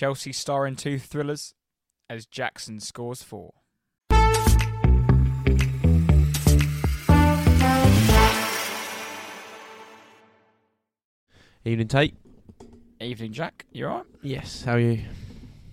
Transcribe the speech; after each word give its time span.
Chelsea 0.00 0.32
star 0.32 0.66
in 0.66 0.76
two 0.76 0.98
thrillers 0.98 1.52
as 2.08 2.24
Jackson 2.24 2.80
scores 2.80 3.22
four. 3.22 3.52
Evening, 11.66 11.86
Tate. 11.86 12.14
Evening, 12.98 13.34
Jack. 13.34 13.66
You 13.72 13.88
alright? 13.88 14.06
Yes. 14.22 14.62
How 14.62 14.72
are 14.72 14.78
you? 14.78 15.02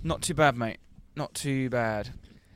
Not 0.03 0.21
too 0.21 0.33
bad, 0.33 0.57
mate. 0.57 0.80
Not 1.16 1.33
too 1.33 1.69
bad. 1.69 2.09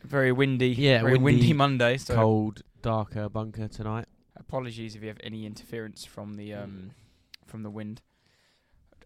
Very 0.03 0.33
windy. 0.33 0.71
Yeah, 0.71 0.99
very 0.99 1.13
windy, 1.13 1.23
windy, 1.23 1.53
Monday. 1.53 1.95
So 1.95 2.15
Cold, 2.15 2.63
darker 2.81 3.29
bunker 3.29 3.69
tonight. 3.69 4.07
apologies 4.35 4.97
if 4.97 5.03
you 5.03 5.07
have 5.07 5.21
any 5.23 5.45
interference 5.45 6.03
from 6.03 6.33
the 6.33 6.53
um 6.53 6.91
from 7.47 7.63
the 7.63 7.69
wind. 7.69 8.01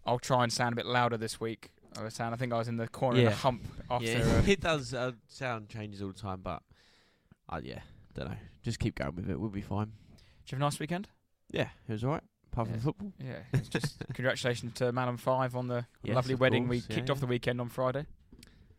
I'll 0.03 0.17
try 0.17 0.41
and 0.41 0.51
sound 0.51 0.73
a 0.73 0.75
bit 0.75 0.87
louder 0.87 1.17
this 1.17 1.39
week. 1.39 1.69
I 1.97 2.03
was 2.03 2.13
saying, 2.13 2.33
I 2.33 2.35
think 2.35 2.51
I 2.53 2.57
was 2.57 2.67
in 2.67 2.77
the 2.77 2.87
corner 2.87 3.17
of 3.19 3.23
Yeah. 3.23 3.29
the 3.29 3.35
hump 3.35 3.63
after. 3.89 4.05
yeah, 4.07 4.41
it 4.47 4.59
does. 4.61 4.93
Uh, 4.93 5.11
sound 5.27 5.69
changes 5.69 6.01
all 6.01 6.09
the 6.09 6.13
time, 6.19 6.41
but 6.43 6.61
uh, 7.49 7.61
yeah, 7.63 7.79
don't 8.13 8.29
know. 8.29 8.37
Just 8.63 8.79
keep 8.79 8.95
going 8.95 9.15
with 9.15 9.29
it. 9.29 9.39
We'll 9.39 9.49
be 9.49 9.61
fine. 9.61 9.91
Did 10.45 10.51
you 10.51 10.55
have 10.55 10.61
a 10.61 10.65
nice 10.65 10.79
weekend? 10.79 11.07
Yeah, 11.51 11.69
it 11.87 11.91
was 11.93 12.03
alright. 12.03 12.23
Apart 12.51 12.67
from 12.67 12.75
Yeah. 12.77 12.81
football. 12.83 13.13
Yeah. 13.23 13.39
It's 13.53 13.69
just 13.69 14.03
congratulations 14.13 14.73
to 14.75 14.91
Man 14.91 15.07
and 15.09 15.19
Five 15.19 15.55
on 15.55 15.67
the 15.67 15.85
Yes, 16.03 16.15
lovely 16.15 16.33
of 16.33 16.39
wedding. 16.39 16.67
we 16.67 16.77
course, 16.81 16.87
yeah, 16.89 16.95
kicked 16.95 17.09
off 17.09 17.17
yeah. 17.17 17.21
the 17.21 17.27
weekend 17.27 17.61
on 17.61 17.69
Friday. 17.69 18.05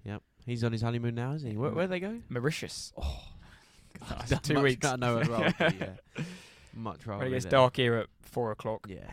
Yep. 0.04 0.22
He's 0.44 0.62
on 0.64 0.72
his 0.72 0.82
honeymoon 0.82 1.14
now, 1.14 1.32
isn't 1.34 1.50
he? 1.50 1.56
Where, 1.56 1.70
where'd 1.70 1.90
they 1.90 2.00
go? 2.00 2.18
Mauritius. 2.28 2.92
Oh, 2.96 3.22
Nice. 4.10 4.32
I'd 4.32 4.42
Two 4.44 4.54
much 4.54 4.62
weeks. 4.62 4.84
rather 4.84 4.96
know 4.98 5.18
as 5.18 5.28
well, 5.28 5.52
but 5.58 5.74
yeah. 5.80 5.88
Much 6.74 7.06
rather. 7.06 7.18
When 7.20 7.26
it 7.28 7.30
be 7.30 7.36
gets 7.36 7.44
there. 7.46 7.52
dark 7.52 7.76
here 7.76 7.94
at 7.94 8.06
four 8.22 8.50
o'clock. 8.52 8.86
Yeah. 8.88 9.12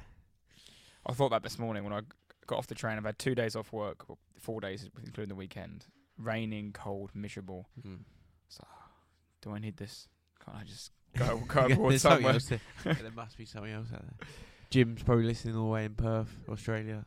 I 1.05 1.13
thought 1.13 1.29
that 1.29 1.41
this 1.43 1.57
morning 1.59 1.83
when 1.83 1.93
I 1.93 2.01
g- 2.01 2.07
got 2.47 2.57
off 2.57 2.67
the 2.67 2.75
train. 2.75 2.97
I've 2.97 3.05
had 3.05 3.19
two 3.19 3.35
days 3.35 3.55
off 3.55 3.71
work, 3.71 4.07
well, 4.07 4.17
four 4.39 4.61
days 4.61 4.89
including 5.05 5.29
the 5.29 5.35
weekend. 5.35 5.85
Raining, 6.17 6.71
cold, 6.73 7.11
miserable. 7.13 7.69
Mm. 7.85 7.99
So, 8.47 8.63
do 9.41 9.51
I 9.51 9.59
need 9.59 9.77
this? 9.77 10.07
Can't 10.43 10.57
I 10.57 10.63
just 10.63 10.91
go 11.17 11.41
go 11.47 11.65
abroad 11.65 11.99
somewhere? 11.99 12.33
else 12.33 12.45
there. 12.45 12.59
Yeah, 12.85 12.93
there 13.01 13.11
must 13.11 13.37
be 13.37 13.45
something 13.45 13.71
else 13.71 13.87
out 13.93 14.01
there. 14.01 14.27
Jim's 14.69 15.03
probably 15.03 15.25
listening 15.25 15.55
all 15.55 15.65
the 15.65 15.69
way 15.69 15.85
in 15.85 15.93
Perth, 15.93 16.35
Australia. 16.49 17.05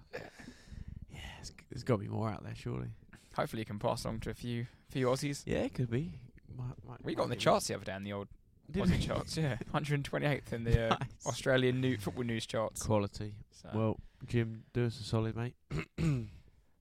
Yeah, 1.10 1.18
it's, 1.40 1.52
there's 1.70 1.82
got 1.82 1.94
to 1.94 2.02
be 2.02 2.08
more 2.08 2.30
out 2.30 2.44
there, 2.44 2.54
surely. 2.54 2.88
Hopefully, 3.34 3.60
you 3.60 3.66
can 3.66 3.78
pass 3.78 4.04
along 4.04 4.20
to 4.20 4.30
a 4.30 4.34
few 4.34 4.66
few 4.88 5.06
Aussies. 5.06 5.42
Yeah, 5.46 5.58
it 5.58 5.74
could 5.74 5.90
be. 5.90 6.18
Might, 6.56 6.74
might, 6.88 7.04
We 7.04 7.14
got 7.14 7.24
on 7.24 7.30
the 7.30 7.36
charts 7.36 7.66
the 7.66 7.74
other 7.74 7.84
day 7.84 7.94
in 7.94 8.04
the 8.04 8.12
old 8.12 8.28
We? 8.74 8.98
charts. 8.98 9.36
Yeah, 9.38 9.56
128th 9.72 10.52
in 10.52 10.64
the 10.64 10.86
uh, 10.86 10.88
Nice. 10.90 11.26
Australian 11.26 11.80
new 11.80 11.96
football 11.96 12.24
news 12.24 12.46
charts. 12.46 12.82
Quality. 12.82 13.34
So. 13.50 13.68
Well, 13.74 14.00
Jim, 14.26 14.64
do 14.72 14.86
us 14.86 15.00
a 15.00 15.04
solid, 15.04 15.36
mate. 15.36 15.54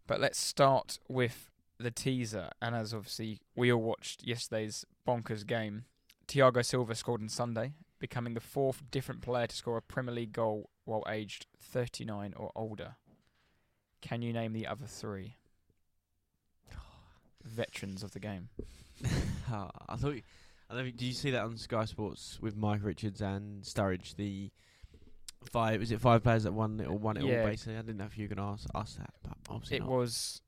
But 0.08 0.22
let's 0.22 0.40
start 0.40 1.00
with 1.08 1.50
the 1.80 1.90
teaser. 1.90 2.50
And 2.62 2.76
as 2.76 2.94
obviously 2.94 3.40
we 3.56 3.72
all 3.72 3.82
watched 3.82 4.24
yesterday's 4.24 4.86
bonkers 5.08 5.46
game, 5.48 5.86
Thiago 6.28 6.64
Silva 6.64 6.94
scored 6.94 7.22
on 7.22 7.30
Sunday, 7.30 7.74
becoming 8.00 8.36
the 8.36 8.40
fourth 8.40 8.84
different 8.92 9.22
player 9.22 9.48
to 9.48 9.56
score 9.56 9.78
a 9.78 9.82
Premier 9.82 10.14
League 10.14 10.32
goal 10.34 10.70
while 10.84 11.04
aged 11.10 11.48
39 11.60 12.34
or 12.38 12.52
older. 12.56 12.98
Can 14.02 14.22
you 14.22 14.32
name 14.32 14.54
the 14.54 14.68
other 14.68 14.86
three? 14.86 15.38
Veterans 17.44 18.04
of 18.04 18.12
the 18.12 18.20
game. 18.20 18.50
Ah, 19.52 19.70
I 19.88 19.96
thought. 19.96 20.16
You, 20.16 20.22
I 20.70 20.74
don't 20.76 20.86
know, 20.86 20.92
did 20.92 21.02
you 21.04 21.14
see 21.14 21.32
that 21.32 21.44
on 21.44 21.58
Sky 21.58 21.86
Sports 21.86 22.40
with 22.42 22.56
Micah 22.56 22.84
Richards 22.86 23.22
and 23.22 23.64
Sturridge? 23.64 24.16
The 24.16 24.52
five 25.52 25.82
is 25.82 25.92
it 25.92 26.02
five 26.02 26.24
players 26.24 26.44
that 26.44 26.54
won 26.54 26.80
it 26.80 26.88
or 26.88 26.98
won 26.98 27.18
it 27.18 27.24
Yeah. 27.24 27.42
all 27.42 27.48
basically? 27.48 27.76
I 27.78 27.82
didn't 27.82 27.98
know 27.98 28.06
if 28.06 28.18
you 28.18 28.28
were 28.28 28.36
gonna 28.36 28.52
ask 28.52 28.68
us 28.74 28.96
that, 28.96 29.14
but 29.24 29.38
obviously 29.50 29.78
It 29.78 29.82
not. 29.82 29.90
was 29.90 30.42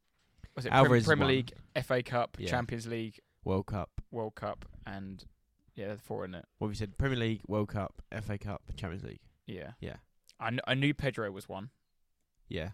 was 0.55 0.65
it 0.65 0.71
Alvarez 0.71 1.05
Premier 1.05 1.25
won. 1.25 1.35
League, 1.35 1.53
FA 1.75 2.01
Cup, 2.01 2.37
Yeah. 2.39 2.49
Champions 2.49 2.87
League, 2.87 3.19
World 3.43 3.67
Cup. 3.67 4.01
World 4.09 4.33
Cup, 4.33 4.65
and 4.87 5.23
yeah, 5.75 5.93
the 5.93 6.01
four 6.01 6.25
in 6.25 6.33
it. 6.33 6.45
What 6.57 6.67
have 6.69 6.71
you 6.73 6.77
said? 6.79 6.97
Premier 6.97 7.19
League, 7.19 7.41
World 7.47 7.69
Cup, 7.69 8.01
FA 8.11 8.39
Cup, 8.39 8.63
Champions 8.75 9.03
League. 9.03 9.21
Yeah, 9.45 9.73
Yeah. 9.79 9.97
I, 10.39 10.49
kn- 10.49 10.61
I 10.65 10.73
knew 10.73 10.93
Pedro 10.95 11.29
was 11.31 11.47
one. 11.47 11.69
Yeah. 12.49 12.71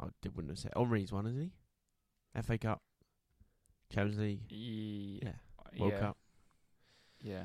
I 0.00 0.06
did, 0.20 0.34
wouldn't 0.34 0.50
have 0.50 0.58
said. 0.58 0.72
Henry's 0.76 1.12
one, 1.12 1.26
isn't 1.26 1.40
he? 2.34 2.42
FA 2.42 2.58
Cup, 2.58 2.82
Champions 3.90 4.18
League, 4.20 4.40
Ye- 4.50 5.20
yeah, 5.22 5.32
uh, 5.60 5.70
World 5.78 5.92
yeah, 5.92 6.00
Cup. 6.00 6.16
Yeah, 7.22 7.44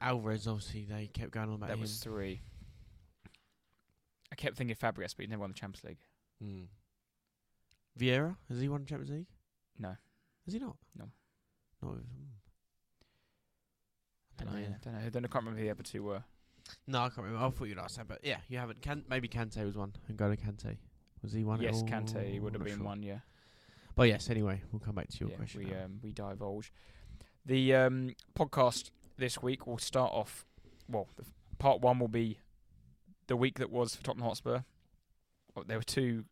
Alvarez, 0.00 0.46
obviously, 0.46 0.84
they 0.84 1.06
kept 1.06 1.30
going 1.30 1.48
on 1.48 1.54
about 1.54 1.68
that 1.68 1.74
him. 1.74 1.80
was 1.80 1.98
three. 1.98 2.42
I 4.30 4.34
kept 4.34 4.56
thinking 4.56 4.76
Fabregas, 4.76 5.14
but 5.16 5.24
he 5.24 5.26
never 5.26 5.40
won 5.40 5.50
the 5.50 5.58
Champions 5.58 5.84
League. 5.84 5.98
Mm. 6.42 6.66
Vieira, 7.98 8.36
has 8.48 8.60
he 8.60 8.68
won 8.68 8.84
Champions 8.84 9.10
League? 9.10 9.26
No. 9.78 9.96
Has 10.44 10.54
he 10.54 10.58
not? 10.58 10.76
No. 10.98 11.06
Not 11.82 11.92
with, 11.92 12.02
mm. 12.02 12.26
Don't 14.38 14.52
know, 14.52 14.58
yeah. 14.58 14.74
Don't 14.82 14.94
know. 14.94 15.10
Don't, 15.10 15.24
I 15.24 15.28
can't 15.28 15.44
remember 15.44 15.60
who 15.60 15.64
the 15.64 15.70
other 15.70 15.82
two 15.82 16.02
were. 16.02 16.22
No, 16.86 16.98
I 16.98 17.08
can't 17.08 17.18
remember. 17.18 17.46
I 17.46 17.50
thought 17.50 17.68
you'd 17.68 17.78
ask 17.78 17.96
that, 17.96 18.08
but 18.08 18.20
yeah, 18.22 18.38
you 18.48 18.58
haven't. 18.58 18.82
Can 18.82 19.04
maybe 19.08 19.28
Kante 19.28 19.64
was 19.64 19.76
one. 19.76 19.92
N'Golo 20.10 20.36
Kante 20.38 20.76
was 21.22 21.32
he 21.32 21.44
one? 21.44 21.60
yes, 21.60 21.80
or 21.80 21.86
Kante 21.86 22.40
would 22.40 22.52
have 22.52 22.60
not 22.60 22.66
been 22.66 22.76
sure. 22.78 22.84
one. 22.84 23.02
Yeah. 23.02 23.20
But 23.94 24.08
yes, 24.08 24.28
anyway, 24.28 24.60
we'll 24.72 24.80
come 24.80 24.96
back 24.96 25.08
to 25.08 25.18
your 25.20 25.30
yeah, 25.30 25.36
question. 25.36 25.64
we 25.64 25.70
now. 25.70 25.84
um, 25.84 26.00
we 26.02 26.12
divulge. 26.12 26.70
The 27.46 27.74
um, 27.74 28.10
podcast 28.36 28.90
this 29.16 29.40
week 29.40 29.66
will 29.66 29.78
start 29.78 30.12
off. 30.12 30.44
Well, 30.88 31.06
the 31.16 31.24
part 31.58 31.80
one 31.80 31.98
will 32.00 32.08
be 32.08 32.40
the 33.28 33.36
week 33.36 33.58
that 33.58 33.70
was 33.70 33.94
for 33.94 34.02
Tottenham 34.02 34.26
Hotspur. 34.26 34.60
There 35.66 35.78
were 35.78 35.82
two 35.84 36.24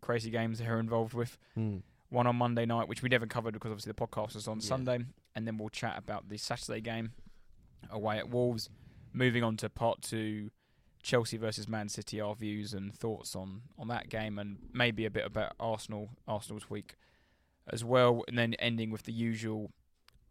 crazy 0.00 0.30
games 0.30 0.58
they 0.58 0.66
were 0.68 0.78
involved 0.78 1.12
with. 1.12 1.36
Mm. 1.58 1.82
One 2.08 2.26
on 2.26 2.36
Monday 2.36 2.66
night, 2.66 2.88
which 2.88 3.02
we 3.02 3.08
never 3.08 3.26
covered 3.26 3.54
because 3.54 3.72
obviously 3.72 3.92
the 3.92 4.06
podcast 4.06 4.34
was 4.34 4.46
on 4.46 4.58
Yeah. 4.60 4.66
Sunday, 4.68 4.98
and 5.34 5.46
then 5.46 5.58
we'll 5.58 5.68
chat 5.70 5.98
about 5.98 6.28
the 6.28 6.36
Saturday 6.36 6.80
game 6.80 7.12
away 7.90 8.18
at 8.18 8.28
Wolves. 8.30 8.70
Moving 9.12 9.42
on 9.42 9.56
to 9.58 9.68
part 9.68 10.02
two, 10.02 10.50
Chelsea 11.02 11.36
versus 11.36 11.68
Man 11.68 11.88
City, 11.88 12.20
our 12.20 12.34
views 12.34 12.72
and 12.72 12.94
thoughts 12.94 13.34
on 13.34 13.62
on 13.76 13.88
that 13.88 14.08
game, 14.08 14.38
and 14.38 14.58
maybe 14.72 15.04
a 15.04 15.10
bit 15.10 15.26
about 15.26 15.52
Arsenal, 15.58 16.10
Arsenal's 16.28 16.70
week 16.70 16.94
as 17.66 17.84
well, 17.84 18.22
and 18.28 18.38
then 18.38 18.54
ending 18.54 18.90
with 18.90 19.02
the 19.02 19.12
usual 19.12 19.72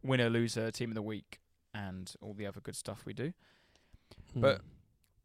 winner 0.03 0.30
loser 0.30 0.69
team 0.72 0.90
of 0.91 0.96
the 0.96 1.02
week 1.02 1.40
and 1.74 2.14
all 2.22 2.34
the 2.34 2.46
other 2.46 2.59
good 2.62 2.75
stuff 2.75 3.06
we 3.06 3.14
do. 3.14 3.34
But- 4.36 4.59
Mm. 4.59 4.64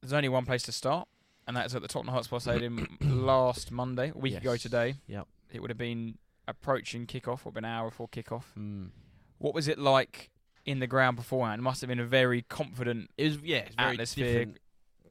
There's 0.01 0.13
only 0.13 0.29
one 0.29 0.47
place 0.47 0.63
to 0.63 0.71
start, 0.73 1.09
and 1.49 1.57
that's 1.57 1.75
at 1.75 1.83
the 1.83 1.89
Tottenham 1.89 2.15
Hotspur 2.15 2.39
Stadium 2.39 2.97
last 3.01 3.73
Monday, 3.73 4.13
a 4.15 4.17
week 4.19 4.37
ago 4.37 4.57
today. 4.57 4.95
Yep. 5.09 5.27
It 5.53 5.61
would 5.61 5.71
have 5.71 5.77
been 5.79 6.19
approaching 6.47 7.05
kickoff, 7.05 7.45
or 7.45 7.51
been 7.51 7.65
an 7.65 7.71
hour 7.73 7.89
before 7.91 8.07
kickoff. 8.07 8.45
Mm. 8.57 8.91
What 9.39 9.55
was 9.55 9.67
it 9.67 9.77
like 9.77 10.31
in 10.65 10.79
the 10.79 10.87
ground 10.87 11.17
beforehand? 11.17 11.59
It 11.59 11.63
must 11.65 11.81
have 11.81 11.89
been 11.89 11.99
a 11.99 12.05
very 12.07 12.43
confident. 12.43 13.11
It 13.19 13.25
was 13.25 13.39
yeah, 13.43 13.57
it's 13.67 13.75
very 13.75 13.91
Atmosphere. 13.95 14.47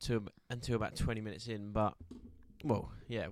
to 0.04 0.24
until 0.50 0.76
about 0.78 0.96
twenty 0.96 1.20
minutes 1.20 1.48
in, 1.48 1.74
but 1.74 1.94
well, 2.64 2.90
yeah. 3.10 3.28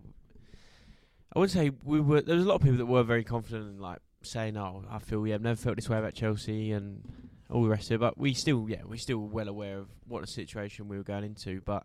I 1.34 1.40
would 1.40 1.52
say 1.52 1.72
we 1.86 2.02
were. 2.02 2.20
There 2.20 2.36
was 2.36 2.44
a 2.44 2.48
lot 2.50 2.56
of 2.56 2.62
people 2.64 2.78
that 2.80 2.86
were 2.86 3.04
very 3.04 3.24
confident 3.24 3.64
and 3.70 3.80
like 3.80 4.00
saying, 4.26 4.58
"Oh, 4.58 4.84
I 4.90 5.00
feel 5.00 5.26
yeah, 5.26 5.36
I've 5.36 5.42
never 5.42 5.56
felt 5.56 5.76
this 5.76 5.90
way 5.90 5.98
about 5.98 6.14
Chelsea 6.14 6.72
and 6.72 7.04
all 7.50 7.64
the 7.64 7.70
rest 7.70 7.92
of 7.92 7.96
it." 7.96 8.00
But 8.00 8.18
we 8.18 8.34
still, 8.34 8.66
yeah, 8.70 8.82
we're 8.86 8.98
still 8.98 9.20
well 9.20 9.48
aware 9.48 9.80
of 9.80 9.88
what 10.08 10.22
the 10.22 10.28
situation 10.28 10.88
we 10.88 10.98
were 10.98 11.04
going 11.04 11.24
into. 11.24 11.62
But 11.62 11.84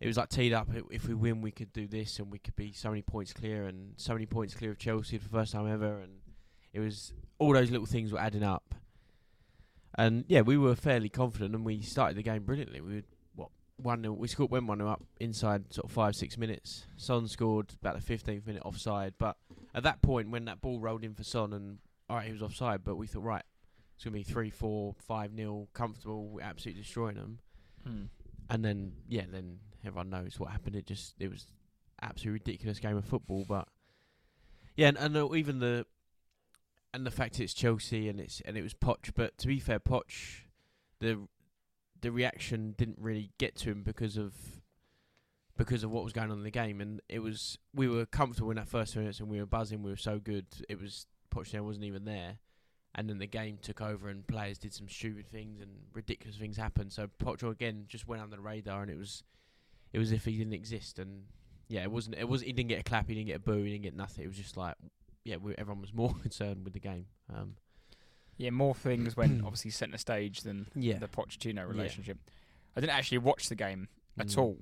it 0.00 0.06
was 0.06 0.16
like 0.16 0.28
teed 0.30 0.52
up. 0.52 0.68
If 0.90 1.06
we 1.06 1.14
win, 1.14 1.42
we 1.42 1.50
could 1.50 1.72
do 1.72 1.86
this, 1.86 2.18
and 2.18 2.30
we 2.30 2.38
could 2.38 2.56
be 2.56 2.72
so 2.72 2.88
many 2.88 3.02
points 3.02 3.32
clear, 3.32 3.66
and 3.66 3.92
so 3.96 4.14
many 4.14 4.26
points 4.26 4.54
clear 4.54 4.70
of 4.70 4.78
Chelsea 4.78 5.18
for 5.18 5.24
the 5.24 5.30
first 5.30 5.52
time 5.52 5.70
ever. 5.70 5.98
And 5.98 6.12
it 6.72 6.80
was 6.80 7.12
all 7.38 7.52
those 7.52 7.70
little 7.70 7.86
things 7.86 8.12
were 8.12 8.18
adding 8.18 8.42
up. 8.42 8.74
And 9.96 10.24
yeah, 10.28 10.40
we 10.40 10.56
were 10.56 10.74
fairly 10.74 11.08
confident, 11.08 11.54
and 11.54 11.64
we 11.64 11.82
started 11.82 12.16
the 12.16 12.22
game 12.22 12.44
brilliantly. 12.44 12.80
We 12.80 12.94
were, 12.96 13.02
one 13.82 14.02
0 14.02 14.14
we 14.14 14.28
scored 14.28 14.50
went 14.50 14.66
one 14.66 14.78
0 14.78 14.90
up 14.90 15.02
inside 15.20 15.72
sort 15.72 15.86
of 15.86 15.92
five 15.92 16.14
six 16.16 16.36
minutes. 16.36 16.86
Son 16.96 17.28
scored 17.28 17.74
about 17.80 17.96
the 17.96 18.00
fifteenth 18.00 18.46
minute 18.46 18.62
offside, 18.64 19.14
but 19.18 19.36
at 19.74 19.82
that 19.82 20.02
point 20.02 20.30
when 20.30 20.44
that 20.46 20.60
ball 20.60 20.80
rolled 20.80 21.04
in 21.04 21.14
for 21.14 21.24
Son, 21.24 21.52
and 21.52 21.78
all 22.08 22.16
right, 22.16 22.26
he 22.26 22.32
was 22.32 22.42
offside, 22.42 22.84
but 22.84 22.96
we 22.96 23.06
thought 23.06 23.24
right, 23.24 23.44
it's 23.94 24.04
gonna 24.04 24.14
be 24.14 24.22
three, 24.22 24.50
four, 24.50 24.94
five 24.98 25.32
nil, 25.32 25.68
comfortable, 25.74 26.28
we're 26.28 26.42
absolutely 26.42 26.82
destroying 26.82 27.16
them. 27.16 27.38
Hmm. 27.86 28.02
And 28.48 28.64
then 28.64 28.92
yeah, 29.08 29.24
then 29.30 29.58
everyone 29.84 30.10
knows 30.10 30.38
what 30.38 30.50
happened. 30.50 30.76
It 30.76 30.86
just 30.86 31.14
it 31.18 31.30
was 31.30 31.46
absolutely 32.02 32.40
ridiculous 32.40 32.78
game 32.78 32.96
of 32.96 33.04
football, 33.04 33.44
but 33.48 33.68
yeah, 34.76 34.88
and, 34.88 34.98
and 34.98 35.16
uh, 35.16 35.34
even 35.34 35.58
the 35.58 35.86
and 36.92 37.06
the 37.06 37.10
fact 37.10 37.40
it's 37.40 37.54
Chelsea 37.54 38.08
and 38.08 38.20
it's 38.20 38.40
and 38.44 38.56
it 38.56 38.62
was 38.62 38.74
Poch, 38.74 39.12
but 39.14 39.36
to 39.38 39.46
be 39.46 39.60
fair, 39.60 39.78
Poch, 39.78 40.42
the 41.00 41.28
the 42.02 42.12
reaction 42.12 42.74
didn't 42.76 42.98
really 43.00 43.30
get 43.38 43.56
to 43.56 43.70
him 43.70 43.82
because 43.82 44.16
of 44.16 44.34
because 45.56 45.84
of 45.84 45.90
what 45.90 46.04
was 46.04 46.12
going 46.12 46.30
on 46.30 46.38
in 46.38 46.44
the 46.44 46.50
game, 46.50 46.80
and 46.80 47.00
it 47.08 47.18
was 47.18 47.58
we 47.74 47.88
were 47.88 48.06
comfortable 48.06 48.50
in 48.50 48.56
that 48.56 48.68
first 48.68 48.96
minutes 48.96 49.20
and 49.20 49.28
we 49.28 49.38
were 49.38 49.46
buzzing, 49.46 49.82
we 49.82 49.90
were 49.90 49.96
so 49.96 50.18
good. 50.18 50.46
It 50.68 50.80
was 50.80 51.06
Pochettino 51.34 51.62
wasn't 51.62 51.84
even 51.84 52.04
there, 52.04 52.38
and 52.94 53.08
then 53.08 53.18
the 53.18 53.26
game 53.26 53.58
took 53.60 53.80
over 53.80 54.08
and 54.08 54.26
players 54.26 54.58
did 54.58 54.72
some 54.72 54.88
stupid 54.88 55.26
things 55.26 55.60
and 55.60 55.70
ridiculous 55.92 56.36
things 56.36 56.56
happened. 56.56 56.92
So 56.92 57.08
Poch 57.22 57.42
again 57.48 57.84
just 57.88 58.06
went 58.06 58.22
under 58.22 58.36
the 58.36 58.42
radar, 58.42 58.82
and 58.82 58.90
it 58.90 58.98
was 58.98 59.22
it 59.92 59.98
was 59.98 60.08
as 60.08 60.12
if 60.12 60.24
he 60.24 60.36
didn't 60.36 60.54
exist, 60.54 60.98
and 60.98 61.24
yeah, 61.68 61.82
it 61.82 61.90
wasn't. 61.90 62.16
It 62.18 62.28
was. 62.28 62.42
He 62.42 62.52
didn't 62.52 62.68
get 62.68 62.80
a 62.80 62.82
clap. 62.82 63.08
He 63.08 63.14
didn't 63.14 63.28
get 63.28 63.36
a 63.36 63.40
boo. 63.40 63.62
He 63.62 63.70
didn't 63.70 63.84
get 63.84 63.94
nothing. 63.94 64.24
It 64.24 64.28
was 64.28 64.36
just 64.36 64.56
like, 64.56 64.74
yeah, 65.24 65.36
we, 65.36 65.54
everyone 65.56 65.80
was 65.80 65.94
more 65.94 66.14
concerned 66.14 66.64
with 66.64 66.72
the 66.72 66.80
game. 66.80 67.06
Um, 67.32 67.54
Yeah, 68.40 68.50
more 68.50 68.74
things 68.74 69.16
when 69.16 69.42
obviously 69.44 69.70
centre 69.70 69.98
stage 69.98 70.40
than 70.40 70.66
yeah, 70.74 70.98
the 70.98 71.08
Pochettino 71.08 71.68
relationship. 71.68 72.18
I 72.76 72.80
didn't 72.80 72.96
actually 72.96 73.18
watch 73.18 73.48
the 73.48 73.54
game 73.54 73.88
at 74.18 74.28
Mm. 74.28 74.38
all 74.38 74.58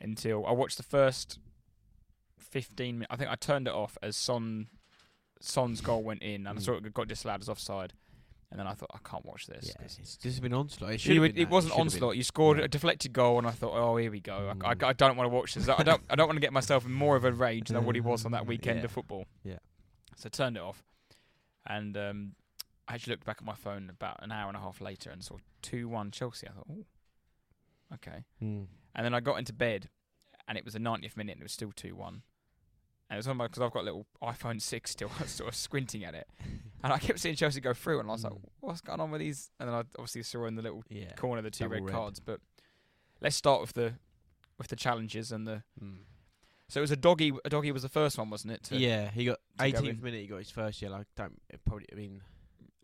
until 0.00 0.44
I 0.46 0.52
watched 0.52 0.76
the 0.76 0.82
first 0.82 1.38
15 2.38 2.98
minutes. 2.98 3.12
I 3.12 3.16
think 3.16 3.30
I 3.30 3.34
turned 3.36 3.66
it 3.66 3.72
off 3.74 3.96
as 4.02 4.16
Son 4.16 4.68
Son's 5.40 5.80
goal 5.80 6.02
went 6.02 6.20
in 6.22 6.46
and 6.46 6.58
I 6.58 6.60
Mm. 6.60 6.64
saw 6.64 6.72
it 6.74 6.92
got 6.92 7.06
disallowed 7.08 7.40
as 7.42 7.48
offside. 7.48 7.92
And 8.50 8.58
then 8.58 8.66
I 8.66 8.72
thought, 8.72 8.90
I 8.94 8.98
can't 9.08 9.24
watch 9.26 9.46
this. 9.46 9.68
Yeah, 9.78 9.84
it's 9.84 10.16
just 10.16 10.40
been 10.40 10.54
onslaught. 10.54 10.92
It, 10.94 11.04
been 11.06 11.36
it 11.36 11.48
wasn't 11.50 11.74
been. 11.74 11.82
onslaught. 11.82 12.16
You 12.16 12.22
scored 12.22 12.56
No. 12.56 12.64
a 12.64 12.68
deflected 12.68 13.12
goal, 13.12 13.36
and 13.38 13.46
I 13.46 13.50
thought, 13.50 13.74
oh, 13.74 13.96
here 13.98 14.10
we 14.10 14.20
go. 14.20 14.52
I, 14.64 14.70
I, 14.70 14.74
Mm. 14.74 14.84
I 14.86 14.92
don't 14.94 15.16
want 15.18 15.30
to 15.30 15.34
watch 15.36 15.52
this. 15.54 15.68
I 15.68 15.82
don't. 15.82 16.02
I 16.08 16.16
don't 16.16 16.26
want 16.28 16.36
to 16.38 16.40
get 16.40 16.52
myself 16.54 16.86
in 16.86 16.92
more 16.92 17.14
of 17.14 17.24
a 17.24 17.32
rage 17.32 17.68
than 17.68 17.84
what 17.84 17.94
he 17.94 18.00
was 18.00 18.24
on 18.24 18.32
that 18.32 18.46
weekend 18.46 18.78
Yeah. 18.78 18.86
of 18.86 18.90
football. 18.92 19.26
Yeah. 19.44 19.58
So 20.16 20.28
I 20.28 20.30
turned 20.30 20.56
it 20.56 20.62
off, 20.62 20.82
and 21.66 21.94
um, 21.98 22.34
I 22.88 22.94
actually 22.94 23.12
looked 23.12 23.26
back 23.26 23.36
at 23.40 23.44
my 23.44 23.54
phone 23.54 23.90
about 23.90 24.22
an 24.22 24.32
hour 24.32 24.48
and 24.48 24.56
a 24.56 24.60
half 24.60 24.80
later 24.80 25.10
and 25.10 25.22
saw 25.22 25.36
two-one 25.62 26.10
Chelsea. 26.10 26.48
I 26.48 26.52
thought, 26.52 26.66
oh, 26.70 26.84
okay. 27.94 28.24
Mm. 28.42 28.66
And 28.94 29.04
then 29.04 29.14
I 29.14 29.20
got 29.20 29.36
into 29.38 29.52
bed, 29.52 29.88
and 30.48 30.56
it 30.56 30.64
was 30.64 30.72
the 30.74 30.80
90th 30.80 31.16
minute, 31.16 31.32
and 31.32 31.40
it 31.42 31.44
was 31.44 31.52
still 31.52 31.72
two-one. 31.74 32.22
And 33.10 33.16
it 33.16 33.18
was 33.18 33.28
on 33.28 33.36
my 33.36 33.46
because 33.46 33.62
I've 33.62 33.72
got 33.72 33.82
a 33.82 33.84
little 33.84 34.06
iPhone 34.22 34.60
six 34.60 34.90
still. 34.90 35.10
I 35.18 35.22
was 35.22 35.30
sort 35.32 35.48
of 35.48 35.54
squinting 35.54 36.04
at 36.04 36.14
it, 36.14 36.28
and 36.84 36.92
I 36.92 36.98
kept 36.98 37.18
seeing 37.20 37.36
Chelsea 37.36 37.60
go 37.60 37.72
through, 37.74 38.00
and 38.00 38.08
I 38.08 38.12
was 38.12 38.24
like, 38.24 38.32
Mm. 38.34 38.40
"What's 38.60 38.80
going 38.82 39.00
on 39.00 39.10
with 39.10 39.20
these?" 39.20 39.50
And 39.60 39.68
then 39.68 39.74
I 39.76 39.80
obviously 39.98 40.22
saw 40.22 40.44
in 40.46 40.56
the 40.56 40.62
little 40.62 40.82
Yeah. 40.90 41.12
corner 41.14 41.40
the 41.42 41.50
two 41.50 41.68
red, 41.68 41.84
red. 41.84 41.92
cards. 41.94 42.20
But 42.20 42.40
let's 43.20 43.36
start 43.36 43.60
with 43.62 43.72
the 43.74 43.94
with 44.58 44.68
the 44.68 44.76
challenges 44.76 45.32
and 45.32 45.46
the. 45.46 45.62
Mm. 45.82 45.98
So 46.68 46.80
it 46.80 46.82
was 46.82 46.90
Udogie. 46.90 47.34
A 47.46 47.48
doggy 47.48 47.72
was 47.72 47.80
the 47.82 47.88
first 47.88 48.18
one, 48.18 48.28
wasn't 48.28 48.52
it? 48.52 48.70
yeah, 48.72 49.10
he 49.10 49.24
got 49.24 49.38
to 49.58 49.72
go 49.72 49.80
18th 49.80 50.02
minute. 50.02 50.20
He 50.20 50.26
got 50.26 50.36
his 50.38 50.50
first 50.50 50.82
yellow. 50.82 50.98
I 50.98 51.04
don't 51.16 51.40
it 51.48 51.60
probably. 51.64 51.86
I 51.90 51.96
mean, 51.96 52.20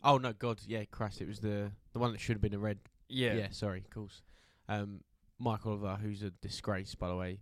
oh 0.05 0.17
no, 0.17 0.31
God, 0.33 0.61
yeah, 0.65 0.85
Christ, 0.85 1.19
it 1.21 1.27
was 1.27 1.39
the 1.39 1.71
the 1.93 1.99
one 1.99 2.11
that 2.11 2.21
should 2.21 2.35
have 2.35 2.41
been 2.41 2.53
a 2.53 2.59
red. 2.59 2.79
yeah. 3.09 3.33
Yeah, 3.33 3.47
sorry, 3.51 3.79
of 3.79 3.89
course. 3.89 4.21
Um, 4.69 5.01
Mike 5.37 5.65
Oliver, 5.65 5.97
who's 6.01 6.23
a 6.23 6.31
disgrace 6.31 6.95
by 6.95 7.09
the 7.09 7.15
way, 7.15 7.39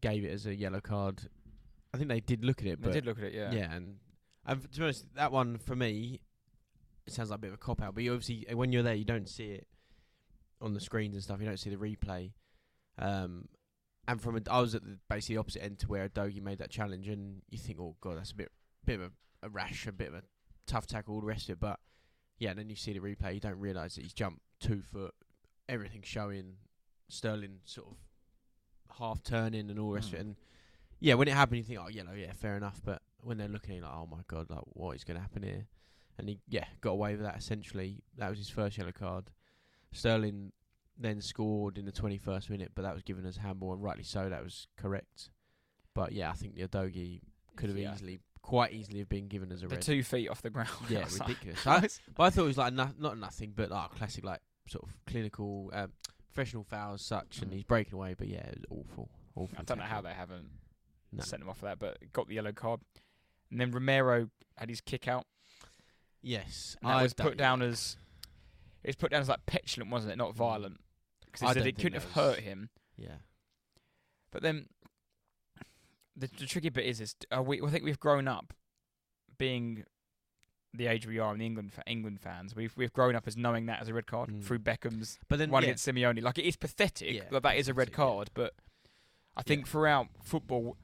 gave 0.00 0.24
it 0.24 0.32
as 0.32 0.46
a 0.46 0.54
yellow 0.54 0.80
card. 0.80 1.28
I 1.94 1.98
think 1.98 2.08
they 2.08 2.20
did 2.20 2.44
look 2.44 2.60
at 2.60 2.66
it, 2.66 2.80
but 2.80 2.88
They 2.88 2.94
did 3.00 3.06
look 3.06 3.18
at 3.18 3.24
it. 3.24 3.34
Yeah. 3.34 3.52
yeah, 3.52 3.72
and 3.74 3.96
and 4.44 4.62
to 4.62 4.78
be 4.78 4.84
honest, 4.84 5.06
that 5.14 5.32
one 5.32 5.58
for 5.58 5.76
me, 5.76 6.20
it 7.06 7.12
sounds 7.12 7.30
like 7.30 7.38
a 7.38 7.40
bit 7.40 7.48
of 7.48 7.54
a 7.54 7.58
cop 7.58 7.82
out. 7.82 7.94
But 7.94 8.04
you 8.04 8.12
obviously, 8.12 8.46
uh, 8.50 8.56
when 8.56 8.72
you're 8.72 8.82
there, 8.82 8.94
you 8.94 9.04
don't 9.04 9.28
see 9.28 9.52
it 9.52 9.66
on 10.60 10.74
the 10.74 10.80
screens 10.80 11.14
and 11.14 11.22
stuff. 11.22 11.40
You 11.40 11.46
don't 11.46 11.58
see 11.58 11.70
the 11.70 11.76
replay. 11.76 12.32
Um, 12.98 13.48
and 14.08 14.20
from 14.20 14.36
a, 14.36 14.40
I 14.50 14.60
was 14.60 14.74
at 14.74 14.82
the 14.84 14.98
basically 15.08 15.36
opposite 15.36 15.62
end 15.64 15.78
to 15.80 15.88
where 15.88 16.08
Dogi 16.08 16.40
made 16.42 16.58
that 16.58 16.70
challenge, 16.70 17.08
and 17.08 17.42
you 17.50 17.58
think, 17.58 17.78
oh 17.80 17.96
god, 18.00 18.18
that's 18.18 18.32
a 18.32 18.36
bit 18.36 18.50
bit 18.84 19.00
of 19.00 19.10
a, 19.42 19.46
a 19.46 19.48
rash, 19.48 19.86
a 19.86 19.92
bit 19.92 20.08
of 20.08 20.14
a 20.14 20.22
tough 20.66 20.86
tackle, 20.86 21.14
all 21.14 21.20
the 21.20 21.26
rest 21.26 21.48
of 21.48 21.54
it. 21.54 21.60
But 21.60 21.80
yeah, 22.38 22.50
and 22.50 22.58
then 22.58 22.68
you 22.68 22.76
see 22.76 22.92
the 22.92 23.00
replay, 23.00 23.34
you 23.34 23.40
don't 23.40 23.58
realise 23.58 23.94
that 23.96 24.02
he's 24.02 24.12
jumped 24.12 24.40
two 24.60 24.82
foot, 24.82 25.14
everything 25.68 26.02
showing, 26.04 26.54
Sterling 27.08 27.58
sort 27.64 27.86
of 27.88 28.96
half 28.98 29.22
turning 29.22 29.70
and 29.70 29.78
all 29.78 29.90
the 29.90 29.94
rest 29.94 30.08
of 30.08 30.14
Mm. 30.14 30.16
it. 30.18 30.20
And 30.26 30.36
yeah, 30.98 31.14
when 31.14 31.28
it 31.28 31.34
happened, 31.34 31.58
you 31.58 31.64
think, 31.64 31.78
oh, 31.80 31.88
yellow, 31.88 32.12
yeah, 32.14 32.32
fair 32.32 32.56
enough. 32.56 32.80
But 32.84 33.02
when 33.20 33.36
they're 33.38 33.48
looking, 33.48 33.76
at 33.78 33.82
like, 33.84 33.92
oh 33.94 34.06
my 34.06 34.22
god, 34.26 34.50
like 34.50 34.62
what 34.72 34.96
is 34.96 35.04
going 35.04 35.16
to 35.16 35.20
happen 35.20 35.42
here? 35.42 35.66
And 36.18 36.28
he, 36.28 36.38
yeah, 36.48 36.64
got 36.80 36.90
away 36.92 37.12
with 37.12 37.22
that. 37.22 37.36
Essentially, 37.36 38.02
that 38.16 38.28
was 38.30 38.38
his 38.38 38.48
first 38.48 38.76
yellow 38.78 38.92
card. 38.92 39.30
Sterling 39.92 40.52
then 40.98 41.20
scored 41.20 41.76
in 41.78 41.84
the 41.84 41.92
21st 41.92 42.48
minute, 42.50 42.72
but 42.74 42.82
that 42.82 42.94
was 42.94 43.02
given 43.02 43.26
as 43.26 43.36
handball, 43.36 43.72
and 43.74 43.82
rightly 43.82 44.02
so. 44.04 44.28
That 44.28 44.42
was 44.42 44.66
correct. 44.76 45.30
But 45.94 46.12
yeah, 46.12 46.30
I 46.30 46.32
think 46.32 46.54
the 46.54 46.66
Udogie 46.66 47.20
could 47.56 47.68
have 47.68 47.78
Yeah. 47.78 47.92
easily, 47.94 48.18
quite 48.46 48.72
easily, 48.72 49.00
have 49.00 49.08
been 49.08 49.26
given 49.26 49.50
as 49.50 49.62
a 49.64 49.66
The 49.66 49.74
red. 49.74 49.82
two 49.82 50.02
feet 50.04 50.28
off 50.28 50.40
the 50.40 50.50
ground. 50.50 50.68
yeah, 50.88 51.00
like, 51.18 51.28
ridiculous. 51.28 51.58
I, 51.66 51.80
but 52.14 52.22
I 52.22 52.30
thought 52.30 52.44
it 52.44 52.46
was 52.46 52.58
like 52.58 52.72
no, 52.72 52.90
not 52.98 53.18
nothing, 53.18 53.52
but 53.56 53.70
like 53.70 53.90
classic, 53.90 54.24
like 54.24 54.40
sort 54.68 54.84
of 54.84 54.96
clinical, 55.06 55.70
um, 55.74 55.92
professional 56.32 56.62
foul 56.64 56.94
as 56.94 57.02
such, 57.02 57.40
and 57.42 57.50
Mm. 57.50 57.54
he's 57.54 57.64
breaking 57.64 57.94
away. 57.94 58.14
But 58.16 58.28
yeah, 58.28 58.46
it 58.46 58.58
was 58.70 58.84
awful. 58.88 59.10
Awful. 59.34 59.56
I 59.58 59.62
don't 59.64 59.78
know 59.78 59.84
how 59.84 60.00
they 60.00 60.12
haven't 60.12 60.48
No. 61.12 61.22
sent 61.24 61.42
him 61.42 61.48
off 61.48 61.58
for 61.58 61.64
that, 61.66 61.78
but 61.80 61.98
got 62.12 62.28
the 62.28 62.34
yellow 62.36 62.52
card. 62.52 62.80
And 63.50 63.60
then 63.60 63.70
Romero 63.72 64.30
had 64.56 64.68
his 64.68 64.80
kick 64.80 65.08
out. 65.08 65.26
Yes, 66.22 66.76
And 66.82 66.90
that 66.90 66.96
I 66.96 67.02
was 67.02 67.14
put 67.14 67.36
down 67.36 67.62
as 67.62 67.96
it 68.82 68.88
was 68.90 68.96
put 68.96 69.10
down 69.10 69.20
as 69.22 69.28
like 69.28 69.44
petulant, 69.46 69.90
wasn't 69.90 70.12
it? 70.12 70.16
Not 70.16 70.34
violent. 70.34 70.80
Because 71.24 71.42
I 71.42 71.52
said 71.54 71.66
it 71.66 71.76
couldn't 71.76 71.94
have 72.00 72.12
hurt 72.12 72.40
him. 72.40 72.70
Yeah. 72.96 73.16
But 74.30 74.42
then 74.42 74.68
the, 76.16 76.28
the 76.38 76.46
tricky 76.46 76.70
bit 76.70 76.86
is, 76.86 77.00
is 77.00 77.14
uh, 77.36 77.42
we 77.42 77.60
I 77.62 77.68
think 77.68 77.84
we've 77.84 78.00
grown 78.00 78.26
up 78.28 78.52
being 79.38 79.84
the 80.74 80.86
age 80.88 81.06
we 81.06 81.18
are 81.18 81.32
in 81.32 81.38
the 81.38 81.46
England 81.46 81.72
for 81.72 81.82
England 81.86 82.20
fans. 82.20 82.54
We've 82.54 82.72
we've 82.76 82.92
grown 82.92 83.14
up 83.16 83.26
as 83.26 83.36
knowing 83.36 83.66
that 83.66 83.80
as 83.80 83.88
a 83.88 83.94
red 83.94 84.06
card 84.06 84.28
Mm. 84.30 84.42
through 84.44 84.58
Beckham's 84.60 85.18
But 85.28 85.38
then 85.38 85.50
one 85.50 85.62
yeah, 85.62 85.68
against 85.70 85.86
Simeone. 85.86 86.22
Like 86.22 86.38
it 86.38 86.44
is 86.44 86.56
pathetic 86.56 87.12
Yeah, 87.14 87.22
that 87.30 87.42
that 87.42 87.56
is 87.56 87.68
a 87.68 87.74
red 87.74 87.88
pathetic, 87.92 87.98
yeah. 87.98 88.04
card, 88.04 88.30
but 88.34 88.54
I 89.36 89.42
think 89.42 89.66
throughout 89.68 90.08
football 90.22 90.76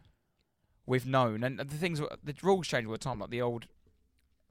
we've 0.87 1.07
known, 1.07 1.43
and 1.45 1.59
the 1.59 1.65
things 1.77 2.01
the 2.01 2.35
rules 2.43 2.67
change 2.67 2.87
all 2.87 2.93
the 2.93 2.99
time. 2.99 3.19
Like 3.19 3.31
the 3.31 3.43
old 3.43 3.67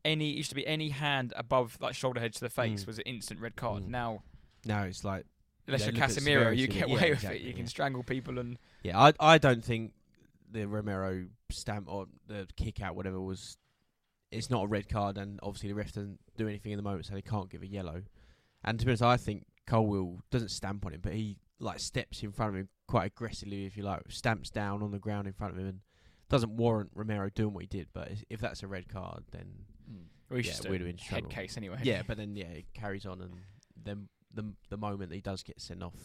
any 0.04 0.32
it 0.32 0.38
used 0.38 0.50
to 0.50 0.56
be 0.56 0.66
any 0.66 0.90
hand 0.90 1.34
above 1.36 1.78
like 1.80 1.94
shoulder 1.96 2.20
head 2.20 2.34
to 2.34 2.40
the 2.40 2.50
face 2.50 2.84
Mm. 2.84 2.88
was 2.88 2.98
an 2.98 3.04
instant 3.06 3.40
red 3.40 3.56
card. 3.56 3.84
Mm. 3.84 3.90
Now 3.90 4.24
now 4.66 4.84
it's 4.84 5.04
like 5.04 5.26
unless 5.68 5.86
you're 5.86 5.94
Casemiro, 5.94 6.56
you 6.56 6.68
get 6.68 6.84
away 6.86 7.10
with 7.12 7.20
exactly, 7.20 7.40
it. 7.40 7.46
You 7.46 7.54
can 7.54 7.68
strangle 7.68 8.04
people 8.04 8.38
and 8.40 8.58
yeah. 8.84 9.00
I 9.00 9.14
I 9.20 9.38
don't 9.38 9.64
think 9.64 9.94
the 10.52 10.68
Romero 10.68 11.28
stamp 11.52 11.88
or 11.90 12.06
the 12.28 12.48
kick 12.58 12.82
out 12.82 12.96
whatever 12.96 13.20
was. 13.22 13.58
It's 14.32 14.50
not 14.50 14.64
a 14.64 14.68
red 14.68 14.88
card, 14.88 15.18
and 15.18 15.40
obviously 15.44 15.70
the 15.70 15.76
ref 15.76 15.92
doesn't 15.92 16.20
do 16.38 16.48
anything 16.48 16.72
in 16.72 16.78
the 16.78 16.84
moment, 16.84 17.06
so 17.06 17.14
they 17.14 17.22
can't 17.22 17.50
give 17.50 17.64
a 17.64 17.68
yellow. 17.68 18.02
And 18.64 18.80
to 18.80 18.86
be 18.86 18.92
honest, 18.92 19.04
I 19.04 19.18
think 19.18 19.46
Colwill 19.68 20.20
doesn't 20.32 20.50
stamp 20.52 20.86
on 20.86 20.94
him, 20.94 21.02
but 21.02 21.14
he 21.14 21.38
like 21.60 21.80
steps 21.80 22.24
in 22.24 22.32
front 22.32 22.52
of 22.54 22.60
him 22.62 22.70
quite 22.88 23.08
aggressively, 23.08 23.66
if 23.66 23.76
you 23.76 23.84
like, 23.84 24.04
stamps 24.10 24.50
down 24.50 24.82
on 24.84 24.92
the 24.92 25.00
ground 25.00 25.28
in 25.28 25.34
front 25.34 25.54
of 25.54 25.60
him, 25.60 25.68
and 25.68 25.80
doesn't 26.30 26.56
warrant 26.56 26.92
Romero 26.96 27.30
doing 27.30 27.54
what 27.54 27.64
he 27.64 27.68
did. 27.68 27.88
But 27.94 28.12
if- 28.30 28.40
that's 28.40 28.64
a 28.64 28.68
red 28.68 28.88
card, 28.88 29.24
then 29.32 29.66
well, 30.30 30.40
Yeah, 30.40 30.54
we'd 30.70 30.82
a 30.82 30.86
have 30.86 30.88
been 30.88 30.98
head 30.98 31.10
trouble. 31.24 31.30
case 31.30 31.58
anyway. 31.58 31.80
yeah. 31.84 32.04
But 32.08 32.16
then 32.16 32.38
yeah, 32.38 32.46
it 32.46 32.74
carries 32.74 33.06
on, 33.06 33.20
and 33.22 33.34
then 33.76 34.08
the 34.34 34.54
the 34.70 34.78
moment 34.78 35.10
that 35.10 35.16
he 35.16 35.22
does 35.22 35.44
get 35.44 35.60
sent 35.60 35.84
off, 35.84 35.98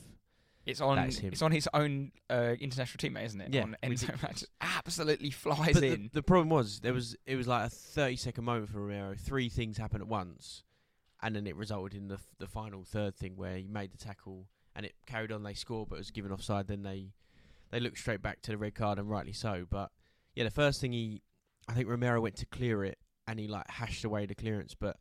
It's 0.66 0.80
on. 0.80 0.96
That's 0.96 1.18
him. 1.18 1.32
It's 1.32 1.42
on 1.42 1.52
his 1.52 1.68
own 1.72 2.10
uh, 2.28 2.54
international 2.60 2.98
teammate, 2.98 3.26
isn't 3.26 3.40
it? 3.40 3.54
Yeah, 3.54 3.62
On 3.62 3.76
Enzo. 3.82 4.20
Max. 4.22 4.44
absolutely 4.60 5.30
flies 5.30 5.74
but 5.74 5.80
the, 5.80 5.92
in. 5.92 6.10
the 6.12 6.22
problem 6.22 6.48
was 6.50 6.80
there 6.80 6.92
was 6.92 7.16
it 7.24 7.36
was 7.36 7.46
like 7.46 7.66
a 7.66 7.70
thirty 7.70 8.16
second 8.16 8.44
moment 8.44 8.68
for 8.68 8.80
Romero. 8.80 9.14
Three 9.16 9.48
things 9.48 9.78
happened 9.78 10.02
at 10.02 10.08
once, 10.08 10.64
and 11.22 11.36
then 11.36 11.46
it 11.46 11.54
resulted 11.56 11.96
in 11.98 12.08
the 12.08 12.14
f- 12.16 12.34
the 12.38 12.48
final 12.48 12.82
third 12.82 13.14
thing 13.16 13.36
where 13.36 13.56
he 13.56 13.68
made 13.68 13.92
the 13.92 13.98
tackle 13.98 14.48
and 14.74 14.84
it 14.84 14.94
carried 15.06 15.32
on. 15.32 15.42
They 15.44 15.54
scored, 15.54 15.88
but 15.88 15.96
it 15.96 15.98
was 15.98 16.10
given 16.10 16.32
offside. 16.32 16.66
Then 16.66 16.82
they 16.82 17.12
they 17.70 17.80
looked 17.80 17.98
straight 17.98 18.20
back 18.22 18.42
to 18.42 18.50
the 18.50 18.58
red 18.58 18.74
card, 18.74 18.98
and 18.98 19.08
rightly 19.08 19.32
so. 19.32 19.66
But 19.70 19.90
yeah, 20.34 20.44
the 20.44 20.50
first 20.50 20.80
thing 20.80 20.92
he, 20.92 21.22
I 21.68 21.72
think 21.72 21.88
Romero 21.88 22.20
went 22.20 22.36
to 22.36 22.46
clear 22.46 22.84
it, 22.84 22.98
and 23.28 23.38
he 23.38 23.46
like 23.46 23.68
hashed 23.70 24.04
away 24.04 24.26
the 24.26 24.34
clearance, 24.34 24.74
but 24.74 24.96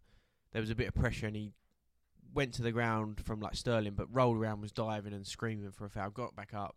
there 0.51 0.61
was 0.61 0.69
a 0.69 0.75
bit 0.75 0.87
of 0.87 0.93
pressure, 0.93 1.25
and 1.27 1.35
he 1.35 1.51
went 2.35 2.53
to 2.55 2.61
the 2.61 2.71
ground 2.71 3.21
from 3.25 3.39
like 3.39 3.55
Sterling, 3.55 3.93
but 3.95 4.13
rolled 4.13 4.37
around, 4.37 4.61
was 4.61 4.71
diving 4.71 5.13
and 5.13 5.25
screaming 5.25 5.71
for 5.71 5.85
a 5.85 5.89
foul. 5.89 6.09
Got 6.11 6.35
back 6.35 6.53
up. 6.53 6.75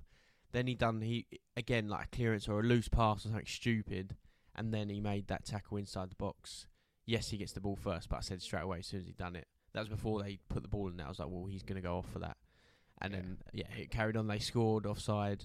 Then 0.52 0.66
he 0.66 0.74
done 0.74 1.02
he 1.02 1.26
again 1.56 1.88
like 1.88 2.06
a 2.06 2.16
clearance 2.16 2.48
or 2.48 2.60
a 2.60 2.62
loose 2.62 2.88
pass 2.88 3.18
or 3.26 3.28
something 3.28 3.44
stupid, 3.46 4.16
and 4.56 4.72
then 4.72 4.88
he 4.88 5.00
made 5.00 5.26
that 5.26 5.44
tackle 5.44 5.76
inside 5.76 6.10
the 6.10 6.14
box. 6.16 6.66
Yes, 7.04 7.28
he 7.30 7.36
gets 7.36 7.52
the 7.52 7.60
ball 7.60 7.76
first, 7.76 8.08
but 8.08 8.16
I 8.16 8.20
said 8.20 8.40
straight 8.40 8.62
away 8.62 8.78
as 8.78 8.86
soon 8.86 9.00
as 9.00 9.06
he 9.06 9.12
done 9.12 9.36
it. 9.36 9.46
That 9.74 9.80
was 9.80 9.88
before 9.88 10.22
they 10.22 10.38
put 10.48 10.62
the 10.62 10.68
ball 10.68 10.88
in. 10.88 10.96
There, 10.96 11.06
I 11.06 11.08
was 11.10 11.18
like, 11.18 11.28
well, 11.30 11.44
he's 11.46 11.62
going 11.62 11.76
to 11.80 11.86
go 11.86 11.98
off 11.98 12.06
for 12.10 12.18
that, 12.20 12.36
and 13.02 13.12
Yeah. 13.12 13.20
then 13.20 13.38
yeah, 13.52 13.66
it 13.76 13.90
carried 13.90 14.16
on. 14.16 14.26
They 14.26 14.38
scored 14.38 14.86
offside, 14.86 15.44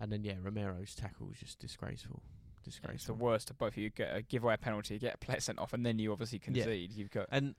and 0.00 0.10
then 0.12 0.22
yeah, 0.24 0.34
Romero's 0.42 0.94
tackle 0.94 1.26
was 1.26 1.38
just 1.38 1.58
disgraceful, 1.58 2.22
It's 2.66 3.06
the 3.06 3.14
worst 3.14 3.50
of 3.50 3.58
both. 3.58 3.76
You 3.76 3.90
get 3.90 4.14
a 4.16 4.22
give 4.22 4.44
away 4.44 4.56
penalty, 4.56 4.94
you 4.94 5.00
get 5.00 5.14
a 5.14 5.18
player 5.18 5.40
sent 5.40 5.58
off, 5.58 5.72
and 5.72 5.84
then 5.84 5.98
you 5.98 6.12
obviously 6.12 6.38
Yeah. 6.38 6.44
concede. 6.64 6.92
You've 6.92 7.10
got 7.10 7.26
And 7.30 7.54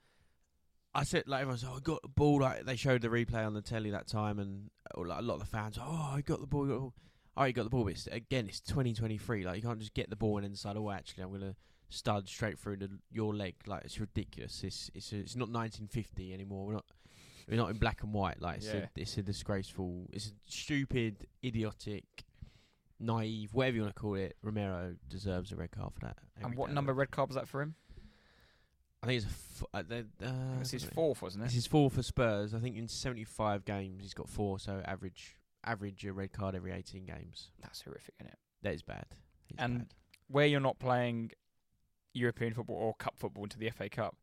I 0.98 1.04
said, 1.04 1.24
like 1.26 1.42
everyone's, 1.42 1.64
oh, 1.64 1.74
I 1.76 1.80
got 1.80 2.02
the 2.02 2.08
ball. 2.08 2.40
Like 2.40 2.64
they 2.64 2.76
showed 2.76 3.02
the 3.02 3.08
replay 3.08 3.46
on 3.46 3.54
the 3.54 3.62
telly 3.62 3.90
that 3.90 4.06
time, 4.06 4.38
and 4.38 4.70
uh, 4.96 5.02
like, 5.02 5.18
a 5.18 5.22
lot 5.22 5.34
of 5.34 5.40
the 5.40 5.46
fans, 5.46 5.78
oh, 5.80 6.12
I 6.14 6.20
got 6.20 6.40
the 6.40 6.46
ball. 6.46 6.66
Got 6.66 6.74
the 6.74 6.80
ball. 6.80 6.94
Oh, 7.36 7.44
you 7.44 7.52
got 7.52 7.64
the 7.64 7.70
ball. 7.70 7.84
But 7.84 7.92
it's, 7.92 8.06
again, 8.08 8.46
it's 8.48 8.60
2023. 8.60 9.44
Like 9.44 9.56
you 9.56 9.62
can't 9.62 9.78
just 9.78 9.94
get 9.94 10.10
the 10.10 10.16
ball 10.16 10.36
and 10.38 10.44
then 10.44 10.52
decide, 10.52 10.76
oh, 10.76 10.90
actually, 10.90 11.22
I'm 11.24 11.32
gonna 11.32 11.54
stud 11.88 12.28
straight 12.28 12.58
through 12.58 12.76
the, 12.76 12.90
your 13.12 13.34
leg. 13.34 13.54
Like 13.66 13.84
it's 13.84 13.98
ridiculous. 14.00 14.62
It's 14.64 14.90
it's 14.94 15.12
it's 15.12 15.36
not 15.36 15.48
1950 15.48 16.34
anymore. 16.34 16.66
We're 16.66 16.72
not 16.74 16.86
we're 17.48 17.56
not 17.56 17.70
in 17.70 17.76
black 17.78 18.02
and 18.02 18.12
white. 18.12 18.42
Like 18.42 18.58
it's, 18.58 18.66
Yeah. 18.66 18.74
a, 18.74 18.88
it's 18.96 19.16
a 19.16 19.22
disgraceful. 19.22 20.06
It's 20.12 20.26
a 20.26 20.32
stupid, 20.46 21.26
idiotic, 21.44 22.04
naive, 23.00 23.54
whatever 23.54 23.76
you 23.76 23.82
want 23.82 23.94
to 23.94 24.00
call 24.00 24.14
it. 24.16 24.36
Romero 24.42 24.96
deserves 25.08 25.52
a 25.52 25.56
red 25.56 25.70
card 25.70 25.94
for 25.94 26.00
that. 26.00 26.18
and 26.42 26.54
what 26.56 26.68
day. 26.68 26.74
number 26.74 26.92
red 26.92 27.10
card 27.10 27.28
was 27.28 27.36
that 27.36 27.48
for 27.48 27.62
him? 27.62 27.74
I 29.02 29.06
think 29.06 29.22
it's 29.22 29.26
a. 29.26 29.28
F- 29.28 29.64
uh, 29.74 29.82
the- 29.82 30.06
uh, 30.26 30.54
It 30.56 30.58
was 30.60 30.70
his 30.70 30.84
fourth, 30.84 31.22
wasn't 31.22 31.44
This 31.44 31.54
it? 31.54 31.58
is 31.58 31.66
four 31.66 31.90
for 31.90 32.02
Spurs. 32.02 32.54
I 32.54 32.58
think 32.60 32.76
in 32.76 32.88
75 32.88 33.64
games 33.64 34.02
he's 34.02 34.14
got 34.14 34.28
four, 34.28 34.58
so 34.58 34.82
average 34.84 35.36
average 35.64 36.04
a 36.06 36.12
red 36.12 36.32
card 36.32 36.54
every 36.54 36.70
18 36.72 37.04
games. 37.04 37.50
That's 37.60 37.82
horrific, 37.82 38.14
isn't 38.20 38.32
it? 38.32 38.38
That 38.62 38.74
is 38.74 38.82
bad. 38.82 39.06
It's 39.50 39.58
And- 39.58 39.78
bad. 39.80 39.94
Where 40.28 40.46
you're 40.46 40.60
not 40.60 40.78
playing 40.78 41.32
European 42.14 42.54
football 42.54 42.76
or 42.76 42.94
cup 42.94 43.18
football 43.18 43.44
into 43.44 43.58
the 43.58 43.66
FA 43.70 43.88
Cup, 43.88 44.16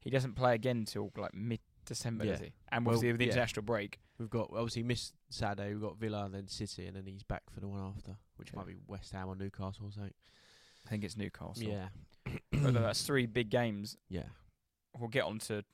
he 0.00 0.10
doesn't 0.10 0.34
play 0.34 0.54
again 0.54 0.78
until 0.78 1.10
like 1.16 1.34
mid 1.34 1.60
December, 1.84 2.24
does 2.24 2.40
Yeah. 2.40 2.46
he? 2.46 2.52
And 2.70 2.84
Well, 2.84 2.94
obviously 2.94 3.12
with 3.12 3.18
the 3.20 3.26
yeah. 3.26 3.32
international 3.32 3.62
break, 3.64 4.00
we've 4.18 4.30
got 4.30 4.50
obviously 4.52 4.82
missed 4.82 5.14
Saturday. 5.30 5.72
We've 5.72 5.80
got 5.82 5.96
Villa, 5.98 6.28
then 6.30 6.46
City, 6.48 6.86
and 6.86 6.96
then 6.96 7.06
he's 7.06 7.22
back 7.22 7.48
for 7.50 7.60
the 7.60 7.68
one 7.68 7.80
after, 7.80 8.16
which 8.36 8.50
Yeah. 8.52 8.56
might 8.58 8.66
be 8.66 8.76
West 8.86 9.12
Ham 9.12 9.28
or 9.28 9.34
Newcastle 9.36 9.86
or 9.86 9.92
something. 9.92 10.14
I 10.84 10.88
think 10.88 11.04
it's 11.04 11.16
Newcastle. 11.16 11.62
Yeah, 11.62 11.88
But 12.52 12.74
that's 12.74 13.02
three 13.02 13.26
big 13.26 13.50
games. 13.50 13.96
yeah, 14.08 14.24
We'll 14.98 15.08
get 15.08 15.24
on 15.24 15.38
to 15.40 15.64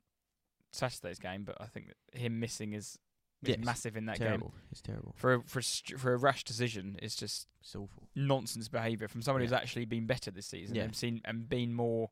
Saturday's 0.72 1.18
game, 1.18 1.44
but 1.44 1.56
I 1.60 1.66
think 1.66 1.88
that 1.88 2.18
him 2.18 2.38
missing 2.40 2.72
is, 2.72 2.98
is 3.42 3.50
Yes, 3.50 3.58
massive 3.64 3.96
in 3.96 4.06
that 4.06 4.18
game. 4.18 4.42
It's 4.70 4.80
terrible. 4.80 5.14
For 5.16 5.34
a, 5.34 5.42
for 5.42 5.58
a, 5.58 5.62
st- 5.62 5.98
for 5.98 6.12
a 6.12 6.16
rash 6.16 6.44
decision, 6.44 6.96
it's 7.02 7.14
just 7.16 7.46
It's 7.60 7.74
awful. 7.74 8.08
nonsense 8.14 8.68
behaviour 8.68 9.08
from 9.08 9.22
someone 9.22 9.42
who's 9.42 9.52
actually 9.52 9.84
been 9.86 10.06
better 10.06 10.30
this 10.30 10.46
season 10.46 10.76
Yeah. 10.76 10.84
and 10.84 10.94
seen 10.96 11.20
and 11.24 11.48
been 11.48 11.72
more 11.74 12.10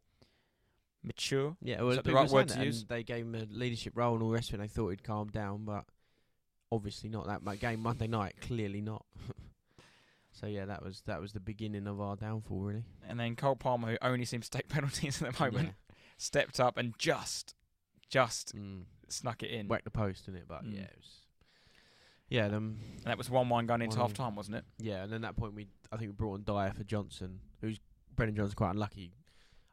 mature. 1.03 1.57
Yeah, 1.63 1.83
well, 1.83 2.01
the 2.03 2.13
right 2.13 2.31
word 2.31 2.49
to 2.49 2.65
use? 2.65 2.85
They 2.85 3.03
gave 3.03 3.25
him 3.25 3.35
a 3.35 3.47
leadership 3.51 3.93
role 3.97 4.15
and 4.15 4.23
all 4.23 4.29
the 4.31 4.35
rest 4.35 4.51
of 4.51 4.55
it. 4.57 4.63
They 4.63 4.69
thought 4.69 4.91
he'd 4.91 5.05
calm 5.05 5.29
down, 5.29 5.65
but 5.65 5.85
obviously 6.73 7.09
not. 7.09 7.27
That 7.27 7.61
game 7.61 7.81
Monday 7.81 8.07
night, 8.09 8.35
clearly 8.41 8.81
not. 8.81 9.05
so 10.39 10.47
yeah, 10.47 10.65
that 10.67 10.83
was 10.83 11.03
that 11.07 11.21
was 11.21 11.33
the 11.33 11.41
beginning 11.41 11.87
of 11.87 12.01
our 12.01 12.17
downfall, 12.17 12.61
really. 12.61 12.85
And 13.09 13.19
then 13.19 13.37
Cole 13.37 13.57
Palmer, 13.57 13.93
who 13.93 13.99
only 14.03 14.25
seems 14.25 14.49
to 14.49 14.59
take 14.59 14.69
penalties 14.77 15.23
at 15.23 15.33
the 15.35 15.45
moment, 15.45 15.69
Yeah. 15.69 15.95
stepped 16.19 16.61
up 16.61 16.77
and 16.77 16.95
just, 16.99 17.55
just 18.09 18.55
Mm. 18.55 18.85
snuck 19.09 19.43
it 19.43 19.51
in. 19.51 19.69
whacked 19.69 19.85
the 19.85 19.91
post 19.91 20.29
in 20.29 20.35
it, 20.37 20.45
but 20.49 20.65
Mm. 20.65 20.75
yeah, 20.75 20.83
it 20.83 20.95
was. 20.97 21.21
Yeah, 22.29 22.49
them. 22.49 22.81
And 22.97 23.05
that 23.05 23.19
was 23.19 23.31
one-one 23.31 23.67
going 23.67 23.83
into 23.83 23.99
half 23.99 24.13
time, 24.13 24.35
wasn't 24.35 24.57
it? 24.57 24.65
Yeah, 24.79 25.05
and 25.05 25.13
then 25.13 25.21
that 25.21 25.37
point 25.37 25.55
we, 25.55 25.69
I 25.93 25.97
think 25.97 26.11
we 26.11 26.13
brought 26.15 26.35
on 26.35 26.43
Dier 26.43 26.73
for 26.77 26.83
Johnson, 26.85 27.39
who's 27.61 27.79
Brennan 28.17 28.35
Johnson's 28.35 28.55
quite 28.55 28.71
unlucky. 28.71 29.13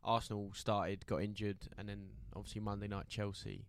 Arsenal 0.03 0.51
started, 0.53 1.05
got 1.07 1.23
injured, 1.23 1.67
and 1.77 1.89
then 1.89 2.09
obviously 2.35 2.61
Monday 2.61 2.87
night 2.87 3.07
Chelsea, 3.07 3.65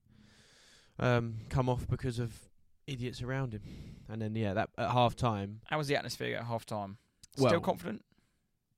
um, 0.98 1.36
come 1.48 1.68
off 1.68 1.86
because 1.88 2.18
of 2.18 2.50
idiots 2.86 3.22
around 3.22 3.54
him, 3.54 3.62
and 4.08 4.20
then 4.22 4.34
yeah, 4.34 4.54
that 4.54 4.70
at 4.78 4.90
half 4.90 5.16
time. 5.16 5.60
How 5.66 5.78
was 5.78 5.88
the 5.88 5.96
atmosphere 5.96 6.36
at 6.36 6.44
half 6.44 6.64
time? 6.66 6.98
Still 7.36 7.50
Well, 7.50 7.60
confident? 7.60 8.04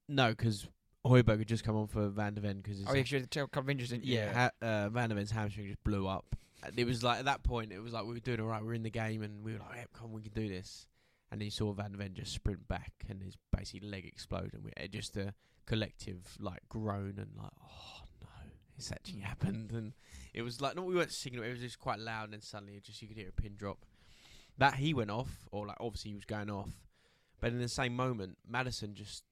No, 0.08 0.30
because 0.30 0.66
Højbjerg 1.04 1.38
had 1.38 1.48
just 1.48 1.64
come 1.64 1.76
on 1.76 1.86
for 1.88 2.08
Van 2.08 2.34
der 2.34 2.40
Ven 2.42 2.60
because 2.60 2.80
Oh, 2.86 2.92
yeah, 2.94 3.02
'cause 3.02 3.12
you 3.12 3.18
had 3.18 3.24
a 3.36 3.46
couple 3.48 3.60
of 3.60 3.70
injuries. 3.70 3.90
didn't 3.90 4.04
yeah, 4.04 4.32
ha- 4.32 4.66
uh, 4.66 4.88
Van 4.88 5.08
der 5.10 5.14
Ven's 5.16 5.30
hamstring 5.32 5.66
just 5.66 5.82
blew 5.84 6.06
up. 6.06 6.36
And 6.62 6.78
it 6.78 6.84
was 6.84 7.02
like 7.02 7.18
at 7.20 7.24
that 7.26 7.42
point, 7.42 7.72
it 7.72 7.80
was 7.80 7.92
like 7.92 8.04
we 8.04 8.14
were 8.14 8.20
doing 8.20 8.40
all 8.40 8.46
right. 8.46 8.60
We 8.62 8.68
were 8.68 8.74
in 8.74 8.82
the 8.82 8.90
game, 8.90 9.22
and 9.22 9.44
we 9.44 9.52
were 9.52 9.58
like, 9.58 9.76
"Yep, 9.76 9.92
come, 9.92 10.06
on, 10.06 10.12
we 10.12 10.22
can 10.22 10.32
do 10.32 10.48
this." 10.48 10.86
And 11.30 11.40
then 11.40 11.44
you 11.46 11.50
saw 11.50 11.72
Van 11.72 11.92
der 11.92 11.98
Ven 11.98 12.14
just 12.14 12.32
sprint 12.32 12.66
back, 12.66 12.92
and 13.08 13.22
his 13.22 13.36
basically 13.56 13.88
leg 13.88 14.04
explode, 14.06 14.54
and 14.54 14.64
we 14.64 14.70
it 14.76 14.90
just 14.92 15.16
a 15.16 15.34
collective 15.66 16.36
like 16.40 16.60
groan 16.68 17.18
and 17.18 17.30
like, 17.36 17.52
"Oh 17.62 18.04
no, 18.22 18.28
it's 18.76 18.90
actually 18.90 19.20
happened." 19.20 19.72
And 19.72 19.92
it 20.32 20.42
was 20.42 20.60
like, 20.60 20.76
no, 20.76 20.82
we 20.82 20.94
weren't 20.94 21.12
singing. 21.12 21.42
It 21.42 21.50
was 21.50 21.60
just 21.60 21.78
quite 21.78 21.98
loud, 21.98 22.24
and 22.24 22.32
then 22.32 22.40
suddenly, 22.42 22.74
it 22.76 22.84
just 22.84 23.00
you 23.02 23.08
could 23.08 23.16
hear 23.16 23.28
a 23.28 23.32
pin 23.32 23.54
drop. 23.56 23.84
That 24.58 24.74
he 24.74 24.94
went 24.94 25.10
off, 25.10 25.46
or 25.52 25.66
like 25.66 25.76
obviously 25.80 26.10
he 26.12 26.14
was 26.16 26.24
going 26.24 26.50
off, 26.50 26.70
but 27.40 27.52
in 27.52 27.60
the 27.60 27.68
same 27.68 27.94
moment, 27.94 28.38
Maddison 28.48 28.94
just 28.94 29.22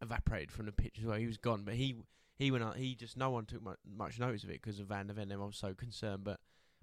evaporated 0.00 0.52
from 0.52 0.66
the 0.66 0.72
pitch 0.72 0.96
as 1.00 1.04
well. 1.04 1.18
He 1.18 1.26
was 1.26 1.36
gone, 1.38 1.62
but 1.64 1.74
he 1.74 1.96
he 2.36 2.50
went 2.50 2.62
out. 2.62 2.76
He 2.76 2.94
just 2.94 3.16
no 3.16 3.30
one 3.30 3.44
took 3.46 3.62
much, 3.62 3.78
much 3.84 4.18
notice 4.18 4.44
of 4.44 4.50
it 4.50 4.62
because 4.62 4.78
of 4.78 4.86
Van 4.86 5.08
der 5.08 5.14
Ven. 5.14 5.32
Everyone 5.32 5.48
was 5.48 5.56
so 5.56 5.74
concerned, 5.74 6.22
but 6.24 6.38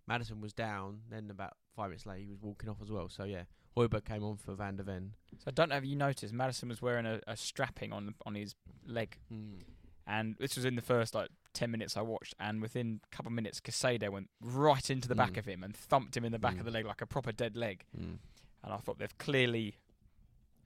Maddison 0.07 0.41
was 0.41 0.53
down. 0.53 1.01
Then 1.09 1.29
about 1.29 1.53
five 1.75 1.89
minutes 1.89 2.05
later, 2.05 2.19
he 2.21 2.27
was 2.27 2.41
walking 2.41 2.69
off 2.69 2.81
as 2.81 2.91
well. 2.91 3.07
So 3.07 3.23
yeah, 3.23 3.43
Højbjerg 3.77 4.03
came 4.05 4.23
on 4.23 4.35
for 4.37 4.53
Van 4.55 4.75
der 4.75 4.83
Ven. 4.83 5.13
So 5.37 5.45
I 5.47 5.51
don't 5.51 5.69
know 5.69 5.77
if 5.77 5.85
you 5.85 5.95
noticed, 5.95 6.33
Maddison 6.33 6.67
was 6.69 6.81
wearing 6.81 7.05
a, 7.05 7.21
a 7.27 7.37
strapping 7.37 7.93
on 7.93 8.15
on 8.25 8.35
his 8.35 8.55
leg, 8.85 9.17
Mm. 9.31 9.61
And 10.07 10.35
this 10.39 10.55
was 10.55 10.65
in 10.65 10.75
the 10.75 10.81
first 10.81 11.15
like 11.15 11.29
ten 11.53 11.71
minutes 11.71 11.97
I 11.97 12.01
watched, 12.01 12.35
and 12.39 12.61
within 12.61 12.99
a 13.11 13.15
couple 13.15 13.29
of 13.29 13.33
minutes, 13.33 13.59
Caicedo 13.59 14.09
went 14.09 14.29
right 14.41 14.89
into 14.89 15.07
the 15.07 15.15
back 15.15 15.31
Mm. 15.33 15.37
of 15.37 15.45
him 15.45 15.63
and 15.63 15.75
thumped 15.75 16.15
him 16.15 16.23
in 16.25 16.31
the 16.31 16.39
back 16.39 16.55
Mm. 16.55 16.59
of 16.59 16.65
the 16.65 16.71
leg 16.71 16.85
like 16.85 17.01
a 17.01 17.07
proper 17.07 17.31
dead 17.31 17.55
leg. 17.55 17.85
Mm. 17.97 18.17
And 18.63 18.73
I 18.73 18.77
thought 18.77 18.99
they've 18.99 19.17
clearly 19.17 19.77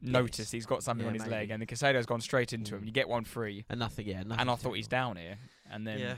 Yes. 0.01 0.11
noticed 0.13 0.51
he's 0.51 0.65
got 0.65 0.83
something 0.83 1.03
Yeah, 1.05 1.09
on 1.09 1.13
his 1.13 1.27
leg, 1.27 1.51
and 1.51 1.61
the 1.61 1.65
Caicedo's 1.65 2.05
gone 2.05 2.21
straight 2.21 2.53
into 2.53 2.75
him. 2.75 2.83
Mm. 2.83 2.85
You 2.87 2.91
get 2.91 3.07
one 3.09 3.23
free, 3.25 3.65
And 3.69 3.79
nothing. 3.79 4.07
Yeah, 4.07 4.23
nothing. 4.23 4.39
and 4.41 4.49
I 4.49 4.55
thought 4.55 4.73
he's 4.73 4.87
down 4.87 5.15
here, 5.17 5.37
and 5.69 5.85
then 5.87 5.99
yeah, 5.99 6.15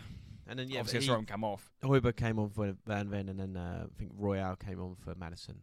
and 0.48 0.58
then 0.60 0.70
yeah, 0.70 0.80
obviously 0.80 1.00
I 1.00 1.02
but 1.02 1.06
saw 1.14 1.20
him 1.20 1.26
come 1.26 1.44
off. 1.44 1.72
Højbjerg 1.84 2.16
came 2.16 2.40
on 2.40 2.50
for 2.50 2.76
Van 2.86 3.10
Ven, 3.10 3.30
and 3.30 3.40
then 3.40 3.56
uh, 3.58 3.88
I 3.92 3.98
think 4.00 4.12
Royal 4.16 4.56
came 4.56 4.80
on 4.80 4.96
for 4.96 5.14
Maddison. 5.16 5.62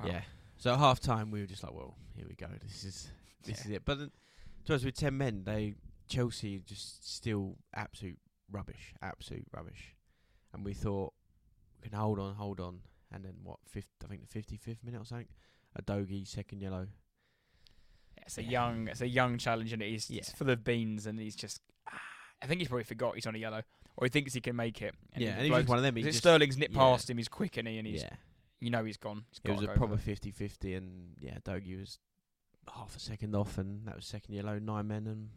Wow. 0.00 0.06
Yeah. 0.06 0.22
So 0.56 0.72
at 0.72 0.78
half 0.78 1.00
time, 1.00 1.30
we 1.30 1.40
were 1.40 1.46
just 1.46 1.62
like, 1.62 1.72
well, 1.74 1.96
here 2.16 2.26
we 2.28 2.34
go. 2.34 2.48
This 2.62 2.84
is 2.84 3.10
this 3.44 3.58
Yeah. 3.60 3.64
is 3.64 3.70
it. 3.76 3.84
But 3.84 3.98
then, 3.98 4.10
to 4.66 4.74
us, 4.74 4.84
with 4.84 4.94
ten 4.96 5.16
men, 5.18 5.44
they 5.44 5.74
Chelsea 6.08 6.58
just 6.64 7.14
still 7.14 7.56
absolute 7.74 8.18
rubbish, 8.50 8.94
absolute 9.02 9.46
rubbish. 9.52 9.94
And 10.52 10.64
we 10.64 10.72
thought 10.74 11.12
we 11.82 11.88
can 11.88 11.98
hold 11.98 12.18
on, 12.18 12.34
hold 12.34 12.60
on, 12.60 12.80
and 13.12 13.24
then 13.24 13.34
what? 13.42 13.58
Fifth, 13.66 13.88
I 14.04 14.08
think 14.08 14.20
the 14.22 14.26
fifty-fifth 14.28 14.84
minute 14.84 15.00
or 15.00 15.04
something. 15.04 15.28
Udogie 15.80 16.26
second 16.26 16.60
yellow. 16.60 16.86
It's 18.18 18.38
a 18.38 18.42
Yeah. 18.42 18.50
young, 18.50 18.88
it's 18.88 19.00
a 19.00 19.08
young 19.08 19.38
challenge, 19.38 19.72
and 19.72 19.82
he's 19.82 20.08
Yeah. 20.08 20.18
it's 20.18 20.30
full 20.32 20.48
of 20.50 20.62
beans, 20.64 21.06
and 21.06 21.18
he's 21.18 21.34
just. 21.36 21.60
ah, 21.88 22.00
I 22.40 22.46
think 22.46 22.60
he's 22.60 22.68
probably 22.68 22.84
forgot 22.84 23.14
he's 23.16 23.26
on 23.26 23.34
a 23.34 23.38
yellow, 23.38 23.62
or 23.96 24.06
he 24.06 24.08
thinks 24.10 24.32
he 24.34 24.40
can 24.40 24.54
make 24.56 24.80
it. 24.82 24.94
yeah, 25.16 25.18
he 25.18 25.26
and 25.28 25.44
he 25.46 25.50
was 25.50 25.60
just 25.60 25.68
one 25.68 25.78
of 25.78 25.84
them. 25.84 25.96
He 25.96 26.02
Is 26.02 26.06
it 26.06 26.10
just, 26.10 26.18
Sterling's 26.22 26.56
nipped 26.56 26.74
yeah. 26.74 26.80
past 26.80 27.10
him, 27.10 27.16
he's 27.18 27.28
quick, 27.28 27.56
and 27.56 27.66
he, 27.66 27.78
and 27.78 27.86
he's, 27.86 28.02
yeah, 28.02 28.16
you 28.60 28.70
know, 28.70 28.84
he's 28.84 28.96
gone. 28.96 29.24
He's 29.30 29.40
it 29.44 29.50
was 29.52 29.62
a 29.62 29.72
proper 29.72 29.96
for 29.96 30.10
50-50 30.10 30.76
and 30.76 31.16
yeah, 31.18 31.38
Dogi 31.44 31.78
was 31.78 31.98
half 32.72 32.96
a 32.96 33.00
second 33.00 33.34
off, 33.34 33.58
and 33.58 33.86
that 33.88 33.96
was 33.96 34.06
second 34.06 34.34
yellow, 34.34 34.58
nine 34.58 34.86
men, 34.86 35.06
and, 35.06 35.08
and 35.08 35.30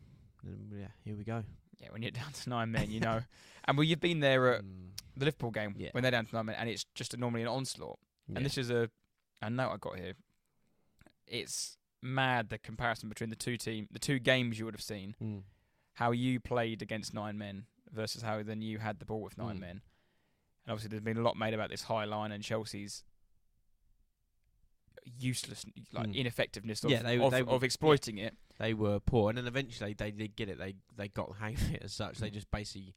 yeah, 0.75 0.87
here 1.03 1.15
we 1.15 1.23
go. 1.23 1.43
Yeah, 1.79 1.87
when 1.91 2.01
you're 2.01 2.11
down 2.11 2.31
to 2.31 2.49
nine 2.49 2.71
men, 2.71 2.89
you 2.89 2.99
know. 2.99 3.21
and 3.65 3.77
well, 3.77 3.83
you've 3.83 3.99
been 3.99 4.19
there 4.19 4.53
at 4.55 4.63
Mm, 4.63 4.89
the 5.15 5.25
Liverpool 5.25 5.51
game 5.51 5.75
Yeah. 5.77 5.89
when 5.91 6.01
they're 6.01 6.11
down 6.11 6.25
to 6.25 6.35
nine 6.35 6.45
men, 6.47 6.55
and 6.57 6.69
it's 6.69 6.85
just 6.95 7.13
a, 7.13 7.17
normally 7.17 7.41
an 7.43 7.47
onslaught. 7.47 7.99
yeah. 8.27 8.37
And 8.37 8.45
this 8.45 8.57
is 8.57 8.69
a 8.69 8.89
a 9.41 9.49
note 9.49 9.71
I 9.71 9.77
got 9.77 9.97
here. 9.99 10.13
It's 11.27 11.77
mad 12.01 12.49
the 12.49 12.57
comparison 12.57 13.09
between 13.09 13.29
the 13.29 13.35
two 13.35 13.57
team, 13.57 13.87
the 13.91 13.99
two 13.99 14.19
games 14.19 14.57
you 14.57 14.65
would 14.65 14.73
have 14.73 14.81
seen. 14.81 15.15
Mm. 15.21 15.41
How 15.95 16.11
you 16.11 16.39
played 16.39 16.81
against 16.81 17.13
nine 17.13 17.37
men 17.37 17.65
versus 17.91 18.21
how 18.21 18.43
then 18.43 18.61
you 18.61 18.77
had 18.79 18.99
the 18.99 19.05
ball 19.05 19.21
with 19.21 19.37
nine 19.37 19.57
Mm. 19.57 19.61
men. 19.61 19.81
And 20.65 20.71
obviously, 20.73 20.89
there's 20.89 21.01
been 21.03 21.17
a 21.17 21.21
lot 21.21 21.37
made 21.37 21.53
about 21.53 21.69
this 21.69 21.83
high 21.83 22.05
line 22.05 22.31
and 22.31 22.43
Chelsea's 22.43 23.03
useless, 25.05 25.65
like 25.93 26.07
Mm. 26.07 26.15
ineffectiveness 26.15 26.83
of 26.83 26.91
Yeah, 26.91 27.01
they- 27.03 27.19
of, 27.19 27.31
they- 27.31 27.41
of 27.43 27.63
exploiting 27.63 28.17
it. 28.17 28.37
they 28.57 28.73
were 28.73 28.99
poor, 28.99 29.29
and 29.29 29.37
then 29.37 29.47
eventually 29.47 29.93
they 29.93 30.11
did 30.11 30.35
get 30.35 30.49
it. 30.49 30.57
They 30.57 30.75
they 30.95 31.07
got 31.09 31.29
the 31.29 31.35
hang 31.35 31.55
of 31.55 31.73
it 31.73 31.83
as 31.83 31.93
such. 31.93 32.17
They 32.17 32.29
Mm. 32.29 32.33
just 32.33 32.51
basically, 32.51 32.95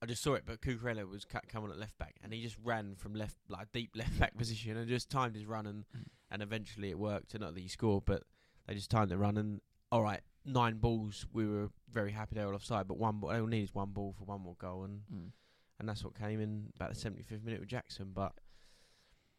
I 0.00 0.06
just 0.06 0.22
saw 0.22 0.34
it, 0.34 0.44
but 0.46 0.60
Cucurella 0.60 1.08
was 1.08 1.24
cut, 1.24 1.48
coming 1.48 1.70
at 1.70 1.78
left 1.78 1.98
back, 1.98 2.16
and 2.22 2.32
he 2.32 2.42
just 2.42 2.56
ran 2.62 2.94
from 2.96 3.14
left 3.14 3.36
like 3.48 3.72
deep 3.72 3.90
left 3.96 4.18
back 4.18 4.36
position 4.36 4.76
and 4.76 4.88
just 4.88 5.10
timed 5.10 5.34
his 5.34 5.46
run, 5.46 5.66
and 5.66 5.84
Mm. 5.96 6.04
and 6.30 6.42
eventually 6.42 6.90
it 6.90 6.98
worked. 6.98 7.34
And 7.34 7.42
not 7.42 7.54
that 7.54 7.60
he 7.60 7.68
scored, 7.68 8.04
but 8.04 8.22
they 8.66 8.74
just 8.74 8.90
timed 8.90 9.10
the 9.10 9.18
run, 9.18 9.36
and 9.36 9.60
all 9.90 10.02
right, 10.02 10.22
nine 10.44 10.78
balls. 10.78 11.26
We 11.32 11.46
were 11.46 11.70
very 11.88 12.12
happy 12.12 12.34
they 12.36 12.44
were 12.44 12.54
offside, 12.54 12.86
but 12.86 12.98
one 12.98 13.18
ball. 13.20 13.30
All 13.32 13.40
they 13.46 13.46
needed 13.56 13.74
one 13.74 13.92
ball 13.92 14.12
for 14.12 14.24
one 14.24 14.40
more 14.42 14.56
goal, 14.56 14.84
and 14.84 15.32
and 15.80 15.88
that's 15.88 16.04
what 16.04 16.14
came 16.18 16.40
in 16.40 16.72
about 16.76 16.90
the 16.90 16.96
75th 16.96 17.42
minute 17.44 17.60
with 17.60 17.68
Jackson. 17.68 18.12
But 18.12 18.34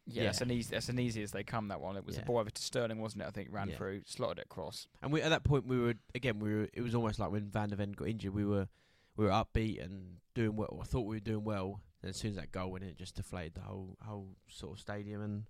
Yeah, 0.06 0.24
that's 0.24 0.40
an 0.40 0.50
easy. 0.50 0.70
That's 0.72 0.88
an 0.88 0.98
easy 0.98 1.22
as 1.22 1.30
they 1.30 1.44
come. 1.44 1.68
That 1.68 1.80
one. 1.80 1.96
It 1.96 2.04
was 2.04 2.16
a 2.16 2.20
Yeah. 2.20 2.24
ball 2.24 2.38
over 2.38 2.50
to 2.50 2.62
Sterling, 2.62 2.98
wasn't 3.00 3.22
it? 3.22 3.26
I 3.26 3.30
think 3.30 3.48
ran 3.52 3.68
Yeah. 3.68 3.76
through, 3.76 4.02
slotted 4.06 4.38
it 4.38 4.46
across. 4.46 4.88
And 5.02 5.12
we 5.12 5.22
at 5.22 5.28
that 5.28 5.44
point 5.44 5.66
we 5.66 5.78
were 5.78 5.94
again 6.14 6.38
we 6.40 6.52
were 6.54 6.68
it 6.72 6.80
was 6.80 6.94
almost 6.94 7.18
like 7.18 7.30
when 7.30 7.48
Van 7.50 7.68
der 7.68 7.76
Ven 7.76 7.92
got 7.92 8.08
injured 8.08 8.34
we 8.34 8.44
were 8.44 8.68
we 9.16 9.24
were 9.26 9.30
upbeat 9.30 9.84
and 9.84 10.18
doing 10.34 10.56
well. 10.56 10.78
I 10.80 10.84
thought 10.84 11.02
we 11.02 11.16
were 11.16 11.20
doing 11.20 11.44
well. 11.44 11.82
And 12.02 12.08
as 12.10 12.16
soon 12.16 12.30
as 12.30 12.36
that 12.36 12.50
goal 12.50 12.70
went 12.72 12.82
in, 12.84 12.90
it 12.90 12.96
just 12.96 13.14
deflated 13.14 13.54
the 13.54 13.60
whole 13.60 13.96
whole 14.02 14.36
sort 14.48 14.72
of 14.72 14.80
stadium 14.80 15.20
and 15.22 15.44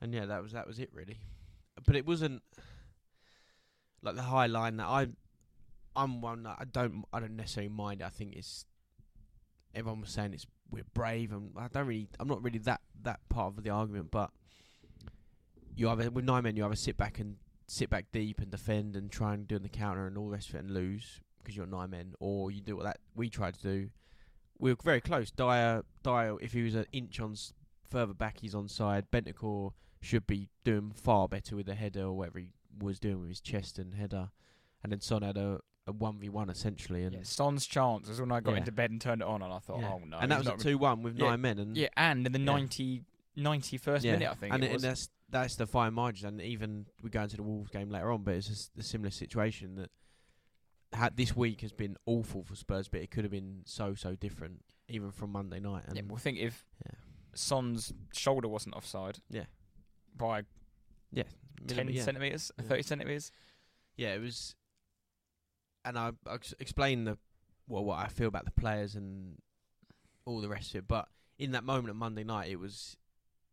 and 0.00 0.12
yeah 0.14 0.26
that 0.26 0.42
was 0.42 0.52
that 0.52 0.66
was 0.66 0.78
it 0.80 0.90
really. 0.92 1.18
But 1.84 1.94
it 1.94 2.06
wasn't 2.06 2.42
like 4.02 4.16
the 4.16 4.22
high 4.22 4.46
line 4.46 4.76
that 4.78 4.86
I 4.86 5.08
I'm 5.94 6.20
one 6.20 6.42
that 6.44 6.56
I 6.58 6.64
don't 6.64 7.04
I 7.12 7.20
don't 7.20 7.36
necessarily 7.36 7.68
mind. 7.68 8.02
I 8.02 8.08
think 8.08 8.34
it's 8.34 8.64
everyone 9.74 10.00
was 10.00 10.10
saying 10.10 10.32
it's 10.34 10.46
we're 10.72 10.84
brave 10.94 11.32
and 11.32 11.50
I 11.56 11.68
don't 11.68 11.86
really 11.86 12.08
I'm 12.18 12.28
not 12.28 12.42
really 12.42 12.58
that 12.60 12.80
that 13.02 13.20
part 13.28 13.56
of 13.56 13.62
the 13.62 13.70
argument, 13.70 14.10
but 14.10 14.30
you 15.74 15.88
either 15.88 16.10
with 16.10 16.24
nine 16.24 16.42
men 16.44 16.56
you 16.56 16.64
either 16.64 16.74
sit 16.74 16.96
back 16.96 17.18
and 17.18 17.36
sit 17.66 17.88
back 17.90 18.06
deep 18.12 18.40
and 18.40 18.50
defend 18.50 18.96
and 18.96 19.10
try 19.10 19.34
and 19.34 19.48
do 19.48 19.58
the 19.58 19.68
counter 19.68 20.06
and 20.06 20.18
all 20.18 20.26
the 20.26 20.32
rest 20.32 20.50
of 20.50 20.56
it 20.56 20.64
and 20.64 20.70
lose 20.72 21.20
because 21.42 21.56
you're 21.56 21.66
nine 21.66 21.90
men, 21.90 22.14
or 22.20 22.50
you 22.50 22.60
do 22.60 22.76
what 22.76 22.84
that 22.84 22.98
we 23.16 23.28
tried 23.28 23.54
to 23.54 23.62
do. 23.62 23.90
We 24.58 24.72
were 24.72 24.78
very 24.84 25.00
close. 25.00 25.30
Dier, 25.32 25.82
Dier, 26.04 26.36
if 26.40 26.52
he 26.52 26.62
was 26.62 26.74
an 26.76 26.86
inch 26.92 27.18
on 27.18 27.32
s- 27.32 27.52
further 27.90 28.14
back, 28.14 28.38
he's 28.40 28.54
on 28.54 28.68
side. 28.68 29.10
Bentancur 29.10 29.72
should 30.00 30.26
be 30.26 30.48
doing 30.62 30.92
far 30.94 31.26
better 31.26 31.56
with 31.56 31.66
the 31.66 31.74
header 31.74 32.04
or 32.04 32.12
whatever 32.12 32.38
he 32.38 32.48
was 32.78 33.00
doing 33.00 33.20
with 33.20 33.28
his 33.28 33.40
chest 33.40 33.78
and 33.78 33.94
header. 33.94 34.30
And 34.82 34.92
then 34.92 35.00
Son 35.00 35.22
had 35.22 35.36
a 35.36 35.60
a 35.86 35.92
one 35.92 36.18
v 36.18 36.28
one 36.28 36.48
essentially, 36.50 37.02
and 37.04 37.14
Yeah, 37.14 37.20
Son's 37.24 37.66
chance 37.66 38.08
was 38.08 38.20
when 38.20 38.30
I 38.32 38.40
got 38.40 38.52
Yeah. 38.52 38.58
into 38.58 38.72
bed 38.72 38.90
and 38.90 39.00
turned 39.00 39.20
it 39.22 39.26
on, 39.28 39.42
and 39.42 39.52
I 39.52 39.58
thought, 39.58 39.80
yeah. 39.80 39.92
oh 39.92 39.98
no, 40.06 40.18
and 40.18 40.30
that 40.30 40.38
was 40.38 40.46
a 40.48 40.56
two 40.56 40.78
one 40.78 41.02
with 41.02 41.16
nine 41.16 41.40
men, 41.40 41.58
and 41.58 41.76
Yeah, 41.76 41.88
and 41.96 42.24
in 42.26 42.32
the. 42.32 42.38
90, 42.38 43.02
91st 43.36 44.04
yeah. 44.04 44.12
minute, 44.12 44.30
I 44.30 44.34
think 44.34 44.54
and 44.54 44.62
it 44.64 44.72
and 44.72 44.80
that's 44.80 45.08
that's 45.30 45.56
the 45.56 45.66
fine 45.66 45.94
margins, 45.94 46.24
and 46.24 46.40
even 46.42 46.86
we 47.02 47.08
go 47.10 47.22
into 47.22 47.36
the 47.36 47.42
Wolves 47.42 47.70
game 47.70 47.88
later 47.90 48.10
on, 48.12 48.22
but 48.22 48.34
it's 48.34 48.48
just 48.48 48.70
a 48.78 48.82
similar 48.82 49.10
situation 49.10 49.76
that 49.76 49.90
had 50.92 51.16
this 51.16 51.34
week 51.34 51.62
has 51.62 51.72
been 51.72 51.96
awful 52.04 52.42
for 52.44 52.54
Spurs, 52.54 52.88
but 52.88 53.00
it 53.00 53.10
could 53.10 53.24
have 53.24 53.30
been 53.30 53.62
so 53.64 53.94
so 53.94 54.14
different 54.14 54.62
even 54.88 55.10
from 55.10 55.32
Monday 55.32 55.58
night. 55.58 55.84
And 55.86 55.96
Yeah, 55.96 56.02
well, 56.06 56.18
think 56.18 56.38
if. 56.38 56.66
Son's 57.34 57.94
shoulder 58.12 58.46
wasn't 58.46 58.74
offside 58.74 59.20
Yeah. 59.30 59.46
by 60.14 60.42
yeah, 61.10 61.22
10 61.66 61.86
millimet- 61.88 61.94
yeah. 61.94 62.02
centimetres, 62.04 62.52
Yeah. 62.58 62.64
30 62.66 62.82
centimetres. 62.82 63.32
yeah, 63.96 64.14
it 64.14 64.18
was, 64.20 64.54
and 65.84 65.98
I, 65.98 66.12
I 66.26 66.34
ex- 66.34 66.54
explained 66.60 67.06
the 67.06 67.18
well 67.68 67.84
what 67.84 67.98
I 67.98 68.08
feel 68.08 68.28
about 68.28 68.44
the 68.44 68.50
players 68.50 68.94
and 68.94 69.38
all 70.24 70.40
the 70.40 70.48
rest 70.48 70.70
of 70.70 70.80
it. 70.80 70.88
But 70.88 71.08
in 71.38 71.52
that 71.52 71.64
moment 71.64 71.90
on 71.90 71.96
Monday 71.96 72.24
night, 72.24 72.50
it 72.50 72.58
was 72.58 72.96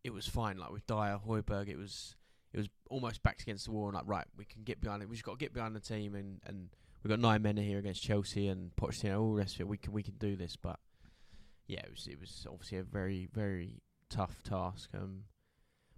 it 0.04 0.14
was 0.14 0.28
fine. 0.28 0.58
Like 0.58 0.72
with 0.72 0.88
Dier, 0.88 1.20
Højbjerg, 1.26 1.68
it 1.68 1.78
was 1.78 2.16
it 2.54 2.58
was 2.58 2.68
almost 2.90 3.24
backed 3.24 3.42
against 3.42 3.66
the 3.66 3.72
wall. 3.72 3.88
And 3.88 3.96
like 3.96 4.08
right, 4.08 4.26
we 4.38 4.46
can 4.46 4.64
get 4.64 4.82
behind 4.82 5.02
it. 5.02 5.10
We 5.10 5.16
just 5.16 5.26
got 5.26 5.34
to 5.34 5.46
get 5.46 5.54
behind 5.54 5.76
the 5.76 5.80
team, 5.80 6.16
and 6.16 6.40
and 6.46 6.70
we've 7.04 7.10
got 7.10 7.20
nine 7.20 7.42
men 7.42 7.58
here 7.58 7.80
against 7.80 8.04
Chelsea 8.04 8.48
and 8.48 8.72
Pochettino. 8.76 9.20
All 9.22 9.34
the 9.34 9.40
rest 9.40 9.56
of 9.56 9.62
it, 9.62 9.68
we 9.68 9.78
can 9.78 9.94
we 9.94 10.04
can 10.04 10.16
do 10.16 10.36
this. 10.36 10.56
But 10.56 10.80
yeah, 11.68 11.82
it 11.82 11.92
was 11.92 12.08
it 12.08 12.20
was 12.20 12.46
obviously 12.50 12.78
a 12.80 12.84
very 12.84 13.28
very 13.34 13.82
tough 14.10 14.42
task. 14.44 14.90
Um, 14.94 15.24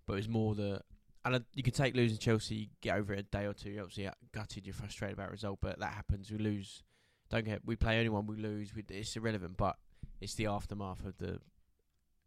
but 0.06 0.14
it 0.14 0.18
was 0.18 0.30
more 0.30 0.56
the 0.56 0.82
and 1.26 1.36
uh, 1.36 1.40
you 1.54 1.64
can 1.64 1.74
take 1.74 1.96
losing 1.96 2.18
Chelsea, 2.18 2.70
get 2.82 2.98
over 2.98 3.14
it 3.14 3.20
a 3.20 3.24
day 3.24 3.46
or 3.46 3.54
two. 3.54 3.70
You're 3.70 3.84
obviously 3.84 4.08
uh, 4.08 4.12
gutted, 4.32 4.66
you're 4.66 4.74
frustrated 4.74 5.18
about 5.18 5.28
the 5.28 5.32
result, 5.34 5.60
but 5.62 5.80
that 5.80 5.94
happens. 5.94 6.32
We 6.32 6.38
lose. 6.38 6.84
Don't 7.30 7.46
get. 7.46 7.62
We 7.66 7.76
play 7.76 7.98
anyone, 8.00 8.28
we 8.28 8.36
lose. 8.38 8.74
We, 8.76 8.84
it's 8.90 9.16
irrelevant, 9.16 9.58
but 9.58 9.78
it's 10.20 10.36
the 10.36 10.48
aftermath 10.48 11.06
of 11.06 11.18
the 11.18 11.40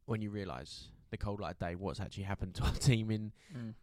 when 0.07 0.21
you 0.23 0.31
realise 0.31 0.89
the 1.11 1.17
cold 1.17 1.41
light 1.41 1.53
of 1.53 1.59
day 1.59 1.75
what's 1.77 2.01
actually 2.01 2.25
happened 2.25 2.55
to 2.57 2.63
our 2.65 2.73
team 2.75 3.11
in 3.11 3.33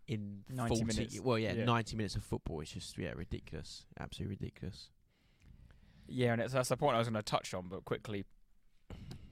in 0.08 0.44
90 0.50 0.76
40, 0.82 0.84
minutes. 0.86 1.20
Well, 1.22 1.38
yeah, 1.40 1.54
Yeah. 1.54 1.66
ninety 1.66 1.96
minutes 1.96 2.16
of 2.16 2.24
football. 2.24 2.62
It's 2.62 2.72
just 2.72 2.98
yeah, 2.98 3.12
ridiculous, 3.16 3.86
absolutely 4.00 4.38
ridiculous. 4.42 4.90
Yeah, 6.08 6.34
and 6.34 6.42
it's, 6.42 6.54
that's 6.54 6.70
the 6.70 6.78
point 6.78 6.96
I 6.96 7.00
was 7.00 7.08
going 7.08 7.16
to 7.16 7.24
touch 7.24 7.54
on, 7.54 7.68
but 7.70 7.86
quickly, 7.86 8.26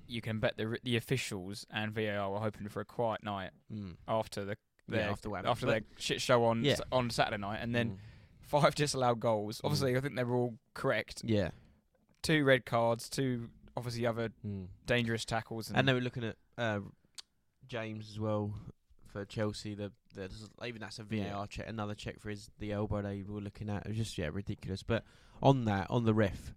you 0.08 0.22
can 0.22 0.40
bet 0.40 0.58
the 0.58 0.78
the 0.84 0.96
officials 0.96 1.66
and 1.72 1.92
VAR 1.92 2.30
were 2.32 2.40
hoping 2.40 2.68
for 2.70 2.80
a 2.82 2.86
quiet 2.86 3.24
night 3.24 3.52
Mm. 3.74 3.96
after 4.08 4.46
the 4.46 4.58
Yeah, 4.98 5.12
after 5.12 5.36
after 5.36 5.66
their 5.66 5.82
shit 5.98 6.22
show 6.22 6.46
on 6.46 6.64
Yeah. 6.64 6.78
on 6.92 7.10
Saturday 7.10 7.38
night, 7.42 7.60
and 7.62 7.74
then 7.76 7.92
Mm. 7.92 7.98
five 8.42 8.76
disallowed 8.76 9.20
goals. 9.20 9.62
Obviously, 9.64 9.96
I 9.96 10.02
think 10.02 10.16
they 10.16 10.24
were 10.24 10.36
all 10.36 10.58
correct. 10.74 11.22
yeah, 11.24 11.52
Two 12.22 12.44
red 12.44 12.66
cards, 12.66 13.10
two 13.10 13.50
obviously 13.78 14.06
other 14.06 14.30
mm. 14.46 14.68
dangerous 14.86 15.24
tackles, 15.26 15.70
and, 15.70 15.78
And 15.78 15.88
they 15.88 15.94
were 15.94 16.02
looking 16.02 16.24
at 16.24 16.36
uh, 16.58 16.82
James 17.68 18.10
as 18.10 18.20
well 18.20 18.54
for 19.08 19.24
Chelsea. 19.26 19.74
The, 19.76 19.92
the 20.16 20.30
even 20.66 20.82
that's 20.82 21.00
a 21.00 21.04
VAR 21.04 21.18
Yeah. 21.18 21.46
check, 21.50 21.68
another 21.68 21.96
check 21.96 22.20
for 22.20 22.30
his 22.30 22.50
the 22.60 22.72
elbow 22.74 23.02
they 23.02 23.24
were 23.24 23.40
looking 23.42 23.70
at. 23.70 23.86
It 23.86 23.90
was 23.90 23.98
just 23.98 24.18
yeah 24.18 24.30
ridiculous. 24.32 24.84
But 24.84 25.06
on 25.42 25.66
that, 25.66 25.88
on 25.90 26.04
the 26.06 26.14
ref, 26.14 26.54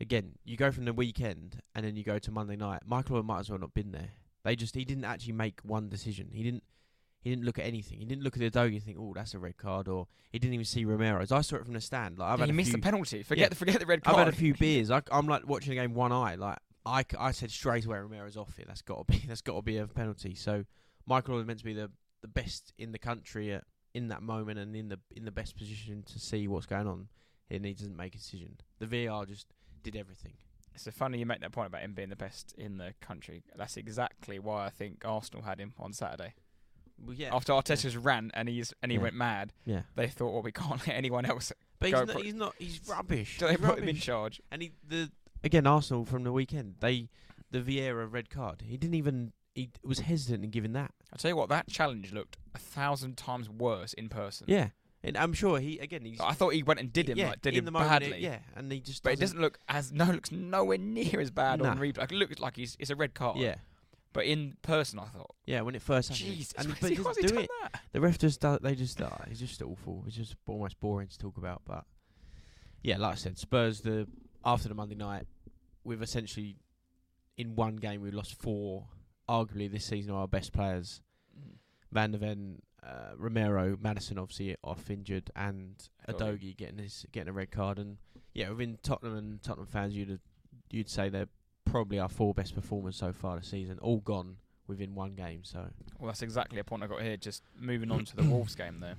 again, 0.00 0.32
you 0.44 0.56
go 0.56 0.72
from 0.72 0.84
the 0.86 0.92
weekend 0.92 1.60
and 1.74 1.84
then 1.86 1.94
you 1.96 2.02
go 2.02 2.18
to 2.18 2.30
Monday 2.32 2.56
night. 2.56 2.82
Michael 2.86 3.16
Owen 3.16 3.26
might 3.26 3.40
as 3.40 3.50
well 3.50 3.58
not 3.58 3.74
been 3.74 3.92
there. 3.92 4.10
They 4.44 4.56
just 4.56 4.74
he 4.74 4.84
didn't 4.84 5.04
actually 5.04 5.34
make 5.34 5.60
one 5.62 5.88
decision. 5.88 6.30
He 6.32 6.42
didn't. 6.42 6.64
He 7.22 7.30
didn't 7.30 7.44
look 7.44 7.58
at 7.58 7.64
anything. 7.64 8.00
He 8.00 8.04
didn't 8.04 8.24
look 8.24 8.34
at 8.36 8.40
the 8.40 8.50
dog 8.50 8.72
and 8.72 8.82
think, 8.82 8.98
"Oh, 9.00 9.12
that's 9.14 9.32
a 9.34 9.38
red 9.38 9.56
card," 9.56 9.88
or 9.88 10.08
he 10.30 10.38
didn't 10.38 10.54
even 10.54 10.64
see 10.66 10.84
Romero's. 10.84 11.30
I 11.32 11.40
saw 11.40 11.56
it 11.56 11.64
from 11.64 11.74
the 11.74 11.80
stand. 11.80 12.18
Like 12.18 12.32
I've 12.32 12.38
Yeah, 12.40 12.46
had 12.46 12.54
missed 12.54 12.70
few, 12.70 12.78
the 12.78 12.82
penalty. 12.82 13.22
Forget 13.22 13.42
Yeah. 13.42 13.48
the 13.48 13.54
forget 13.54 13.78
the 13.80 13.86
red 13.86 14.02
card. 14.02 14.16
I've 14.16 14.24
had 14.26 14.34
a 14.34 14.36
few 14.36 14.54
beers. 14.58 14.90
I, 14.90 15.02
am 15.10 15.26
like 15.26 15.46
watching 15.46 15.70
the 15.70 15.76
game 15.76 15.94
one 15.94 16.10
eye. 16.12 16.34
Like 16.34 16.58
I, 16.84 17.04
I 17.18 17.30
said 17.30 17.50
straight 17.52 17.84
away, 17.86 17.98
Romero's 17.98 18.36
off 18.36 18.58
it. 18.58 18.66
That's 18.66 18.82
got 18.82 19.06
to 19.06 19.12
be 19.12 19.24
that's 19.28 19.40
got 19.40 19.54
to 19.54 19.62
be 19.62 19.78
a 19.78 19.86
penalty. 19.86 20.34
So 20.34 20.64
Michael 21.06 21.36
Owen 21.36 21.46
meant 21.46 21.60
to 21.60 21.64
be 21.64 21.74
the 21.74 21.90
the 22.22 22.28
best 22.28 22.72
in 22.78 22.92
the 22.92 22.98
country 22.98 23.52
at, 23.52 23.64
in 23.94 24.08
that 24.08 24.22
moment 24.22 24.58
and 24.58 24.74
in 24.74 24.88
the 24.88 24.98
in 25.14 25.24
the 25.24 25.30
best 25.32 25.56
position 25.56 26.02
to 26.04 26.18
see 26.18 26.48
what's 26.48 26.66
going 26.66 26.86
on, 26.88 27.08
and 27.50 27.64
he 27.64 27.72
doesn't 27.74 27.96
make 27.96 28.14
a 28.14 28.18
decision. 28.18 28.56
The 28.80 28.86
VAR 28.86 29.26
just 29.26 29.46
did 29.84 29.94
everything. 29.96 30.32
It's 30.74 30.84
so 30.84 30.90
funny 30.90 31.18
you 31.18 31.26
make 31.26 31.40
that 31.40 31.52
point 31.52 31.66
about 31.66 31.82
him 31.82 31.92
being 31.92 32.08
the 32.08 32.16
best 32.16 32.54
in 32.56 32.78
the 32.78 32.94
country. 33.00 33.42
That's 33.56 33.76
exactly 33.76 34.38
why 34.38 34.64
I 34.66 34.70
think 34.70 35.02
Arsenal 35.04 35.42
had 35.44 35.60
him 35.60 35.74
on 35.78 35.92
Saturday. 35.92 36.34
Well, 37.04 37.14
yeah, 37.14 37.34
After 37.34 37.52
Arteta's 37.52 37.96
rant 37.96 38.30
and 38.34 38.48
he's 38.48 38.72
and 38.82 38.92
he 38.92 38.96
Yeah. 38.98 39.02
went 39.02 39.14
mad, 39.16 39.52
yeah. 39.64 39.82
they 39.96 40.06
thought, 40.08 40.32
well, 40.32 40.42
we 40.42 40.52
can't 40.52 40.78
let 40.86 40.96
anyone 40.96 41.24
else. 41.26 41.52
But 41.78 41.86
he's 41.88 41.94
Go 41.94 42.04
not, 42.04 42.12
for 42.12 42.18
it. 42.20 42.24
he's 42.24 42.34
not. 42.34 42.54
He's 42.58 42.80
rubbish. 42.88 43.38
So 43.38 43.46
they 43.46 43.52
He's 43.52 43.60
put 43.60 43.78
him 43.78 43.84
in 43.84 43.86
rubbish. 43.88 44.04
charge. 44.04 44.40
And 44.52 44.62
he 44.62 44.72
the 44.86 45.10
again 45.42 45.66
Arsenal 45.66 46.04
from 46.04 46.22
the 46.24 46.32
weekend. 46.32 46.76
They 46.80 47.08
the 47.50 47.60
Vieira 47.60 48.10
red 48.10 48.30
card. 48.30 48.62
He 48.66 48.76
didn't 48.76 48.94
even. 48.94 49.32
He 49.54 49.68
was 49.84 49.98
hesitant 49.98 50.44
in 50.44 50.50
giving 50.50 50.72
that. 50.72 50.92
I 51.12 51.16
tell 51.16 51.30
you 51.30 51.36
what, 51.36 51.48
that 51.50 51.68
challenge 51.68 52.10
looked 52.12 52.38
a 52.54 52.58
thousand 52.58 53.18
times 53.18 53.50
worse 53.50 53.92
in 53.92 54.08
person. 54.08 54.46
Yeah, 54.48 54.68
and 55.02 55.14
I'm 55.18 55.34
sure 55.34 55.58
he 55.58 55.78
again. 55.78 56.04
He's 56.06 56.20
I 56.20 56.32
thought 56.32 56.54
he 56.54 56.62
went 56.62 56.80
and 56.80 56.90
did 56.90 57.08
him, 57.10 57.18
yeah, 57.18 57.30
like 57.30 57.42
did 57.42 57.52
in 57.54 57.58
him 57.58 57.64
the 57.66 57.70
moment, 57.72 57.90
badly. 57.90 58.12
it- 58.12 58.20
yeah, 58.20 58.38
and 58.56 58.72
he 58.72 58.80
just. 58.80 59.02
But 59.02 59.12
it 59.14 59.18
doesn't 59.20 59.38
look 59.40 59.58
as 59.68 59.92
no 59.92 60.04
looks 60.06 60.32
nowhere 60.32 60.78
near 60.78 61.20
as 61.20 61.30
bad 61.30 61.60
on 61.60 61.76
Nah. 61.76 61.82
replay. 61.82 61.98
Like, 61.98 62.12
it 62.12 62.14
looks 62.14 62.38
like 62.38 62.56
he's 62.56 62.76
it's 62.78 62.88
a 62.90 62.96
red 62.96 63.12
card. 63.12 63.36
Yeah, 63.38 63.56
But 64.12 64.26
in 64.26 64.56
person, 64.62 64.98
I 64.98 65.04
thought, 65.04 65.34
yeah. 65.46 65.62
When 65.62 65.74
it 65.74 65.82
first 65.82 66.10
happened, 66.10 66.36
Jesus, 66.36 66.52
and 66.58 66.68
but 66.80 66.90
he 66.90 66.96
he, 66.96 67.02
why 67.02 67.12
he 67.16 67.22
do 67.26 67.34
done 67.34 67.44
it. 67.44 67.50
that? 67.62 67.80
The 67.92 68.00
ref 68.00 68.18
just 68.18 68.40
does. 68.40 68.58
They 68.60 68.74
just. 68.74 69.00
Uh, 69.00 69.10
it's 69.30 69.40
just 69.40 69.62
awful. 69.62 70.04
It's 70.06 70.16
just 70.16 70.36
almost 70.46 70.78
boring 70.80 71.08
to 71.08 71.18
talk 71.18 71.36
about. 71.38 71.62
But 71.64 71.84
yeah, 72.82 72.98
like 72.98 73.12
I 73.12 73.16
said, 73.16 73.38
Spurs. 73.38 73.80
The 73.80 74.06
after 74.44 74.68
the 74.68 74.74
Monday 74.74 74.96
night, 74.96 75.26
we've 75.84 76.02
essentially 76.02 76.56
in 77.36 77.54
one 77.54 77.76
game 77.76 78.02
we 78.02 78.10
lost 78.10 78.40
four. 78.40 78.86
Arguably, 79.28 79.70
this 79.70 79.84
season 79.86 80.12
are 80.12 80.20
our 80.22 80.28
best 80.28 80.52
players. 80.52 81.00
Van 81.90 82.10
der 82.10 82.18
Ven, 82.18 82.60
uh, 82.82 83.12
Romero, 83.16 83.76
Maddison 83.80 84.18
obviously 84.18 84.56
off 84.64 84.90
injured, 84.90 85.30
and 85.36 85.76
Udogie. 86.08 86.18
Udogie 86.18 86.56
getting 86.56 86.78
his 86.78 87.06
getting 87.12 87.28
a 87.28 87.32
red 87.32 87.50
card. 87.50 87.78
And 87.78 87.98
yeah, 88.34 88.50
within 88.50 88.78
Tottenham 88.82 89.16
and 89.16 89.42
Tottenham 89.42 89.68
fans, 89.68 89.96
you'd 89.96 90.20
you'd 90.70 90.90
say 90.90 91.08
they're 91.08 91.28
probably 91.72 91.98
our 91.98 92.08
four 92.08 92.34
best 92.34 92.54
performers 92.54 92.96
so 92.96 93.12
far 93.12 93.36
this 93.38 93.48
season, 93.48 93.78
all 93.80 93.98
gone 94.00 94.36
within 94.66 94.94
one 94.94 95.14
game. 95.14 95.40
So 95.44 95.66
Well, 95.98 96.06
that's 96.08 96.22
exactly 96.22 96.58
a 96.60 96.64
point 96.64 96.82
I 96.82 96.86
got 96.86 97.02
here. 97.02 97.16
Just 97.16 97.42
moving 97.58 97.90
on 97.90 98.04
to 98.04 98.16
the 98.16 98.22
Wolves 98.22 98.54
game 98.54 98.80
there. 98.80 98.96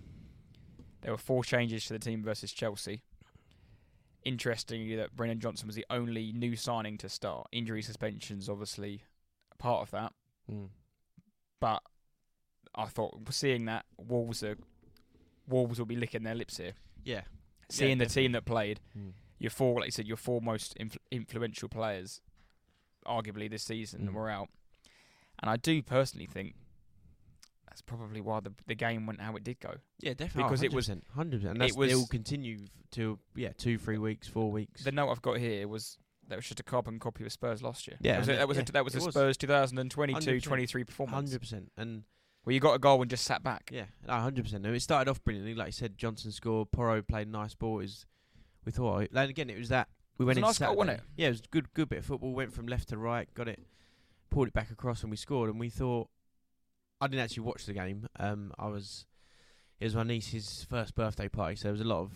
There 1.02 1.12
were 1.12 1.18
four 1.18 1.44
changes 1.44 1.86
to 1.86 1.94
the 1.94 2.00
team 2.00 2.24
versus 2.24 2.52
Chelsea. 2.52 3.04
Interestingly, 4.26 4.96
that 4.96 5.16
Brennan 5.16 5.40
Johnson 5.42 5.68
was 5.68 5.76
the 5.76 5.86
only 5.90 6.32
new 6.32 6.56
signing 6.56 6.98
to 7.00 7.10
start. 7.10 7.48
Injury 7.52 7.82
suspensions, 7.82 8.48
obviously, 8.48 9.04
a 9.52 9.56
part 9.58 9.82
of 9.82 9.92
that. 9.92 10.14
mm. 10.50 10.70
But 11.60 11.82
I 12.74 12.86
thought, 12.86 13.18
seeing 13.32 13.66
that, 13.66 13.86
Wolves 13.98 14.42
are 14.44 14.58
Wolves 15.48 15.78
will 15.78 15.86
be 15.86 15.98
licking 15.98 16.24
their 16.24 16.36
lips 16.36 16.58
here. 16.58 16.74
yeah, 17.04 17.24
Seeing 17.70 17.98
the 17.98 18.06
team 18.06 18.32
that 18.32 18.46
played, 18.46 18.80
Mm. 18.98 19.12
your 19.40 19.50
four, 19.52 19.76
like 19.80 19.88
you 19.88 19.92
said, 19.92 20.08
your 20.08 20.16
four 20.18 20.42
most 20.42 20.74
influ- 20.78 20.98
influential 21.12 21.68
players, 21.68 22.22
arguably 23.06 23.50
this 23.50 23.64
season, 23.64 24.08
Mm. 24.10 24.14
were 24.14 24.30
out. 24.30 24.50
And 25.42 25.50
I 25.50 25.58
do 25.58 25.82
personally 25.82 26.26
think 26.28 26.56
that's 27.68 27.82
probably 27.82 28.22
why 28.22 28.40
the 28.40 28.54
the 28.68 28.76
game 28.76 29.06
went 29.08 29.20
how 29.22 29.36
it 29.36 29.44
did 29.44 29.60
go. 29.60 29.76
yeah, 30.00 30.14
definitely 30.14 30.44
Because 30.44 30.64
it 30.64 30.74
was- 30.74 30.88
hundred 31.16 31.42
percent. 31.42 31.62
it 31.62 31.72
It 31.72 31.76
was- 31.76 31.94
will 31.94 32.08
continue 32.08 32.68
to 32.92 33.18
yeah 33.36 33.52
two 33.58 33.78
three 33.80 33.98
weeks 33.98 34.28
four 34.28 34.52
weeks. 34.52 34.84
The 34.84 34.92
note 34.92 35.10
I've 35.10 35.22
got 35.22 35.38
here 35.40 35.68
was 35.68 35.98
that 36.28 36.36
was 36.38 36.46
just 36.46 36.60
a 36.60 36.64
carbon 36.64 37.00
copy 37.00 37.26
of 37.26 37.32
Spurs 37.32 37.62
last 37.62 37.88
year. 37.88 37.98
Yeah, 38.00 38.14
that 38.14 38.20
was, 38.20 38.30
a, 38.30 38.32
that 38.36 38.48
was, 38.48 38.58
yeah, 38.58 38.64
a, 38.64 38.72
that 38.72 38.84
was 38.86 38.96
a 38.96 39.00
was. 39.00 39.14
Spurs 39.14 39.38
2022 39.38 40.40
23 40.40 40.84
performance. 40.84 41.16
Hundred 41.16 41.40
percent, 41.42 41.72
and 41.76 42.04
Where 42.44 42.54
you 42.54 42.60
got 42.60 42.74
a 42.76 42.80
goal 42.80 43.02
and 43.02 43.10
just 43.10 43.26
sat 43.26 43.42
back. 43.44 43.70
yeah, 43.74 43.86
hundred 44.08 44.44
percent. 44.46 44.66
It 44.66 44.80
started 44.82 45.10
off 45.10 45.24
brilliantly, 45.24 45.56
like 45.56 45.68
you 45.68 45.72
said. 45.74 45.98
Johnson 45.98 46.32
scored. 46.32 46.72
Porro 46.72 47.02
played 47.02 47.28
nice 47.28 47.56
ball. 47.56 47.80
Is 47.80 48.06
we 48.66 48.72
thought, 48.72 49.10
and 49.14 49.30
again, 49.30 49.50
it 49.50 49.58
was 49.58 49.70
that 49.70 49.90
we 50.18 50.26
went 50.26 50.38
It 50.38 50.42
in 50.42 50.46
was 50.46 50.60
a 50.60 50.64
nice 50.64 50.70
goal, 50.70 50.78
wasn't 50.78 51.00
Yeah, 51.18 51.28
it 51.28 51.32
was 51.32 51.42
good, 51.42 51.74
good 51.74 51.90
bit 51.90 52.00
of 52.00 52.06
football. 52.06 52.34
Went 52.34 52.54
from 52.54 52.68
left 52.68 52.90
to 52.90 52.98
right, 52.98 53.32
got 53.34 53.48
it, 53.48 53.60
pulled 54.30 54.48
it 54.48 54.54
back 54.54 54.72
across, 54.72 55.02
and 55.02 55.12
we 55.12 55.18
scored. 55.18 55.50
And 55.50 55.60
we 55.60 55.70
thought, 55.70 56.10
I 57.02 57.08
didn't 57.08 57.24
actually 57.24 57.44
watch 57.44 57.66
the 57.66 57.74
game. 57.74 58.08
Um, 58.20 58.52
I 58.58 58.68
was, 58.68 59.06
it 59.80 59.86
was 59.86 59.96
my 59.96 60.04
niece's 60.04 60.66
first 60.70 60.96
birthday 60.96 61.28
party, 61.28 61.56
so 61.56 61.64
there 61.64 61.72
was 61.74 61.82
a 61.82 61.86
lot 61.86 62.02
of, 62.02 62.12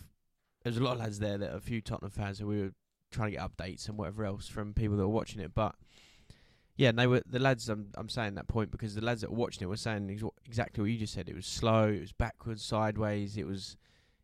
there 0.63 0.71
was 0.71 0.77
a 0.77 0.83
lot 0.83 0.93
of 0.93 0.99
lads 0.99 1.19
there 1.19 1.37
that 1.37 1.51
are 1.51 1.57
a 1.57 1.61
few 1.61 1.81
Tottenham 1.81 2.11
fans, 2.11 2.39
so 2.39 2.45
we 2.45 2.61
were 2.61 2.73
trying 3.11 3.31
to 3.31 3.37
get 3.37 3.57
updates 3.57 3.87
and 3.87 3.97
whatever 3.97 4.25
else 4.25 4.47
from 4.47 4.73
people 4.73 4.97
that 4.97 5.03
were 5.03 5.13
watching 5.13 5.39
it. 5.41 5.53
But 5.55 5.75
yeah, 6.75 6.89
and 6.89 6.99
they 6.99 7.07
were 7.07 7.23
the 7.25 7.39
lads. 7.39 7.69
I'm 7.69 7.91
I'm 7.95 8.09
saying 8.09 8.35
that 8.35 8.47
point 8.47 8.69
because 8.71 8.93
the 8.93 9.03
lads 9.03 9.21
that 9.21 9.31
were 9.31 9.37
watching 9.37 9.63
it 9.63 9.69
were 9.69 9.77
saying 9.77 10.09
ex- 10.11 10.23
exactly 10.45 10.81
what 10.81 10.91
you 10.91 10.99
just 10.99 11.13
said. 11.13 11.27
It 11.27 11.35
was 11.35 11.45
slow. 11.47 11.87
It 11.87 12.01
was 12.01 12.11
backwards, 12.11 12.63
sideways. 12.63 13.35
It 13.37 13.47
was. 13.47 13.77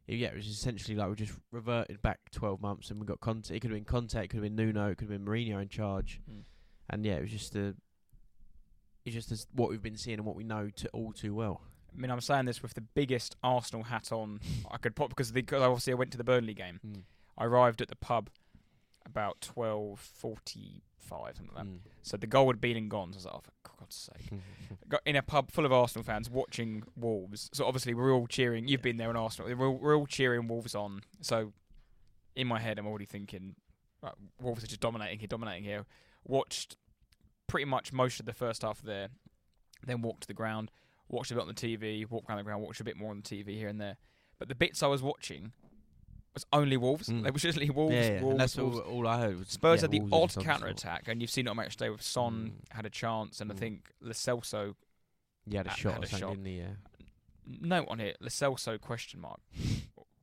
Yeah, 0.08 0.28
it 0.28 0.36
was 0.36 0.48
essentially 0.48 0.98
like 0.98 1.10
we 1.10 1.16
just 1.16 1.34
reverted 1.52 2.02
back 2.02 2.20
12 2.32 2.62
months 2.62 2.92
and 2.92 3.00
we 3.00 3.06
got 3.06 3.22
Conte. 3.22 3.50
It 3.56 3.60
could 3.62 3.72
have 3.72 3.78
been 3.78 3.86
Conte, 3.86 4.16
it 4.16 4.28
could 4.30 4.38
have 4.38 4.44
been 4.44 4.56
Nuno, 4.56 4.90
it 4.90 4.98
could 4.98 5.10
have 5.10 5.18
been 5.18 5.26
Mourinho 5.26 5.62
in 5.62 5.70
charge 5.70 6.20
Mm. 6.30 6.44
and 6.90 7.06
yeah, 7.06 7.14
it 7.14 7.22
was 7.22 7.32
just 7.32 7.56
a, 7.56 7.74
it's 9.06 9.14
just 9.16 9.32
as 9.32 9.48
what 9.54 9.70
we've 9.70 9.82
been 9.82 9.98
seeing 9.98 10.18
and 10.18 10.26
what 10.26 10.36
we 10.36 10.44
know 10.44 10.70
to 10.76 10.90
all 10.90 11.12
too 11.14 11.34
well. 11.34 11.62
I 11.96 12.00
mean, 12.02 12.10
I'm 12.12 12.22
saying 12.22 12.46
this 12.46 12.62
with 12.64 12.74
the 12.74 12.82
biggest 12.82 13.36
Arsenal 13.44 13.84
hat 13.84 14.12
on 14.12 14.40
I 14.72 14.78
could 14.78 14.96
pop 14.96 15.10
because 15.10 15.32
the, 15.32 15.42
cause 15.42 15.62
obviously 15.62 15.94
I 15.94 15.96
went 15.96 16.12
to 16.12 16.18
the 16.18 16.24
Burnley 16.24 16.54
game. 16.54 16.80
I 17.38 17.46
arrived 17.46 17.82
at 17.82 17.88
the 17.88 17.96
pub 17.96 18.30
about 19.06 19.42
twelve 19.42 20.00
forty-five, 20.00 21.38
something 21.38 21.56
like 21.56 21.66
that. 21.66 21.72
Mm. 21.72 21.80
So 22.02 22.18
the 22.18 22.28
goal 22.28 22.48
had 22.48 22.62
been 22.62 22.78
and 22.78 22.90
gone. 22.90 23.14
So 23.14 23.18
I 23.18 23.18
was 23.18 23.26
like, 23.26 23.34
oh, 23.36 23.42
for 23.44 23.78
God's 23.80 23.96
sake. 23.96 24.40
Got 24.90 25.02
in 25.06 25.16
a 25.16 25.22
pub 25.22 25.52
full 25.52 25.66
of 25.66 25.72
Arsenal 25.72 26.04
fans 26.04 26.30
watching 26.30 26.84
Wolves. 26.96 27.50
So 27.54 27.66
obviously 27.66 27.94
we're 27.94 28.14
all 28.14 28.28
cheering. 28.28 28.68
You've 28.68 28.82
been 28.82 28.98
there 28.98 29.10
in 29.10 29.16
Arsenal. 29.16 29.56
We're 29.56 29.68
all, 29.68 29.78
we're 29.78 29.98
all 29.98 30.06
cheering 30.06 30.48
Wolves 30.48 30.76
on. 30.76 31.02
So 31.22 31.54
in 32.36 32.48
my 32.48 32.60
head, 32.60 32.80
I'm 32.80 32.88
already 32.88 33.06
thinking 33.06 33.56
right, 34.02 34.14
Wolves 34.42 34.64
are 34.64 34.68
just 34.68 34.82
dominating 34.82 35.20
here, 35.20 35.28
dominating 35.28 35.64
here. 35.64 35.86
Watched 36.26 36.78
pretty 37.48 37.66
much 37.66 37.92
most 37.92 38.20
of 38.20 38.26
the 38.26 38.34
first 38.34 38.62
half 38.62 38.82
there. 38.82 39.10
Then 39.86 40.02
walked 40.02 40.22
to 40.22 40.28
the 40.28 40.34
ground, 40.34 40.72
watched 41.10 41.32
a 41.32 41.36
bit 41.36 41.42
on 41.42 41.48
the 41.48 41.54
TV, 41.54 42.10
walked 42.10 42.30
around 42.30 42.38
the 42.38 42.44
ground, 42.44 42.64
watched 42.64 42.80
a 42.80 42.86
bit 42.86 42.98
more 42.98 43.12
on 43.12 43.22
the 43.22 43.24
TV 43.24 43.58
here 43.58 43.68
and 43.68 43.82
there. 43.82 43.98
But 44.40 44.48
the 44.48 44.56
bits 44.56 44.82
I 44.82 44.88
was 44.88 45.02
watching 45.02 45.52
was 46.34 46.46
only 46.54 46.78
Wolves. 46.78 47.10
Mm. 47.10 47.24
They 47.24 47.32
were 47.32 47.38
just 47.40 47.58
Wolves, 47.76 47.94
yeah, 47.94 48.12
yeah. 48.14 48.22
Wolves, 48.22 48.38
that's 48.38 48.58
Wolves. 48.58 48.80
all, 48.80 48.84
all 48.86 49.08
I 49.08 49.20
heard. 49.22 49.40
Was, 49.40 49.48
Spurs 49.50 49.80
yeah, 49.80 49.82
had 49.84 49.92
the 49.92 50.00
Wolves 50.02 50.38
odd 50.38 50.44
counter 50.44 50.68
attack, 50.68 51.08
and 51.08 51.22
you've 51.22 51.30
seen 51.32 51.48
it 51.48 51.50
on 51.50 51.56
match 51.58 51.78
day 51.78 51.90
with 51.90 52.02
Son 52.02 52.54
Mm. 52.72 52.76
had 52.76 52.86
a 52.86 52.90
chance, 52.90 53.40
and 53.42 53.52
I 53.52 53.56
Mm. 53.56 53.60
think 53.60 53.92
Lo 54.02 54.12
Celso 54.12 54.76
Yeah, 55.46 55.60
had 55.60 55.68
a 55.68 55.70
had- 55.70 55.78
shot 55.80 55.94
had 55.96 56.04
a 56.04 56.08
shot. 56.08 56.30
didn't 56.32 56.46
he? 56.46 56.58
Yeah. 56.60 56.74
note 57.46 57.88
on 57.90 58.00
it, 58.00 58.16
Lo 58.22 58.30
Celso 58.30 58.80
question 58.80 59.20
mark. 59.20 59.42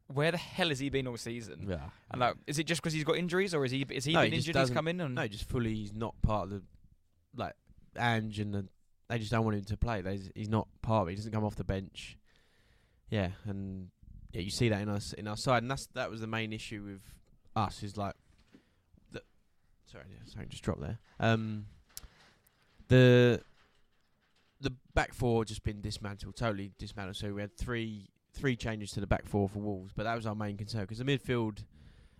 Where 0.06 0.32
the 0.32 0.38
hell 0.38 0.70
has 0.70 0.78
he 0.80 0.88
been 0.88 1.06
all 1.06 1.16
season? 1.18 1.66
Yeah. 1.68 1.90
And 2.10 2.20
like, 2.20 2.34
is 2.46 2.58
it 2.58 2.64
just 2.64 2.80
because 2.80 2.94
he's 2.94 3.04
got 3.04 3.16
injuries, 3.16 3.54
or 3.54 3.64
is 3.64 3.70
he 3.70 3.82
is 3.90 4.04
he 4.06 4.14
No, 4.14 4.22
been 4.22 4.32
he 4.32 4.38
injured? 4.38 4.56
He's 4.56 4.70
come 4.70 4.88
in 4.88 5.00
and 5.00 5.14
No, 5.14 5.28
just 5.28 5.44
fully. 5.44 5.74
He's 5.74 5.92
not 5.92 6.20
part 6.22 6.44
of 6.44 6.50
the 6.50 6.62
like 7.36 7.54
Ange 7.96 8.40
and 8.40 8.52
the. 8.54 8.68
They 9.08 9.18
just 9.18 9.30
don't 9.30 9.44
want 9.44 9.56
him 9.56 9.64
to 9.64 9.76
play. 9.76 10.00
They, 10.00 10.18
he's 10.34 10.48
not 10.48 10.66
part 10.82 11.02
of 11.02 11.08
it. 11.08 11.12
He 11.12 11.16
doesn't 11.16 11.32
come 11.32 11.44
off 11.44 11.56
the 11.56 11.64
bench. 11.64 12.16
Yeah, 13.10 13.30
and 13.44 13.90
yeah, 14.32 14.42
you 14.42 14.50
see 14.50 14.68
that 14.68 14.80
in 14.80 14.88
us 14.88 15.12
in 15.12 15.26
our 15.26 15.36
side, 15.36 15.62
and 15.62 15.70
that's 15.70 15.86
that 15.94 16.10
was 16.10 16.20
the 16.20 16.26
main 16.26 16.52
issue 16.52 16.82
with 16.84 17.02
us. 17.56 17.82
Is 17.82 17.96
like, 17.96 18.14
the, 19.12 19.22
sorry, 19.86 20.04
yeah, 20.10 20.32
sorry, 20.32 20.46
just 20.48 20.62
dropped 20.62 20.80
there. 20.80 20.98
Um, 21.18 21.66
the 22.88 23.40
the 24.60 24.72
back 24.94 25.14
four 25.14 25.44
just 25.44 25.64
been 25.64 25.80
dismantled, 25.80 26.36
totally 26.36 26.72
dismantled. 26.78 27.16
So 27.16 27.32
we 27.32 27.40
had 27.40 27.56
three 27.56 28.10
three 28.32 28.56
changes 28.56 28.92
to 28.92 29.00
the 29.00 29.06
back 29.06 29.26
four 29.26 29.48
for 29.48 29.58
Wolves, 29.58 29.92
but 29.94 30.04
that 30.04 30.14
was 30.14 30.26
our 30.26 30.34
main 30.34 30.56
concern 30.56 30.82
because 30.82 30.98
the 30.98 31.04
midfield, 31.04 31.64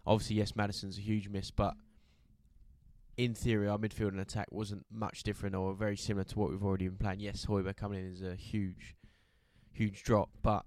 obviously, 0.07 0.37
yes, 0.37 0.57
Maddison's 0.57 0.99
a 0.99 1.01
huge 1.01 1.29
miss, 1.29 1.51
but 1.51 1.75
in 3.17 3.35
theory, 3.35 3.69
our 3.69 3.79
midfield 3.79 4.09
and 4.09 4.21
attack 4.21 4.49
wasn't 4.51 4.85
much 4.91 5.23
different 5.23 5.55
or 5.55 5.75
very 5.75 5.97
similar 5.97 6.25
to 6.25 6.39
what 6.39 6.51
we've 6.51 6.65
already 6.65 6.89
been 6.89 6.97
playing. 6.97 7.21
Yes, 7.21 7.47
Højbjerg 7.47 7.77
coming 7.77 8.01
in 8.01 8.13
is 8.13 8.23
a 8.23 8.35
huge, 8.35 8.97
huge 9.73 10.03
drop, 10.03 10.31
but 10.43 10.65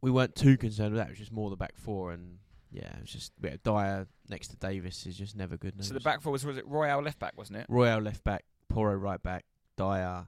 we 0.00 0.10
weren't 0.10 0.34
too 0.34 0.56
concerned 0.56 0.92
with 0.92 0.98
that. 0.98 1.08
It 1.08 1.10
was 1.10 1.18
just 1.18 1.32
more 1.32 1.50
the 1.50 1.56
back 1.56 1.76
four, 1.76 2.12
and 2.12 2.38
yeah, 2.70 2.94
it 2.96 3.00
was 3.00 3.10
just 3.10 3.32
yeah, 3.42 3.56
Dier 3.62 4.06
next 4.28 4.48
to 4.48 4.56
Davis 4.56 5.06
is 5.06 5.16
just 5.16 5.36
never 5.36 5.56
good. 5.56 5.74
so 5.84 5.94
the 5.94 6.00
back 6.00 6.22
four 6.22 6.32
was 6.32 6.44
was 6.44 6.56
it 6.56 6.66
Royal 6.66 7.02
left 7.02 7.18
back, 7.18 7.36
wasn't 7.36 7.58
it? 7.58 7.66
Royal 7.68 8.00
left 8.00 8.24
back, 8.24 8.44
Porro 8.68 8.94
right 8.94 9.22
back, 9.22 9.44
Dier, 9.76 10.26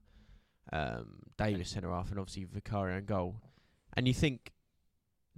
um, 0.72 1.20
Davis 1.36 1.70
centre 1.70 1.90
half, 1.90 2.10
and 2.10 2.18
obviously 2.18 2.44
Vicario 2.44 2.96
and 2.96 3.06
goal. 3.06 3.36
And 3.94 4.06
you 4.06 4.14
think, 4.14 4.52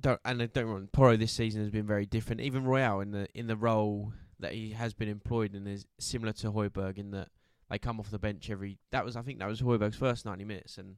don't 0.01 0.21
and 0.25 0.41
uh, 0.41 0.47
don't 0.53 0.67
wrong, 0.67 0.89
Porro 0.93 1.17
this 1.17 1.33
season 1.33 1.63
has 1.63 1.71
been 1.71 1.87
very 1.87 2.07
different. 2.07 2.41
Even 2.41 2.65
Royal 2.65 3.01
in 3.01 3.11
the 3.11 3.27
in 3.35 3.47
the 3.47 3.57
role 3.57 4.13
that 4.41 4.53
he 4.53 4.71
has 4.71 4.95
been 4.95 5.09
employed 5.09 5.55
in 5.55 5.67
is 5.67 5.87
similar 5.99 6.33
to 6.33 6.53
Højbjerg 6.53 6.99
in 6.99 7.11
that 7.13 7.29
they 7.71 7.79
come 7.79 7.99
off 8.01 8.11
the 8.11 8.19
bench 8.19 8.51
every. 8.51 8.79
That 8.91 9.05
was 9.05 9.17
I 9.17 9.23
think 9.23 9.39
that 9.39 9.49
was 9.49 9.61
Højbjerg's 9.61 9.97
first 9.97 10.25
ninety 10.25 10.45
minutes, 10.45 10.79
and 10.79 10.97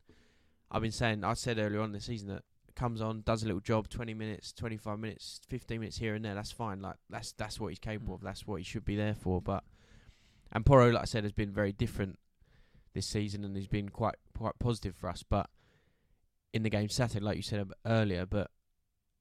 I've 0.70 0.82
been 0.82 0.92
saying 0.92 1.24
I 1.24 1.34
said 1.34 1.58
earlier 1.58 1.80
on 1.80 1.92
this 1.92 2.04
season 2.04 2.28
that 2.28 2.42
comes 2.76 3.00
on, 3.00 3.22
does 3.22 3.42
a 3.42 3.46
little 3.46 3.60
job, 3.60 3.88
twenty 3.88 4.14
minutes, 4.14 4.52
twenty 4.52 4.76
five 4.76 4.98
minutes, 4.98 5.40
fifteen 5.48 5.80
minutes 5.80 5.98
here 5.98 6.14
and 6.14 6.24
there. 6.24 6.34
That's 6.34 6.52
fine. 6.52 6.80
Like 6.80 6.96
that's 7.10 7.32
that's 7.32 7.58
what 7.60 7.68
he's 7.68 7.78
capable 7.78 8.14
Mm. 8.14 8.18
of. 8.18 8.22
That's 8.22 8.46
what 8.46 8.56
he 8.56 8.64
should 8.64 8.84
be 8.84 8.96
there 8.96 9.14
for. 9.14 9.40
But 9.40 9.64
and 10.52 10.64
Porro, 10.66 10.90
like 10.90 11.02
I 11.02 11.06
said, 11.06 11.24
has 11.24 11.32
been 11.32 11.52
very 11.52 11.72
different 11.72 12.18
this 12.94 13.06
season, 13.06 13.44
and 13.44 13.56
he's 13.56 13.66
been 13.68 13.88
quite 13.88 14.16
quite 14.36 14.58
positive 14.58 14.94
for 14.96 15.08
us. 15.08 15.22
But 15.22 15.48
in 16.52 16.62
the 16.62 16.70
game 16.70 16.88
Saturday, 16.88 17.24
like 17.24 17.36
you 17.36 17.42
said 17.42 17.66
earlier, 17.84 18.26
but 18.26 18.50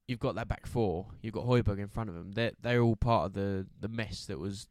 you've 0.07 0.19
got 0.19 0.35
that 0.35 0.47
back 0.47 0.65
four, 0.67 1.07
you've 1.21 1.33
got 1.33 1.45
Højbjerg 1.45 1.79
in 1.79 1.87
front 1.87 2.09
of 2.09 2.15
them. 2.15 2.31
They're 2.33 2.51
they're 2.61 2.81
all 2.81 2.95
part 2.95 3.27
of 3.27 3.33
the 3.33 3.67
the 3.79 3.87
mess 3.87 4.25
that 4.25 4.39
was 4.39 4.67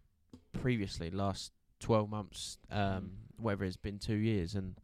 previously 0.53 1.11
last 1.11 1.53
twelve 1.81 2.11
months, 2.11 2.59
um, 2.71 3.13
whatever 3.37 3.65
it's 3.65 3.77
been 3.77 3.99
two 3.99 4.17
years, 4.17 4.55
and 4.55 4.77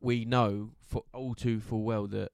we 0.00 0.24
know 0.24 0.70
for 0.80 1.04
all 1.12 1.34
too 1.34 1.60
full 1.60 1.82
well 1.82 2.06
that 2.06 2.30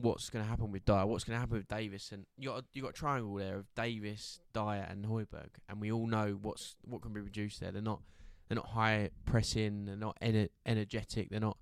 what's 0.00 0.30
going 0.30 0.44
to 0.44 0.48
happen 0.48 0.70
with 0.70 0.84
Dier, 0.84 1.06
what's 1.06 1.24
going 1.24 1.36
to 1.36 1.40
happen 1.40 1.58
with 1.58 1.68
Davis, 1.68 2.12
and 2.12 2.26
you 2.36 2.50
got 2.50 2.64
you 2.72 2.82
got 2.82 2.90
a 2.90 2.94
triangle 2.94 3.34
there 3.34 3.56
of 3.56 3.74
Davis, 3.74 4.40
Dier, 4.52 4.86
and 4.88 5.04
Højbjerg, 5.04 5.50
and 5.68 5.80
we 5.80 5.92
all 5.92 6.06
know 6.06 6.38
what's 6.40 6.76
what 6.82 7.02
can 7.02 7.12
be 7.12 7.20
reduced 7.20 7.60
there. 7.60 7.72
They're 7.72 7.82
not 7.82 8.00
they're 8.48 8.56
not 8.56 8.70
high 8.70 9.10
pressing, 9.24 9.86
they're 9.86 9.96
not 9.96 10.18
ener- 10.20 10.50
energetic, 10.66 11.30
they're 11.30 11.40
not 11.40 11.58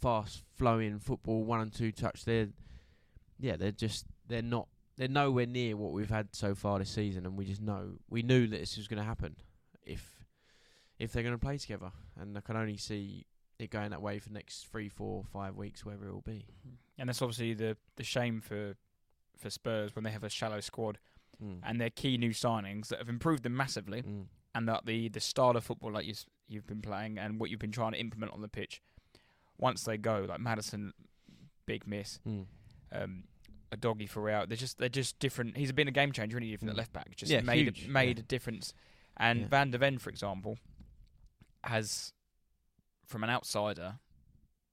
fast 0.00 0.42
flowing 0.56 0.98
football 0.98 1.44
one 1.44 1.60
and 1.60 1.72
two 1.72 1.92
touch. 1.92 2.24
They're 2.24 2.48
yeah, 3.38 3.56
they're 3.56 3.72
just 3.72 4.06
they're 4.28 4.42
not 4.42 4.68
they're 4.96 5.08
nowhere 5.08 5.46
near 5.46 5.76
what 5.76 5.92
we've 5.92 6.10
had 6.10 6.28
so 6.32 6.54
far 6.54 6.78
this 6.78 6.90
season, 6.90 7.26
and 7.26 7.36
we 7.36 7.44
just 7.44 7.60
know 7.60 7.98
we 8.08 8.22
knew 8.22 8.46
that 8.46 8.60
this 8.60 8.76
was 8.76 8.88
going 8.88 9.00
to 9.00 9.06
happen 9.06 9.36
if 9.82 10.24
if 10.98 11.12
they're 11.12 11.22
going 11.22 11.34
to 11.34 11.44
play 11.44 11.58
together, 11.58 11.90
and 12.18 12.36
I 12.36 12.40
can 12.40 12.56
only 12.56 12.76
see 12.76 13.26
it 13.58 13.70
going 13.70 13.90
that 13.90 14.02
way 14.02 14.18
for 14.18 14.28
the 14.28 14.34
next 14.34 14.66
three, 14.70 14.88
four, 14.88 15.24
five 15.32 15.56
weeks, 15.56 15.84
wherever 15.84 16.08
it 16.08 16.12
will 16.12 16.20
be. 16.20 16.46
Mm-hmm. 16.66 16.74
And 16.98 17.08
that's 17.08 17.20
obviously 17.22 17.54
the 17.54 17.76
the 17.96 18.04
shame 18.04 18.40
for 18.40 18.76
for 19.36 19.50
Spurs 19.50 19.94
when 19.94 20.04
they 20.04 20.10
have 20.10 20.24
a 20.24 20.30
shallow 20.30 20.60
squad 20.60 20.98
Mm. 21.42 21.60
and 21.64 21.78
their 21.78 21.90
key 21.90 22.16
new 22.16 22.30
signings 22.30 22.88
that 22.88 22.98
have 22.98 23.10
improved 23.10 23.42
them 23.42 23.54
massively, 23.54 24.00
Mm. 24.02 24.26
and 24.54 24.66
that 24.68 24.86
the 24.86 25.10
the 25.10 25.20
style 25.20 25.54
of 25.54 25.64
football 25.64 25.92
like 25.92 26.06
you 26.06 26.14
you've 26.48 26.66
been 26.66 26.80
playing 26.80 27.18
and 27.18 27.38
what 27.38 27.50
you've 27.50 27.60
been 27.60 27.72
trying 27.72 27.92
to 27.92 27.98
implement 28.00 28.32
on 28.32 28.40
the 28.40 28.48
pitch, 28.48 28.80
once 29.58 29.84
they 29.84 29.98
go 29.98 30.24
like 30.26 30.40
Maddison, 30.40 30.94
big 31.66 31.86
miss. 31.86 32.20
Mm. 32.26 32.46
Um, 32.90 33.24
Udogie 33.72 34.08
for 34.08 34.30
out. 34.30 34.48
They're 34.48 34.56
just 34.56 34.78
they're 34.78 34.88
just 34.88 35.18
different. 35.18 35.58
He's 35.58 35.72
been 35.72 35.88
a 35.88 35.92
game 35.92 36.10
changer, 36.12 36.38
really, 36.38 36.56
from 36.56 36.68
the 36.68 36.72
Mm. 36.72 36.78
left 36.78 36.92
back. 36.94 37.14
Just 37.16 37.30
Yeah, 37.30 37.42
made 37.42 37.66
huge, 37.66 37.84
a, 37.86 37.90
made 37.90 38.16
yeah. 38.16 38.22
a 38.22 38.26
difference. 38.26 38.72
And 39.18 39.40
Yeah. 39.40 39.48
Van 39.48 39.70
der 39.72 39.78
Ven, 39.78 39.98
for 39.98 40.08
example, 40.08 40.56
has 41.64 42.12
from 43.04 43.24
an 43.24 43.30
outsider 43.30 43.98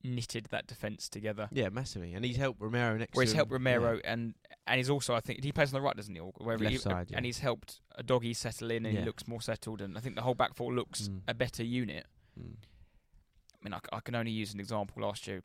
knitted 0.03 0.47
that 0.51 0.67
defence 0.67 1.07
together. 1.09 1.47
Yeah, 1.51 1.69
massively, 1.69 2.13
and 2.13 2.25
he's 2.25 2.35
helped 2.37 2.59
Romero 2.61 2.97
next. 2.97 3.15
Where 3.15 3.23
he's 3.25 3.33
helped. 3.33 3.51
Romero 3.51 3.99
and 4.03 4.33
and 4.67 4.77
he's 4.77 4.89
also 4.89 5.13
I 5.15 5.19
think 5.19 5.43
he 5.43 5.51
plays 5.51 5.73
on 5.73 5.79
the 5.79 5.85
right, 5.85 5.95
doesn't 5.95 6.13
he? 6.13 6.19
Or 6.21 6.31
wherever 6.37 6.63
Left 6.63 6.73
he, 6.73 6.79
side, 6.79 7.07
yeah. 7.11 7.17
and 7.17 7.25
he's 7.25 7.39
helped 7.39 7.81
Udogie 7.99 8.35
settle 8.35 8.71
in 8.71 8.85
and 8.85 8.93
Yeah. 8.93 9.01
he 9.01 9.05
looks 9.05 9.27
more 9.27 9.41
settled. 9.41 9.81
And 9.81 9.97
I 9.97 10.01
think 10.01 10.15
the 10.15 10.21
whole 10.21 10.35
back 10.35 10.53
four 10.55 10.73
looks 10.73 11.07
Mm. 11.09 11.21
a 11.27 11.33
better 11.33 11.63
unit. 11.63 12.05
Mm. 12.39 12.55
I 12.55 13.63
mean, 13.63 13.73
I, 13.73 13.77
c- 13.77 13.89
I 13.93 13.99
can 14.01 14.15
only 14.15 14.31
use 14.31 14.53
an 14.53 14.59
example 14.59 15.01
last 15.03 15.25
year 15.27 15.41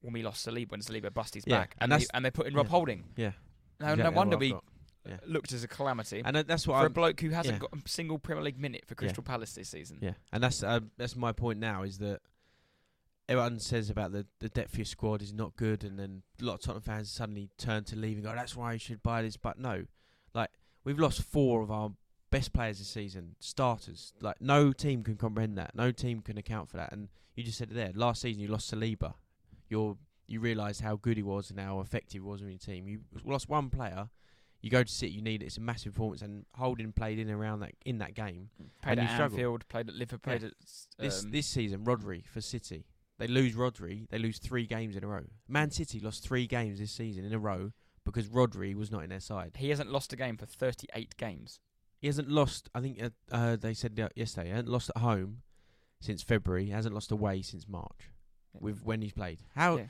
when 0.00 0.12
we 0.12 0.22
lost 0.22 0.46
Saliba 0.46 0.70
when 0.72 0.80
Saliba 0.80 1.12
busted 1.12 1.44
his 1.44 1.50
Yeah, 1.50 1.60
back, 1.60 1.76
and 1.78 1.92
and, 1.92 2.02
they, 2.02 2.06
and 2.12 2.24
they 2.24 2.30
put 2.30 2.46
in 2.46 2.54
Rob 2.54 2.66
yeah. 2.66 2.70
Holding. 2.70 3.04
Yeah, 3.16 3.32
No, 3.80 3.86
exactly 3.92 4.02
no 4.04 4.10
wonder 4.10 4.36
we. 4.36 4.54
Yeah. 5.06 5.16
looked 5.26 5.52
as 5.52 5.62
a 5.62 5.68
calamity 5.68 6.22
And 6.24 6.34
uh, 6.34 6.42
that's 6.44 6.66
what 6.66 6.76
for 6.78 6.82
a 6.84 6.86
I'm. 6.86 6.92
bloke 6.94 7.20
who 7.20 7.28
hasn't 7.28 7.56
yeah. 7.56 7.58
got 7.58 7.74
a 7.74 7.86
single 7.88 8.18
Premier 8.18 8.42
League 8.42 8.58
minute 8.58 8.84
for 8.86 8.94
Crystal 8.94 9.22
Palace 9.22 9.52
this 9.54 9.68
season. 9.68 9.98
Yeah, 10.00 10.12
and 10.32 10.42
that's 10.42 10.62
uh, 10.62 10.80
that's 10.96 11.14
my 11.14 11.32
point 11.32 11.58
now 11.58 11.82
is 11.82 11.98
that 11.98 12.20
everyone 13.28 13.58
says 13.58 13.90
about 13.90 14.12
the 14.12 14.26
the 14.40 14.48
depth 14.48 14.72
of 14.72 14.78
your 14.78 14.84
squad 14.84 15.22
is 15.22 15.32
not 15.32 15.56
good, 15.56 15.84
and 15.84 15.98
then 15.98 16.22
a 16.40 16.44
lot 16.44 16.54
of 16.54 16.60
Tottenham 16.60 16.82
fans 16.82 17.10
suddenly 17.10 17.50
turn 17.58 17.84
to 17.84 17.96
leave 17.96 18.16
and 18.16 18.24
go, 18.24 18.32
"That's 18.34 18.56
why 18.56 18.72
you 18.74 18.78
should 18.78 19.02
buy 19.02 19.22
this." 19.22 19.36
But 19.36 19.58
no, 19.58 19.84
like 20.34 20.50
we've 20.84 20.98
lost 20.98 21.22
four 21.22 21.62
of 21.62 21.70
our 21.70 21.92
best 22.30 22.52
players 22.52 22.78
this 22.78 22.88
season, 22.88 23.36
starters. 23.40 24.12
Like 24.20 24.40
no 24.40 24.72
team 24.72 25.02
can 25.02 25.16
comprehend 25.16 25.56
that. 25.58 25.74
No 25.74 25.92
team 25.92 26.20
can 26.20 26.36
account 26.38 26.68
for 26.68 26.76
that. 26.78 26.92
And 26.92 27.08
you 27.36 27.44
just 27.44 27.58
said 27.58 27.70
it 27.70 27.74
there. 27.74 27.92
Last 27.94 28.22
season 28.22 28.42
you 28.42 28.48
lost 28.48 28.72
Saliba. 28.72 29.14
You're 29.68 29.96
you 30.26 30.40
realised 30.40 30.80
how 30.80 30.96
good 30.96 31.16
he 31.18 31.22
was 31.22 31.50
and 31.50 31.60
how 31.60 31.80
effective 31.80 32.12
he 32.12 32.20
was 32.20 32.40
in 32.40 32.48
your 32.48 32.58
team. 32.58 32.88
You 32.88 33.00
lost 33.24 33.48
one 33.48 33.70
player. 33.70 34.08
You 34.62 34.70
go 34.70 34.82
to 34.82 34.90
City, 34.90 35.12
you 35.12 35.20
need 35.20 35.42
it. 35.42 35.46
It's 35.46 35.58
a 35.58 35.60
massive 35.60 35.92
performance, 35.92 36.22
and 36.22 36.46
Holding 36.54 36.90
played 36.92 37.18
in 37.18 37.28
and 37.28 37.38
around 37.38 37.60
that 37.60 37.72
in 37.84 37.98
that 37.98 38.14
game. 38.14 38.48
Played 38.80 38.98
And 38.98 39.08
you 39.08 39.14
at. 39.14 39.20
Anfield, 39.20 39.68
played 39.68 39.90
at 39.90 39.94
Liverpool, 39.94 40.32
Yeah. 40.32 40.38
played 40.38 40.50
at 40.50 40.54
This 40.98 41.22
um, 41.24 41.30
this 41.32 41.46
season, 41.46 41.84
Rodri 41.84 42.24
for 42.26 42.40
City, 42.40 42.86
they 43.18 43.26
lose 43.26 43.54
Rodri. 43.54 44.08
They 44.10 44.18
lose 44.18 44.38
three 44.38 44.66
games 44.66 44.96
in 44.96 45.04
a 45.04 45.06
row. 45.06 45.24
Man 45.48 45.70
City 45.70 46.00
lost 46.00 46.26
three 46.26 46.46
games 46.46 46.78
this 46.78 46.92
season 46.92 47.24
in 47.24 47.32
a 47.32 47.38
row 47.38 47.72
because 48.04 48.28
Rodri 48.28 48.74
was 48.74 48.90
not 48.90 49.02
in 49.02 49.10
their 49.10 49.20
side. 49.20 49.52
he 49.56 49.70
hasn't 49.70 49.90
lost 49.90 50.12
a 50.12 50.16
game 50.16 50.36
for 50.36 50.46
38 50.46 51.16
games. 51.16 51.60
He 52.00 52.06
hasn't 52.06 52.28
lost. 52.28 52.68
I 52.74 52.80
think 52.80 53.02
uh, 53.02 53.10
uh, 53.32 53.56
they 53.56 53.72
said 53.72 53.98
yesterday. 54.14 54.48
He 54.48 54.50
hasn't 54.50 54.68
lost 54.68 54.90
at 54.94 55.00
home 55.00 55.38
since 56.00 56.22
February. 56.22 56.66
He 56.66 56.70
hasn't 56.70 56.94
lost 56.94 57.10
away 57.10 57.40
since 57.40 57.66
March. 57.66 58.10
With 58.52 58.84
when 58.84 59.00
he's 59.00 59.12
played. 59.12 59.38
How? 59.54 59.76
Yeah. 59.76 59.84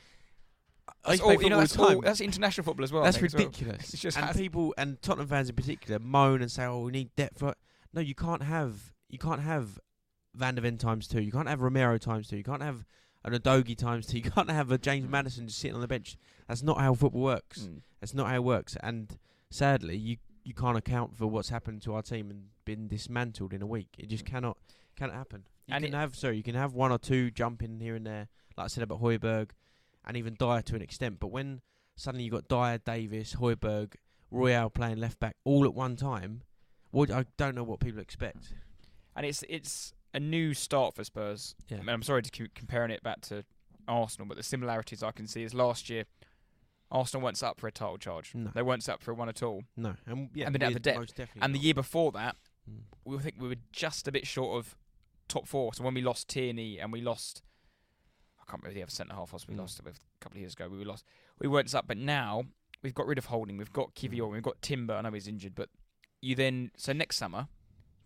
That's, 1.05 1.13
used 1.13 1.23
to 1.23 1.25
play 1.25 1.35
all, 1.35 1.43
you 1.43 1.51
know, 1.51 1.59
that's, 1.59 1.77
all 1.77 2.01
that's 2.01 2.21
international 2.21 2.65
football 2.65 2.85
as 2.85 2.93
well. 2.93 3.03
That's 3.03 3.17
think, 3.17 3.33
well. 3.33 3.45
ridiculous. 3.47 3.91
It's 3.95 4.03
just 4.03 4.19
and 4.19 4.35
people 4.37 4.75
and 4.79 5.01
Tottenham 5.03 5.29
fans 5.29 5.49
in 5.49 5.57
particular 5.57 5.99
moan 5.99 6.41
and 6.41 6.51
say, 6.51 6.65
"Oh, 6.65 6.83
we 6.83 6.93
need 6.93 7.15
depth." 7.17 7.39
For 7.39 7.55
no, 7.93 8.01
you 8.01 8.15
can't 8.15 8.43
have 8.43 8.93
you 9.09 9.19
can't 9.19 9.41
have 9.41 9.79
Van 10.35 10.55
der 10.55 10.63
Ven 10.63 10.79
times 10.79 11.09
two. 11.09 11.21
You 11.21 11.33
can't 11.33 11.49
have 11.49 11.63
Romero 11.63 11.99
times 11.99 12.29
two. 12.29 12.37
You 12.37 12.45
can't 12.45 12.63
have 12.63 12.85
an 13.25 13.33
Udogie 13.33 13.77
times 13.77 14.07
two. 14.07 14.19
You 14.25 14.31
can't 14.31 14.51
have 14.51 14.71
a 14.71 14.79
James 14.79 15.09
Maddison 15.09 15.47
just 15.47 15.59
sitting 15.59 15.75
on 15.75 15.81
the 15.81 15.89
bench. 15.89 16.17
That's 16.49 16.63
not 16.63 16.79
how 16.79 16.95
football 16.95 17.23
works. 17.23 17.61
Mm. 17.61 17.81
That's 18.01 18.15
not 18.15 18.29
how 18.29 18.37
it 18.37 18.45
works. 18.45 18.77
And 18.83 19.17
sadly, 19.51 19.97
you 19.97 20.17
you 20.45 20.53
can't 20.53 20.77
account 20.77 21.17
for 21.17 21.27
what's 21.27 21.49
happened 21.49 21.81
to 21.83 21.95
our 21.95 22.03
team 22.03 22.31
and 22.31 22.49
been 22.67 22.87
dismantled 22.87 23.55
in 23.55 23.63
a 23.63 23.67
week. 23.67 23.89
It 23.99 24.09
just 24.09 24.27
cannot 24.27 24.59
cannot 24.97 25.15
happen. 25.15 25.45
You 25.67 25.75
And 25.75 25.85
can 25.85 25.95
have 25.95 26.15
sorry, 26.15 26.37
you 26.37 26.43
can 26.43 26.55
have 26.55 26.75
one 26.75 26.93
or 26.93 26.99
two 26.99 27.31
jump 27.31 27.63
in 27.63 27.81
here 27.81 27.95
and 27.97 28.07
there, 28.07 28.29
like 28.57 28.65
I 28.65 28.69
said 28.69 28.83
about 28.83 29.01
Højbjerg, 29.01 29.51
and 30.07 30.17
even 30.17 30.35
Dier 30.35 30.61
to 30.63 30.77
an 30.77 30.83
extent. 30.83 31.19
But 31.19 31.29
when 31.29 31.63
suddenly 31.97 32.25
you 32.25 32.31
got 32.31 32.49
Dier, 32.49 32.79
Davis, 32.85 33.37
Højbjerg, 33.37 33.95
Royal 34.31 34.69
playing 34.69 34.99
left 34.99 35.19
back 35.19 35.37
all 35.45 35.65
at 35.65 35.73
one 35.75 35.97
time, 35.97 36.43
what 36.91 37.11
I 37.11 37.25
don't 37.39 37.55
know 37.55 37.65
what 37.65 37.81
people 37.81 38.01
expect. 38.01 38.53
and 39.17 39.25
it's 39.25 39.43
it's 39.49 39.95
a 40.15 40.21
new 40.21 40.55
start 40.55 40.95
for 40.95 41.05
Spurs. 41.05 41.55
Yeah. 41.69 41.79
I 41.79 41.81
mean, 41.81 41.89
I'm 41.91 42.03
sorry 42.03 42.23
to 42.23 42.31
keep 42.31 42.55
comparing 42.55 42.91
it 42.91 43.03
back 43.03 43.21
to 43.23 43.45
Arsenal, 43.87 44.27
but 44.27 44.37
the 44.37 44.43
similarities 44.43 45.03
I 45.03 45.11
can 45.11 45.27
see 45.27 45.43
is 45.43 45.53
last 45.53 45.91
year 45.91 46.05
Arsenal 46.91 47.25
weren't 47.25 47.37
set 47.37 47.49
up 47.49 47.61
for 47.61 47.67
a 47.67 47.73
title 47.73 47.99
charge. 47.99 48.35
No. 48.35 48.51
They 48.55 48.63
weren't 48.63 48.83
set 48.85 48.95
up 48.95 49.03
for 49.03 49.13
one 49.13 49.29
at 49.29 49.43
all. 49.43 49.65
No, 49.77 49.97
and 50.07 50.31
yeah, 50.35 50.47
And 50.47 50.55
they 50.55 50.59
didn't 50.59 50.73
have 50.73 50.75
the 50.75 50.81
depth. 50.81 50.99
most 50.99 51.17
definitely 51.17 51.43
And 51.43 51.55
the 51.55 51.59
year 51.59 51.75
before 51.75 52.13
that, 52.13 52.37
Mm. 52.71 52.85
we 53.05 53.19
think 53.19 53.35
we 53.39 53.49
were 53.49 53.57
just 53.73 54.09
a 54.09 54.13
bit 54.13 54.27
short 54.27 54.57
of 54.59 54.75
top 55.29 55.47
four. 55.47 55.75
So 55.75 55.85
when 55.85 55.93
we 55.93 56.01
lost 56.01 56.29
Tierney 56.29 56.79
and 56.79 56.91
we 56.93 57.03
lost, 57.03 57.43
I 58.41 58.45
can't 58.51 58.63
remember 58.63 58.75
the 58.75 58.83
other 58.85 58.91
centre 58.91 59.15
half 59.15 59.33
was 59.35 59.47
we 59.47 59.55
Mm. 59.55 59.59
lost 59.59 59.81
a 59.81 59.83
couple 60.21 60.37
of 60.37 60.41
years 60.41 60.55
ago. 60.55 60.69
We 60.71 60.79
were 60.79 60.85
lost. 60.87 61.05
We 61.39 61.47
weren't 61.49 61.69
set 61.69 61.79
up, 61.81 61.87
but 61.89 61.99
now 61.99 62.45
we've 62.83 62.95
got 62.95 63.07
rid 63.07 63.19
of 63.19 63.27
Holding. 63.27 63.57
We've 63.59 63.73
got 63.73 63.95
Kiwior. 63.95 64.29
Mm. 64.29 64.33
We've 64.33 64.43
got 64.43 64.63
Timber. 64.63 64.95
I 64.95 65.03
know 65.03 65.11
he's 65.13 65.29
injured, 65.29 65.55
but 65.55 65.69
you 66.23 66.35
then 66.35 66.71
so 66.77 66.93
next 66.95 67.17
summer, 67.17 67.49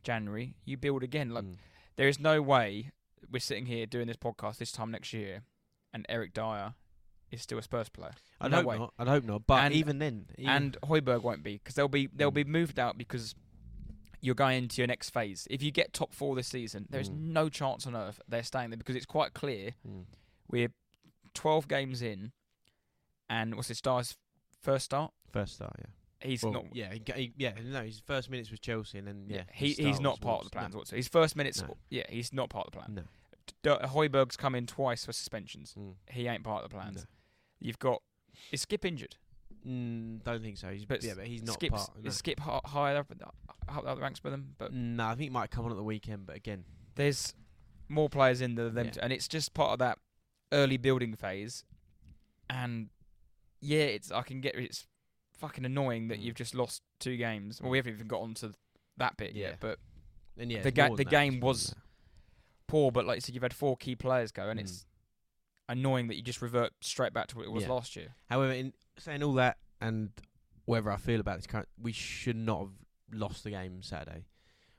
January, 0.03 0.55
you 0.65 0.77
build 0.77 1.03
again. 1.05 1.31
Like 1.31 1.45
Mm. 1.45 1.59
There 1.99 2.09
is 2.09 2.19
no 2.19 2.41
way 2.41 2.93
we're 3.31 3.41
sitting 3.41 3.67
here 3.67 3.85
doing 3.85 4.07
this 4.07 4.17
podcast 4.17 4.57
this 4.59 4.73
time 4.73 4.91
next 4.93 5.13
year, 5.13 5.43
and 5.93 6.07
Eric 6.09 6.33
Dier 6.33 6.75
is 7.31 7.43
still 7.43 7.59
a 7.59 7.63
Spurs 7.63 7.89
player. 7.89 8.13
I'd 8.41 8.53
no 8.53 8.59
hope 8.59 8.67
way. 8.67 8.79
not. 8.79 8.95
I'd 8.99 9.09
hope 9.09 9.25
not. 9.25 9.47
But 9.49 9.65
And- 9.65 9.75
even 9.75 9.99
then, 9.99 10.29
even 10.39 10.49
and 10.51 10.77
Højbjerg 10.85 11.23
won't 11.23 11.43
be 11.43 11.55
because 11.59 11.75
they'll 11.75 11.89
be 11.89 12.07
they'll 12.07 12.31
Mm. 12.31 12.35
be 12.35 12.45
moved 12.45 12.79
out 12.79 12.97
because 12.97 13.35
you're 14.21 14.35
going 14.37 14.59
into 14.65 14.81
your 14.81 14.87
next 14.87 15.11
phase. 15.11 15.47
If 15.51 15.61
you 15.63 15.71
get 15.73 15.93
top 15.93 16.15
four 16.15 16.35
this 16.37 16.47
season, 16.49 16.87
there's 16.89 17.11
Mm. 17.11 17.19
no 17.33 17.49
chance 17.49 17.87
on 17.87 17.95
earth 17.97 18.21
they're 18.29 18.43
staying 18.45 18.71
there 18.71 18.77
because 18.79 18.97
it's 18.97 19.05
quite 19.07 19.35
clear 19.35 19.73
Mm. 19.87 20.07
we're 20.49 20.73
12 21.35 21.67
games 21.69 22.01
in, 22.01 22.33
and 23.29 23.57
what's 23.57 23.69
his 23.69 23.79
star's 23.79 24.17
first 24.61 24.85
start? 24.87 25.13
first 25.31 25.57
start, 25.57 25.75
yeah. 25.79 25.91
He's 26.21 26.43
Well, 26.43 26.53
not. 26.53 26.65
yeah, 26.75 26.93
he, 26.93 27.03
he, 27.15 27.33
yeah. 27.37 27.53
No, 27.65 27.83
his 27.83 28.01
first 28.01 28.29
minutes 28.31 28.51
was 28.51 28.59
Chelsea, 28.59 28.99
and 28.99 29.07
then 29.07 29.27
yeah, 29.29 29.43
he, 29.53 29.73
he's 29.73 30.01
not 30.01 30.21
part 30.21 30.41
of 30.41 30.45
the 30.47 30.51
plans 30.51 30.75
whatsoever. 30.75 30.97
His 30.99 31.09
first 31.09 31.37
minutes, 31.37 31.63
No. 31.63 31.77
yeah, 31.91 32.03
he's 32.09 32.33
not 32.33 32.51
part 32.51 32.67
of 32.67 32.73
the 32.73 32.79
plan. 32.79 32.95
No, 32.95 33.03
D- 33.63 33.87
Højbjerg's 33.87 34.37
come 34.37 34.55
in 34.57 34.67
twice 34.67 35.05
for 35.05 35.13
suspensions. 35.13 35.75
Mm. 35.79 35.95
He 36.11 36.27
ain't 36.27 36.43
part 36.43 36.65
of 36.65 36.71
the 36.71 36.75
plans. 36.77 36.97
No. 36.97 37.03
You've 37.61 37.79
got 37.79 38.03
is 38.51 38.63
Skip 38.63 38.85
injured? 38.85 39.17
Mm, 39.67 40.23
don't 40.25 40.43
think 40.43 40.57
so. 40.59 40.69
He's 40.71 40.85
But 40.85 41.03
yeah, 41.05 41.15
but 41.17 41.27
he's 41.27 41.43
not 41.43 41.55
Skip's, 41.55 41.87
part. 41.87 42.03
No. 42.03 42.09
Is 42.09 42.17
Skip 42.17 42.41
hi- 42.41 42.61
higher 42.65 42.97
up, 42.99 43.09
the- 43.09 43.73
up 43.73 43.85
the 43.85 44.01
ranks 44.03 44.23
with 44.25 44.33
them? 44.33 44.55
But 44.59 44.73
no, 44.73 45.05
I 45.07 45.11
think 45.11 45.23
he 45.23 45.31
might 45.31 45.51
come 45.51 45.65
on 45.67 45.71
at 45.71 45.77
the 45.77 45.83
weekend, 45.85 46.27
but 46.27 46.35
again, 46.37 46.65
there's 46.97 47.35
more 47.89 48.09
players 48.09 48.41
in 48.41 48.55
there 48.57 48.67
than 48.67 48.75
them, 48.75 48.87
Yeah. 48.87 48.91
t- 48.93 49.01
and 49.03 49.13
it's 49.13 49.29
just 49.29 49.55
part 49.55 49.73
of 49.73 49.79
that 49.81 49.99
early 50.53 50.77
building 50.79 51.15
phase. 51.15 51.65
And 52.51 52.89
yeah, 53.61 53.83
it's 53.85 54.11
I 54.11 54.23
can 54.23 54.41
get 54.41 54.55
it's 54.57 54.87
fucking 55.39 55.65
annoying 55.65 56.09
that 56.09 56.19
Mm. 56.19 56.23
you've 56.25 56.35
just 56.35 56.55
lost 56.55 56.83
two 56.99 57.17
games. 57.17 57.61
Well, 57.61 57.71
we 57.71 57.79
haven't 57.79 57.95
even 57.95 58.07
got 58.09 58.21
onto 58.21 58.53
that 58.97 59.17
bit 59.17 59.35
Yeah. 59.35 59.51
yet, 59.51 59.61
but 59.61 59.79
and 60.37 60.51
yeah, 60.53 60.63
The 60.63 60.71
ga- 60.71 60.95
the 60.95 61.05
game 61.05 61.41
more 61.41 61.49
was- 61.49 61.69
that. 61.71 61.79
poor. 62.67 62.93
But 62.93 63.07
like 63.07 63.17
you 63.17 63.21
said, 63.23 63.35
you've 63.35 63.43
had 63.43 63.55
four 63.55 63.77
key 63.77 63.97
players 63.97 64.31
go, 64.33 64.49
and 64.51 64.59
Mm. 64.61 64.65
it's 64.65 64.87
annoying 65.69 66.07
that 66.09 66.17
you 66.17 66.23
just 66.23 66.41
revert 66.43 66.73
straight 66.81 67.13
back 67.13 67.27
to 67.29 67.37
what 67.37 67.45
it 67.47 67.51
was 67.51 67.65
Yeah. 67.65 67.71
last 67.71 67.97
year. 67.97 68.15
However, 68.27 68.53
in 68.53 68.73
saying 68.99 69.23
all 69.23 69.35
that 69.35 69.59
and 69.81 70.11
whether 70.65 70.91
I 70.91 70.97
feel 70.97 71.21
about 71.21 71.37
this 71.39 71.47
current, 71.47 71.69
we 71.79 71.93
should 71.93 72.37
not 72.37 72.61
have 72.61 72.73
lost 73.11 73.45
the 73.45 73.51
game 73.51 73.83
Saturday. 73.83 74.27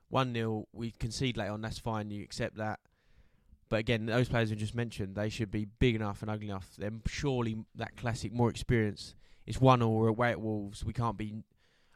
One 0.08 0.34
0 0.34 0.67
we 0.72 0.91
concede 0.91 1.38
late 1.38 1.50
on. 1.50 1.62
That's 1.62 1.80
fine. 1.80 2.10
You 2.10 2.24
accept 2.24 2.56
that. 2.56 2.80
But 3.69 3.80
again, 3.82 4.08
those 4.08 4.30
players 4.30 4.50
we 4.50 4.56
just 4.56 4.74
mentioned, 4.74 5.15
they 5.15 5.30
should 5.30 5.52
be 5.52 5.65
big 5.65 5.93
enough 5.95 6.22
and 6.24 6.32
ugly 6.32 6.48
enough. 6.48 6.76
Then 6.76 7.04
surely 7.06 7.63
that 7.76 7.95
classic, 7.95 8.32
more 8.34 8.50
experience. 8.50 9.13
It's 9.50 9.60
one 9.60 9.82
or 9.82 9.98
we're 9.98 10.08
away 10.08 10.30
at 10.30 10.40
Wolves. 10.40 10.86
We 10.86 10.94
can't 10.94 11.18
be. 11.18 11.34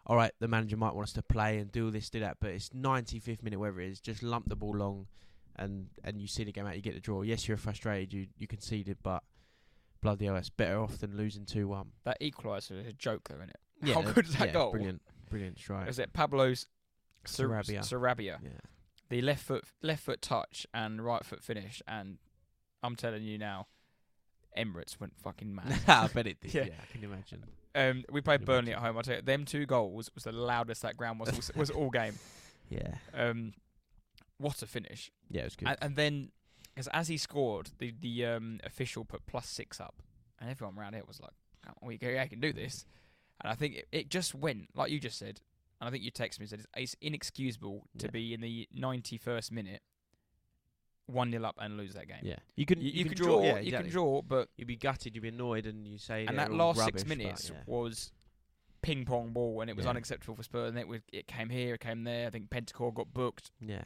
All 0.08 0.18
right, 0.18 0.32
the 0.40 0.48
manager 0.48 0.76
might 0.76 0.96
want 0.96 1.08
us 1.08 1.14
to 1.14 1.22
play 1.22 1.60
and 1.60 1.72
do 1.72 1.90
this, 1.92 2.10
do 2.10 2.20
that, 2.20 2.38
but 2.42 2.50
it's 2.50 2.70
95th 2.70 3.42
minute, 3.42 3.58
whatever 3.58 3.80
it 3.80 3.92
is. 3.92 4.02
Just 4.02 4.22
lump 4.22 4.50
the 4.50 4.56
ball 4.56 4.76
long, 4.76 5.08
and 5.56 5.88
and 6.04 6.20
you 6.20 6.28
see 6.28 6.44
the 6.44 6.52
game 6.52 6.66
out. 6.66 6.76
You 6.76 6.82
get 6.82 6.96
the 6.96 7.00
draw. 7.00 7.22
Yes, 7.22 7.48
you're 7.48 7.58
frustrated. 7.58 8.12
You 8.12 8.26
you 8.38 8.48
conceded, 8.48 8.98
but 9.04 9.24
bloody 10.02 10.26
hell, 10.26 10.34
that's 10.34 10.50
better 10.50 10.80
off 10.80 10.98
than 10.98 11.16
losing 11.16 11.46
two 11.46 11.68
one. 11.68 11.92
That 12.06 12.20
equaliser 12.20 12.82
is 12.82 12.88
a 12.88 12.94
joke, 12.94 13.30
though, 13.30 13.36
isn't 13.36 13.52
it? 13.52 13.60
Yeah, 13.84 13.94
How 13.94 14.02
uh, 14.02 14.12
good 14.12 14.26
is 14.26 14.36
that 14.38 14.48
yeah, 14.48 14.54
goal? 14.54 14.72
Brilliant, 14.72 15.02
brilliant 15.30 15.60
strike. 15.60 15.88
Is 15.88 16.00
it 16.00 16.12
Pablo's 16.12 16.66
Sar- 17.26 17.48
Sarabia. 17.48 17.80
Sarabia? 17.80 18.38
Yeah, 18.42 18.50
the 19.10 19.22
left 19.22 19.44
foot 19.44 19.66
left 19.84 20.04
foot 20.04 20.24
touch 20.24 20.66
and 20.74 21.06
right 21.06 21.24
foot 21.24 21.44
finish 21.44 21.84
and 21.88 22.18
I'm 22.82 22.96
telling 22.96 23.22
you 23.22 23.38
now 23.38 23.68
Emirates 24.58 25.00
went 25.00 25.14
fucking 25.22 25.54
mad. 25.56 25.80
I 25.88 26.08
bet 26.08 26.28
it 26.28 26.40
did. 26.42 26.54
Yeah. 26.54 26.64
Yeah, 26.66 26.74
I 26.82 26.92
can 26.92 27.04
imagine. 27.04 27.44
um, 27.76 28.04
we 28.12 28.22
played 28.22 28.42
Can 28.42 28.46
Burnley 28.46 28.74
at 28.74 28.80
home. 28.80 28.98
I 28.98 29.02
tell 29.02 29.16
you, 29.18 29.22
them 29.22 29.46
two 29.46 29.66
goals 29.66 30.10
was 30.14 30.24
the 30.26 30.32
loudest 30.32 30.82
that 30.84 30.96
ground 30.98 31.20
was 31.20 31.36
was, 31.36 31.52
was 31.56 31.70
all 31.70 31.90
game. 31.90 32.16
Yeah, 32.70 32.96
Um, 33.14 33.54
what 34.38 34.62
a 34.62 34.66
finish! 34.66 35.12
yeah, 35.30 35.42
it 35.42 35.46
was 35.46 35.56
good. 35.56 35.68
And, 35.68 35.78
and 35.82 35.96
then, 35.96 36.32
as 36.78 36.88
as 36.88 37.08
he 37.08 37.18
scored, 37.18 37.70
the 37.78 37.94
the 38.00 38.26
um, 38.26 38.60
official 38.64 39.06
put 39.06 39.26
plus 39.28 39.48
six 39.48 39.80
up, 39.80 40.02
and 40.40 40.50
everyone 40.50 40.80
around 40.80 40.96
it 40.96 41.08
was 41.08 41.20
like, 41.20 41.34
"Oh, 41.68 41.86
we 41.86 41.98
can, 42.00 42.18
I 42.18 42.28
can 42.28 42.40
do 42.40 42.52
this." 42.54 42.86
And 43.42 43.52
I 43.52 43.56
think 43.56 43.76
it, 43.76 43.88
it 43.92 44.10
just 44.10 44.34
went 44.34 44.70
like 44.76 44.90
you 44.92 45.00
just 45.00 45.20
said, 45.20 45.42
and 45.82 45.88
I 45.88 45.92
think 45.92 46.04
you 46.04 46.12
texted 46.12 46.40
me 46.40 46.44
and 46.46 46.50
said 46.50 46.60
it's, 46.60 46.68
it's 46.76 46.96
inexcusable 47.02 47.86
to 48.00 48.06
Yeah. 48.08 48.12
be 48.12 48.34
in 48.34 48.42
the 48.42 48.68
ninety 48.74 49.18
first 49.18 49.52
minute, 49.52 49.82
one 51.08 51.32
0 51.32 51.44
up 51.44 51.56
and 51.60 51.76
lose 51.78 51.94
that 51.94 52.08
game. 52.08 52.20
yeah, 52.24 52.38
you 52.56 52.66
can 52.66 52.80
You, 52.82 52.90
you 52.92 53.06
can 53.06 53.16
draw. 53.16 53.26
draw, 53.28 53.42
yeah, 53.44 53.54
you 53.60 53.68
exactly. 53.68 53.90
can 53.90 53.92
draw, 53.92 54.22
but 54.22 54.50
You'd 54.58 54.68
be 54.68 54.78
gutted. 54.78 55.16
You'd 55.16 55.22
be 55.22 55.28
annoyed, 55.30 55.66
and 55.66 55.88
you 55.88 55.98
say 55.98 56.26
and 56.26 56.38
that 56.40 56.52
last 56.54 56.80
rubbish, 56.80 57.02
six 57.02 57.04
but 57.04 57.18
minutes 57.18 57.50
yeah. 57.54 57.60
was 57.66 58.12
ping 58.82 59.06
pong 59.06 59.32
ball, 59.34 59.62
and 59.62 59.70
it 59.70 59.76
was 59.76 59.84
Yeah. 59.86 59.92
unacceptable 59.92 60.36
for 60.36 60.44
Spurs. 60.44 60.70
And 60.70 60.80
it 60.80 60.88
was, 60.88 61.02
it 61.12 61.28
came 61.28 61.50
here, 61.50 61.74
it 61.76 61.80
came 61.82 62.04
there. 62.04 62.28
I 62.28 62.30
think 62.30 62.50
Bentancur 62.50 62.94
got 62.94 63.14
booked. 63.14 63.52
Yeah, 63.60 63.84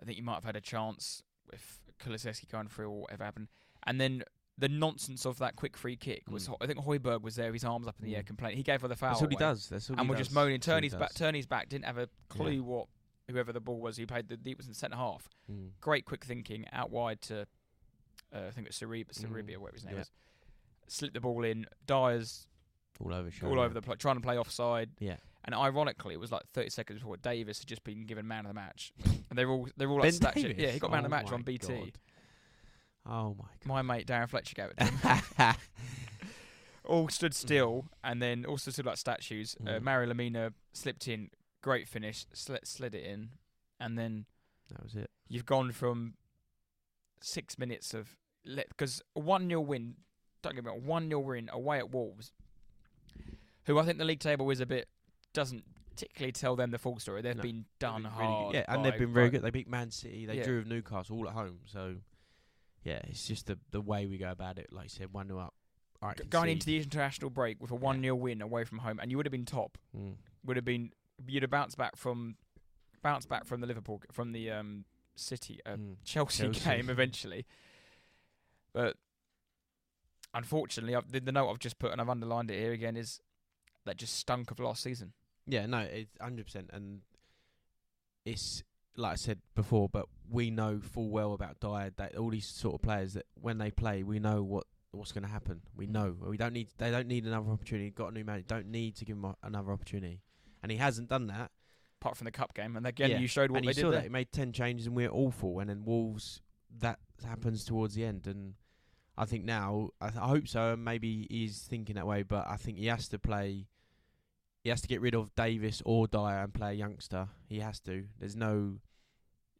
I 0.00 0.04
think 0.04 0.16
you 0.16 0.22
might 0.24 0.34
have 0.34 0.44
had 0.44 0.56
a 0.56 0.60
chance 0.60 1.22
with 1.50 1.80
Kulusevski 2.00 2.48
going 2.50 2.68
through 2.68 2.90
or 2.90 3.00
whatever 3.02 3.24
happened. 3.24 3.48
And 3.86 4.00
then 4.00 4.22
the 4.56 4.68
nonsense 4.68 5.26
of 5.26 5.38
that 5.38 5.56
quick 5.56 5.76
free 5.76 5.96
kick 5.96 6.30
was, 6.30 6.44
Mm. 6.46 6.50
Ho- 6.50 6.56
I 6.60 6.66
think 6.66 6.78
Højbjerg 6.78 7.22
was 7.22 7.34
there, 7.36 7.52
his 7.52 7.64
arms 7.64 7.88
up 7.88 7.96
in 7.98 8.04
the 8.06 8.14
air, 8.16 8.22
Mm. 8.22 8.26
complaining. 8.26 8.56
He 8.56 8.62
gave 8.62 8.82
her 8.82 8.88
the 8.88 8.94
foul. 8.96 9.10
that's 9.10 9.20
what 9.22 9.30
he 9.32 9.36
does. 9.36 9.68
That's 9.68 9.90
what 9.90 9.98
And 9.98 10.06
he 10.06 10.10
we're 10.10 10.16
does. 10.16 10.26
just 10.28 10.34
moaning. 10.34 10.54
That's 10.60 10.68
what 10.68 10.74
he 10.74 10.76
Turney's 10.90 10.94
back. 10.94 11.08
does. 11.10 11.16
Turney's 11.18 11.46
back. 11.46 11.68
Didn't 11.68 11.84
have 11.86 11.98
a 11.98 12.08
clue 12.28 12.62
what 12.62 12.86
whoever 13.30 13.52
the 13.52 13.60
ball 13.60 13.78
was. 13.80 13.96
He 13.96 14.06
played 14.06 14.28
the. 14.28 14.38
He 14.44 14.54
was 14.54 14.66
in 14.66 14.72
the 14.72 14.78
centre 14.78 14.96
half. 14.96 15.28
Mm. 15.50 15.70
Great 15.80 16.04
quick 16.04 16.24
thinking 16.24 16.66
out 16.72 16.90
wide 16.90 17.20
to, 17.22 17.42
uh, 18.34 18.46
I 18.48 18.50
think 18.50 18.66
it's 18.66 18.78
Sarib, 18.78 19.06
Saribia, 19.12 19.54
Mm, 19.56 19.58
whatever 19.58 19.76
his 19.76 19.84
name 19.84 19.94
yeah. 19.96 20.00
is. 20.02 20.10
Slipped 20.88 21.14
the 21.14 21.20
ball 21.20 21.44
in. 21.44 21.66
Dier's 21.86 22.46
all 23.00 23.12
over. 23.14 23.30
All 23.44 23.60
over 23.60 23.74
the 23.74 23.82
place, 23.82 23.98
trying 23.98 24.16
to 24.16 24.20
play 24.20 24.38
offside. 24.38 24.90
Yeah. 24.98 25.16
And 25.46 25.54
ironically, 25.54 26.14
it 26.14 26.20
was 26.20 26.32
like 26.32 26.42
30 26.54 26.70
seconds 26.70 26.98
before 27.00 27.16
Davis 27.18 27.58
had 27.58 27.66
just 27.68 27.84
been 27.84 28.06
given 28.06 28.26
man 28.26 28.46
of 28.46 28.50
the 28.50 28.54
match, 28.54 28.92
and 29.28 29.38
they're 29.38 29.48
all 29.50 29.68
they're 29.76 29.90
all 29.90 30.00
like 30.00 30.18
Ben. 30.20 30.32
Davis? 30.34 30.56
Yeah, 30.58 30.70
he 30.70 30.78
got 30.78 30.90
man 30.90 31.04
of 31.04 31.10
the 31.10 31.16
Oh 31.16 31.20
match 31.22 31.32
on 31.32 31.42
BT. 31.42 31.66
God. 31.74 31.98
Oh 33.06 33.36
my 33.66 33.82
My 33.82 33.82
mate 33.82 34.06
Darren 34.06 34.28
Fletcher 34.28 34.54
gave 34.54 34.72
it. 34.78 35.56
All 36.86 37.08
stood 37.08 37.34
still, 37.34 37.86
and 38.02 38.20
then 38.20 38.44
also 38.44 38.70
stood 38.70 38.84
like 38.84 38.98
statues. 38.98 39.56
Uh, 39.60 39.70
Mm. 39.72 39.82
Mario 39.82 40.12
Lemina 40.12 40.52
slipped 40.74 41.08
in, 41.08 41.30
great 41.64 41.88
finish, 41.88 42.26
slid, 42.34 42.66
slid 42.66 42.94
it 42.94 43.04
in, 43.04 43.30
and 43.80 43.98
then 43.98 44.26
that 44.70 44.82
was 44.82 44.94
it. 44.94 45.10
you've 45.28 45.46
gone 45.46 45.72
from 45.72 46.12
six 47.22 47.58
minutes 47.58 47.94
of 47.94 48.18
because 48.44 49.00
a 49.16 49.20
one 49.20 49.48
0 49.48 49.62
win. 49.62 49.94
Don't 50.42 50.54
get 50.54 50.62
me 50.62 50.70
wrong, 50.70 50.84
one 50.84 51.08
0 51.08 51.20
win 51.20 51.48
away 51.50 51.78
at 51.78 51.90
Wolves, 51.90 52.32
who 53.64 53.78
I 53.78 53.84
think 53.84 53.96
the 53.98 54.04
league 54.04 54.20
table 54.20 54.50
is 54.50 54.60
a 54.60 54.66
bit 54.66 54.88
doesn't 55.32 55.64
particularly 55.90 56.32
tell 56.32 56.54
them 56.54 56.70
the 56.70 56.78
full 56.78 56.98
story. 56.98 57.22
They've 57.22 57.34
No. 57.36 57.42
been 57.42 57.64
done 57.78 58.02
been 58.02 58.12
really 58.12 58.24
hard. 58.26 58.52
good. 58.52 58.58
Yeah, 58.58 58.64
and 58.74 58.84
they've 58.84 58.98
been 58.98 59.12
very 59.14 59.30
good. 59.30 59.42
They 59.42 59.50
beat 59.50 59.68
Man 59.68 59.90
City. 59.90 60.26
They 60.26 60.36
Yeah. 60.38 60.44
drew 60.44 60.58
with 60.58 60.66
Newcastle 60.66 61.16
all 61.16 61.28
at 61.28 61.34
home. 61.34 61.60
So 61.64 61.96
yeah, 62.82 63.00
it's 63.04 63.26
just 63.26 63.46
the 63.46 63.58
the 63.70 63.80
way 63.80 64.06
we 64.06 64.18
go 64.18 64.30
about 64.30 64.58
it. 64.58 64.70
Like 64.72 64.84
you 64.84 64.88
said, 64.90 65.12
one 65.14 65.28
0 65.28 65.38
up. 65.40 65.54
All 66.02 66.08
right, 66.10 66.18
G- 66.18 66.24
going 66.24 66.50
into 66.50 66.66
the 66.66 66.76
international 66.76 67.30
break 67.30 67.58
with 67.62 67.70
a 67.70 67.74
one 67.74 68.02
0 68.02 68.14
win 68.16 68.42
away 68.42 68.64
from 68.64 68.78
home, 68.78 68.98
and 69.00 69.10
you 69.10 69.16
would 69.16 69.24
have 69.24 69.32
been 69.32 69.46
top. 69.46 69.78
Mm. 69.96 70.16
Would 70.44 70.56
have 70.56 70.64
been 70.66 70.92
you'd 71.26 71.42
have 71.42 71.50
bounced 71.50 71.76
back 71.76 71.96
from 71.96 72.36
bounced 73.02 73.28
back 73.28 73.44
from 73.44 73.60
the 73.60 73.66
Liverpool 73.66 74.00
from 74.12 74.32
the 74.32 74.50
um, 74.50 74.84
City 75.16 75.60
uh, 75.66 75.70
Mm. 75.76 75.96
Chelsea, 76.04 76.44
Chelsea. 76.44 76.60
game 76.64 76.90
eventually. 76.90 77.46
But 78.72 78.96
unfortunately, 80.32 80.94
I've, 80.94 81.10
the, 81.10 81.20
the 81.20 81.32
note 81.32 81.50
I've 81.50 81.58
just 81.58 81.78
put 81.78 81.92
and 81.92 82.00
I've 82.00 82.08
underlined 82.08 82.50
it 82.50 82.58
here 82.58 82.72
again 82.72 82.96
is 82.96 83.20
that 83.84 83.96
just 83.96 84.16
stunk 84.16 84.50
of 84.50 84.58
last 84.58 84.82
season. 84.82 85.12
Yeah, 85.46 85.66
no, 85.66 85.78
it's 85.80 86.10
hundred 86.20 86.46
percent, 86.46 86.70
and 86.72 87.02
it's 88.24 88.62
like 88.96 89.12
I 89.12 89.16
said 89.16 89.40
before, 89.54 89.88
but 89.88 90.06
we 90.30 90.50
know 90.50 90.80
full 90.80 91.10
well 91.10 91.34
about 91.34 91.60
Dier 91.60 91.92
that 91.96 92.16
all 92.16 92.30
these 92.30 92.46
sort 92.46 92.76
of 92.76 92.82
players 92.82 93.12
that 93.14 93.26
when 93.40 93.58
they 93.58 93.70
play, 93.70 94.02
we 94.02 94.18
know 94.18 94.42
what 94.42 94.64
what's 94.92 95.12
going 95.12 95.24
to 95.24 95.30
happen. 95.30 95.60
We 95.76 95.86
know 95.86 96.16
we 96.20 96.36
don't 96.36 96.52
need 96.54 96.68
they 96.78 96.90
don't 96.90 97.08
need 97.08 97.26
another 97.26 97.50
opportunity. 97.50 97.90
Got 97.90 98.12
a 98.12 98.14
new 98.14 98.24
man, 98.24 98.44
don't 98.46 98.68
need 98.68 98.96
to 98.96 99.04
give 99.04 99.20
them 99.20 99.34
another 99.42 99.72
opportunity, 99.72 100.22
and 100.64 100.72
he 100.72 100.78
hasn't 100.78 101.08
done 101.08 101.28
that. 101.28 101.52
apart 102.00 102.16
from 102.16 102.24
the 102.24 102.30
cup 102.32 102.52
game, 102.54 102.76
and 102.76 102.86
again 102.86 103.10
Yeah, 103.10 103.18
you 103.18 103.28
showed 103.28 103.50
what 103.52 103.58
and 103.58 103.64
they 103.66 103.68
you 103.70 103.74
did 103.74 103.80
saw 103.82 103.90
there. 103.90 104.00
that 104.00 104.04
he 104.04 104.08
made 104.10 104.32
ten 104.32 104.52
changes 104.52 104.86
and 104.88 104.96
we're 104.96 105.10
awful, 105.12 105.60
and 105.60 105.70
then 105.70 105.84
Wolves 105.84 106.42
that 106.80 106.98
happens 107.24 107.64
towards 107.64 107.94
the 107.94 108.04
end, 108.04 108.26
and 108.26 108.54
I 109.16 109.24
think 109.26 109.44
now 109.44 109.90
I, 110.00 110.08
th- 110.08 110.20
I 110.20 110.26
hope 110.28 110.48
so, 110.48 110.72
and 110.72 110.84
maybe 110.84 111.26
he's 111.30 111.60
thinking 111.62 111.94
that 111.94 112.06
way, 112.06 112.22
but 112.24 112.46
I 112.48 112.56
think 112.56 112.78
he 112.78 112.86
has 112.86 113.08
to 113.10 113.18
play. 113.18 113.68
He 114.64 114.70
has 114.70 114.80
to 114.80 114.88
get 114.88 115.00
rid 115.02 115.14
of 115.14 115.34
Davies 115.34 115.82
or 115.84 116.06
Dier 116.08 116.42
and 116.42 116.52
play 116.52 116.70
a 116.70 116.74
youngster. 116.74 117.28
He 117.46 117.60
has 117.60 117.78
to. 117.80 118.04
There's 118.18 118.34
no. 118.34 118.78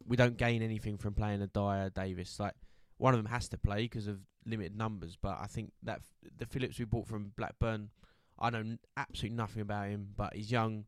We 0.06 0.16
don't 0.16 0.36
gain 0.36 0.62
anything 0.62 0.96
from 0.98 1.14
playing 1.14 1.40
a 1.42 1.46
Dier 1.46 1.90
Davies. 1.94 2.36
Like 2.40 2.54
one 2.98 3.14
of 3.14 3.18
them 3.22 3.30
has 3.30 3.48
to 3.50 3.58
play 3.58 3.82
because 3.82 4.06
of 4.06 4.18
limited 4.44 4.76
numbers. 4.76 5.16
But 5.20 5.38
I 5.40 5.46
think 5.46 5.72
that 5.82 5.98
f- 5.98 6.30
the 6.38 6.46
Phillips 6.46 6.78
we 6.78 6.84
bought 6.86 7.06
from 7.06 7.32
Blackburn, 7.36 7.90
I 8.38 8.50
know 8.50 8.58
n- 8.60 8.78
absolutely 8.96 9.36
nothing 9.36 9.62
about 9.62 9.88
him. 9.88 10.08
But 10.16 10.34
he's 10.34 10.50
young. 10.50 10.86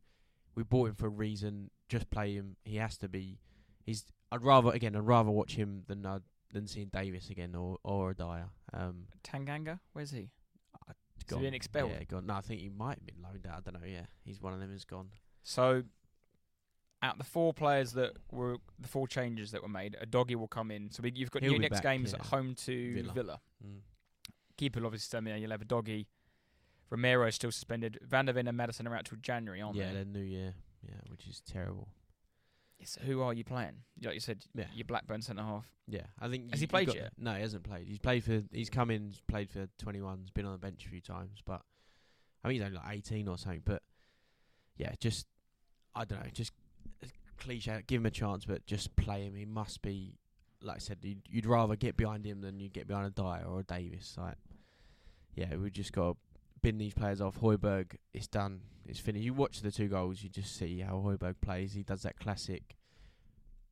We 0.57 0.63
bought 0.63 0.89
him 0.89 0.95
for 0.95 1.05
a 1.05 1.09
reason. 1.09 1.69
Just 1.87 2.09
play 2.09 2.33
him. 2.33 2.57
He 2.65 2.77
has 2.77 2.97
to 2.97 3.07
be. 3.07 3.37
He's. 3.85 4.05
I'd 4.31 4.41
rather 4.41 4.71
again. 4.71 4.95
I'd 4.95 5.05
rather 5.05 5.29
watch 5.29 5.55
him 5.55 5.83
than 5.87 6.03
uh, 6.03 6.19
than 6.51 6.65
seeing 6.65 6.87
Davies 6.87 7.29
again 7.29 7.53
or 7.53 7.77
or 7.83 8.09
a 8.09 8.15
Dier. 8.15 8.49
Um, 8.73 9.03
Tanganga, 9.23 9.79
where's 9.93 10.09
he? 10.09 10.31
He 11.17 11.23
gone. 11.27 11.41
being 11.41 11.53
expelled? 11.53 11.91
Yeah, 11.91 12.03
gone. 12.05 12.25
No, 12.25 12.33
I 12.33 12.41
think 12.41 12.61
he 12.61 12.69
might 12.69 12.97
have 12.97 13.05
been 13.05 13.23
loaned 13.23 13.45
out. 13.45 13.57
I 13.57 13.69
don't 13.69 13.79
know. 13.79 13.87
Yeah, 13.87 14.07
he's 14.25 14.41
one 14.41 14.51
of 14.51 14.59
them. 14.59 14.73
Is 14.73 14.83
gone. 14.83 15.09
So, 15.43 15.83
out 17.03 17.19
the 17.19 17.23
four 17.23 17.53
players 17.53 17.93
that 17.93 18.13
were 18.31 18.57
the 18.79 18.87
four 18.87 19.07
changes 19.07 19.51
that 19.51 19.61
were 19.61 19.69
made, 19.69 19.95
Udogie 20.03 20.35
will 20.35 20.47
come 20.47 20.71
in. 20.71 20.89
So 20.89 21.03
we, 21.03 21.11
you've 21.13 21.29
got 21.29 21.43
He'll 21.43 21.51
your 21.51 21.61
next 21.61 21.83
back, 21.83 21.83
games 21.83 22.13
yeah. 22.13 22.19
at 22.19 22.25
home 22.25 22.55
to 22.65 22.93
Villa. 22.95 23.13
Villa. 23.13 23.39
Mm. 23.63 23.81
Keeper 24.57 24.79
will 24.79 24.87
obviously 24.87 25.05
stay 25.05 25.23
there. 25.23 25.37
You'll 25.37 25.51
have 25.51 25.61
Udogie. 25.61 26.07
Romero 26.89 27.27
is 27.27 27.35
still 27.35 27.51
suspended. 27.51 27.99
Van 28.01 28.25
der 28.25 28.33
Ven 28.33 28.47
and 28.47 28.57
Maddison 28.57 28.87
are 28.87 28.95
out 28.95 29.05
till 29.05 29.17
January, 29.21 29.61
aren't 29.61 29.75
yeah, 29.75 29.91
they? 29.91 29.99
the 29.99 30.05
new 30.05 30.21
year. 30.21 30.53
Yeah, 30.87 30.95
which 31.09 31.27
is 31.27 31.41
terrible. 31.41 31.89
So 32.83 33.01
who 33.01 33.21
are 33.21 33.33
you 33.33 33.43
playing? 33.43 33.83
Like 34.03 34.13
you 34.13 34.19
said, 34.19 34.45
Yeah. 34.53 34.65
your 34.73 34.85
Blackburn 34.85 35.21
centre 35.21 35.41
half. 35.41 35.65
Yeah, 35.87 36.05
I 36.19 36.29
think. 36.29 36.51
Has 36.51 36.61
you- 36.61 36.63
he 36.63 36.67
played 36.67 36.93
yet? 36.93 37.13
No, 37.17 37.33
he 37.33 37.41
hasn't 37.41 37.63
played. 37.63 37.87
He's 37.87 37.99
played 37.99 38.23
for. 38.23 38.43
He's 38.51 38.69
come 38.69 38.91
in, 38.91 39.13
played 39.27 39.49
for 39.49 39.67
21s, 39.79 40.31
been 40.33 40.45
on 40.45 40.51
the 40.51 40.57
bench 40.59 40.85
a 40.85 40.89
few 40.89 41.01
times, 41.01 41.41
but 41.45 41.63
I 42.43 42.47
mean 42.47 42.57
he's 42.57 42.65
only 42.65 42.77
like 42.77 42.97
18 42.97 43.27
or 43.27 43.37
something. 43.37 43.63
But 43.65 43.81
yeah, 44.77 44.93
just 44.99 45.25
I 45.95 46.05
don't 46.05 46.23
know, 46.23 46.29
just 46.31 46.53
uh, 47.03 47.07
cliche. 47.37 47.83
Give 47.87 48.01
him 48.01 48.05
a 48.05 48.11
chance, 48.11 48.45
but 48.45 48.65
just 48.65 48.95
play 48.95 49.23
him. 49.23 49.35
He 49.35 49.45
must 49.45 49.81
be, 49.81 50.19
like 50.61 50.75
I 50.75 50.79
said, 50.79 50.99
you'd, 51.01 51.23
you'd 51.27 51.47
rather 51.47 51.75
get 51.75 51.97
behind 51.97 52.25
him 52.25 52.41
than 52.41 52.59
you 52.59 52.69
get 52.69 52.87
behind 52.87 53.07
a 53.07 53.09
Dier 53.09 53.43
or 53.47 53.61
a 53.61 53.63
Davies. 53.63 54.13
Like, 54.17 54.35
yeah, 55.33 55.55
we 55.55 55.71
just 55.71 55.91
got 55.93 56.11
to 56.11 56.17
bin 56.61 56.77
these 56.77 56.93
players 56.93 57.21
off. 57.21 57.39
Højbjerg, 57.39 57.95
it's 58.13 58.27
done. 58.27 58.61
It's 58.85 58.99
finished. 58.99 59.25
You 59.25 59.33
watch 59.33 59.61
the 59.61 59.71
two 59.71 59.87
goals, 59.87 60.23
you 60.23 60.29
just 60.29 60.55
see 60.55 60.79
how 60.79 60.95
Højbjerg 61.05 61.35
plays. 61.41 61.73
He 61.73 61.83
does 61.83 62.03
that 62.03 62.19
classic. 62.19 62.75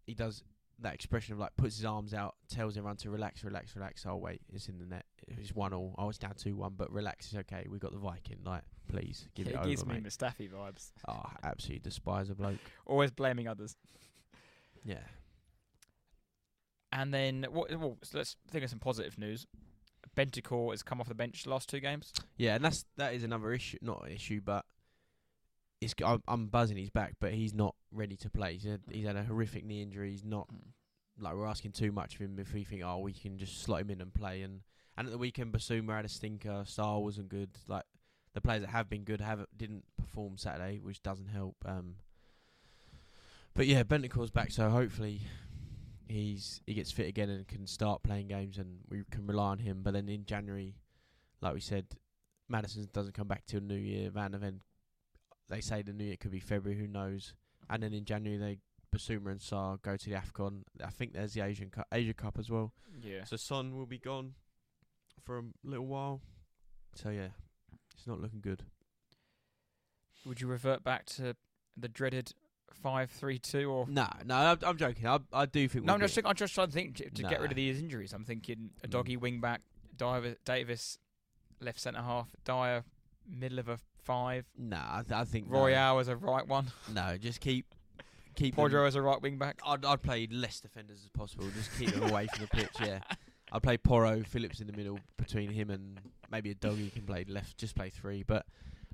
He 0.06 0.14
does 0.14 0.44
that 0.80 0.94
expression 0.94 1.34
of 1.34 1.40
like 1.40 1.56
puts 1.56 1.78
his 1.78 1.86
arms 1.86 2.14
out, 2.14 2.36
tells 2.50 2.78
everyone 2.78 2.98
to 2.98 3.10
relax, 3.10 3.44
relax, 3.44 3.76
relax. 3.76 4.06
Oh 4.06 4.16
wait, 4.18 4.42
it's 4.54 4.68
in 4.68 4.78
the 4.78 4.86
net. 4.86 5.06
It's 5.28 5.56
one 5.56 5.74
all. 5.74 5.96
Oh, 5.98 6.10
it's 6.10 6.18
down 6.18 6.34
two 6.36 6.56
one, 6.56 6.74
but 6.78 6.92
relax, 6.92 7.28
it's 7.28 7.36
okay. 7.36 7.66
We 7.70 7.80
got 7.80 7.92
the 7.92 7.98
Viking. 7.98 8.40
Like, 8.46 8.64
please 8.88 9.28
give 9.36 9.48
it, 9.48 9.54
it 9.54 9.58
over, 9.58 9.70
gives 9.70 9.86
me 9.86 9.96
mate. 9.96 10.04
Mustafi 10.04 10.50
vibes. 10.50 10.92
Ah, 11.08 11.22
oh, 11.26 11.38
absolutely 11.44 11.80
despise 11.80 12.30
a 12.30 12.36
bloke. 12.36 12.60
Always 12.86 13.12
blaming 13.12 13.48
others. 13.48 13.76
Yeah. 14.84 15.00
And 16.92 17.14
then 17.14 17.46
what? 17.50 17.76
Well, 17.78 17.98
so 18.04 18.18
let's 18.18 18.36
think 18.50 18.64
of 18.64 18.70
some 18.70 18.80
positive 18.80 19.18
news. 19.18 19.48
Bentancur 20.16 20.72
has 20.72 20.84
come 20.84 21.02
off 21.02 21.08
the 21.08 21.16
bench 21.16 21.44
the 21.44 21.50
last 21.50 21.70
two 21.70 21.80
games. 21.80 22.14
Yeah, 22.38 22.56
and 22.56 22.64
that's 22.64 22.86
that 22.98 23.14
is 23.14 23.24
another 23.24 23.52
issue, 23.54 23.78
not 23.82 24.06
an 24.06 24.14
issue, 24.14 24.42
but 24.44 24.66
it's 25.82 25.94
g- 25.94 26.06
I'm, 26.06 26.24
I'm 26.28 26.48
buzzing 26.48 26.78
he's 26.78 26.90
back, 26.90 27.16
but 27.20 27.34
he's 27.34 27.54
not 27.54 27.76
ready 27.92 28.16
to 28.18 28.30
play. 28.30 28.54
He's 28.54 28.64
had, 28.64 28.82
he's 28.90 29.06
had 29.06 29.16
a 29.16 29.24
horrific 29.24 29.66
knee 29.66 29.82
injury. 29.82 30.12
He's 30.12 30.24
not 30.24 30.48
like 31.20 31.36
we're 31.36 31.48
asking 31.48 31.72
too 31.72 31.92
much 31.92 32.16
of 32.16 32.22
him 32.22 32.38
if 32.40 32.54
we 32.54 32.64
think 32.64 32.82
oh 32.84 33.00
we 33.00 33.14
can 33.14 33.38
just 33.38 33.62
slot 33.62 33.82
him 33.82 33.90
in 33.90 34.02
and 34.02 34.14
play. 34.14 34.42
And 34.42 34.62
and 34.98 35.08
at 35.08 35.12
the 35.12 35.18
weekend, 35.18 35.54
Bissouma 35.54 35.96
had 35.96 36.06
a 36.06 36.10
stinker. 36.10 36.64
Sarr 36.66 37.02
wasn't 37.02 37.30
good. 37.30 37.50
Like 37.68 37.84
the 38.34 38.42
players 38.42 38.62
that 38.62 38.70
have 38.70 38.90
been 38.90 39.04
good 39.04 39.22
have 39.22 39.46
didn't 39.56 39.84
perform 39.98 40.38
Saturday, 40.38 40.80
which 40.82 41.02
doesn't 41.04 41.28
help. 41.28 41.56
Um, 41.66 41.96
but 43.54 43.68
yeah, 43.68 43.84
Bentancur's 43.84 44.32
back, 44.32 44.52
so 44.52 44.70
hopefully 44.70 45.22
he's 46.08 46.62
he 46.66 46.74
gets 46.74 46.92
fit 46.92 47.08
again 47.08 47.30
and 47.30 47.48
can 47.48 47.68
start 47.68 48.04
playing 48.04 48.28
games, 48.28 48.58
and 48.58 48.80
we 48.90 49.04
can 49.10 49.28
rely 49.28 49.50
on 49.52 49.60
him. 49.60 49.82
But 49.84 49.94
then 49.94 50.10
in 50.10 50.26
January, 50.26 50.76
like 51.42 51.54
we 51.54 51.60
said, 51.60 51.86
Maddison 52.50 52.88
doesn't 52.94 53.14
come 53.14 53.28
back 53.28 53.46
till 53.46 53.62
New 53.62 53.76
Year. 53.76 54.10
Van 54.10 54.32
der 54.32 54.38
Ven, 54.40 54.62
they 55.50 55.62
say 55.62 55.82
the 55.82 55.94
New 55.94 56.06
Year 56.06 56.18
could 56.18 56.32
be 56.32 56.40
February. 56.40 56.80
Who 56.80 56.88
knows? 56.88 57.34
And 57.70 57.82
then 57.82 57.94
in 57.94 58.06
January 58.06 58.38
they 58.38 58.60
Bissouma 58.96 59.32
and 59.32 59.40
Sarr 59.40 59.82
go 59.82 59.98
to 59.98 60.10
the 60.10 60.16
Afcon. 60.16 60.64
I 60.84 60.90
think 60.90 61.14
there's 61.14 61.34
the 61.34 61.42
Asian 61.42 61.70
Cup, 61.70 61.88
Asia 61.92 62.14
Cup 62.14 62.38
as 62.40 62.50
well. 62.50 62.72
Yeah. 63.02 63.24
So 63.26 63.36
Son 63.36 63.76
will 63.76 63.86
be 63.86 63.98
gone 63.98 64.36
for 65.24 65.40
a 65.40 65.44
little 65.64 65.88
while. 65.88 66.22
So 66.96 67.10
yeah, 67.10 67.30
it's 67.94 68.08
not 68.08 68.22
looking 68.22 68.42
good. 68.42 68.64
Would 70.26 70.42
you 70.42 70.48
revert 70.48 70.84
back 70.84 71.06
to 71.08 71.36
the 71.78 71.88
dreaded 71.88 72.34
five-three-two 72.82 73.70
or? 73.70 73.86
No, 73.88 74.08
no, 74.26 74.36
I'm, 74.36 74.58
I'm 74.66 74.78
joking. 74.78 75.08
I, 75.08 75.20
I 75.34 75.46
do 75.46 75.68
think. 75.68 75.86
No, 75.86 75.94
we'll 75.94 76.02
I'm 76.04 76.08
just, 76.08 76.20
I'm 76.26 76.36
just 76.36 76.54
trying 76.54 76.68
to 76.68 76.74
think 76.74 76.96
to, 76.98 77.10
to 77.10 77.24
get 77.24 77.42
rid 77.42 77.52
of 77.52 77.56
these 77.56 77.80
injuries. 77.80 78.14
I'm 78.14 78.24
thinking 78.24 78.70
a 78.84 78.88
Mm. 78.88 78.92
Udogie 78.92 79.20
wing 79.20 79.42
back, 79.42 79.62
Diver, 79.98 80.36
Davies, 80.46 81.00
left 81.62 81.80
centre 81.80 82.02
half, 82.02 82.28
Dier, 82.44 82.84
middle 83.28 83.60
of 83.60 83.70
a 83.70 83.78
five, 84.04 84.46
No, 84.58 84.78
I, 84.78 85.02
th- 85.08 85.12
I 85.14 85.24
think 85.26 85.50
no. 85.50 85.58
Royal 85.60 86.00
as 86.00 86.08
a 86.08 86.16
right 86.16 86.48
one, 86.48 86.68
No, 86.94 87.18
just 87.18 87.40
keep 87.42 87.66
keep. 88.36 88.56
Porro 88.56 88.86
as 88.86 88.96
a 88.96 89.02
right 89.02 89.20
wing 89.22 89.38
back. 89.38 89.60
I'd 89.66 89.84
I'd 89.86 90.02
play 90.04 90.28
less 90.32 90.60
defenders 90.60 91.00
as 91.04 91.10
possible. 91.10 91.46
Just 91.56 91.72
keep 91.80 91.90
them 91.92 92.04
away 92.10 92.28
from 92.28 92.42
the 92.44 92.48
pitch. 92.48 92.70
Yeah, 92.84 93.00
I'd 93.52 93.64
play 93.64 93.78
Porro, 93.78 94.22
Phillips 94.24 94.60
in 94.60 94.68
the 94.68 94.74
middle 94.74 95.00
between 95.18 95.50
him 95.50 95.70
and 95.72 96.00
maybe 96.32 96.54
Udogie 96.54 96.94
can 96.94 97.04
play 97.04 97.26
left. 97.28 97.58
Just 97.58 97.76
play 97.76 97.90
three. 97.90 98.22
But 98.24 98.46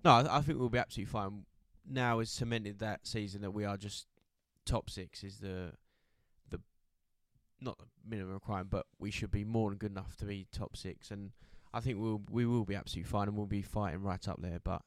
no, 0.05 0.11
I, 0.11 0.37
I 0.37 0.41
think 0.41 0.59
we'll 0.59 0.69
be 0.69 0.77
absolutely 0.77 1.11
fine. 1.11 1.43
Now 1.89 2.19
is 2.19 2.29
cemented 2.29 2.79
that 2.79 3.07
season 3.07 3.41
that 3.41 3.51
we 3.51 3.65
are 3.65 3.77
just 3.77 4.07
top 4.65 4.89
six 4.89 5.23
is 5.23 5.39
the 5.39 5.73
the 6.49 6.59
not 7.59 7.77
the 7.77 7.85
minimum 8.07 8.33
requirement, 8.33 8.69
but 8.69 8.85
we 8.99 9.11
should 9.11 9.31
be 9.31 9.43
more 9.43 9.69
than 9.69 9.77
good 9.77 9.91
enough 9.91 10.15
to 10.17 10.25
be 10.25 10.47
top 10.51 10.77
six. 10.77 11.11
And 11.11 11.31
I 11.73 11.79
think 11.79 11.99
we'll 11.99 12.21
we 12.29 12.45
will 12.45 12.65
be 12.65 12.75
absolutely 12.75 13.09
fine 13.09 13.27
and 13.27 13.37
we'll 13.37 13.45
be 13.45 13.61
fighting 13.61 14.01
right 14.01 14.25
up 14.27 14.41
there. 14.41 14.59
But 14.63 14.81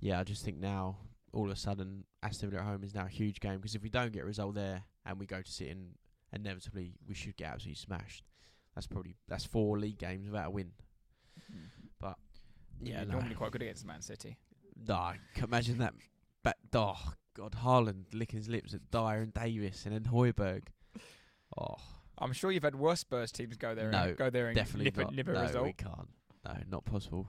yeah, 0.00 0.20
I 0.20 0.24
just 0.24 0.44
think 0.44 0.58
now 0.58 0.98
all 1.32 1.44
of 1.46 1.52
a 1.52 1.56
sudden 1.56 2.04
Aston 2.22 2.50
Villa 2.50 2.62
at 2.62 2.68
home 2.68 2.84
is 2.84 2.94
now 2.94 3.06
a 3.06 3.08
huge 3.08 3.40
game 3.40 3.56
because 3.56 3.74
if 3.74 3.82
we 3.82 3.88
don't 3.88 4.12
get 4.12 4.22
a 4.22 4.26
result 4.26 4.54
there 4.54 4.82
and 5.06 5.18
we 5.18 5.26
go 5.26 5.40
to 5.40 5.50
sit 5.50 5.68
in, 5.68 5.94
inevitably 6.32 6.94
we 7.06 7.14
should 7.14 7.36
get 7.36 7.52
absolutely 7.52 7.76
smashed. 7.76 8.24
That's 8.74 8.86
probably 8.86 9.16
that's 9.28 9.44
four 9.44 9.78
league 9.78 9.98
games 9.98 10.28
without 10.28 10.48
a 10.48 10.50
win. 10.50 10.72
Mm-hmm. 11.40 11.86
But 12.00 12.16
yeah, 12.82 13.04
no, 13.04 13.12
normally 13.12 13.34
quite 13.34 13.52
good 13.52 13.62
against 13.62 13.86
Man 13.86 14.02
City. 14.02 14.38
Nah, 14.86 15.14
can 15.34 15.44
imagine 15.44 15.78
that. 15.78 15.94
But 16.42 16.56
oh 16.74 16.96
God, 17.34 17.56
Haaland 17.62 18.04
licking 18.12 18.38
his 18.38 18.48
lips 18.48 18.74
at 18.74 18.90
Dier 18.90 19.22
and 19.22 19.32
Davies 19.34 19.82
and 19.84 19.94
then 19.94 20.12
Højbjerg. 20.12 20.62
Oh, 21.58 21.76
I'm 22.18 22.32
sure 22.32 22.50
you've 22.52 22.62
had 22.62 22.76
worse 22.76 23.00
Spurs 23.00 23.32
teams 23.32 23.56
go 23.56 23.74
there, 23.74 23.90
No, 23.90 23.98
and 24.02 24.16
go 24.16 24.30
there 24.30 24.46
and 24.48 24.56
definitely 24.56 24.84
nip, 24.84 24.96
a, 24.98 25.00
not. 25.02 25.14
nip 25.14 25.28
a 25.28 25.32
no, 25.32 25.42
result. 25.42 25.64
we 25.64 25.72
can't. 25.72 26.08
No, 26.44 26.54
not 26.70 26.84
possible. 26.84 27.28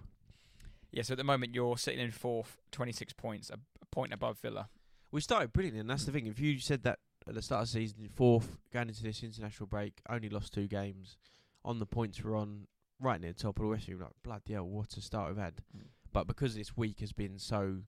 Yeah, 0.91 1.03
so 1.03 1.13
at 1.13 1.17
the 1.17 1.23
moment 1.23 1.55
you're 1.55 1.77
sitting 1.77 1.99
in 1.99 2.11
fourth, 2.11 2.57
26 2.71 3.13
points, 3.13 3.49
a, 3.49 3.53
a 3.81 3.85
point 3.91 4.13
above 4.13 4.37
Villa. 4.39 4.69
We 5.11 5.21
started 5.21 5.53
brilliantly, 5.53 5.79
and 5.81 5.89
that's 5.89 6.05
the 6.05 6.11
thing. 6.11 6.27
If 6.27 6.39
you 6.39 6.59
said 6.59 6.83
that 6.83 6.99
at 7.27 7.33
the 7.33 7.41
start 7.41 7.63
of 7.63 7.67
the 7.67 7.79
season, 7.79 8.09
fourth, 8.13 8.57
going 8.73 8.89
into 8.89 9.03
this 9.03 9.23
international 9.23 9.67
break, 9.67 10.01
only 10.09 10.29
lost 10.29 10.53
two 10.53 10.67
games, 10.67 11.17
on 11.63 11.79
the 11.79 11.85
points 11.85 12.23
we're 12.23 12.35
on, 12.35 12.67
right 12.99 13.19
near 13.19 13.31
the 13.33 13.39
top 13.39 13.57
of 13.57 13.63
the 13.63 13.69
West, 13.69 13.87
you're 13.87 13.99
like, 13.99 14.11
bloody 14.23 14.53
hell, 14.53 14.67
what 14.67 14.95
a 14.97 15.01
start 15.01 15.29
we've 15.29 15.37
had. 15.41 15.55
Mm. 15.75 15.87
But 16.13 16.27
because 16.27 16.55
this 16.55 16.75
week 16.75 16.99
has 16.99 17.13
been 17.13 17.39
so, 17.39 17.79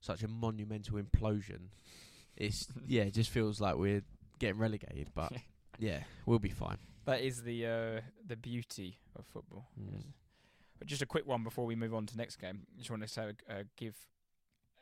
such 0.00 0.22
a 0.22 0.28
monumental 0.28 0.98
implosion, 0.98 1.68
it's, 2.36 2.68
yeah, 2.86 3.02
it 3.02 3.14
just 3.14 3.30
feels 3.30 3.60
like 3.60 3.76
we're 3.76 4.02
getting 4.38 4.58
relegated. 4.58 5.08
But 5.14 5.32
yeah, 5.78 6.00
we'll 6.26 6.38
be 6.38 6.50
fine. 6.50 6.78
That 7.06 7.20
is 7.20 7.42
the 7.42 7.66
uh, 7.66 8.00
the 8.26 8.36
beauty 8.36 8.98
of 9.16 9.26
football. 9.26 9.68
Mm. 9.78 10.04
But 10.78 10.88
just 10.88 11.02
a 11.02 11.06
quick 11.06 11.26
one 11.26 11.44
before 11.44 11.66
we 11.66 11.76
move 11.76 11.94
on 11.94 12.06
to 12.06 12.16
next 12.16 12.36
game. 12.36 12.66
Just 12.78 12.90
want 12.90 13.02
to 13.02 13.08
say, 13.08 13.32
uh, 13.48 13.64
give 13.76 13.94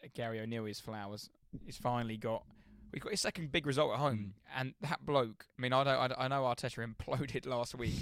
uh, 0.02 0.08
Gary 0.14 0.40
O'Neill 0.40 0.64
his 0.64 0.80
flowers. 0.80 1.30
He's 1.64 1.76
finally 1.76 2.16
got. 2.16 2.44
We 2.92 3.00
got 3.00 3.10
his 3.10 3.22
second 3.22 3.50
big 3.50 3.66
result 3.66 3.92
at 3.94 3.98
home, 3.98 4.34
and 4.54 4.74
that 4.82 5.04
bloke. 5.04 5.46
I 5.58 5.62
mean, 5.62 5.72
I 5.72 5.82
don't. 5.82 6.12
I, 6.12 6.24
I 6.24 6.28
know 6.28 6.42
Arteta 6.42 6.86
imploded 6.86 7.46
last 7.46 7.74
week 7.74 7.94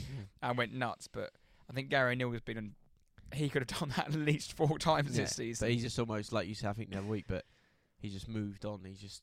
and 0.43 0.59
went 0.59 0.74
nuts, 0.74 1.09
but 1.09 1.31
I 1.70 1.72
think 1.72 1.89
Gary 1.89 2.12
O'Neill 2.12 2.33
has 2.33 2.41
been. 2.41 2.74
He 3.33 3.49
could 3.49 3.68
have 3.70 3.78
done 3.81 3.91
that 3.97 4.09
at 4.09 4.14
least 4.14 4.55
four 4.55 4.78
times 4.78 5.16
Yeah, 5.16 5.24
this 5.24 5.37
season. 5.37 5.66
But 5.66 5.72
he's 5.72 5.83
just 5.83 5.99
almost 5.99 6.33
like 6.33 6.49
you 6.49 6.55
said, 6.55 6.70
I 6.70 6.72
think 6.72 6.91
the 6.91 6.99
other 6.99 7.07
week, 7.07 7.26
but 7.28 7.45
he 7.99 8.09
just 8.09 8.28
moved 8.28 8.64
on. 8.64 8.81
He's 8.85 8.99
just, 9.01 9.22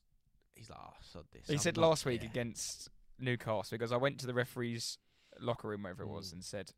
he's 0.54 0.70
like, 0.70 0.78
oh, 0.82 0.94
sod 1.02 1.24
this. 1.32 1.46
He 1.46 1.54
I'm 1.54 1.58
said 1.58 1.76
not- 1.76 1.88
last 1.88 2.06
week 2.06 2.22
yeah. 2.22 2.28
against 2.30 2.88
Newcastle 3.18 3.76
because 3.76 3.92
I 3.92 3.96
went 3.96 4.18
to 4.20 4.26
the 4.26 4.34
referee's 4.34 4.98
locker 5.40 5.68
room, 5.68 5.82
wherever 5.82 6.02
it 6.04 6.08
was, 6.08 6.30
Mm. 6.30 6.34
and 6.34 6.44
said, 6.44 6.70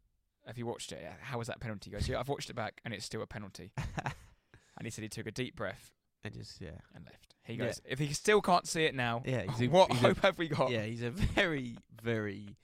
"Have 0.46 0.58
you 0.58 0.66
watched 0.66 0.92
it? 0.92 1.04
How 1.20 1.38
was 1.38 1.48
that 1.48 1.60
penalty?" 1.60 1.90
He 1.90 1.96
goes, 1.96 2.08
"Yeah, 2.08 2.18
I've 2.18 2.28
watched 2.28 2.50
it 2.50 2.54
back, 2.56 2.80
and 2.84 2.92
it's 2.94 3.04
still 3.04 3.22
a 3.22 3.26
penalty." 3.26 3.72
and 4.04 4.84
he 4.84 4.90
said 4.90 5.02
he 5.02 5.08
took 5.08 5.26
a 5.26 5.30
deep 5.30 5.54
breath, 5.56 5.92
and 6.24 6.32
just 6.34 6.60
yeah, 6.60 6.70
and 6.94 7.04
left. 7.04 7.34
He 7.44 7.54
Yeah. 7.54 7.66
goes. 7.66 7.80
If 7.84 7.98
he 7.98 8.12
still 8.12 8.40
can't 8.42 8.66
see 8.66 8.84
it 8.84 8.94
now, 8.94 9.22
Yeah, 9.24 9.42
he's 9.42 9.68
a- 9.68 9.70
what 9.70 9.92
he's 9.92 10.02
a- 10.02 10.08
hope 10.08 10.18
have 10.20 10.38
we 10.38 10.48
got? 10.48 10.70
yeah. 10.70 10.82
He's 10.84 11.02
a 11.02 11.10
very 11.10 11.76
very 12.02 12.56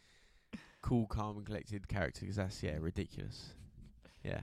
cool, 0.82 1.06
calm, 1.06 1.36
and 1.36 1.46
collected 1.46 1.86
character. 1.88 2.20
Because 2.22 2.36
that's 2.36 2.62
yeah, 2.62 2.76
ridiculous. 2.80 3.52
Yeah, 4.24 4.40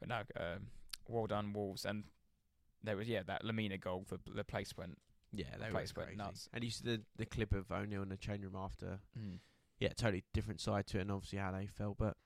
But 0.00 0.08
no, 0.08 0.20
um, 0.38 0.66
well 1.08 1.26
done, 1.26 1.52
Wolves. 1.52 1.84
And 1.84 2.04
there 2.82 2.96
was 2.96 3.08
yeah 3.08 3.22
that 3.26 3.44
Lemina 3.44 3.80
goal. 3.80 4.06
The 4.08 4.18
the 4.34 4.44
place 4.44 4.76
went. 4.76 4.98
yeah, 5.32 5.46
The 5.58 5.64
they 5.64 5.70
place 5.70 5.94
went 5.96 6.16
nuts. 6.16 6.48
And 6.52 6.62
you 6.64 6.70
see 6.70 6.84
the 6.84 7.02
the 7.16 7.26
clip 7.26 7.52
of 7.52 7.70
O'Neill 7.72 8.02
in 8.02 8.08
the 8.08 8.16
change 8.16 8.44
room 8.44 8.56
after. 8.56 9.00
Mm. 9.18 9.38
Yeah, 9.80 9.88
totally 9.96 10.24
different 10.34 10.60
side 10.60 10.86
to 10.88 10.98
it, 10.98 11.02
and 11.02 11.12
obviously 11.12 11.38
how 11.38 11.52
they 11.52 11.66
felt. 11.66 11.98
But 11.98 12.16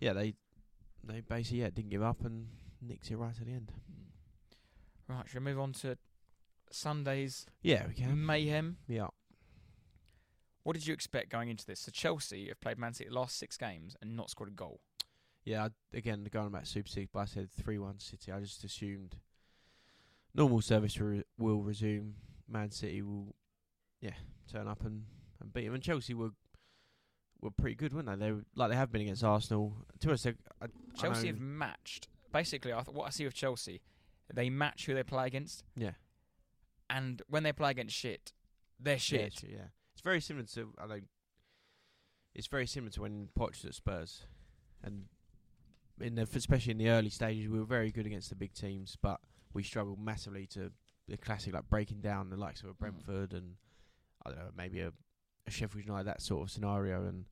yeah, 0.00 0.12
they 0.12 0.34
they 1.04 1.20
basically 1.20 1.60
yeah 1.60 1.70
didn't 1.70 1.90
give 1.90 2.02
up 2.02 2.24
and 2.24 2.46
nicked 2.82 3.10
it 3.10 3.16
right 3.16 3.36
at 3.38 3.46
the 3.46 3.52
end. 3.52 3.72
Right, 5.08 5.28
shall 5.28 5.40
we 5.40 5.46
move 5.46 5.58
on 5.60 5.72
to 5.74 5.98
Sunday's 6.70 7.46
Yeah, 7.62 7.86
we 7.88 7.94
can. 7.94 8.24
mayhem? 8.24 8.76
Yeah. 8.86 9.08
What 10.62 10.74
did 10.74 10.86
you 10.86 10.92
expect 10.94 11.30
going 11.30 11.48
into 11.48 11.64
this? 11.66 11.80
So 11.80 11.90
Chelsea 11.90 12.48
have 12.48 12.60
played 12.60 12.78
Man 12.78 12.92
City 12.92 13.08
the 13.08 13.14
last 13.16 13.38
six 13.38 13.56
games 13.56 13.96
and 14.02 14.14
not 14.14 14.30
scored 14.30 14.50
a 14.50 14.52
goal. 14.52 14.80
Yeah, 15.44 15.64
I, 15.64 15.96
again, 15.96 16.26
going 16.30 16.46
about 16.48 16.66
Super 16.66 16.88
Six, 16.88 17.08
but 17.12 17.20
I 17.20 17.24
said 17.24 17.50
3 17.50 17.78
1 17.78 17.98
City. 17.98 18.30
I 18.32 18.40
just 18.40 18.62
assumed 18.64 19.16
normal 20.34 20.60
service 20.60 20.98
re- 21.00 21.24
will 21.38 21.62
resume. 21.62 22.14
Man 22.48 22.70
City 22.70 23.02
will, 23.02 23.34
yeah, 24.00 24.10
turn 24.52 24.68
up 24.68 24.84
and, 24.84 25.04
and 25.40 25.52
beat 25.52 25.64
them. 25.64 25.74
And 25.74 25.82
Chelsea 25.82 26.14
were 26.14 26.30
were 27.40 27.50
pretty 27.50 27.74
good, 27.76 27.94
weren't 27.94 28.06
they? 28.06 28.16
They 28.16 28.32
were, 28.32 28.44
like 28.54 28.68
they 28.70 28.76
have 28.76 28.92
been 28.92 29.00
against 29.02 29.24
Arsenal. 29.24 29.74
To 30.00 30.12
us, 30.12 30.26
I, 30.26 30.34
Chelsea 30.96 31.28
know- 31.28 31.32
have 31.34 31.40
matched. 31.40 32.08
Basically, 32.32 32.72
I 32.72 32.82
th- 32.82 32.94
what 32.94 33.06
I 33.06 33.10
see 33.10 33.24
with 33.24 33.34
Chelsea, 33.34 33.80
they 34.32 34.50
match 34.50 34.86
who 34.86 34.94
they 34.94 35.02
play 35.02 35.26
against, 35.26 35.64
yeah, 35.74 35.92
and 36.88 37.22
when 37.28 37.42
they 37.42 37.52
play 37.52 37.70
against 37.72 37.96
shit, 37.96 38.32
they're 38.78 38.94
yeah, 38.94 38.98
shit. 38.98 39.20
it's, 39.20 39.42
yeah. 39.42 39.68
It's 39.94 40.02
very 40.02 40.20
similar 40.20 40.46
to 40.54 40.72
I 40.78 40.86
don't. 40.86 41.08
It's 42.34 42.46
very 42.46 42.66
similar 42.66 42.90
to 42.92 43.02
when 43.02 43.28
Poch 43.36 43.64
at 43.64 43.74
Spurs, 43.74 44.26
and 44.84 45.06
in 46.00 46.14
the, 46.14 46.22
especially 46.34 46.72
in 46.72 46.78
the 46.78 46.88
early 46.90 47.10
stages, 47.10 47.48
we 47.48 47.58
were 47.58 47.64
very 47.64 47.90
good 47.90 48.06
against 48.06 48.28
the 48.30 48.36
big 48.36 48.52
teams, 48.54 48.96
but 49.00 49.20
we 49.52 49.62
struggled 49.62 49.98
massively 49.98 50.46
to 50.48 50.70
the 51.08 51.16
classic 51.16 51.52
like 51.54 51.68
breaking 51.68 52.00
down 52.00 52.30
the 52.30 52.36
likes 52.36 52.62
of 52.62 52.68
a 52.68 52.74
Brentford 52.74 53.32
and 53.32 53.54
I 54.24 54.30
don't 54.30 54.38
know 54.38 54.50
maybe 54.56 54.80
a, 54.80 54.92
a 55.46 55.50
Sheffield 55.50 55.84
United 55.84 56.06
that 56.06 56.22
sort 56.22 56.42
of 56.42 56.50
scenario. 56.50 57.04
And 57.06 57.24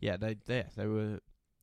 yeah, 0.00 0.16
they 0.16 0.36
they 0.46 0.64
they 0.76 0.86
were. 0.86 1.20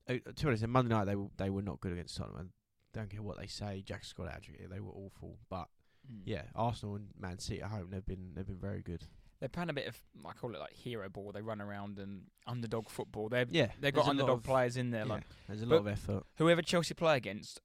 Uh, 0.07 0.13
to 0.35 0.43
be 0.43 0.47
honest, 0.47 0.63
on 0.63 0.69
Monday 0.69 0.93
night 0.93 1.05
they 1.05 1.15
were, 1.15 1.27
they 1.37 1.49
were 1.49 1.61
not 1.63 1.79
good 1.81 1.91
against 1.93 2.15
Tottenham. 2.17 2.51
I 2.93 2.99
don't 2.99 3.09
care 3.09 3.21
what 3.23 3.39
they 3.39 3.47
say. 3.47 3.83
Jack 3.85 4.03
Scott 4.05 4.31
Adrian, 4.35 4.69
they 4.69 4.79
were 4.79 4.91
awful. 4.91 5.37
But 5.49 5.67
Mm. 6.07 6.21
yeah, 6.25 6.43
Arsenal 6.53 6.97
and 6.97 7.07
Man 7.19 7.39
City 7.39 7.63
at 7.63 7.71
home 7.71 7.87
they've 7.89 8.05
been 8.05 8.33
they've 8.35 8.45
been 8.45 8.59
very 8.59 8.83
good. 8.83 9.07
They're 9.39 9.49
playing 9.49 9.69
a 9.69 9.73
bit 9.73 9.87
of 9.87 9.97
I 10.25 10.31
call 10.33 10.55
it 10.55 10.59
like 10.59 10.73
hero 10.73 11.09
ball. 11.09 11.31
They 11.33 11.41
run 11.41 11.61
around 11.61 11.99
and 11.99 12.23
underdog 12.47 12.89
football. 12.89 13.29
They've 13.29 13.51
Yeah, 13.51 13.71
they've 13.79 13.93
got 13.93 14.07
underdog 14.07 14.39
of- 14.39 14.43
players 14.43 14.77
in 14.77 14.91
there. 14.91 15.05
Yeah, 15.05 15.13
Like 15.13 15.23
there's 15.47 15.61
a 15.61 15.65
lot 15.65 15.77
of 15.77 15.87
effort. 15.87 16.23
whoever 16.37 16.61
Chelsea 16.61 16.93
play 16.93 17.17
against, 17.17 17.59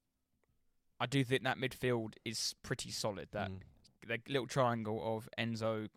I 0.98 1.06
do 1.06 1.22
think 1.24 1.44
that 1.44 1.58
midfield 1.58 2.14
is 2.24 2.54
pretty 2.62 2.90
solid. 2.90 3.28
That 3.32 3.50
Mm, 3.50 3.60
the 4.06 4.18
little 4.28 4.46
triangle 4.48 5.16
of 5.16 5.28
Enzo, 5.38 5.88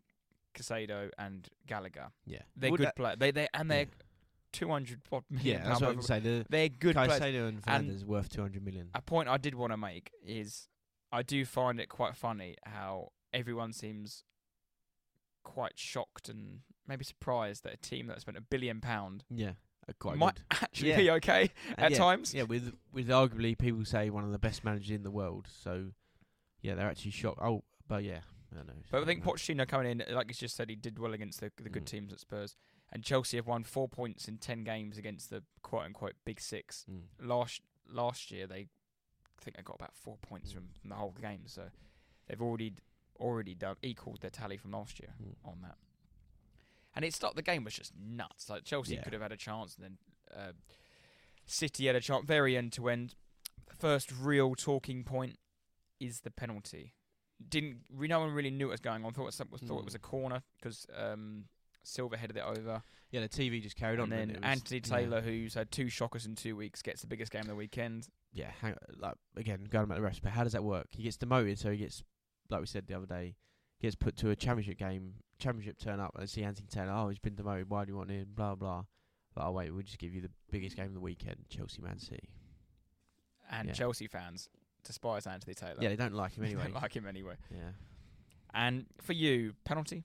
Caicedo, 0.53 1.09
and 1.17 1.49
Gallagher. 1.65 2.11
yeah, 2.26 2.43
They're 2.55 2.71
Would 2.71 2.80
good 2.80 2.95
players. 2.95 3.17
They 3.17 3.32
they 3.32 3.47
and 3.53 3.69
they're 3.71 3.80
Yeah. 3.86 4.03
two 4.51 4.69
hundred 4.69 5.01
odd 5.11 5.24
million 5.30 5.61
Yeah, 5.61 5.67
that's 5.67 5.82
what 5.82 5.89
I'm 5.89 5.97
over- 5.97 6.01
saying. 6.07 6.24
The 6.24 6.45
They're 6.49 6.69
good 6.69 6.95
players. 6.95 7.11
Caicedo 7.19 7.47
and 7.47 7.61
Fernández 7.63 8.03
worth 8.03 8.30
200 8.30 8.63
million. 8.63 8.91
A 8.93 9.01
point 9.01 9.28
I 9.28 9.38
did 9.38 9.55
want 9.55 9.71
to 9.74 9.78
make 9.78 10.11
is 10.24 10.69
I 11.11 11.24
do 11.24 11.43
find 11.45 11.80
it 11.80 11.88
quite 11.89 12.15
funny 12.15 12.55
how 12.63 13.11
everyone 13.34 13.74
seems 13.74 14.24
quite 15.44 15.78
shocked 15.78 16.30
and 16.30 16.60
maybe 16.88 17.04
surprised 17.06 17.64
that 17.64 17.74
a 17.74 17.78
team 17.78 18.08
that 18.08 18.22
spent 18.22 18.38
a 18.38 18.41
billion 18.41 18.82
pound 18.82 19.24
Yeah, 19.30 19.52
uh, 19.88 19.94
quite 20.00 20.18
might 20.18 20.36
good. 20.36 20.44
actually 20.64 20.89
Yeah. 20.89 20.98
be 20.98 21.12
okay 21.12 21.52
And 21.78 21.80
at 21.86 21.91
yeah, 21.91 21.98
times. 21.98 22.34
Yeah, 22.34 22.44
with 22.44 22.74
with 22.91 23.08
arguably 23.08 23.58
people 23.58 23.86
say 23.86 24.10
one 24.10 24.24
of 24.24 24.32
the 24.32 24.39
best 24.39 24.64
managers 24.64 24.91
in 24.91 25.04
the 25.04 25.12
world. 25.12 25.48
So 25.52 25.91
yeah, 26.62 26.76
they're 26.76 26.88
actually 26.89 27.12
shocked. 27.12 27.39
Oh, 27.41 27.64
but 27.88 28.04
yeah, 28.04 28.22
I 28.52 28.56
don't 28.56 28.68
know. 28.68 28.74
But 28.91 29.02
I 29.04 29.06
think. 29.06 29.24
Pochettino 29.24 29.68
coming 29.68 29.91
in, 30.00 30.16
like 30.16 30.28
you 30.30 30.34
just 30.34 30.56
said, 30.56 30.70
he 30.70 30.76
did 30.76 30.98
well 31.00 31.14
against 31.14 31.39
the 31.41 31.52
the 31.62 31.70
good 31.70 31.84
Mm. 31.84 31.88
teams 31.91 32.14
at 32.14 32.20
Spurs. 32.20 32.56
And 32.91 33.04
Chelsea 33.04 33.38
have 33.38 33.48
won 33.48 33.64
four 33.64 33.88
points 33.89 34.28
in 34.28 34.38
ten 34.38 34.64
games 34.64 34.98
against 34.98 35.30
the 35.32 35.44
quote 35.64 35.84
unquote 35.86 36.14
big 36.26 36.39
six. 36.39 36.86
Mm. 36.89 37.28
Last 37.28 37.62
last 37.89 38.32
year 38.32 38.46
they 38.48 38.68
I 39.39 39.41
think 39.44 39.58
they 39.58 39.64
got 39.64 39.76
about 39.76 39.94
four 39.96 40.18
points 40.22 40.52
from, 40.54 40.70
from 40.80 40.89
the 40.89 40.96
whole 40.96 41.12
game, 41.20 41.41
so 41.48 41.64
they've 42.28 42.41
already 42.41 42.76
already 43.20 43.55
done 43.55 43.76
equaled 43.82 44.22
their 44.22 44.30
tally 44.32 44.57
from 44.57 44.72
last 44.72 44.99
year 44.99 45.14
Mm. 45.22 45.36
on 45.45 45.61
that. 45.61 45.78
And 46.95 47.03
it's 47.03 47.22
not 47.22 47.36
the 47.36 47.41
game 47.41 47.64
was 47.64 47.74
just 47.74 47.93
nuts. 47.97 48.49
Like 48.49 48.64
Chelsea 48.66 48.95
Yeah. 48.95 49.03
could 49.03 49.14
have 49.14 49.22
had 49.22 49.32
a 49.32 49.38
chance, 49.38 49.76
and 49.76 49.84
then 49.84 49.97
uh, 50.36 50.51
City 51.45 51.88
had 51.88 51.95
a 51.95 52.01
chance, 52.01 52.26
very 52.26 52.55
end 52.55 52.72
to 52.74 52.89
end. 52.89 53.16
First 53.78 54.11
real 54.11 54.55
talking 54.55 55.03
point 55.03 55.39
is 55.99 56.22
the 56.22 56.32
penalty. 56.32 56.93
Didn't 57.49 57.86
we? 57.91 58.07
No 58.07 58.20
one 58.22 58.32
really 58.32 58.51
knew 58.51 58.68
what 58.68 58.74
was 58.74 58.80
going 58.80 59.03
on. 59.03 59.14
Thought 59.14 59.24
it 59.24 59.26
was, 59.51 59.61
thought 59.61 59.80
it 59.80 59.86
was 59.86 59.95
a 59.95 59.99
Mm. 59.99 60.03
corner 60.03 60.43
because 60.57 60.86
um, 60.95 61.45
Silva 61.84 62.16
headed 62.16 62.38
it 62.38 62.43
over, 62.43 62.82
Yeah, 63.11 63.22
the 63.22 63.30
TV 63.30 63.61
just 63.61 63.76
carried 63.76 63.99
on. 63.99 64.11
and 64.11 64.14
then 64.14 64.30
it? 64.30 64.36
It 64.38 64.41
was- 64.41 64.45
Anthony 64.49 64.82
yeah. 64.86 64.95
Taylor, 64.97 65.22
who's 65.22 65.53
had 65.55 65.70
two 65.72 65.89
shockers 65.89 66.26
in 66.26 66.36
two 66.36 66.55
weeks, 66.55 66.82
gets 66.82 67.01
the 67.01 67.07
biggest 67.07 67.32
game 67.32 67.41
of 67.41 67.47
the 67.47 67.55
weekend. 67.55 68.07
yeah, 68.32 68.51
hang, 68.61 68.76
like 68.95 69.16
again, 69.36 69.64
going 69.66 69.84
about 69.84 69.95
the 69.95 70.01
rest, 70.01 70.22
but 70.24 70.32
how 70.32 70.43
does 70.43 70.53
that 70.53 70.64
work? 70.64 70.88
He 70.91 71.03
gets 71.03 71.18
demoted, 71.18 71.59
so 71.59 71.72
he 71.72 71.78
gets, 71.78 72.01
like 72.54 72.62
we 72.62 72.68
said 72.68 72.88
the 72.88 72.93
other 72.95 73.06
day, 73.06 73.36
gets 73.82 73.95
put 73.95 74.16
to 74.18 74.30
a 74.30 74.36
championship 74.36 74.78
game, 74.78 75.16
championship 75.39 75.78
turn 75.78 75.99
up, 75.99 76.12
and 76.18 76.30
see 76.30 76.43
Anthony 76.43 76.68
Taylor. 76.72 76.91
Oh, 76.95 77.10
he's 77.10 77.20
been 77.20 77.36
demoted. 77.36 77.70
Why 77.70 77.84
do 77.86 77.91
you 77.91 77.97
want 77.97 78.10
him? 78.12 78.28
Blah 78.34 78.56
blah. 78.56 78.84
But 79.36 79.45
oh 79.47 79.51
wait, 79.51 79.72
we'll 79.72 79.84
just 79.84 79.97
give 79.99 80.14
you 80.14 80.22
the 80.22 80.30
biggest 80.51 80.76
game 80.78 80.86
of 80.88 80.93
the 80.93 80.99
weekend, 81.01 81.38
Chelsea 81.49 81.82
Man 81.82 81.99
City. 81.99 82.30
And 83.51 83.68
Yeah. 83.68 83.74
Chelsea 83.74 84.08
fans 84.08 84.47
despise 84.86 85.28
Anthony 85.28 85.54
Taylor. 85.54 85.78
Yeah, 85.82 85.89
they 85.89 85.95
don't 85.95 86.14
like 86.14 86.34
him 86.38 86.43
anyway. 86.45 86.64
They 86.66 86.72
don't 86.72 86.82
like 86.82 86.95
him 86.95 87.08
anyway. 87.08 87.36
yeah, 87.51 87.72
And 88.54 88.86
for 89.01 89.14
you, 89.14 89.54
penalty? 89.66 90.04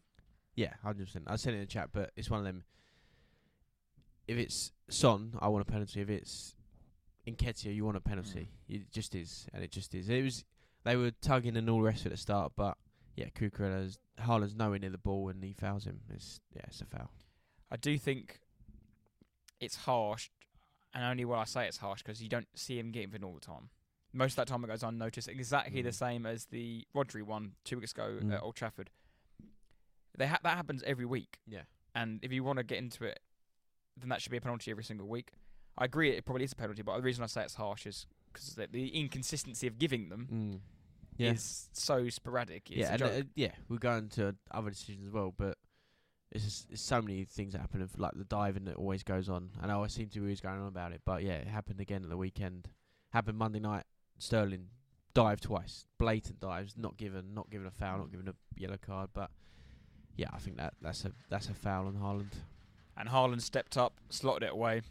yeah, 0.56 0.72
hundred 0.82 1.06
percent. 1.06 1.24
I 1.28 1.36
said 1.36 1.52
it 1.52 1.56
in 1.56 1.60
the 1.62 1.66
chat, 1.66 1.90
but 1.92 2.10
it's 2.16 2.30
one 2.30 2.40
of 2.40 2.44
them. 2.46 2.64
If 4.26 4.36
it's 4.36 4.72
Son, 4.90 5.34
I 5.40 5.48
want 5.48 5.62
a 5.62 5.70
penalty. 5.70 6.00
If 6.00 6.10
it's 6.10 6.54
Nketiah, 7.26 7.74
you 7.74 7.84
want 7.84 7.96
a 7.96 8.00
penalty. 8.00 8.48
Mm. 8.70 8.74
It 8.76 8.90
just 8.92 9.14
is, 9.14 9.46
and 9.52 9.62
it 9.62 9.70
just 9.70 9.94
is. 9.94 10.08
It 10.08 10.22
was 10.22 10.44
they 10.88 10.96
were 10.96 11.10
tugging 11.22 11.56
and 11.56 11.68
all 11.68 11.78
the 11.78 11.82
rest 11.84 12.00
of 12.00 12.06
it 12.06 12.08
at 12.08 12.12
the 12.16 12.20
start, 12.22 12.52
but 12.56 12.76
yeah, 13.16 13.26
Cucurella's 13.36 13.98
Haaland's 14.20 14.54
nowhere 14.54 14.78
near 14.78 14.90
the 14.90 14.98
ball 14.98 15.28
and 15.28 15.42
he 15.44 15.52
fouls 15.52 15.84
him. 15.84 16.00
It's 16.12 16.40
yeah, 16.54 16.62
it's 16.66 16.80
a 16.80 16.86
foul. 16.86 17.10
I 17.70 17.76
do 17.76 17.98
think 17.98 18.40
it's 19.60 19.76
harsh, 19.76 20.30
and 20.94 21.04
only 21.04 21.24
when 21.24 21.38
I 21.38 21.44
say 21.44 21.66
it's 21.66 21.78
harsh 21.78 22.02
because 22.02 22.22
you 22.22 22.28
don't 22.28 22.48
see 22.54 22.78
him 22.78 22.90
getting 22.90 23.12
it 23.12 23.22
all 23.22 23.34
the 23.34 23.40
time. 23.40 23.70
Most 24.12 24.32
of 24.32 24.36
that 24.36 24.48
time 24.48 24.64
it 24.64 24.68
goes 24.68 24.82
unnoticed, 24.82 25.28
exactly 25.28 25.82
the 25.82 25.90
Mm. 25.90 25.94
same 25.94 26.26
as 26.26 26.46
the 26.46 26.86
Rodri 26.94 27.22
one 27.22 27.52
two 27.64 27.78
weeks 27.78 27.92
ago 27.92 28.18
Mm. 28.22 28.32
at 28.34 28.42
Old 28.42 28.54
Trafford. 28.56 28.90
They 30.16 30.26
ha- 30.26 30.40
that 30.42 30.56
happens 30.56 30.82
every 30.84 31.04
week, 31.04 31.38
Yeah, 31.46 31.62
and 31.94 32.18
if 32.22 32.32
you 32.32 32.42
want 32.42 32.56
to 32.58 32.64
get 32.64 32.78
into 32.78 33.04
it, 33.04 33.20
then 33.96 34.08
that 34.08 34.22
should 34.22 34.30
be 34.32 34.38
a 34.38 34.40
penalty 34.40 34.70
every 34.70 34.82
single 34.84 35.06
week. 35.08 35.32
I 35.76 35.84
agree, 35.84 36.10
it 36.10 36.24
probably 36.24 36.44
is 36.44 36.52
a 36.52 36.56
penalty, 36.56 36.82
but 36.82 36.96
the 36.96 37.02
reason 37.02 37.22
I 37.22 37.26
say 37.26 37.42
it's 37.44 37.54
harsh 37.54 37.86
is 37.86 38.06
because 38.32 38.54
the, 38.54 38.66
the 38.66 38.88
inconsistency 38.88 39.66
of 39.66 39.78
giving 39.78 40.08
them 40.08 40.28
mm. 40.32 40.60
Yeah, 41.18 41.32
is 41.32 41.68
so 41.72 42.08
sporadic. 42.08 42.70
It's 42.70 42.78
yeah, 42.78 42.92
and 42.92 43.02
uh, 43.02 43.22
yeah. 43.34 43.52
We're 43.68 43.78
going 43.78 44.08
to 44.10 44.34
other 44.50 44.70
decisions 44.70 45.06
as 45.06 45.12
well, 45.12 45.34
but 45.36 45.58
it's 46.30 46.44
just, 46.44 46.70
it's 46.70 46.82
so 46.82 47.02
many 47.02 47.24
things 47.24 47.52
that 47.52 47.60
happen. 47.60 47.82
Of 47.82 47.98
like 47.98 48.12
the 48.14 48.24
diving 48.24 48.64
that 48.64 48.76
always 48.76 49.02
goes 49.02 49.28
on, 49.28 49.50
and 49.60 49.70
I 49.70 49.74
always 49.74 49.92
seem 49.92 50.08
to 50.08 50.20
be 50.20 50.26
always 50.26 50.40
going 50.40 50.60
on 50.60 50.68
about 50.68 50.92
it. 50.92 51.02
But 51.04 51.22
yeah, 51.22 51.34
it 51.34 51.48
happened 51.48 51.80
again 51.80 52.02
at 52.02 52.08
the 52.08 52.16
weekend. 52.16 52.68
Happened 53.12 53.38
Monday 53.38 53.60
night. 53.60 53.84
Sterling 54.18 54.68
dived 55.14 55.42
twice, 55.44 55.86
blatant 55.98 56.40
dives, 56.40 56.76
not 56.76 56.96
given, 56.96 57.34
not 57.34 57.50
given 57.50 57.66
a 57.66 57.70
foul, 57.70 57.98
not 57.98 58.10
given 58.10 58.28
a 58.28 58.34
yellow 58.56 58.78
card. 58.80 59.10
But 59.12 59.30
yeah, 60.16 60.28
I 60.32 60.38
think 60.38 60.56
that 60.56 60.74
that's 60.80 61.04
a 61.04 61.12
that's 61.28 61.48
a 61.48 61.54
foul 61.54 61.86
on 61.86 61.94
Haaland. 61.94 62.32
And 62.96 63.08
Haaland 63.08 63.42
stepped 63.42 63.76
up, 63.76 63.94
slotted 64.10 64.42
it 64.42 64.52
away, 64.52 64.82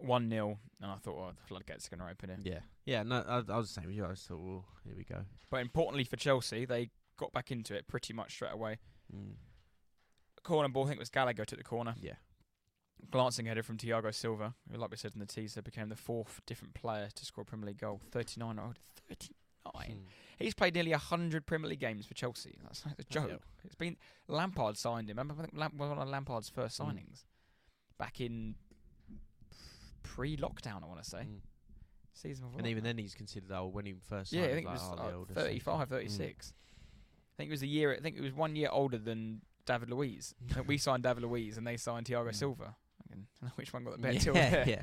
1 0.00 0.30
0. 0.30 0.58
And 0.80 0.90
I 0.90 0.96
thought, 0.96 1.16
oh, 1.16 1.30
the 1.34 1.46
floodgates 1.46 1.86
are 1.86 1.96
going 1.96 2.06
to 2.06 2.12
open 2.12 2.28
here. 2.30 2.38
Yeah, 2.44 2.60
yeah. 2.84 3.02
No, 3.02 3.24
I, 3.26 3.36
I 3.52 3.56
was 3.56 3.72
the 3.74 3.80
same 3.80 3.90
as 3.90 3.96
you. 3.96 4.04
I 4.04 4.10
just 4.10 4.26
thought, 4.28 4.40
well, 4.40 4.64
here 4.84 4.94
we 4.96 5.04
go. 5.04 5.24
But 5.50 5.60
importantly 5.60 6.04
for 6.04 6.16
Chelsea, 6.16 6.64
they 6.64 6.90
got 7.16 7.32
back 7.32 7.50
into 7.50 7.74
it 7.74 7.86
pretty 7.88 8.12
much 8.12 8.32
straight 8.32 8.52
away. 8.52 8.78
Mm. 9.14 9.34
Corner 10.42 10.68
ball, 10.68 10.84
I 10.84 10.88
think 10.88 10.96
it 10.98 11.00
was 11.00 11.08
Gallagher 11.10 11.44
took 11.44 11.58
the 11.58 11.64
corner. 11.64 11.94
Yeah, 12.00 12.14
Glancing 13.10 13.46
header 13.46 13.62
from 13.62 13.78
Thiago 13.78 14.12
Silva, 14.14 14.54
who, 14.70 14.76
like 14.78 14.90
we 14.90 14.96
said 14.96 15.12
in 15.14 15.20
the 15.20 15.26
teaser, 15.26 15.62
became 15.62 15.88
the 15.88 15.96
fourth 15.96 16.40
different 16.46 16.74
player 16.74 17.08
to 17.14 17.24
score 17.24 17.42
a 17.42 17.44
Premier 17.46 17.68
League 17.68 17.78
goal. 17.78 18.00
39 18.10 18.58
old. 18.58 18.78
39. 19.08 19.24
Mm. 19.96 20.02
He's 20.38 20.54
played 20.54 20.74
nearly 20.74 20.90
100 20.90 21.46
Premier 21.46 21.70
League 21.70 21.80
games 21.80 22.04
for 22.06 22.14
Chelsea. 22.14 22.58
That's 22.62 22.84
like 22.84 22.98
a 22.98 23.04
joke. 23.04 23.42
It's 23.64 23.74
been. 23.74 23.96
Lampard 24.28 24.76
signed 24.76 25.08
him. 25.08 25.16
Remember, 25.16 25.34
I 25.42 25.46
think 25.46 25.56
Lamp 25.56 25.74
one 25.76 25.96
of 25.96 26.08
Lampard's 26.08 26.48
first 26.50 26.78
Mm. 26.78 26.86
signings 26.86 27.24
back 27.98 28.20
in 28.20 28.56
pre 30.04 30.36
lockdown, 30.36 30.84
I 30.84 30.86
want 30.86 31.02
to 31.02 31.08
say. 31.10 31.18
Mm. 31.18 31.40
Season 32.12 32.44
before. 32.46 32.58
And 32.60 32.68
even 32.68 32.84
then, 32.84 32.96
he's 32.96 33.14
considered 33.14 33.50
old 33.50 33.74
when 33.74 33.86
he 33.86 33.94
first. 34.08 34.32
yeah, 34.32 34.44
I 34.44 34.52
think 34.54 34.66
it 34.68 34.70
was 34.70 34.80
oh, 34.84 35.24
like 35.28 35.36
35, 35.36 35.88
36. 35.88 36.52
I 36.52 37.36
think 37.36 37.48
it 37.48 37.50
was 37.50 37.62
a 37.62 37.66
year. 37.66 37.92
I 37.92 37.98
think 38.00 38.16
it 38.16 38.22
was 38.22 38.32
one 38.32 38.54
year 38.54 38.68
older 38.70 38.98
than 38.98 39.40
David 39.66 39.90
Luiz. 39.90 40.32
We 40.68 40.78
signed 40.78 41.02
David 41.02 41.24
Luiz, 41.24 41.56
and 41.58 41.66
they 41.66 41.76
signed 41.76 42.06
Thiago 42.06 42.28
Mm. 42.28 42.34
Silva. 42.36 42.76
I 43.02 43.14
don't 43.14 43.26
know 43.42 43.48
which 43.56 43.72
one 43.72 43.82
got 43.82 43.92
the 43.94 43.98
better 43.98 44.14
yeah, 44.14 44.20
till 44.20 44.34
there. 44.34 44.64
yeah. 44.68 44.82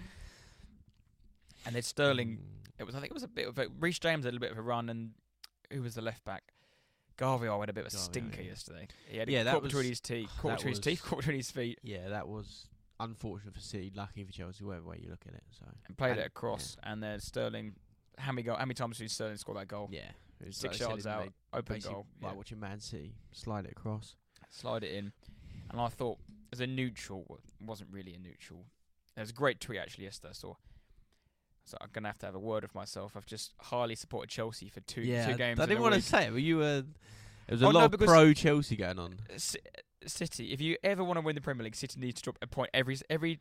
And 1.66 1.76
then 1.76 1.84
Sterling. 1.84 2.40
Mm. 2.42 2.80
It 2.80 2.84
was. 2.86 2.96
I 2.96 3.00
think 3.00 3.12
it 3.12 3.14
was 3.14 3.24
a 3.24 3.28
bit 3.30 3.48
of 3.48 3.58
a. 3.58 3.68
Reece 3.80 4.00
James 4.00 4.26
had 4.26 4.32
a 4.32 4.34
little 4.34 4.42
bit 4.48 4.52
of 4.52 4.58
a 4.58 4.62
run, 4.62 4.90
and 4.90 5.12
who 5.72 5.82
was 5.82 5.96
the 5.96 6.02
left 6.02 6.26
back? 6.26 6.44
Garvey 7.18 7.48
I 7.48 7.58
had 7.60 7.70
a 7.70 7.74
bit 7.74 7.86
of 7.86 7.94
a 7.94 7.96
Garvey, 7.96 8.04
stinker 8.04 8.42
yeah. 8.42 8.48
yesterday. 8.50 8.88
He 9.08 9.18
had 9.18 9.30
Yeah, 9.30 9.42
a 9.42 9.44
that 9.46 9.54
caught 9.54 9.64
was- 9.64 9.72
between 9.72 9.90
his 9.90 10.02
teeth, 10.02 10.30
caught 10.42 10.56
between 10.58 10.72
his 10.72 10.80
teeth, 10.80 11.04
caught 11.04 11.18
between 11.20 11.38
his 11.38 11.52
feet, 11.52 11.78
Yeah, 11.84 12.10
that 12.10 12.28
was 12.28 12.66
unfortunate 13.02 13.54
for 13.54 13.60
City, 13.60 13.92
lucky 13.96 14.24
for 14.24 14.32
Chelsea, 14.32 14.64
whatever 14.64 14.90
way 14.90 15.00
you 15.04 15.10
look 15.10 15.24
at 15.28 15.34
it. 15.34 15.44
So 15.60 15.66
and 15.88 15.98
played 15.98 16.12
And- 16.12 16.20
it 16.22 16.28
across. 16.28 16.78
And 16.84 17.02
then 17.04 17.20
Sterling. 17.20 17.74
How 18.18 18.32
many 18.32 18.44
goal? 18.44 18.56
How 18.56 18.66
many 18.66 18.74
times 18.76 18.98
did 18.98 19.10
Sterling 19.12 19.38
score 19.38 19.56
that 19.56 19.68
goal? 19.68 19.90
yeah, 19.92 20.12
Six 20.52 20.64
like 20.64 20.80
yards 20.80 21.08
out, 21.08 21.30
open 21.54 21.80
goal. 21.80 22.06
Like 22.22 22.32
yeah. 22.32 22.38
watching 22.38 22.60
Man 22.60 22.80
City 22.80 23.16
slide 23.32 23.66
it 23.66 23.72
across. 23.72 24.16
slide 24.50 24.84
it 24.84 24.92
in. 24.94 25.12
And 25.72 25.80
I 25.80 25.88
thought, 25.88 26.18
as 26.52 26.60
a 26.60 26.68
neutral, 26.68 27.26
it 27.60 27.66
wasn't 27.66 27.90
really 27.92 28.14
a 28.14 28.20
neutral. 28.20 28.66
There 29.16 29.22
was 29.24 29.30
a 29.30 29.34
great 29.34 29.60
tweet 29.62 29.80
actually 29.80 30.04
yesterday. 30.06 30.30
I 30.32 30.34
saw. 30.34 30.56
So 31.66 31.78
I'm 31.80 31.90
gonna 31.94 32.10
have 32.10 32.18
to 32.20 32.26
have 32.26 32.36
a 32.36 32.40
word 32.40 32.64
with 32.64 32.76
myself. 32.76 33.16
I've 33.16 33.26
just 33.26 33.54
highly 33.60 33.96
supported 33.96 34.30
Chelsea 34.30 34.68
for 34.68 34.82
two 34.82 35.02
yeah, 35.02 35.28
two 35.28 35.36
games. 35.38 35.60
I 35.60 35.66
didn't 35.66 35.82
want 35.82 35.94
to 35.96 36.02
say 36.02 36.28
it, 36.28 36.32
but 36.32 36.42
you 36.42 36.58
were. 36.58 36.84
There 37.48 37.56
was 37.56 37.62
a 37.62 37.66
Oh, 37.68 37.72
no, 37.72 37.80
lot 37.80 37.94
of 37.94 38.00
pro 38.00 38.34
Chelsea 38.34 38.76
going 38.76 39.00
on. 39.00 39.18
City. 40.08 40.52
If 40.54 40.62
you 40.62 40.78
ever 40.84 41.04
want 41.04 41.18
to 41.18 41.22
win 41.22 41.36
the 41.36 41.42
Premier 41.42 41.64
League, 41.64 41.76
City 41.76 42.00
needs 42.00 42.16
to 42.22 42.24
drop 42.24 42.38
a 42.42 42.48
point 42.48 42.70
every 42.74 42.98
every 43.10 43.40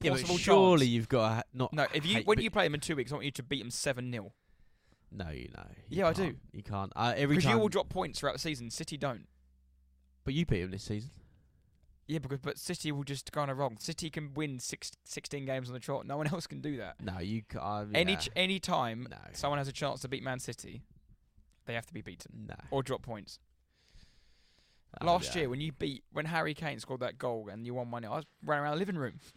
Yeah, 0.00 0.10
but 0.12 0.26
surely 0.26 0.86
chance. 0.86 0.90
you've 0.92 1.08
got 1.08 1.28
to 1.28 1.34
ha- 1.36 1.42
not. 1.52 1.72
No, 1.72 1.86
if 1.94 2.04
you 2.06 2.16
hate- 2.16 2.26
when 2.26 2.40
you 2.40 2.50
play 2.50 2.64
them 2.64 2.74
in 2.74 2.80
two 2.80 2.96
weeks, 2.96 3.12
I 3.12 3.14
want 3.16 3.24
you 3.26 3.30
to 3.32 3.42
beat 3.42 3.60
them 3.60 3.70
seven 3.70 4.10
0 4.12 4.32
No, 5.10 5.28
you 5.30 5.48
know. 5.56 5.66
you 5.88 5.98
Yeah, 5.98 6.08
I 6.08 6.12
do. 6.12 6.36
You 6.52 6.62
can't. 6.62 6.92
Uh, 6.96 7.12
every 7.16 7.36
because 7.36 7.50
you 7.50 7.58
will 7.58 7.68
drop 7.68 7.88
points 7.88 8.20
throughout 8.20 8.32
the 8.34 8.38
season. 8.38 8.70
City 8.70 8.96
don't. 8.96 9.26
But 10.24 10.34
you 10.34 10.44
beat 10.46 10.60
them 10.62 10.70
this 10.70 10.84
season. 10.84 11.10
Yeah, 12.06 12.18
because 12.18 12.40
but 12.40 12.58
City 12.58 12.90
will 12.90 13.04
just 13.04 13.30
go 13.30 13.40
on 13.42 13.48
a 13.50 13.54
wrong. 13.54 13.76
City 13.78 14.10
can 14.10 14.34
win 14.34 14.58
six, 14.58 14.90
16 15.04 15.44
games 15.46 15.68
on 15.68 15.74
the 15.74 15.78
trot. 15.80 16.06
No 16.06 16.16
one 16.16 16.26
else 16.32 16.46
can 16.46 16.60
do 16.60 16.76
that. 16.78 17.00
No, 17.00 17.18
you 17.20 17.42
can't. 17.48 17.90
Any 17.94 18.12
yeah. 18.12 18.18
ch- 18.18 18.28
any 18.34 18.58
time 18.58 19.06
no. 19.10 19.16
someone 19.32 19.58
has 19.58 19.68
a 19.68 19.72
chance 19.72 20.00
to 20.00 20.08
beat 20.08 20.22
Man 20.24 20.40
City, 20.40 20.82
they 21.66 21.74
have 21.74 21.86
to 21.86 21.94
be 21.94 22.00
beaten 22.02 22.46
No. 22.48 22.56
or 22.72 22.82
drop 22.82 23.02
points. 23.02 23.38
Oh, 25.00 25.06
Last 25.06 25.34
yeah. 25.34 25.42
year, 25.42 25.50
when 25.50 25.60
you 25.60 25.72
beat 25.72 26.02
when 26.12 26.26
Harry 26.26 26.52
Kane 26.54 26.78
scored 26.80 27.00
that 27.00 27.16
goal 27.18 27.48
and 27.50 27.64
you 27.66 27.74
won 27.74 27.90
one, 27.90 28.04
I 28.04 28.08
was 28.10 28.24
running 28.44 28.64
around 28.64 28.72
the 28.74 28.78
living 28.78 28.96
room. 28.96 29.14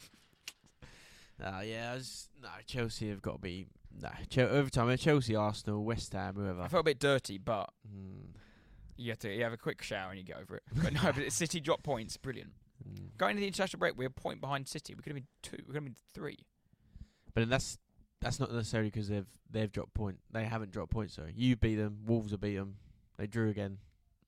Uh, 1.43 1.61
yeah, 1.65 1.91
I 1.91 1.95
was, 1.95 2.29
no, 2.41 2.47
Chelsea 2.65 3.09
have 3.09 3.21
got 3.21 3.33
to 3.33 3.37
be. 3.39 3.65
No, 4.01 4.09
Chel- 4.29 4.55
every 4.55 4.69
time 4.71 4.87
uh, 4.89 4.95
Chelsea, 4.95 5.35
Arsenal, 5.35 5.83
West 5.83 6.13
Ham, 6.13 6.35
whoever. 6.35 6.61
I 6.61 6.67
felt 6.67 6.81
a 6.81 6.83
bit 6.85 6.99
dirty, 6.99 7.37
but 7.37 7.69
Mm, 7.91 8.35
you 8.97 9.09
have 9.09 9.19
to 9.19 9.33
you 9.35 9.43
have 9.43 9.51
a 9.51 9.57
quick 9.57 9.81
shower 9.81 10.11
and 10.11 10.19
you 10.19 10.23
get 10.25 10.37
over 10.37 10.57
it. 10.57 10.63
But 10.73 10.93
no, 10.93 11.11
but 11.11 11.31
City 11.33 11.59
drop 11.59 11.83
points, 11.83 12.15
brilliant. 12.17 12.51
mm. 12.87 13.17
Going 13.17 13.31
into 13.31 13.41
the 13.41 13.47
international 13.47 13.79
break, 13.79 13.97
we're 13.97 14.07
a 14.07 14.11
point 14.11 14.41
behind 14.41 14.67
City. 14.67 14.93
We 14.93 15.01
could 15.01 15.11
have 15.11 15.15
been 15.15 15.27
two. 15.41 15.57
We 15.59 15.73
could 15.73 15.75
have 15.75 15.83
been 15.83 15.95
three. 16.13 16.37
But 17.33 17.41
then 17.41 17.49
that's 17.49 17.77
that's 18.21 18.39
not 18.39 18.53
necessarily 18.53 18.89
because 18.91 19.09
they've 19.09 19.27
they've 19.49 19.71
dropped 19.71 19.93
point. 19.95 20.19
They 20.31 20.45
haven't 20.45 20.71
dropped 20.71 20.91
points. 20.91 21.15
Sorry, 21.15 21.33
you 21.35 21.55
beat 21.55 21.75
them. 21.75 21.97
Wolves 22.05 22.31
have 22.31 22.41
beat 22.41 22.55
them. 22.55 22.75
They 23.17 23.27
drew 23.27 23.49
again, 23.49 23.79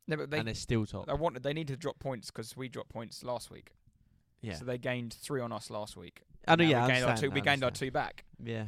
No, 0.08 0.18
but 0.18 0.30
they 0.30 0.38
and 0.39 0.47
they're 0.47 0.56
still 0.56 0.86
top. 0.86 1.10
I 1.10 1.14
wanted 1.14 1.43
they 1.43 1.53
need 1.53 1.68
to 1.70 1.78
drop 1.78 1.99
points 1.99 2.30
because 2.32 2.56
we 2.56 2.70
dropped 2.70 2.89
points 2.89 3.24
last 3.24 3.49
week. 3.49 3.72
yeah, 4.41 4.53
So 4.53 4.66
they 4.66 4.78
gained 4.78 5.14
three 5.14 5.41
on 5.41 5.51
us 5.51 5.70
last 5.70 5.97
week. 5.97 6.22
I 6.47 6.56
know. 6.56 6.64
Yeah, 6.64 6.86
we 6.86 6.91
I 6.91 6.95
gained 6.95 7.10
our 7.10 7.18
two. 7.18 7.32
We 7.32 7.41
gained 7.41 7.64
our 7.64 7.72
two 7.72 7.89
back. 7.91 8.26
Yeah, 8.43 8.68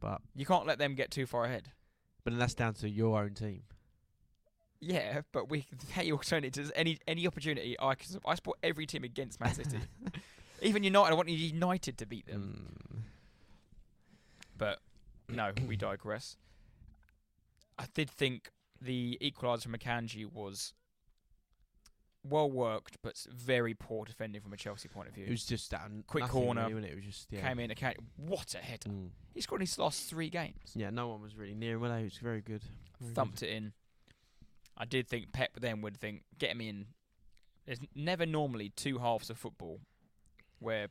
but 0.00 0.20
You 0.34 0.44
can't 0.44 0.66
let 0.66 0.78
them 0.78 0.94
get 0.94 1.10
too 1.10 1.26
far 1.26 1.44
ahead. 1.44 1.70
but 2.24 2.32
then 2.32 2.38
that's 2.38 2.54
down 2.54 2.74
to 2.74 2.88
your 2.88 3.18
own 3.22 3.34
team. 3.34 3.62
Yeah, 4.80 5.22
but 5.32 5.48
we 5.48 5.66
hey 5.90 6.12
alternatives 6.12 6.70
any 6.76 6.98
any 7.08 7.26
opportunity 7.26 7.74
I 7.80 7.94
can 7.94 8.20
I 8.26 8.34
support 8.34 8.58
every 8.62 8.86
team 8.86 9.04
against 9.04 9.40
Man 9.40 9.54
City. 9.54 9.78
Even 10.62 10.82
United, 10.82 11.12
I 11.12 11.14
want 11.14 11.28
United 11.28 11.98
to 11.98 12.06
beat 12.06 12.26
them. 12.26 12.76
Mm. 12.92 13.00
But 14.56 14.80
no, 15.28 15.52
we 15.66 15.76
digress. 15.76 16.36
I 17.78 17.84
did 17.94 18.10
think 18.10 18.50
the 18.80 19.18
equaliser 19.20 19.64
from 19.64 19.74
Akanji 19.74 20.24
was 20.30 20.72
well 22.24 22.50
worked, 22.50 22.96
but 23.02 23.16
very 23.30 23.74
poor 23.74 24.04
defending 24.04 24.40
from 24.40 24.52
a 24.52 24.56
Chelsea 24.56 24.88
point 24.88 25.08
of 25.08 25.14
view. 25.14 25.24
It 25.26 25.30
was 25.30 25.44
just 25.46 25.70
down 25.70 26.04
Quick 26.06 26.24
corner, 26.24 26.68
really, 26.68 26.88
it? 26.88 26.92
It 26.92 26.96
was 26.96 27.04
just 27.04 27.26
yeah. 27.30 27.46
Came 27.48 27.58
in, 27.60 27.70
Akanji, 27.70 27.96
what 28.16 28.54
a 28.54 28.58
header! 28.58 28.90
Mm. 28.90 29.10
He 29.34 29.40
scored 29.40 29.60
in 29.60 29.66
his 29.66 29.78
last 29.78 30.04
three 30.08 30.30
games. 30.30 30.72
Yeah, 30.74 30.90
no 30.90 31.08
one 31.08 31.22
was 31.22 31.36
really 31.36 31.54
near 31.54 31.74
him. 31.76 31.80
Well, 31.82 31.92
it 31.92 32.04
was 32.04 32.18
very 32.18 32.40
good. 32.40 32.62
Very 33.00 33.08
good. 33.10 33.14
thumped 33.14 33.42
it 33.42 33.50
in. 33.50 33.72
I 34.76 34.84
did 34.84 35.08
think 35.08 35.32
Pep 35.32 35.58
then 35.60 35.80
would 35.82 35.96
think, 35.96 36.22
get 36.38 36.50
him 36.50 36.60
in. 36.60 36.86
There's 37.66 37.80
never 37.94 38.26
normally 38.26 38.70
two 38.70 38.98
halves 38.98 39.30
of 39.30 39.36
football 39.38 39.80
where 40.58 40.88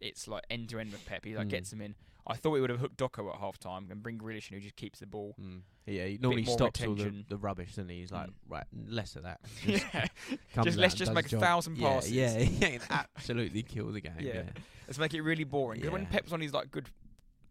it's 0.00 0.26
like 0.28 0.44
end 0.50 0.68
to 0.70 0.78
end 0.78 0.92
with 0.92 1.04
Pep. 1.06 1.24
He 1.24 1.36
like 1.36 1.46
Mm. 1.46 1.50
gets 1.50 1.72
him 1.72 1.80
in. 1.80 1.94
I 2.26 2.34
thought 2.36 2.54
he 2.54 2.60
would 2.60 2.70
have 2.70 2.80
hooked 2.80 2.96
Doku 2.96 3.32
at 3.32 3.40
half 3.40 3.58
time 3.58 3.88
and 3.90 4.02
bring 4.02 4.18
Grealish 4.18 4.50
in 4.50 4.56
who 4.56 4.60
just 4.60 4.76
keeps 4.76 4.98
the 5.00 5.06
ball. 5.06 5.34
Mm. 5.40 5.62
Yeah, 5.86 6.06
he 6.06 6.18
normally 6.18 6.44
more 6.44 6.56
stops 6.56 6.80
all 6.82 6.94
the, 6.94 7.04
retention. 7.04 7.26
the 7.28 7.36
rubbish, 7.36 7.70
doesn't 7.70 7.88
he? 7.90 8.00
He's 8.00 8.10
like, 8.12 8.28
Mm. 8.28 8.32
right, 8.48 8.64
less 8.88 9.16
of 9.16 9.24
that. 9.24 9.40
Just 9.66 9.84
yeah, 9.94 10.06
comes 10.54 10.66
just 10.66 10.78
out 10.78 10.80
let's 10.80 10.94
and 10.94 10.98
just 10.98 10.98
does 10.98 11.10
make 11.10 11.26
a 11.26 11.28
job. 11.28 11.40
thousand 11.40 11.76
yeah, 11.76 11.88
passes. 11.94 12.12
Yeah, 12.12 12.38
yeah, 12.38 12.78
absolutely 12.90 13.62
kill 13.62 13.92
the 13.92 14.00
game. 14.00 14.12
Yeah. 14.18 14.32
Yeah. 14.34 14.42
Let's 14.86 14.98
make 14.98 15.12
it 15.14 15.20
really 15.22 15.44
boring. 15.44 15.80
'Cause 15.82 15.90
when 15.90 16.02
Yeah. 16.02 16.08
Pep's 16.10 16.32
on 16.32 16.40
his 16.40 16.52
like 16.54 16.70
good, 16.70 16.88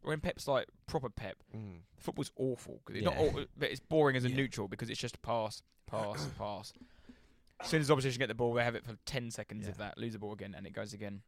when 0.02 0.20
Pep's 0.20 0.48
like 0.48 0.68
proper 0.88 1.10
Pep, 1.10 1.38
Mm. 1.56 1.82
football's 1.98 2.32
awful 2.38 2.80
because 2.84 2.96
it's 2.98 3.06
not, 3.06 3.16
Yeah. 3.16 3.22
all, 3.22 3.46
but 3.56 3.70
it's 3.70 3.80
boring 3.82 4.16
as 4.18 4.26
a 4.26 4.30
Yeah. 4.30 4.36
neutral 4.38 4.68
because 4.68 4.90
it's 4.90 5.00
just 5.00 5.22
pass, 5.22 5.62
pass, 5.86 6.28
pass. 6.38 6.74
As 7.60 7.70
soon 7.70 7.82
as 7.82 7.88
the 7.88 7.94
opposition 7.94 8.18
get 8.20 8.28
the 8.30 8.34
ball, 8.34 8.54
they 8.56 8.64
have 8.64 8.76
it 8.76 8.84
for 8.84 8.96
ten 9.06 9.30
seconds. 9.32 9.66
Yeah. 9.68 9.74
that 9.78 9.98
lose 9.98 10.14
the 10.14 10.20
ball 10.20 10.34
again, 10.34 10.54
and 10.58 10.66
it 10.66 10.74
goes 10.74 10.92
again. 10.94 11.22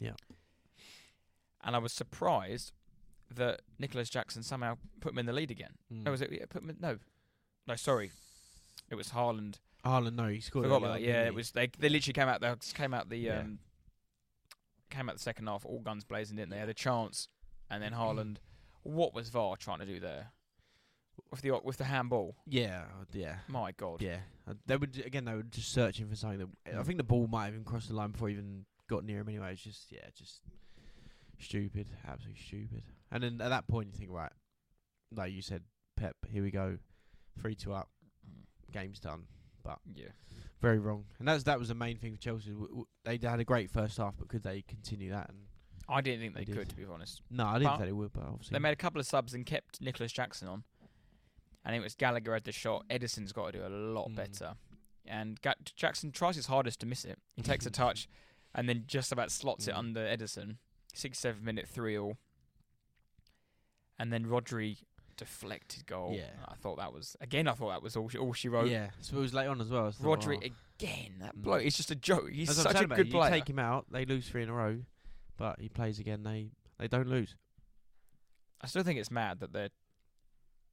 Yeah. 0.00 0.12
And 1.62 1.76
I 1.76 1.78
was 1.78 1.92
surprised 1.92 2.72
that 3.36 3.62
Nicholas 3.78 4.10
Jackson 4.10 4.42
somehow 4.42 4.76
put 5.00 5.12
him 5.12 5.18
in 5.18 5.26
the 5.26 5.32
lead 5.32 5.50
again. 5.50 5.72
Mm. 5.92 6.04
No, 6.04 6.10
was 6.10 6.20
it? 6.22 6.50
Put 6.50 6.62
him 6.62 6.70
in, 6.70 6.76
no, 6.80 6.98
no. 7.66 7.76
Sorry, 7.76 8.10
it 8.90 8.94
was 8.94 9.08
Haaland. 9.10 9.56
Haaland, 9.84 10.14
no, 10.14 10.26
he 10.28 10.40
scored. 10.40 10.64
Forgot 10.64 10.76
about 10.78 10.92
that. 10.94 11.02
Yeah, 11.02 11.24
it 11.26 11.34
was. 11.34 11.52
They 11.52 11.68
they 11.78 11.88
literally 11.88 12.12
came 12.12 12.28
out. 12.28 12.40
They 12.40 12.52
came 12.74 12.92
out 12.94 13.08
the 13.08 13.16
Yeah. 13.16 13.38
um, 13.40 13.58
came 14.90 15.08
out 15.08 15.16
the 15.16 15.22
second 15.22 15.46
half, 15.46 15.64
all 15.64 15.80
guns 15.80 16.04
blazing, 16.04 16.36
didn't 16.36 16.50
they? 16.50 16.58
Had 16.58 16.68
a 16.68 16.74
chance, 16.74 17.28
and 17.70 17.82
then 17.82 17.92
Haaland. 17.92 18.38
What 18.82 19.14
was 19.14 19.28
VAR 19.28 19.56
trying 19.56 19.78
to 19.80 19.86
do 19.86 20.00
there? 20.00 20.32
With 21.30 21.42
the 21.42 21.52
with 21.62 21.76
the 21.76 21.84
handball. 21.84 22.34
Yeah, 22.46 22.84
uh, 23.00 23.04
yeah, 23.12 23.36
My 23.46 23.72
God. 23.72 24.00
yeah. 24.00 24.20
Uh, 24.48 24.54
They 24.66 24.76
were 24.76 24.86
j- 24.86 25.02
again. 25.02 25.26
They 25.26 25.34
were 25.34 25.42
just 25.42 25.70
searching 25.72 26.08
for 26.08 26.16
something 26.16 26.38
that 26.38 26.48
I 26.74 26.78
Mm. 26.80 26.86
think 26.86 26.96
the 26.96 27.04
ball 27.04 27.26
might 27.26 27.44
have 27.46 27.54
even 27.54 27.64
crossed 27.64 27.88
the 27.88 27.94
line 27.94 28.10
before 28.10 28.28
he 28.28 28.34
even 28.34 28.64
got 28.88 29.04
near 29.04 29.20
him. 29.20 29.28
Anyway, 29.28 29.52
it's 29.52 29.62
just 29.62 29.92
yeah, 29.92 30.08
just 30.14 30.40
stupid, 31.40 31.88
absolutely 32.06 32.40
stupid. 32.42 32.82
And 33.10 33.22
then 33.22 33.40
at 33.40 33.48
that 33.48 33.66
point, 33.68 33.88
you 33.92 33.98
think, 33.98 34.10
right, 34.12 34.32
like 35.14 35.32
you 35.32 35.42
said, 35.42 35.62
Pep, 35.96 36.16
here 36.28 36.42
we 36.42 36.50
go, 36.50 36.78
three 37.40 37.54
two 37.54 37.72
up, 37.72 37.88
game's 38.72 39.00
done. 39.00 39.24
But 39.62 39.78
yeah. 39.94 40.08
Very 40.62 40.78
wrong, 40.78 41.04
and 41.18 41.26
that's 41.28 41.44
that 41.44 41.58
was 41.58 41.68
the 41.68 41.74
main 41.74 41.96
thing 41.98 42.14
for 42.16 42.20
Chelsea. 42.20 42.50
W- 42.50 42.68
w- 42.68 42.86
They 43.04 43.18
had 43.26 43.40
a 43.40 43.44
great 43.44 43.70
first 43.70 43.96
half, 43.98 44.14
but 44.18 44.28
could 44.28 44.42
they 44.42 44.62
continue 44.62 45.10
that? 45.10 45.28
And 45.30 45.38
I 45.88 46.00
didn't 46.02 46.20
think 46.20 46.34
they, 46.34 46.44
They 46.44 46.52
could, 46.52 46.68
to 46.68 46.76
be 46.76 46.84
honest. 46.84 47.22
no, 47.30 47.46
I 47.46 47.54
didn't 47.58 47.72
But 47.72 47.78
say 47.78 47.84
they 47.86 47.92
would, 47.92 48.12
but 48.12 48.24
obviously 48.24 48.54
They 48.54 48.58
made 48.58 48.72
a 48.72 48.76
couple 48.76 49.00
of 49.00 49.06
subs 49.06 49.32
and 49.34 49.44
kept 49.46 49.80
Nicholas 49.80 50.12
Jackson 50.12 50.48
on. 50.48 50.64
And 51.64 51.74
it 51.76 51.80
was 51.80 51.94
Gallagher 51.94 52.32
had 52.34 52.44
the 52.44 52.52
shot. 52.52 52.86
Ederson's 52.88 53.32
got 53.32 53.52
to 53.52 53.58
do 53.58 53.66
a 53.66 53.68
lot 53.68 54.08
Mm. 54.10 54.16
better. 54.16 54.54
And 55.06 55.40
Ga- 55.40 55.54
Jackson 55.76 56.10
tries 56.12 56.36
his 56.36 56.46
hardest 56.46 56.80
to 56.80 56.86
miss 56.86 57.04
it. 57.04 57.18
He 57.36 57.42
takes 57.42 57.64
a 57.66 57.70
touch 57.82 58.06
and 58.54 58.68
then 58.68 58.84
just 58.86 59.12
about 59.12 59.30
slots 59.30 59.66
it 59.68 59.74
Mm. 59.74 59.78
under 59.78 60.00
Ederson. 60.00 60.56
Six, 60.94 61.18
seven 61.18 61.44
minute 61.44 61.68
three 61.68 61.96
all. 61.98 62.16
And 63.98 64.12
then 64.12 64.24
Rodri 64.26 64.78
deflected 65.16 65.86
goal. 65.86 66.14
Yeah. 66.16 66.30
I 66.48 66.54
thought 66.54 66.78
that 66.78 66.92
was, 66.92 67.16
again, 67.20 67.46
I 67.46 67.52
thought 67.52 67.68
that 67.70 67.82
was 67.82 67.96
all 67.96 68.08
she, 68.08 68.18
all 68.18 68.32
she 68.32 68.48
wrote. 68.48 68.68
yeah, 68.68 68.90
so 69.00 69.18
it 69.18 69.20
was 69.20 69.34
late 69.34 69.46
on 69.46 69.60
as 69.60 69.68
well. 69.68 69.90
Thought, 69.90 70.20
Rodri 70.22 70.38
oh. 70.42 70.46
again. 70.82 71.16
That 71.20 71.36
Mm. 71.36 71.42
bloke, 71.42 71.62
he's 71.62 71.76
just 71.76 71.90
a 71.90 71.94
joke. 71.94 72.30
He's 72.30 72.48
That's 72.48 72.62
such 72.62 72.80
a 72.80 72.86
good 72.86 73.10
player. 73.10 73.30
You 73.30 73.40
take 73.40 73.50
him 73.50 73.58
out, 73.58 73.86
they 73.90 74.06
lose 74.06 74.28
three 74.28 74.42
in 74.42 74.48
a 74.48 74.54
row, 74.54 74.78
but 75.36 75.60
he 75.60 75.68
plays 75.68 75.98
again. 75.98 76.22
They 76.22 76.52
they 76.78 76.88
don't 76.88 77.08
lose. 77.08 77.36
I 78.62 78.66
still 78.66 78.82
think 78.82 78.98
it's 78.98 79.10
mad 79.10 79.40
that 79.40 79.52
they're 79.52 79.68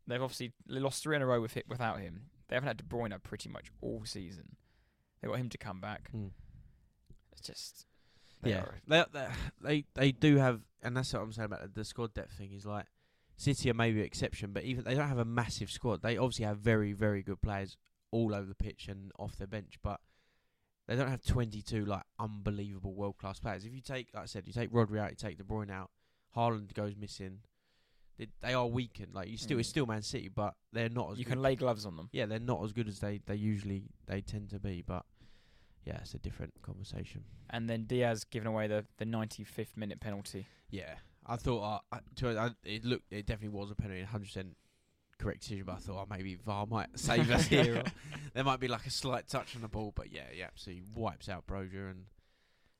they've 0.07 0.21
obviously 0.21 0.53
lost 0.67 1.03
three 1.03 1.15
in 1.17 1.21
a 1.21 1.25
row 1.25 1.41
with 1.41 1.57
it 1.57 1.65
without 1.67 1.99
him. 1.99 2.27
They 2.47 2.55
haven't 2.55 2.67
had 2.67 2.77
De 2.77 2.83
Bruyne 2.83 3.21
pretty 3.23 3.49
much 3.49 3.71
all 3.81 4.03
season. 4.05 4.55
They 5.21 5.27
got 5.27 5.37
him 5.37 5.49
to 5.49 5.57
come 5.57 5.81
back. 5.81 6.09
It's 7.33 7.41
just 7.41 7.85
they 8.41 8.51
yeah, 8.51 8.65
they, 8.87 9.03
they 9.13 9.27
they 9.61 9.85
they 9.93 10.11
do 10.11 10.37
have, 10.37 10.61
and 10.81 10.95
that's 10.95 11.13
what 11.13 11.21
I'm 11.23 11.31
saying 11.33 11.45
about 11.45 11.73
the, 11.73 11.83
squad 11.85 12.13
depth 12.13 12.33
thing. 12.33 12.51
Is 12.53 12.65
like 12.65 12.85
City 13.35 13.69
are 13.69 13.73
maybe 13.73 13.99
an 13.99 14.05
exception, 14.05 14.51
but 14.53 14.63
even 14.63 14.83
they 14.83 14.95
don't 14.95 15.07
have 15.07 15.17
a 15.17 15.25
massive 15.25 15.71
squad. 15.71 16.01
They 16.01 16.17
obviously 16.17 16.45
have 16.45 16.57
very 16.59 16.93
very 16.93 17.23
good 17.23 17.41
players 17.41 17.77
all 18.11 18.33
over 18.33 18.45
the 18.45 18.55
pitch 18.55 18.87
and 18.87 19.11
off 19.19 19.35
their 19.37 19.47
bench, 19.47 19.75
but 19.83 19.99
they 20.87 20.95
don't 20.95 21.09
have 21.09 21.23
22 21.25 21.83
like 21.85 22.03
unbelievable 22.19 22.93
world 22.93 23.17
class 23.17 23.39
players. 23.39 23.65
If 23.65 23.73
you 23.73 23.81
take, 23.81 24.07
like 24.13 24.23
I 24.23 24.25
said, 24.27 24.43
you 24.47 24.53
take 24.53 24.71
Rodri 24.71 24.99
out, 24.99 25.09
you 25.09 25.15
take 25.17 25.37
De 25.37 25.43
Bruyne 25.43 25.69
out, 25.69 25.91
Haaland 26.35 26.73
goes 26.73 26.95
missing. 26.95 27.39
they, 28.17 28.27
they 28.41 28.53
are 28.53 28.65
weakened. 28.65 29.13
Like 29.13 29.27
you 29.29 29.37
still, 29.37 29.59
it's 29.59 29.67
Mm. 29.67 29.71
still 29.71 29.85
Man 29.85 30.01
City, 30.01 30.29
but 30.29 30.55
they're 30.71 30.87
not 30.89 31.11
as 31.11 31.19
You 31.19 31.25
good. 31.25 31.31
can 31.33 31.41
lay 31.41 31.55
gloves 31.57 31.85
on 31.85 31.97
them. 31.97 32.09
yeah, 32.13 32.25
they're 32.25 32.39
not 32.39 32.63
as 32.63 32.71
good 32.71 32.87
as 32.87 32.99
they 32.99 33.19
they 33.25 33.35
usually 33.35 33.83
they 34.05 34.21
tend 34.21 34.49
to 34.51 34.59
be. 34.59 34.81
But 34.87 35.05
yeah, 35.87 35.99
it's 36.01 36.13
a 36.13 36.19
different 36.19 36.53
conversation. 36.61 37.23
And 37.49 37.69
then 37.69 37.85
Dias 37.85 38.25
giving 38.25 38.47
away 38.47 38.67
the, 38.67 38.85
the 38.97 39.05
95th 39.05 39.77
minute 39.77 40.01
penalty. 40.01 40.45
Yeah, 40.69 40.95
I 41.25 41.37
thought 41.37 41.61
uh, 41.61 41.79
I, 41.95 41.99
to, 42.17 42.37
I, 42.37 42.49
it 42.65 42.83
looked 42.83 43.05
it 43.09 43.25
definitely 43.25 43.57
was 43.57 43.71
a 43.71 43.75
penalty, 43.75 44.03
hundred 44.03 44.25
percent 44.25 44.57
correct 45.17 45.41
decision. 45.41 45.63
But 45.65 45.75
I 45.75 45.77
thought 45.77 46.07
oh, 46.09 46.13
maybe 46.13 46.35
VAR 46.35 46.65
might 46.65 46.89
save 46.99 47.31
us 47.31 47.47
here. 47.47 47.83
There 48.33 48.43
might 48.43 48.59
be 48.59 48.67
like 48.67 48.85
a 48.85 48.91
slight 48.91 49.27
touch 49.27 49.55
on 49.55 49.63
the 49.63 49.67
ball, 49.67 49.93
but 49.95 50.11
yeah, 50.11 50.25
he 50.31 50.43
absolutely 50.43 50.83
wipes 50.93 51.27
out 51.27 51.47
Broja 51.47 51.89
and 51.89 52.03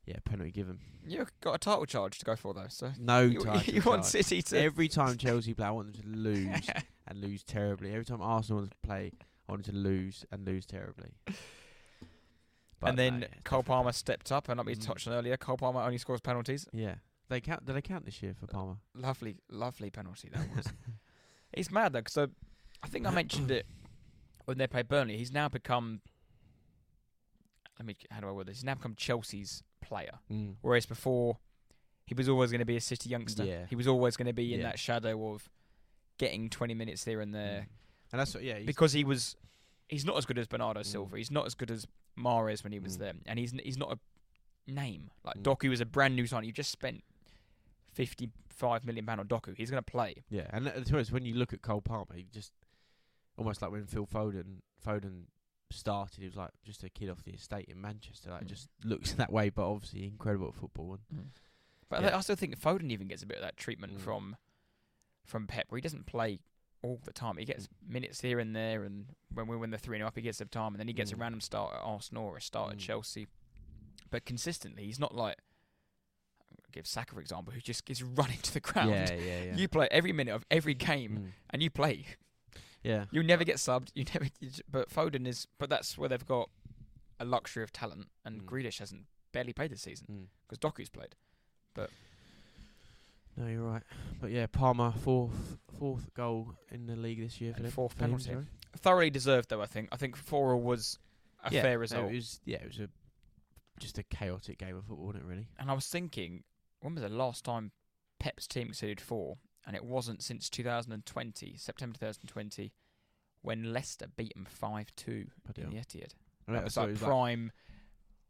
yeah, 0.05 0.17
penalty 0.23 0.51
given. 0.51 0.77
You've 1.07 1.31
got 1.41 1.55
a 1.55 1.57
title 1.57 1.87
charge 1.87 2.19
to 2.19 2.25
go 2.25 2.35
for, 2.35 2.53
though, 2.53 2.67
so. 2.69 2.91
No 2.99 3.21
You, 3.21 3.39
title 3.39 3.73
you 3.73 3.81
want. 3.81 4.05
City 4.05 4.43
to. 4.43 4.59
Every 4.59 4.87
time 4.87 5.17
Chelsea 5.17 5.55
play, 5.55 5.65
I 5.65 5.71
want 5.71 5.93
them 5.93 6.03
to 6.03 6.19
lose 6.19 6.69
and 7.07 7.21
lose 7.21 7.43
terribly. 7.43 7.89
Every 7.89 8.05
time 8.05 8.21
Arsenal 8.21 8.67
play, 8.83 9.13
I 9.49 9.51
want 9.51 9.65
them 9.65 9.73
to 9.73 9.79
lose 9.79 10.25
and 10.31 10.45
lose 10.45 10.67
terribly. 10.67 11.15
But 12.79 12.89
and 12.91 12.99
then 12.99 13.19
no, 13.21 13.27
Cole. 13.43 13.63
Palmer 13.63 13.91
stepped 13.91 14.31
up, 14.31 14.49
and 14.49 14.57
like 14.59 14.67
we 14.67 14.75
Mm. 14.75 14.85
touched 14.85 15.07
on 15.07 15.13
earlier, 15.13 15.35
Cole 15.37 15.57
Palmer 15.57 15.81
only 15.81 15.97
scores 15.97 16.21
penalties. 16.21 16.67
Yeah, 16.71 16.95
they 17.29 17.41
count. 17.41 17.65
Did 17.65 17.75
they 17.75 17.81
count 17.81 18.05
this 18.05 18.21
year 18.21 18.33
for 18.39 18.45
Palmer? 18.47 18.77
Lovely, 18.93 19.37
lovely 19.49 19.89
penalty 19.89 20.29
that 20.29 20.47
was. 20.55 20.67
it's 21.53 21.71
mad 21.71 21.93
though, 21.93 22.01
because 22.01 22.29
I 22.83 22.87
think 22.87 23.07
I 23.07 23.11
mentioned 23.11 23.49
it 23.49 23.65
when 24.45 24.57
they 24.59 24.67
played 24.67 24.87
Burnley. 24.87 25.17
He's 25.17 25.31
now 25.31 25.49
become. 25.49 26.01
Let 27.79 27.85
me. 27.85 27.95
How 28.11 28.19
do 28.21 28.27
I 28.27 28.31
word 28.31 28.47
this? 28.47 28.57
He's 28.57 28.63
now 28.63 28.75
become 28.75 28.95
Chelsea's 28.95 29.63
player, 29.81 30.19
Mm. 30.31 30.55
whereas 30.61 30.85
before 30.85 31.37
he 32.05 32.13
was 32.13 32.29
always 32.29 32.51
going 32.51 32.59
to 32.59 32.65
be 32.65 32.77
a 32.77 32.81
City 32.81 33.09
youngster. 33.09 33.43
Yeah. 33.43 33.65
He 33.69 33.75
was 33.75 33.87
always 33.87 34.15
going 34.17 34.27
to 34.27 34.33
be 34.33 34.53
in 34.53 34.61
Yeah. 34.61 34.67
that 34.67 34.79
shadow 34.79 35.33
of 35.33 35.49
getting 36.17 36.49
20 36.49 36.73
minutes 36.73 37.03
here 37.05 37.21
and 37.21 37.33
there 37.35 37.61
Mm. 37.61 37.67
And 38.13 38.19
that's 38.21 38.33
what. 38.33 38.43
Yeah, 38.43 38.59
because 38.59 38.93
he 38.93 39.03
was. 39.03 39.35
He's 39.89 40.03
not 40.05 40.17
as 40.17 40.25
good 40.25 40.37
as 40.37 40.47
Bernardo 40.47 40.81
Mm. 40.81 40.85
Silva. 40.85 41.17
He's 41.17 41.31
not 41.31 41.45
as 41.45 41.55
good 41.55 41.71
as 41.71 41.87
Mahrez 42.17 42.63
when 42.63 42.73
he 42.73 42.79
was 42.79 42.97
Mm. 42.97 42.99
there, 42.99 43.13
and 43.25 43.39
he's 43.39 43.51
he's 43.63 43.77
not 43.77 43.93
a 43.93 43.99
name 44.71 45.11
like 45.23 45.37
Mm. 45.37 45.43
Doku 45.43 45.69
was 45.69 45.79
a 45.81 45.85
brand 45.85 46.15
new 46.15 46.27
sign. 46.27 46.43
You 46.43 46.51
just 46.51 46.71
spent 46.71 47.03
55 47.93 48.85
million 48.85 49.05
pound 49.05 49.19
on 49.19 49.27
Doku. 49.27 49.55
He's 49.55 49.71
going 49.71 49.83
to 49.83 49.91
play. 49.91 50.23
yeah, 50.29 50.47
and 50.51 50.67
uh, 50.67 50.71
to 50.71 50.81
be 50.81 50.93
honest, 50.93 51.11
when 51.11 51.25
you 51.25 51.35
look 51.35 51.53
at 51.53 51.61
Cole 51.61 51.81
Palmer, 51.81 52.15
he 52.15 52.23
just 52.31 52.51
almost 53.37 53.61
like 53.61 53.71
when 53.71 53.85
Phil 53.85 54.05
Foden 54.07 54.59
Foden 54.85 55.25
started, 55.69 56.19
he 56.19 56.25
was 56.25 56.35
like 56.35 56.51
just 56.63 56.83
a 56.83 56.89
kid 56.89 57.09
off 57.09 57.23
the 57.23 57.31
estate 57.31 57.65
in 57.69 57.79
Manchester. 57.81 58.29
Like 58.31 58.43
Mm. 58.43 58.47
just 58.47 58.69
looks 58.83 59.13
that 59.13 59.31
way, 59.31 59.49
but 59.49 59.69
obviously 59.69 60.05
incredible 60.05 60.47
at 60.49 60.55
football. 60.55 60.97
And 61.11 61.31
But 61.89 62.01
Yeah. 62.01 62.17
I 62.17 62.21
still 62.21 62.35
think 62.35 62.59
Foden 62.59 62.91
even 62.91 63.07
gets 63.07 63.23
a 63.23 63.25
bit 63.25 63.37
of 63.37 63.43
that 63.43 63.55
treatment 63.57 63.93
Mm. 63.97 63.99
from 64.01 64.37
from 65.23 65.45
Pep, 65.47 65.69
where 65.69 65.77
he 65.77 65.81
doesn't 65.81 66.05
play 66.05 66.39
all 66.87 66.99
the 67.03 67.13
time. 67.13 67.37
He 67.37 67.45
gets 67.45 67.67
Mm. 67.67 67.89
minutes 67.93 68.21
here 68.21 68.39
and 68.39 68.55
there, 68.55 68.83
and 68.83 69.07
when 69.33 69.47
we 69.47 69.57
win 69.57 69.69
the 69.71 69.77
three 69.77 69.97
and 69.97 70.05
up, 70.05 70.15
he 70.15 70.21
gets 70.21 70.37
some 70.39 70.47
time, 70.47 70.73
and 70.73 70.79
then 70.79 70.87
he 70.87 70.93
gets 70.93 71.11
a 71.11 71.15
Mm. 71.15 71.21
random 71.21 71.41
start 71.41 71.73
at 71.75 71.81
Arsenal 71.81 72.25
or 72.25 72.37
a 72.37 72.41
start 72.41 72.71
at 72.71 72.77
Mm. 72.77 72.81
Chelsea. 72.81 73.27
But 74.09 74.25
consistently, 74.25 74.85
he's 74.85 74.99
not 74.99 75.13
like 75.15 75.37
give 76.71 76.85
Saka 76.87 77.13
for 77.15 77.21
example, 77.21 77.53
who 77.53 77.61
just 77.61 77.85
gets 77.85 78.01
run 78.01 78.29
into 78.31 78.51
the 78.53 78.59
ground. 78.59 78.91
yeah, 78.91 79.13
yeah, 79.13 79.43
yeah. 79.45 79.55
You 79.55 79.67
play 79.67 79.87
every 79.89 80.11
minute 80.11 80.33
of 80.33 80.45
every 80.51 80.73
game, 80.73 81.17
Mm. 81.17 81.31
and 81.51 81.63
you 81.63 81.69
play. 81.69 82.05
Yeah, 82.83 83.05
You 83.11 83.23
never 83.23 83.43
get 83.43 83.55
subbed. 83.57 83.89
You 83.95 84.03
never. 84.13 84.25
you 84.39 84.49
j- 84.51 84.61
But 84.69 84.89
Foden 84.89 85.25
is. 85.27 85.47
But 85.57 85.69
that's 85.69 85.97
where 85.97 86.07
they've 86.09 86.25
got 86.25 86.49
a 87.19 87.25
luxury 87.25 87.63
of 87.63 87.71
talent, 87.73 88.09
and 88.23 88.41
Mm. 88.41 88.45
Grealish 88.45 88.79
hasn't 88.79 89.07
barely 89.31 89.51
played 89.53 89.71
this 89.71 89.81
season 89.81 90.07
Mm. 90.09 90.27
because 90.47 90.59
Doku's 90.59 90.89
played. 90.89 91.15
No, 93.37 93.47
you're 93.47 93.61
right. 93.61 93.83
But 94.19 94.31
yeah, 94.31 94.47
Palmer 94.47 94.91
fourth 95.03 95.57
fourth 95.77 96.11
goal 96.15 96.53
in 96.71 96.87
the 96.87 96.95
league 96.95 97.21
this 97.21 97.39
year 97.39 97.51
for 97.53 97.57
And 97.57 97.65
them. 97.65 97.71
fourth 97.71 97.97
penalty. 97.97 98.23
sorry. 98.31 98.45
Thoroughly 98.77 99.09
deserved, 99.09 99.49
though. 99.49 99.61
I 99.61 99.65
think. 99.67 99.89
I 99.91 99.97
think 99.97 100.15
four 100.15 100.53
all 100.53 100.61
was 100.61 100.97
a 101.43 101.51
yeah, 101.53 101.61
fair 101.61 101.73
no, 101.75 101.79
result. 101.81 102.11
it 102.11 102.15
was 102.15 102.39
yeah, 102.45 102.57
it 102.57 102.67
was 102.67 102.79
a 102.79 102.89
just 103.79 103.97
a 103.99 104.03
chaotic 104.03 104.57
game 104.57 104.75
of 104.75 104.85
football, 104.85 105.07
wasn't 105.07 105.23
it? 105.23 105.27
Really. 105.27 105.47
and 105.59 105.69
I 105.69 105.73
was 105.73 105.87
thinking, 105.87 106.43
when 106.81 106.95
was 106.95 107.03
the 107.03 107.09
last 107.09 107.45
time 107.45 107.71
Pep's 108.19 108.47
team 108.47 108.67
conceded 108.67 108.99
four? 108.99 109.37
And 109.67 109.75
it 109.75 109.83
wasn't 109.83 110.23
since 110.23 110.49
2020, 110.49 111.55
September 111.57 111.93
2020, 111.99 112.71
when 113.41 113.73
Leicester 113.73 114.07
beat 114.15 114.33
them 114.33 114.45
5 114.49 114.95
2 114.95 115.25
Bloody 115.43 115.61
in 115.61 115.69
the. 115.71 115.75
Etihad. 115.75 116.13
I 116.47 116.53
That 116.53 116.63
was 116.63 116.77
like 116.77 116.87
was 116.91 116.99
prime, 116.99 117.51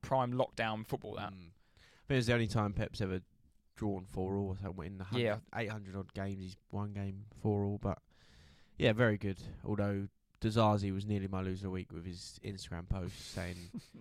prime 0.02 0.34
lockdown 0.34 0.86
football. 0.88 1.16
That 1.16 1.32
Mm. 1.32 1.52
I 1.52 2.08
think 2.08 2.16
it 2.16 2.16
was 2.16 2.26
the 2.28 2.34
only 2.34 2.48
time 2.48 2.74
Pep's 2.74 3.02
ever 3.02 3.22
drawn 3.78 4.04
four 4.06 4.36
all 4.36 4.50
or 4.50 4.58
something 4.62 4.86
in 4.86 4.98
the 4.98 5.04
hundred, 5.06 5.24
Yeah. 5.24 5.38
800 5.56 5.96
odd 5.96 6.14
games. 6.14 6.42
He's 6.42 6.58
one 6.72 6.92
game 6.94 7.24
four 7.42 7.64
all, 7.64 7.78
but 7.82 8.00
yeah, 8.78 8.92
very 8.92 9.18
good. 9.18 9.38
Although 9.64 10.08
Disasi 10.42 10.94
was 10.94 11.06
nearly 11.06 11.28
my 11.28 11.42
loser 11.42 11.60
of 11.60 11.62
the 11.62 11.70
week 11.70 11.92
with 11.94 12.06
his 12.06 12.40
Instagram 12.44 12.90
post 12.90 13.34
saying 13.34 13.56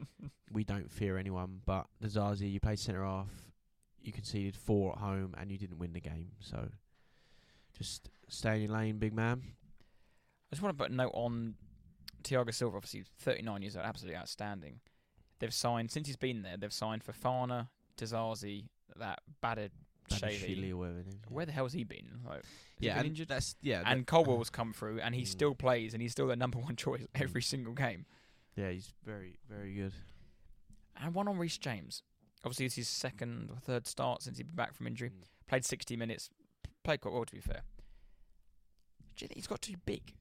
we 0.52 0.64
don't 0.64 0.90
fear 0.90 1.16
anyone, 1.16 1.60
but 1.64 1.86
Disasi, 2.02 2.50
you 2.52 2.58
played 2.60 2.78
centre 2.78 3.04
half, 3.04 3.28
you 4.02 4.12
conceded 4.12 4.56
four 4.56 4.92
at 4.92 4.98
home, 4.98 5.34
and 5.38 5.50
you 5.50 5.58
didn't 5.58 5.78
win 5.78 5.92
the 5.92 6.00
game. 6.00 6.32
So 6.40 6.68
just 7.78 8.10
stay 8.28 8.56
in 8.56 8.62
your 8.70 8.78
lane, 8.78 8.98
big 8.98 9.14
man. 9.14 9.42
I 9.44 10.54
just 10.54 10.62
want 10.62 10.76
to 10.76 10.82
put 10.84 10.90
a 10.92 10.94
note 10.94 11.10
on 11.14 11.54
Thiago 12.22 12.52
Silva, 12.54 12.76
obviously 12.76 13.04
39 13.18 13.62
years 13.62 13.76
old, 13.76 13.84
absolutely 13.86 14.16
outstanding. 14.18 14.80
They've 15.38 15.52
signed, 15.52 15.90
since 15.90 16.06
he's 16.06 16.16
been 16.16 16.42
there, 16.42 16.56
they've 16.56 16.72
signed 16.72 17.02
for 17.02 17.12
Fana, 17.12 17.68
Disasi, 17.98 18.68
that 19.00 19.20
battered 19.40 19.70
Shiley 20.10 20.38
Shady. 20.38 20.72
whatever. 20.72 20.98
his 20.98 21.06
name 21.06 21.14
is. 21.24 21.30
Where 21.30 21.46
the 21.46 21.52
hell's 21.52 21.72
he 21.72 21.84
been? 21.84 22.20
Like, 22.24 22.36
has 22.36 22.44
he 22.78 22.86
yeah, 22.86 22.92
been 22.94 22.98
and 23.00 23.06
injured? 23.08 23.28
that's 23.28 23.56
yeah, 23.62 23.82
that- 23.82 23.92
and 23.92 24.06
Colwill's 24.06 24.50
come 24.50 24.72
through, 24.72 25.00
and 25.00 25.14
he 25.14 25.22
Mm. 25.22 25.26
still 25.28 25.54
plays, 25.54 25.92
and 25.94 26.02
he's 26.02 26.12
still 26.12 26.26
the 26.28 26.36
number 26.36 26.58
one 26.60 26.76
choice 26.76 27.06
every 27.14 27.42
single 27.42 27.72
game. 27.74 28.06
yeah, 28.56 28.70
he's 28.70 28.92
very 29.04 29.36
very 29.48 29.74
good. 29.74 29.92
And 30.98 31.14
one 31.14 31.28
on 31.28 31.38
Reece 31.38 31.58
James. 31.58 32.02
Obviously, 32.44 32.66
it's 32.66 32.76
his 32.76 32.88
second 32.88 33.50
or 33.50 33.56
third 33.58 33.86
start 33.86 34.22
since 34.22 34.38
he's 34.38 34.46
been 34.46 34.54
back 34.56 34.74
from 34.74 34.86
injury. 34.86 35.10
Mm. 35.10 35.22
Played 35.48 35.64
60 35.64 35.96
minutes. 35.96 36.30
Played 36.84 37.00
quite 37.00 37.12
well, 37.12 37.24
to 37.24 37.34
be 37.34 37.40
fair. 37.40 37.62
Do 39.16 39.24
you 39.24 39.28
think 39.28 39.36
he's 39.36 39.46
got 39.46 39.62
too 39.62 39.74
big? 39.84 40.14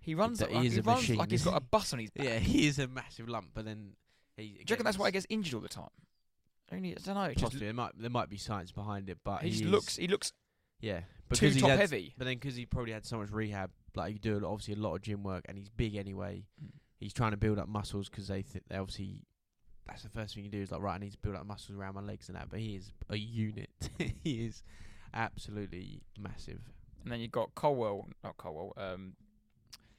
He 0.00 0.14
runs, 0.14 0.38
d- 0.38 0.46
like, 0.46 0.52
he, 0.64 0.68
he 0.70 0.80
runs 0.80 0.86
machine, 1.02 1.16
like 1.16 1.30
he's 1.30 1.44
got 1.44 1.56
a 1.56 1.60
bus 1.60 1.92
on 1.92 1.98
his 1.98 2.10
back. 2.10 2.26
Yeah, 2.26 2.38
he 2.38 2.66
is 2.66 2.78
a 2.78 2.88
massive 2.88 3.28
lump, 3.28 3.50
but 3.54 3.64
then 3.64 3.92
he. 4.36 4.42
Do 4.48 4.52
you 4.52 4.64
reckon 4.70 4.84
that's 4.84 4.98
why 4.98 5.06
he 5.08 5.12
gets 5.12 5.26
injured 5.30 5.54
all 5.54 5.60
the 5.60 5.68
time? 5.68 5.88
Only, 6.72 6.92
I 6.92 7.00
don't 7.04 7.14
know. 7.14 7.22
It 7.24 7.32
just, 7.34 7.44
Possibly, 7.44 7.66
there 7.66 7.74
might 7.74 7.92
there 7.98 8.10
might 8.10 8.28
be 8.28 8.38
science 8.38 8.72
behind 8.72 9.08
it, 9.10 9.18
but 9.24 9.42
he 9.42 9.50
just 9.50 9.64
is- 9.64 9.70
looks. 9.70 9.96
He 9.96 10.08
looks 10.08 10.32
yeah 10.80 11.00
too 11.00 11.04
because 11.30 11.54
he's 11.54 11.62
top 11.62 11.70
had, 11.70 11.78
heavy. 11.78 12.14
But 12.18 12.24
then 12.24 12.34
because 12.34 12.56
he 12.56 12.66
probably 12.66 12.92
had 12.92 13.04
so 13.04 13.18
much 13.18 13.30
rehab, 13.30 13.70
like 13.94 14.12
he 14.12 14.18
do 14.18 14.38
a 14.38 14.48
obviously 14.48 14.74
a 14.74 14.78
lot 14.78 14.94
of 14.94 15.02
gym 15.02 15.22
work, 15.22 15.44
and 15.48 15.58
he's 15.58 15.68
big 15.68 15.96
anyway. 15.96 16.44
Mm. 16.62 16.70
He's 17.00 17.12
trying 17.12 17.32
to 17.32 17.36
build 17.36 17.58
up 17.58 17.68
muscles 17.68 18.08
because 18.08 18.28
they 18.28 18.42
think 18.42 18.64
they 18.68 18.76
obviously 18.76 19.24
that's 19.86 20.02
the 20.02 20.08
first 20.08 20.34
thing 20.34 20.44
you 20.44 20.50
do 20.50 20.62
is 20.62 20.70
like 20.70 20.80
right, 20.80 20.94
I 20.94 20.98
need 20.98 21.12
to 21.12 21.18
build 21.18 21.36
up 21.36 21.46
muscles 21.46 21.76
around 21.78 21.94
my 21.94 22.00
legs 22.00 22.28
and 22.28 22.36
that. 22.36 22.48
But 22.50 22.60
he 22.60 22.76
is 22.76 22.92
a 23.10 23.16
unit. 23.16 23.70
he 23.98 24.46
is 24.46 24.62
absolutely 25.12 26.02
massive. 26.18 26.60
And 27.02 27.12
then 27.12 27.20
you've 27.20 27.32
got 27.32 27.54
Colwill, 27.54 28.08
not 28.22 28.38
Colwill, 28.38 28.72
um, 28.78 29.12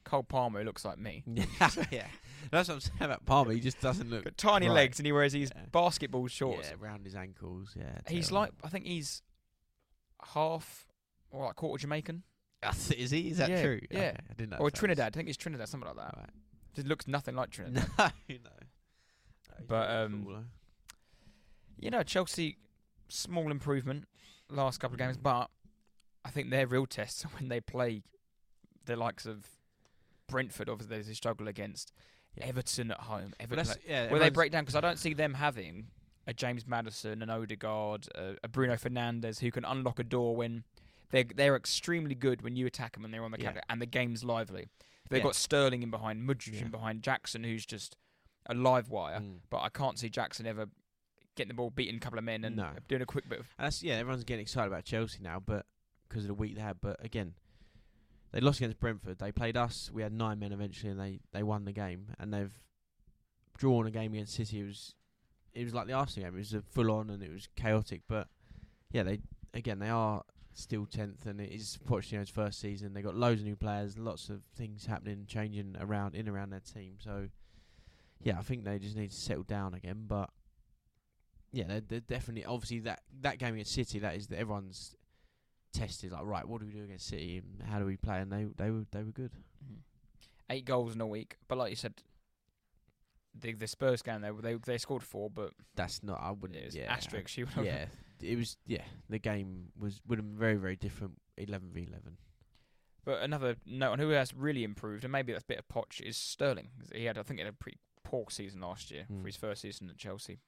Cole 0.06 0.24
Palmer, 0.24 0.64
looks 0.64 0.86
like 0.86 0.98
me. 0.98 1.24
yeah, 1.92 2.08
that's 2.52 2.68
what 2.70 2.76
I'm 2.76 2.80
saying 2.80 3.02
about 3.02 3.26
Palmer. 3.26 3.52
He 3.52 3.60
just 3.60 3.82
doesn't 3.82 4.10
look 4.10 4.24
Got 4.24 4.38
tiny 4.38 4.68
right. 4.68 4.76
legs, 4.76 5.00
and 5.00 5.06
he 5.06 5.12
wears 5.12 5.34
these 5.34 5.52
Yeah. 5.56 5.64
basketball 5.72 6.28
shorts. 6.28 6.70
Yeah, 6.70 6.76
round 6.80 7.04
his 7.06 7.16
ankles. 7.16 7.74
Yeah, 7.78 7.98
He's 8.08 8.30
terrible. 8.30 8.42
like, 8.42 8.52
I 8.64 8.70
think 8.70 8.86
he's 8.86 9.22
half 10.34 10.88
or 11.32 11.46
like 11.46 11.56
quarter 11.56 11.82
Jamaican 11.82 12.24
is 12.98 13.12
he? 13.12 13.30
Is 13.30 13.38
that 13.38 13.50
Yeah, 13.50 13.62
true? 13.62 13.80
yeah. 13.92 13.98
Okay, 14.00 14.18
I 14.30 14.34
didn't 14.34 14.50
know. 14.52 14.56
or 14.58 14.60
that 14.60 14.64
was- 14.64 14.74
Trinidad. 14.74 15.14
I 15.14 15.18
think 15.18 15.28
it's 15.30 15.38
Trinidad, 15.38 15.68
something 15.70 15.88
like 15.88 15.98
that. 15.98 16.18
Right. 16.18 16.30
Just 16.74 16.88
looks 16.88 17.08
nothing 17.08 17.36
like 17.36 17.50
Trinidad. 17.52 17.88
no. 17.98 18.06
no 18.06 18.10
he's 18.28 18.40
But, 19.68 19.90
um. 19.92 20.46
You 21.78 21.92
know, 21.92 22.04
Chelsea, 22.04 22.58
small 23.10 23.52
improvement 23.52 24.06
last 24.50 24.80
couple 24.80 24.96
of 24.96 25.00
games, 25.00 25.18
but 25.18 25.50
I 26.24 26.30
think 26.30 26.50
their 26.50 26.66
real 26.68 26.86
tests 26.86 27.26
are 27.26 27.30
when 27.30 27.50
they 27.50 27.60
play 27.60 28.04
the 28.86 28.96
likes 28.96 29.26
of 29.26 29.46
Brentford. 30.28 30.70
Obviously, 30.70 31.02
they 31.02 31.14
struggle 31.14 31.48
against 31.48 31.92
Yeah. 32.36 32.46
Everton 32.48 32.92
at 32.92 33.00
home. 33.02 33.34
Everton, 33.40 33.66
that's, 33.66 33.78
yeah, 33.88 34.10
where 34.12 34.20
they 34.20 34.30
break 34.30 34.52
down 34.52 34.64
because 34.64 34.76
I 34.76 34.82
don't 34.82 35.00
see 35.00 35.14
them 35.14 35.34
having 35.36 35.88
a 36.28 36.34
James 36.34 36.66
Maddison, 36.68 37.22
an 37.22 37.30
Odegaard, 37.30 38.08
a, 38.16 38.36
a 38.44 38.48
Bruno 38.48 38.74
Fernandes 38.76 39.40
who 39.40 39.52
can 39.52 39.64
unlock 39.66 40.00
a 40.00 40.04
door 40.04 40.36
when 40.36 40.64
they're 41.12 41.24
they're 41.24 41.56
extremely 41.56 42.16
good 42.16 42.42
when 42.42 42.56
you 42.56 42.66
attack 42.66 42.94
them 42.94 43.06
and 43.06 43.14
they're 43.14 43.24
on 43.24 43.32
the 43.32 43.38
Yeah. 43.40 43.46
counter 43.46 43.62
and 43.70 43.82
the 43.82 43.86
game's 43.86 44.24
lively. 44.24 44.68
They've 45.10 45.20
Yeah. 45.20 45.24
got 45.26 45.36
Sterling 45.36 45.84
in 45.84 45.92
behind, 45.92 46.28
Mudryk 46.28 46.54
Yeah. 46.56 46.62
in 46.64 46.72
behind, 46.72 47.04
Jackson 47.04 47.44
who's 47.44 47.66
just 47.66 47.96
a 48.48 48.54
live 48.56 48.90
wire. 48.90 49.20
Mm. 49.20 49.40
But 49.50 49.62
I 49.62 49.70
can't 49.70 49.98
see 50.00 50.10
Jackson 50.10 50.46
ever 50.48 50.68
getting 51.36 51.50
the 51.50 51.54
ball, 51.54 51.70
beating 51.70 51.96
a 51.96 52.00
couple 52.00 52.18
of 52.18 52.26
men, 52.26 52.44
and 52.44 52.56
No. 52.56 52.74
doing 52.88 53.02
a 53.02 53.06
quick 53.06 53.30
bit 53.30 53.40
of. 53.40 53.54
And 53.60 53.66
that's 53.66 53.84
yeah, 53.84 53.96
everyone's 53.96 54.24
getting 54.24 54.42
excited 54.44 54.68
about 54.68 54.84
Chelsea 54.86 55.20
now, 55.22 55.40
but 55.40 55.66
because 56.10 56.24
of 56.24 56.28
the 56.30 56.34
week 56.34 56.56
they 56.56 56.62
had. 56.62 56.82
But 56.82 57.04
again, 57.06 57.36
they 58.36 58.42
lost 58.42 58.60
against 58.60 58.82
Brentford. 58.82 59.18
They 59.18 59.32
played 59.32 59.56
us. 59.56 59.90
We 59.94 60.02
had 60.02 60.12
nine 60.12 60.40
men 60.40 60.52
eventually, 60.52 60.92
and 60.92 61.00
they 61.00 61.22
they 61.32 61.42
won 61.42 61.64
the 61.64 61.72
game. 61.72 62.08
And 62.20 62.34
they've 62.34 62.52
drawn 63.58 63.88
a 63.88 63.92
game 63.92 64.14
against 64.14 64.34
City. 64.34 64.60
It 64.60 64.66
was 64.66 64.94
it 65.54 65.64
was 65.64 65.74
like 65.74 65.88
the 65.88 65.94
Arsenal 65.94 66.30
game. 66.30 66.36
It 66.36 66.40
was 66.40 66.56
full 66.70 66.92
on 66.92 67.10
and 67.10 67.24
it 67.24 67.32
was 67.32 67.48
chaotic. 67.56 68.02
But 68.10 68.28
yeah, 68.92 69.04
they 69.04 69.22
again 69.54 69.80
they 69.80 69.88
are 69.88 70.24
still 70.54 70.86
tenth, 70.86 71.26
and 71.26 71.40
it 71.40 71.50
is 71.50 71.80
Pochettino's 71.88 72.30
first 72.30 72.60
season. 72.60 72.94
They 72.94 73.02
got 73.02 73.16
loads 73.16 73.40
of 73.40 73.48
new 73.48 73.56
players, 73.56 73.98
lots 73.98 74.28
of 74.28 74.44
things 74.58 74.86
happening, 74.86 75.24
changing 75.30 75.78
around 75.80 76.14
in 76.14 76.28
around 76.28 76.50
their 76.50 76.60
team. 76.60 76.96
So, 77.00 77.30
yeah, 78.22 78.38
I 78.38 78.42
think 78.42 78.66
they 78.66 78.80
just 78.80 78.98
need 78.98 79.12
to 79.12 79.16
settle 79.16 79.44
down 79.44 79.74
again. 79.74 80.04
But 80.10 80.30
yeah, 81.54 81.64
they're, 81.70 81.82
they're 81.88 82.00
definitely 82.02 82.44
obviously 82.44 82.80
that 82.80 83.00
that 83.22 83.40
game 83.40 83.54
against 83.54 83.72
City. 83.72 84.00
That 84.00 84.18
is 84.18 84.28
that 84.28 84.40
everyone's 84.40 84.94
tested. 85.76 86.12
Like, 86.12 86.26
right, 86.26 86.48
what 86.48 86.60
do 86.62 86.68
we 86.68 86.74
do 86.74 86.84
against 86.84 87.08
City? 87.08 87.38
And 87.38 87.68
how 87.70 87.80
do 87.80 87.86
we 87.86 87.98
play? 87.98 88.20
And 88.20 88.32
they 88.32 88.46
they 88.58 88.72
were 88.72 88.86
they 88.92 89.04
were 89.04 89.12
good. 89.12 89.32
Mhm. 89.64 89.78
Eight 90.50 90.66
goals 90.66 90.96
in 90.96 91.02
a 91.02 91.08
week, 91.08 91.38
but 91.48 91.58
like 91.58 91.70
you 91.72 91.76
said, 91.76 91.94
the 93.40 93.54
the 93.54 93.68
Spurs 93.68 94.02
game 94.02 94.22
they 94.22 94.32
they 94.32 94.54
they 94.56 94.78
scored 94.78 95.04
four, 95.04 95.30
but 95.30 95.52
That's 95.76 96.04
not. 96.04 96.20
I 96.22 96.32
wouldn't. 96.32 96.60
it 96.60 96.66
was 96.66 96.76
yeah, 96.76 96.92
asterisk. 96.92 97.38
You 97.38 97.48
yeah, 97.62 97.86
it 98.22 98.38
was. 98.38 98.58
Yeah, 98.66 98.84
the 99.10 99.20
game 99.20 99.70
was 99.78 100.02
would 100.08 100.20
have 100.20 100.26
been 100.28 100.38
very 100.38 100.56
very 100.56 100.76
different. 100.76 101.20
Eleven 101.38 101.70
v 101.72 101.82
eleven. 101.90 102.18
But 103.04 103.22
another 103.22 103.58
note 103.68 103.92
on 103.94 104.00
who 104.00 104.10
has 104.10 104.34
really 104.34 104.64
improved, 104.64 105.04
and 105.04 105.12
maybe 105.12 105.32
that's 105.32 105.44
a 105.44 105.48
bit 105.48 105.60
of 105.60 105.68
potch, 105.68 106.02
is 106.04 106.18
Sterling. 106.18 106.70
He 106.92 107.06
had, 107.06 107.20
I 107.20 107.24
think, 107.24 107.40
he 107.40 107.46
had 107.46 107.54
a 107.54 107.56
pretty 107.58 107.78
poor 108.04 108.26
season 108.32 108.62
last 108.62 108.90
year 108.90 109.06
Mm. 109.12 109.22
for 109.22 109.28
his 109.28 109.36
first 109.36 109.62
season 109.62 109.90
at 109.92 109.98
Chelsea, 109.98 110.40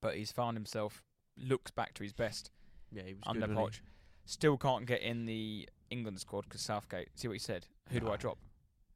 but 0.00 0.14
he's 0.16 0.32
found 0.32 0.56
himself 0.56 1.02
looks 1.36 1.70
back 1.70 1.92
to 1.94 2.02
his 2.02 2.14
best 2.14 2.50
Yeah, 2.90 3.02
he 3.02 3.12
was 3.12 3.22
under 3.26 3.46
good, 3.46 3.56
Poch. 3.56 3.80
Still 4.26 4.56
can't 4.58 4.84
get 4.86 5.00
in 5.02 5.24
the 5.26 5.68
England 5.90 6.20
squad 6.20 6.42
because 6.42 6.60
Southgate. 6.60 7.08
See 7.14 7.28
what 7.28 7.34
he 7.34 7.38
said? 7.38 7.66
Who 7.90 8.00
do 8.00 8.10
I 8.10 8.16
drop? 8.16 8.38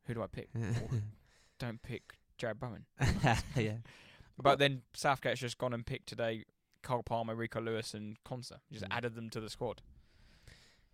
Who 0.06 0.14
do 0.14 0.22
I 0.22 0.26
pick? 0.26 0.48
Don't 1.58 1.80
pick 1.82 2.14
Jarrod 2.38 2.58
Bowen. 2.58 2.84
yeah. 3.56 3.76
But 4.42 4.58
then 4.58 4.82
Southgate's 4.94 5.40
just 5.40 5.58
gone 5.58 5.72
and 5.72 5.84
picked 5.86 6.08
today 6.08 6.44
Cole 6.82 7.02
Palmer, 7.02 7.34
Rico 7.34 7.60
Lewis, 7.60 7.94
and 7.94 8.16
Konsa. 8.24 8.58
Just 8.72 8.84
Mm. 8.86 8.96
added 8.96 9.14
them 9.14 9.30
to 9.30 9.40
the 9.40 9.50
squad. 9.50 9.82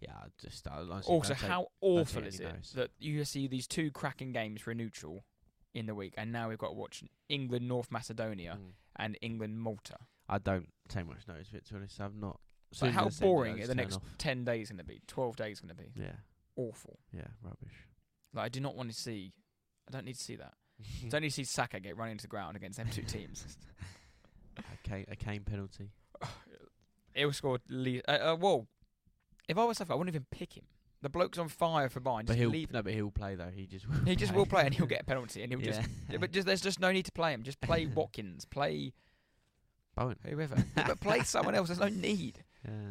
Yeah, 0.01 0.13
I 0.15 0.27
just 0.39 0.67
I 0.69 0.79
honestly 0.79 1.15
Also, 1.15 1.35
take- 1.35 1.43
how 1.49 1.69
awful 1.81 2.25
is 2.25 2.39
it 2.41 2.45
notice. 2.45 2.73
that 2.73 2.91
you 2.99 3.25
see 3.25 3.47
these 3.47 3.67
two 3.67 3.91
cracking 3.91 4.33
games 4.33 4.61
for 4.61 4.71
a 4.73 4.75
neutral 4.75 5.25
in 5.73 5.87
the 5.87 5.95
week, 5.95 6.13
and 6.19 6.31
now 6.33 6.49
we've 6.49 6.59
got 6.59 6.69
to 6.69 6.75
watch 6.75 7.03
England 7.29 7.67
North 7.69 7.91
Macedonia 7.91 8.59
Mm. 8.61 8.73
and 8.97 9.19
England 9.23 9.61
Malta. 9.61 9.97
I 10.29 10.39
don't 10.39 10.73
take 10.89 11.07
much 11.07 11.27
notice 11.29 11.49
of 11.49 11.55
it. 11.55 11.65
To 11.67 11.75
be 11.75 11.77
honest, 11.79 12.01
I've 12.01 12.15
not. 12.17 12.41
But 12.81 12.91
how 12.91 13.05
they 13.05 13.11
send 13.11 13.23
it, 13.23 13.25
I 13.25 13.35
boring 13.35 13.61
are 13.63 13.67
the 13.67 13.75
next 13.75 13.97
off. 13.97 14.03
ten 14.19 14.45
days 14.45 14.69
going 14.71 14.79
to 14.79 14.85
be? 14.85 15.01
Twelve 15.07 15.37
days 15.37 15.61
going 15.61 15.75
to 15.75 15.83
be 15.83 15.91
Yeah, 15.95 16.13
awful. 16.57 16.99
yeah, 17.13 17.23
rubbish. 17.43 17.75
Like 18.35 18.45
I 18.47 18.49
do 18.49 18.61
not 18.61 18.77
want 18.77 18.91
to 18.91 18.97
see. 18.97 19.33
I 19.89 19.93
don't 19.93 20.05
need 20.05 20.17
to 20.17 20.23
see 20.23 20.37
that. 20.37 20.55
I 21.05 21.09
don't 21.09 21.23
need 21.23 21.29
to 21.29 21.35
see 21.35 21.45
Saka 21.45 21.81
get 21.81 21.97
run 21.97 22.11
into 22.11 22.23
the 22.23 22.29
ground 22.29 22.57
against 22.57 22.77
them 22.79 22.89
two 22.91 23.03
teams. 23.07 23.57
a, 24.59 24.89
Kane, 24.89 25.07
a 25.11 25.39
penalty. 25.41 25.91
He'll 27.15 27.33
score. 27.33 27.59
Le- 27.71 28.01
uh, 28.09 28.33
uh, 28.33 28.37
well, 28.39 28.67
if 29.49 29.57
I 29.57 29.65
was 29.65 29.79
Saka, 29.79 29.93
I 29.93 29.97
wouldn't 29.97 30.15
even 30.15 30.27
pick 30.31 30.57
him. 30.57 30.65
The 31.03 31.09
bloke's 31.09 31.39
on 31.39 31.49
fire 31.49 31.89
for 31.89 32.01
mine. 32.01 32.25
But 32.27 32.37
he'll 32.37 32.49
leave. 32.51 32.73
no, 32.73 32.83
but 32.83 32.93
he'll 32.93 33.11
play 33.11 33.37
though. 33.37 33.51
He 33.55 33.67
just 33.67 33.87
He 34.05 34.17
just 34.17 34.35
will 34.35 34.47
play 34.47 34.65
and 34.65 34.75
he'll 34.75 34.87
get 34.87 35.03
a 35.03 35.05
penalty 35.05 35.43
and 35.43 35.53
he'll 35.53 35.61
yeah. 35.63 35.83
just. 36.11 36.21
But 36.21 36.33
just, 36.33 36.47
there's 36.47 36.61
just 36.63 36.81
no 36.81 36.91
need 36.91 37.05
to 37.05 37.13
play 37.13 37.33
him. 37.33 37.43
Just 37.43 37.61
play 37.61 37.87
Watkins. 37.87 38.45
Play 38.45 38.93
Bowen. 39.95 40.17
whoever. 40.29 40.57
Yeah, 40.77 40.89
but 40.89 41.01
play 41.01 41.21
someone 41.21 41.55
else. 41.55 41.69
There's 41.69 41.81
no 41.81 41.89
need. 41.89 42.43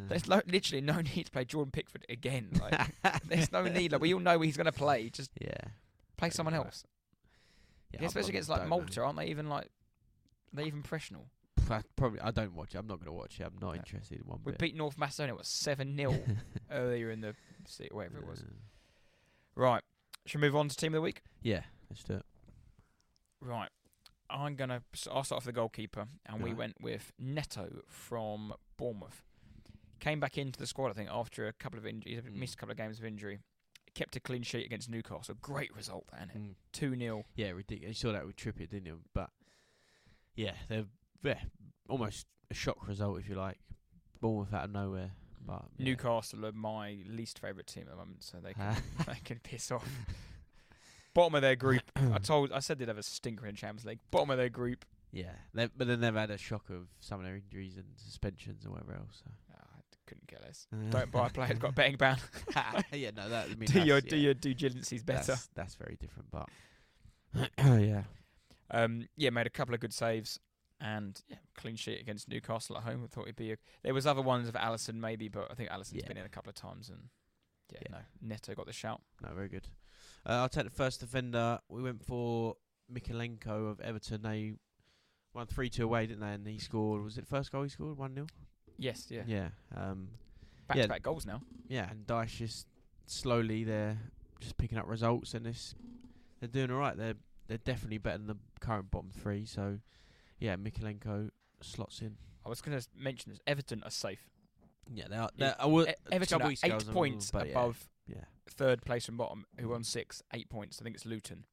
There's 0.07 0.27
no, 0.27 0.41
literally 0.47 0.81
no 0.81 1.01
need 1.15 1.25
to 1.25 1.31
play 1.31 1.45
Jordan 1.45 1.71
Pickford 1.71 2.05
again. 2.09 2.49
Like, 2.61 2.89
there's 3.27 3.51
no 3.51 3.63
need. 3.63 3.91
Like 3.91 4.01
we 4.01 4.13
all 4.13 4.19
know 4.19 4.39
he's 4.41 4.57
going 4.57 4.65
to 4.65 4.71
play. 4.71 5.09
Just 5.09 5.31
yeah. 5.39 5.55
play 6.17 6.29
someone 6.29 6.53
right. 6.53 6.65
else. 6.65 6.83
yeah 7.91 7.99
Yeah, 8.01 8.07
especially 8.07 8.29
against 8.31 8.49
like 8.49 8.59
don't 8.61 8.69
know. 8.69 8.77
Malta, 8.77 9.01
aren't 9.01 9.17
they 9.19 9.27
even 9.27 9.49
like? 9.49 9.65
Are 9.65 10.55
they 10.61 10.63
even 10.65 10.81
professional? 10.83 11.25
I 11.69 11.81
probably 11.95 12.19
I 12.21 12.31
don't 12.31 12.53
watch 12.55 12.75
it. 12.75 12.77
I'm 12.77 12.87
not 12.87 12.95
going 12.99 13.07
to 13.07 13.11
watch 13.13 13.39
it. 13.39 13.43
I'm 13.43 13.53
not 13.59 13.73
No. 13.73 13.75
interested 13.75 14.19
in 14.19 14.25
one 14.27 14.39
We 14.45 14.51
bit. 14.51 14.59
beat 14.59 14.75
North 14.75 14.97
Macedonia 14.97 15.35
what 15.35 15.45
seven 15.45 15.95
0 15.97 16.15
earlier 16.71 17.09
in 17.11 17.21
the 17.21 17.35
se- 17.67 17.89
whatever 17.91 18.17
it 18.19 18.27
was. 18.27 18.41
Uh, 18.41 18.45
Right. 19.57 19.81
Should 20.25 20.41
we 20.41 20.47
move 20.47 20.55
on 20.57 20.67
to 20.69 20.75
team 20.75 20.93
of 20.93 20.97
the 20.97 21.01
week? 21.01 21.21
Yeah, 21.41 21.61
let's 21.89 22.03
do 22.03 22.15
it. 22.15 22.25
Right. 23.41 23.69
I'm 24.29 24.55
gonna. 24.55 24.81
s- 24.93 25.07
I'll 25.11 25.23
start 25.23 25.37
off 25.37 25.45
the 25.45 25.51
goalkeeper, 25.53 26.07
and 26.25 26.41
we 26.43 26.51
went 26.53 26.81
with 26.81 27.13
Neto 27.19 27.83
from 27.87 28.53
Bournemouth. 28.75 29.23
Came 29.99 30.19
back 30.19 30.37
into 30.37 30.59
the 30.59 30.67
squad, 30.67 30.89
I 30.89 30.93
think, 30.93 31.09
after 31.11 31.47
a 31.47 31.53
couple 31.53 31.79
of 31.79 31.85
injuries. 31.85 32.21
Mm. 32.21 32.35
Missed 32.35 32.55
a 32.55 32.57
couple 32.57 32.71
of 32.71 32.77
games 32.77 32.99
of 32.99 33.05
injury. 33.05 33.39
Kept 33.93 34.15
a 34.15 34.19
clean 34.19 34.43
sheet 34.43 34.65
against 34.65 34.89
Newcastle. 34.89 35.35
Great 35.41 35.73
result, 35.75 36.05
that 36.11 36.27
innit? 36.27 36.37
Mm. 36.37 36.55
Two 36.73 36.95
0 36.97 37.23
Yeah, 37.35 37.51
ridiculous. 37.51 38.03
You 38.03 38.09
saw 38.09 38.13
that 38.13 38.25
with 38.25 38.35
Trippier, 38.35 38.69
didn't 38.69 38.85
you? 38.85 38.99
But 39.13 39.29
yeah, 40.35 40.53
they're 40.67 40.85
yeah, 41.23 41.39
almost 41.89 42.27
a 42.51 42.53
shock 42.53 42.87
result 42.87 43.19
if 43.19 43.29
you 43.29 43.35
like. 43.35 43.57
Bournemouth 44.21 44.53
out 44.53 44.65
of 44.65 44.71
nowhere. 44.71 45.11
But 45.45 45.63
yeah. 45.77 45.85
Newcastle 45.85 46.45
are 46.45 46.51
my 46.51 46.97
least 47.07 47.39
favourite 47.39 47.67
team 47.67 47.83
at 47.83 47.91
the 47.91 47.95
moment, 47.95 48.23
so 48.23 48.37
they 48.43 48.53
can, 48.53 48.75
they 49.07 49.19
can 49.23 49.39
piss 49.39 49.71
off. 49.71 49.87
Bottom 51.13 51.35
of 51.35 51.41
their 51.41 51.55
group. 51.55 51.83
I 51.95 52.17
told, 52.23 52.51
I 52.51 52.59
said 52.59 52.79
they'd 52.79 52.87
have 52.87 52.97
a 52.97 53.03
stinker 53.03 53.45
in 53.45 53.55
Champions 53.55 53.85
League. 53.85 53.99
Bottom 54.11 54.31
of 54.31 54.37
their 54.37 54.49
group. 54.49 54.85
Yeah, 55.11 55.31
they 55.53 55.69
but 55.77 55.87
then 55.87 56.01
they've 56.01 56.13
had 56.13 56.29
a 56.29 56.37
shock 56.37 56.69
of 56.69 56.87
some 56.99 57.21
of 57.21 57.25
their 57.25 57.37
injuries 57.37 57.77
and 57.77 57.85
suspensions 57.95 58.65
and 58.65 58.73
whatever 58.73 58.95
else. 58.95 59.23
I 59.25 59.44
couldn't 60.07 60.27
care 60.27 60.39
less. 60.43 60.67
Don't 60.91 61.11
buy 61.11 61.27
a 61.27 61.29
player 61.29 61.47
who's 61.47 61.59
got 61.59 61.71
a 61.71 61.73
betting 61.73 61.97
ban. 61.97 62.17
yeah, 62.93 63.11
no, 63.15 63.27
that 63.29 63.45
I 63.51 63.55
mean, 63.55 63.67
do 63.71 63.79
your 63.79 63.95
that's- 64.01 64.09
do 64.09 64.17
your 64.17 64.33
due 64.33 64.53
diligences 64.53 65.03
better. 65.03 65.25
That's, 65.33 65.49
that's 65.55 65.75
very 65.75 65.97
different, 65.99 66.29
but 66.31 66.49
yeah, 67.57 68.03
Um, 68.71 69.07
yeah, 69.17 69.29
made 69.29 69.47
a 69.47 69.51
couple 69.51 69.73
of 69.73 69.79
good 69.81 69.93
saves 69.93 70.39
and 70.81 71.21
yeah, 71.29 71.37
clean 71.55 71.75
sheet 71.75 71.99
against 71.99 72.29
Newcastle 72.29 72.77
at 72.77 72.83
home. 72.83 73.01
I 73.03 73.07
thought 73.07 73.23
it'd 73.23 73.35
be. 73.35 73.51
A, 73.53 73.57
there 73.83 73.93
was 73.93 74.05
other 74.07 74.21
ones 74.21 74.47
of 74.47 74.55
Alisson 74.55 74.95
maybe, 74.95 75.27
but 75.27 75.47
I 75.51 75.53
think 75.55 75.69
Alisson's 75.69 76.01
Yeah. 76.01 76.07
been 76.07 76.17
in 76.17 76.25
a 76.25 76.29
couple 76.29 76.49
of 76.49 76.55
times 76.55 76.89
and 76.89 76.99
yeah, 77.71 77.79
Yeah. 77.83 77.97
no, 77.97 78.03
Neto 78.35 78.53
got 78.55 78.65
the 78.67 78.73
shout. 78.73 79.01
no, 79.21 79.33
very 79.33 79.49
good. 79.49 79.67
Uh, 80.25 80.33
I'll 80.33 80.49
take 80.49 80.65
the 80.65 80.69
first 80.69 80.99
defender. 80.99 81.59
We 81.69 81.81
went 81.83 82.03
for 82.03 82.55
Mykolenko 82.91 83.71
of 83.71 83.79
Everton. 83.81 84.21
They 84.21 84.53
won 85.33 85.47
three 85.47 85.69
two 85.69 85.83
away, 85.85 86.07
didn't 86.07 86.21
they? 86.21 86.33
And 86.33 86.47
he 86.47 86.57
scored. 86.59 87.03
Was 87.03 87.17
it 87.17 87.21
the 87.21 87.27
first 87.27 87.51
goal 87.51 87.63
he 87.63 87.69
scored? 87.69 87.97
One 87.97 88.13
0 88.13 88.27
Yes, 88.77 89.07
yeah, 89.09 89.23
Yeah. 89.27 89.49
Um, 89.75 90.09
back 90.67 90.77
yeah. 90.77 90.83
to 90.83 90.89
back 90.89 91.03
goals 91.03 91.25
now. 91.25 91.41
yeah, 91.67 91.89
and 91.89 92.05
Dyche 92.05 92.37
just 92.37 92.67
slowly 93.05 93.63
they're 93.63 93.97
just 94.39 94.57
picking 94.57 94.77
up 94.77 94.87
results, 94.87 95.33
and 95.33 95.45
this 95.45 95.75
they're 96.39 96.49
doing 96.49 96.71
all 96.71 96.77
right. 96.79 96.95
They're 96.97 97.15
they're 97.47 97.57
definitely 97.59 97.99
better 97.99 98.17
than 98.17 98.27
the 98.27 98.37
current 98.59 98.91
bottom 98.91 99.11
three. 99.11 99.45
So 99.45 99.79
yeah, 100.39 100.55
Mykolenko 100.55 101.29
slots 101.61 102.01
in. 102.01 102.17
I 102.45 102.49
was 102.49 102.61
going 102.61 102.77
to 102.79 102.87
mention 102.95 103.31
this. 103.31 103.39
Everton 103.47 103.81
are 103.83 103.89
safe. 103.91 104.29
Yeah, 104.93 105.07
they 105.09 105.15
are. 105.17 105.29
They're- 105.35 105.55
I 105.57 105.65
will- 105.65 105.87
E- 105.87 105.93
Everton 106.11 106.41
are 106.43 106.47
weeks 106.47 106.61
ago 106.63 106.73
I 106.73 106.77
eight 106.77 106.87
points 106.87 107.31
above 107.31 107.89
Yeah, 108.07 108.25
third 108.47 108.83
place 108.83 109.05
from 109.05 109.17
bottom, 109.17 109.45
who 109.59 109.71
are 109.71 109.75
on 109.75 109.83
six, 109.83 110.21
eight 110.33 110.47
points. 110.49 110.79
I 110.79 110.83
think 110.83 110.95
it's 110.95 111.05
Luton. 111.07 111.45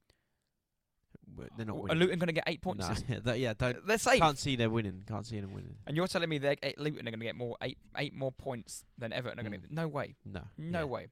But 1.37 1.49
they're 1.57 1.67
not 1.67 1.77
Are 1.77 1.81
winning. 1.83 1.99
Luton 1.99 2.19
going 2.19 2.27
to 2.29 2.33
get 2.33 2.45
eight 2.47 2.61
points? 2.63 2.87
That- 3.25 3.39
yeah, 3.39 3.55
don't, 3.57 3.87
They're 3.87 3.99
safe. 3.99 4.21
can't 4.21 4.39
see 4.39 4.57
they're 4.57 4.71
winning. 4.71 5.03
Can't 5.09 5.27
see 5.27 5.41
them 5.41 5.53
winning. 5.53 5.77
And 5.87 5.97
you're 5.97 6.07
telling 6.07 6.29
me 6.29 6.39
that 6.39 6.59
Luton 6.79 7.01
are 7.07 7.11
going 7.11 7.21
to 7.21 7.25
get 7.27 7.37
more 7.37 7.57
eight 7.63 7.79
eight 7.97 8.15
more 8.15 8.33
points 8.33 8.85
than 8.99 9.13
Everton 9.13 9.39
are 9.41 9.43
going 9.49 9.61
to? 9.61 9.67
Mm. 9.67 9.71
No 9.73 9.89
way. 9.89 10.17
No, 10.25 10.43
No 10.59 10.79
yeah. 10.81 10.85
way. 10.85 11.07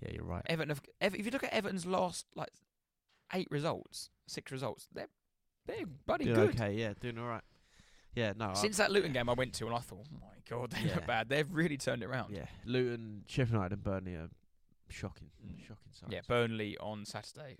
Yeah, 0.00 0.08
you're 0.14 0.24
right. 0.24 0.42
Everton 0.46 0.70
have, 0.70 0.80
Ever, 1.00 1.16
if 1.16 1.24
you 1.24 1.30
look 1.30 1.44
at 1.44 1.52
Everton's 1.52 1.86
last 1.86 2.26
like 2.34 2.50
eight 3.34 3.48
results, 3.50 4.10
six 4.26 4.50
results, 4.50 4.88
they're 4.92 5.08
they're 5.66 5.86
bloody 6.06 6.24
Doing 6.24 6.36
good. 6.36 6.48
okay, 6.60 6.72
yeah, 6.74 6.92
doing 7.00 7.18
all 7.18 7.28
right. 7.28 7.42
Yeah, 8.14 8.32
no, 8.36 8.50
I- 8.50 8.54
Since 8.54 8.76
that 8.78 8.90
Luton 8.90 9.12
game 9.12 9.28
I 9.28 9.34
went 9.34 9.52
to, 9.54 9.66
and 9.66 9.74
I 9.74 9.78
thought, 9.78 10.04
oh 10.12 10.18
my 10.20 10.26
god, 10.50 10.70
they 10.72 10.88
Yeah. 10.88 10.96
look 10.96 11.06
bad. 11.06 11.28
They've 11.28 11.50
really 11.50 11.76
turned 11.76 12.02
it 12.02 12.06
around. 12.06 12.34
yeah, 12.34 12.46
Luton, 12.66 13.22
Sheffield 13.28 13.54
United, 13.54 13.72
and 13.74 13.82
Burnley 13.84 14.14
are 14.16 14.28
shocking, 14.90 15.30
Mm. 15.46 15.60
shocking 15.60 15.92
sides. 15.92 16.12
Yeah, 16.12 16.20
Burnley 16.26 16.76
on 16.78 17.04
Saturday. 17.06 17.58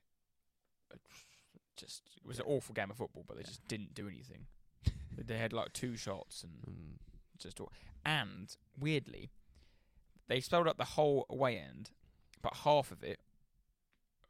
Just 1.77 2.03
it 2.17 2.27
was 2.27 2.39
an 2.39 2.45
awful 2.47 2.75
game 2.75 2.91
of 2.91 2.97
football, 2.97 3.25
but 3.27 3.37
they 3.37 3.43
Yeah. 3.43 3.49
just 3.49 3.67
didn't 3.69 3.95
do 3.95 4.09
anything. 4.09 4.47
they 5.17 5.39
had 5.39 5.53
like 5.53 5.73
two 5.73 5.97
shots 5.97 6.43
and 6.45 6.63
Mm. 6.67 6.99
just 7.39 7.61
aw- 7.61 7.69
and 8.05 8.57
weirdly, 8.79 9.31
they 10.29 10.41
spelled 10.41 10.67
up 10.69 10.77
the 10.77 10.85
whole 10.85 11.27
away 11.31 11.59
end, 11.59 11.91
but 12.43 12.55
half 12.59 12.91
of 12.91 13.03
it 13.03 13.21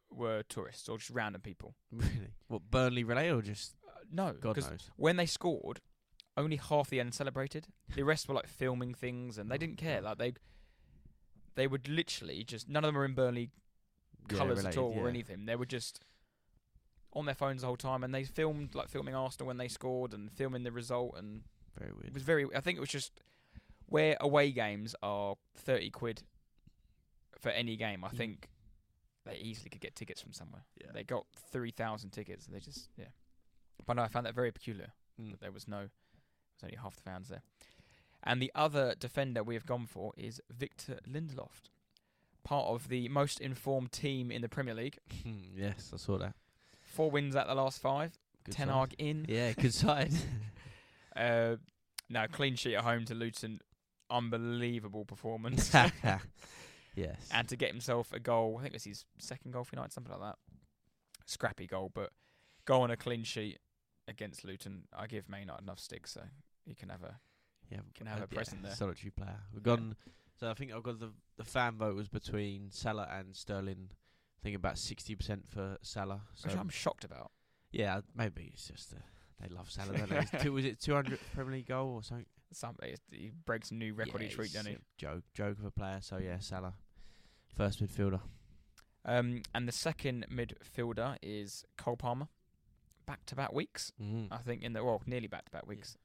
were 0.09 0.43
tourists 0.43 0.87
or 0.87 0.97
just 0.97 1.09
random 1.09 1.41
people. 1.41 1.75
Really? 1.91 2.33
What 2.47 2.69
Burnley 2.69 3.03
related 3.03 3.33
or 3.33 3.41
just 3.41 3.75
Uh, 3.87 3.91
no, 4.11 4.33
God 4.33 4.57
knows? 4.57 4.89
when 4.95 5.15
they 5.17 5.25
scored, 5.25 5.81
only 6.37 6.57
half 6.57 6.89
the 6.89 6.99
end 6.99 7.13
celebrated. 7.13 7.67
The 7.95 8.03
rest 8.03 8.27
were 8.27 8.35
like 8.35 8.47
filming 8.47 8.93
things, 8.93 9.37
and 9.37 9.51
they 9.51 9.57
didn't 9.57 9.77
care. 9.77 10.01
Like 10.01 10.17
they, 10.17 10.33
they 11.55 11.67
would 11.67 11.87
literally 11.87 12.43
just 12.43 12.67
none 12.69 12.83
of 12.83 12.87
them 12.89 12.95
were 12.95 13.05
in 13.05 13.13
Burnley 13.15 13.49
Yeah, 14.29 14.37
colours 14.37 14.59
at 14.59 14.75
related, 14.75 14.79
all 14.79 14.99
or 15.05 15.09
anything. 15.09 15.45
They 15.45 15.55
were 15.55 15.65
just 15.65 15.99
on 17.15 17.25
their 17.25 17.35
phones 17.35 17.61
the 17.61 17.67
whole 17.67 17.77
time, 17.77 18.03
and 18.03 18.13
they 18.13 18.23
filmed 18.23 18.75
like 18.75 18.89
filming 18.89 19.15
Arsenal 19.15 19.47
when 19.47 19.57
they 19.57 19.67
scored 19.67 20.13
and 20.13 20.31
filming 20.31 20.63
the 20.63 20.71
result, 20.71 21.15
and 21.17 21.43
Very 21.77 21.91
it 22.05 22.13
was 22.13 22.23
very. 22.23 22.47
I 22.55 22.59
think 22.61 22.77
it 22.77 22.81
was 22.81 22.89
just 22.89 23.11
where 23.87 24.17
away 24.19 24.51
games 24.51 24.95
are 25.03 25.35
thirty 25.55 25.89
quid 25.89 26.23
for 27.39 27.49
any 27.49 27.75
game. 27.75 28.03
I 28.03 28.09
Mm. 28.09 28.17
think 28.17 28.49
they 29.25 29.35
easily 29.37 29.69
could 29.69 29.81
get 29.81 29.95
tickets 29.95 30.21
from 30.21 30.33
somewhere. 30.33 30.65
Yeah. 30.81 30.91
They 30.93 31.03
got 31.03 31.25
three 31.51 31.71
thousand 31.71 32.11
tickets. 32.11 32.45
They 32.47 32.59
just 32.59 32.89
yeah. 32.97 33.09
But 33.85 33.95
no, 33.97 34.03
I 34.03 34.07
found 34.07 34.25
that 34.25 34.35
very 34.35 34.51
peculiar 34.51 34.93
Mm. 35.21 35.31
that 35.31 35.39
there 35.41 35.51
was 35.51 35.67
no, 35.67 35.77
there 35.77 35.89
was 36.55 36.63
only 36.63 36.77
half 36.77 36.95
the 36.95 37.01
fans 37.03 37.27
there. 37.29 37.43
And 38.23 38.41
the 38.41 38.51
other 38.55 38.95
defender 38.95 39.43
we 39.43 39.53
have 39.55 39.65
gone 39.65 39.85
for 39.85 40.13
is 40.17 40.41
Victor 40.49 40.99
Lindelof, 41.07 41.69
part 42.43 42.67
of 42.67 42.87
the 42.87 43.09
most 43.09 43.39
informed 43.41 43.91
team 43.91 44.31
in 44.31 44.41
the 44.41 44.47
Premier 44.49 44.73
League. 44.73 44.97
yes, 45.55 45.91
I 45.93 45.97
saw 45.97 46.17
that. 46.19 46.33
Four 46.93 47.09
wins 47.11 47.35
at 47.35 47.47
the 47.47 47.55
last 47.55 47.81
five. 47.81 48.17
Good 48.45 48.53
Ten 48.55 48.67
side. 48.67 48.95
In. 48.99 49.25
Yeah, 49.27 49.51
good 49.53 49.73
side. 49.73 50.11
Uh, 51.15 51.57
now 52.09 52.25
clean 52.25 52.55
sheet 52.55 52.73
at 52.73 52.83
home 52.83 53.05
to 53.05 53.13
Luton. 53.13 53.59
Unbelievable 54.09 55.05
performance. 55.05 55.71
yes. 56.95 57.29
and 57.31 57.47
to 57.49 57.55
get 57.55 57.69
himself 57.69 58.11
a 58.13 58.19
goal. 58.19 58.55
I 58.57 58.63
think 58.63 58.73
it 58.73 58.77
was 58.77 58.83
his 58.83 59.05
second 59.19 59.51
goal 59.51 59.63
for 59.63 59.75
United, 59.75 59.93
something 59.93 60.11
like 60.11 60.21
that. 60.21 60.37
Scrappy 61.27 61.67
goal, 61.67 61.91
but 61.93 62.09
goal 62.65 62.81
on 62.81 62.89
a 62.89 62.97
clean 62.97 63.23
sheet 63.23 63.59
against 64.07 64.43
Luton. 64.43 64.85
I 64.97 65.05
give 65.05 65.29
Maynard 65.29 65.61
enough 65.61 65.79
stick, 65.79 66.07
so 66.07 66.21
he 66.65 66.73
can 66.73 66.89
have 66.89 67.03
a. 67.03 67.19
yeah, 67.69 67.77
can 67.93 68.07
have 68.07 68.23
a 68.23 68.27
present 68.27 68.63
there. 68.63 68.73
Solitary 68.73 69.11
player. 69.11 69.37
We've 69.53 69.61
Yeah. 69.65 69.75
gone. 69.75 69.95
So 70.39 70.49
I 70.49 70.55
think 70.55 70.73
I've 70.73 70.81
got 70.83 70.99
the 70.99 71.11
the 71.37 71.45
fan 71.45 71.77
vote 71.77 71.95
was 71.95 72.07
between 72.09 72.71
Salah 72.71 73.07
and 73.11 73.35
Sterling. 73.35 73.89
Think 74.43 74.55
about 74.57 74.77
sixty 74.77 75.15
percent 75.15 75.45
for 75.49 75.77
Salah. 75.81 76.21
So 76.35 76.49
Which 76.49 76.57
I'm 76.57 76.69
shocked 76.69 77.05
about. 77.05 77.31
yeah, 77.71 78.01
maybe 78.15 78.51
it's 78.53 78.67
just 78.67 78.93
uh, 78.93 78.97
they 79.41 79.47
love 79.53 79.71
Salah. 79.71 79.97
Don't 79.97 80.09
they? 80.09 80.37
Two, 80.39 80.51
was 80.53 80.65
it 80.65 80.79
two 80.81 80.93
hundred 80.93 81.19
Premier 81.33 81.53
League 81.55 81.67
goal 81.67 81.93
or 81.95 82.03
something? 82.03 82.25
Something 82.51 82.93
he 83.09 83.31
breaks 83.45 83.71
a 83.71 83.73
new 83.75 83.93
record 83.93 84.21
Yeah, 84.21 84.27
each 84.27 84.37
week, 84.37 84.51
doesn't 84.53 84.71
he? 84.71 84.77
Joke, 84.97 85.23
joke 85.33 85.57
of 85.59 85.65
a 85.65 85.71
player. 85.71 85.99
So 86.01 86.17
yeah, 86.17 86.37
Salah, 86.39 86.73
first 87.55 87.81
midfielder. 87.83 88.19
Um, 89.05 89.41
and 89.55 89.67
the 89.67 89.71
second 89.71 90.25
midfielder 90.31 91.17
is 91.21 91.65
Cole 91.77 91.97
Palmer. 91.97 92.27
Back 93.05 93.25
to 93.27 93.35
back 93.35 93.51
weeks, 93.53 93.91
Mm. 94.01 94.27
I 94.31 94.37
think. 94.37 94.61
In 94.61 94.73
the 94.73 94.83
well, 94.83 95.01
nearly 95.05 95.27
back 95.27 95.45
to 95.45 95.51
back 95.51 95.65
weeks. 95.67 95.97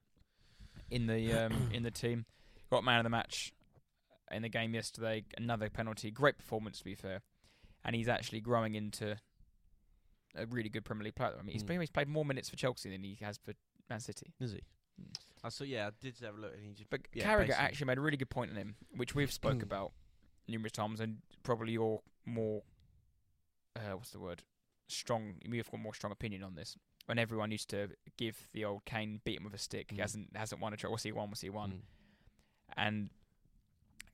In 0.91 1.07
the 1.07 1.33
um, 1.47 1.71
in 1.73 1.83
the 1.83 1.91
team, 1.91 2.25
got 2.71 2.83
man 2.85 2.99
of 2.99 3.05
the 3.05 3.11
match 3.11 3.53
in 4.31 4.43
the 4.43 4.49
game 4.49 4.75
yesterday. 4.75 5.25
Another 5.37 5.69
penalty, 5.71 6.11
great 6.11 6.39
performance 6.39 6.79
to 6.79 6.85
be 6.85 6.95
fair, 6.95 7.21
and 7.85 7.95
he's 7.97 8.09
actually 8.09 8.41
growing 8.41 8.75
into 8.75 9.17
a 10.35 10.47
really 10.47 10.69
good 10.69 10.85
Premier 10.85 11.05
League 11.05 11.15
player. 11.17 11.35
I 11.39 11.43
mean, 11.43 11.53
he's, 11.53 11.63
Mm. 11.63 11.67
played, 11.67 11.81
he's 11.81 11.91
played 11.91 12.09
more 12.09 12.25
minutes 12.25 12.49
for 12.49 12.57
Chelsea 12.57 12.91
than 12.91 13.03
he 13.03 13.17
has 13.23 13.39
for 13.39 13.53
Man 13.89 14.01
City. 14.01 14.35
Is 14.41 14.53
he? 14.53 14.63
Mm. 15.01 15.15
I 15.45 15.49
saw. 15.49 15.65
Yeah, 15.65 15.87
I 15.89 15.91
did 16.01 16.19
have 16.21 16.37
a 16.37 16.41
look, 16.41 16.55
and 16.55 16.65
he 16.65 16.73
just. 16.75 16.91
But 16.91 17.03
yeah, 17.13 17.25
Carragher 17.25 17.47
basically- 17.49 17.55
actually 17.65 17.87
made 17.87 17.99
a 17.99 18.01
really 18.01 18.17
good 18.17 18.31
point 18.31 18.51
on 18.51 18.57
him, 18.57 18.77
which 18.97 19.15
we've 19.15 19.33
spoke 19.43 19.63
about 19.63 19.93
numerous 20.47 20.73
times, 20.73 21.01
and 21.01 21.19
probably 21.43 21.73
your 21.73 22.03
more 22.27 22.63
uh, 23.77 23.97
what's 23.97 24.11
the 24.11 24.19
word? 24.19 24.43
Strong. 24.89 25.35
You've 25.45 25.71
got 25.71 25.81
more 25.81 25.95
strong 25.95 26.13
opinion 26.13 26.43
on 26.43 26.55
this. 26.57 26.77
When 27.07 27.19
everyone 27.19 27.51
used 27.53 27.71
to 27.71 27.91
give 28.19 28.49
the 28.53 28.65
old 28.65 28.85
Kane 28.85 29.21
beat 29.25 29.39
him 29.39 29.45
with 29.45 29.55
a 29.55 29.59
stick, 29.59 29.91
he 29.93 29.97
Mm. 29.97 30.01
hasn't 30.01 30.37
hasn't 30.37 30.61
won 30.61 30.73
a 30.73 30.77
trophy. 30.77 30.91
What's 30.91 31.03
he 31.05 31.13
won? 31.13 31.29
What's 31.31 31.41
he 31.43 31.51
won? 31.51 31.71
Mm. 31.71 31.81
And 32.77 33.11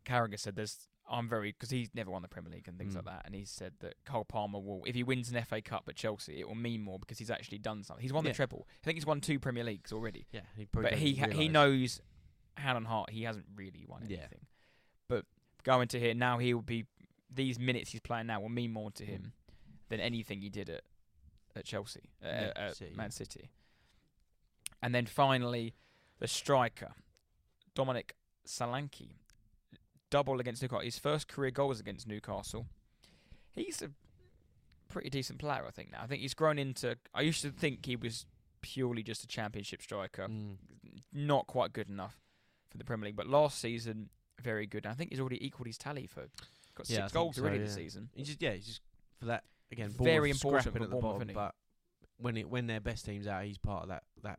Carragher 0.04 0.38
said, 0.38 0.54
"There's 0.56 0.88
I'm 1.09 1.28
very 1.28 1.52
because 1.52 1.70
he's 1.70 1.94
never 1.94 2.11
won 2.11 2.22
the 2.22 2.28
Premier 2.28 2.50
League 2.52 2.66
and 2.68 2.78
things 2.78 2.94
like 2.94 3.05
Mm. 3.05 3.09
that." 3.09 3.22
And 3.26 3.34
he 3.34 3.44
said 3.44 3.74
that 3.80 3.94
Cole 4.05 4.24
Palmer 4.24 4.59
will, 4.59 4.82
if 4.86 4.94
he 4.94 5.02
wins 5.02 5.30
an 5.30 5.36
FA 5.36 5.61
Cup 5.62 5.88
at 5.88 5.96
Chelsea, 5.96 6.40
it 6.40 6.48
will 6.48 6.55
mean 6.55 6.82
more 6.82 6.98
because 6.98 7.18
he's 7.18 7.30
actually 7.30 7.59
done 7.59 7.82
something. 7.84 8.02
He's 8.02 8.12
won 8.12 8.24
Yeah. 8.24 8.30
the 8.32 8.36
treble. 8.36 8.66
I 8.82 8.84
think 8.84 8.96
he's 8.96 9.07
won 9.07 9.20
two 9.20 9.38
Premier 9.38 9.64
Leagues 9.64 9.92
already 9.92 10.26
Yeah, 10.32 10.42
he 10.57 10.64
probably 10.66 10.90
but 10.90 10.98
he 10.98 11.14
ha- 11.16 11.28
he 11.30 11.48
knows 11.48 12.00
hand 12.57 12.76
on 12.76 12.84
heart 12.84 13.11
he 13.11 13.22
hasn't 13.24 13.46
really 13.55 13.84
won 13.86 14.02
anything. 14.05 14.28
Yeah. 14.40 14.46
But 15.09 15.26
going 15.64 15.88
to 15.88 15.98
here 16.00 16.14
now, 16.14 16.38
he 16.38 16.55
will 16.55 16.62
be 16.62 16.86
these 17.30 17.59
minutes 17.59 17.90
he's 17.90 18.00
playing 18.00 18.26
now 18.28 18.40
will 18.40 18.48
mean 18.48 18.72
more 18.72 18.90
to 18.92 19.05
him 19.05 19.32
than 19.88 19.98
anything 20.00 20.40
he 20.40 20.48
did 20.50 20.70
at 20.70 20.84
at 21.57 21.64
Chelsea, 21.64 22.11
uh, 22.22 22.26
Yeah, 22.26 22.52
at 22.57 22.76
City, 22.76 22.94
Man. 22.96 23.11
City. 23.12 23.50
And 24.82 24.94
then 24.94 25.07
finally, 25.07 25.74
the 26.18 26.26
striker 26.28 26.94
Dominic 27.74 28.16
Solanke, 28.46 29.16
double 30.14 30.38
against 30.38 30.62
Newcastle. 30.62 30.84
His 30.84 30.98
first 30.98 31.26
career 31.26 31.50
goal 31.50 31.68
was 31.68 31.80
against 31.80 32.06
Newcastle. 32.06 32.66
He's 33.52 33.82
a 33.82 33.90
pretty 34.88 35.10
decent 35.10 35.40
player, 35.40 35.64
I 35.66 35.70
think. 35.72 35.90
Now 35.90 36.02
I 36.02 36.06
think 36.06 36.22
he's 36.22 36.34
grown 36.34 36.56
into. 36.58 36.96
I 37.12 37.22
used 37.22 37.42
to 37.42 37.50
think 37.50 37.84
he 37.84 37.96
was 37.96 38.26
purely 38.62 39.02
just 39.02 39.24
a 39.24 39.26
Championship 39.26 39.82
striker 39.82 40.28
Mm. 40.28 40.56
not 41.12 41.46
quite 41.48 41.72
good 41.72 41.88
enough 41.88 42.20
for 42.70 42.78
the 42.78 42.84
Premier 42.84 43.06
League. 43.06 43.16
But 43.16 43.26
last 43.26 43.58
season, 43.58 44.08
very 44.40 44.66
good. 44.66 44.84
And 44.86 44.92
I 44.92 44.94
think 44.94 45.10
he's 45.10 45.18
already 45.20 45.44
equaled 45.44 45.66
his 45.66 45.76
tally 45.78 46.06
for 46.06 46.28
got 46.76 46.88
Yeah, 46.88 47.02
six 47.02 47.12
goals 47.12 47.36
so, 47.36 47.42
already 47.42 47.58
this 47.58 47.74
season. 47.74 48.08
He's 48.14 48.28
just 48.28 48.40
yeah, 48.40 48.52
he's 48.52 48.66
just 48.66 48.80
for 49.18 49.26
that 49.26 49.42
again. 49.72 49.90
Very 49.90 50.30
important 50.30 50.66
at 50.76 50.90
the 50.90 50.96
bottom, 50.96 51.28
but 51.34 51.54
when 52.18 52.36
it 52.36 52.48
when 52.48 52.68
their 52.68 52.80
best 52.80 53.04
teams 53.04 53.26
out, 53.26 53.44
he's 53.44 53.58
part 53.58 53.82
of 53.82 53.88
that 53.88 54.04
that 54.22 54.38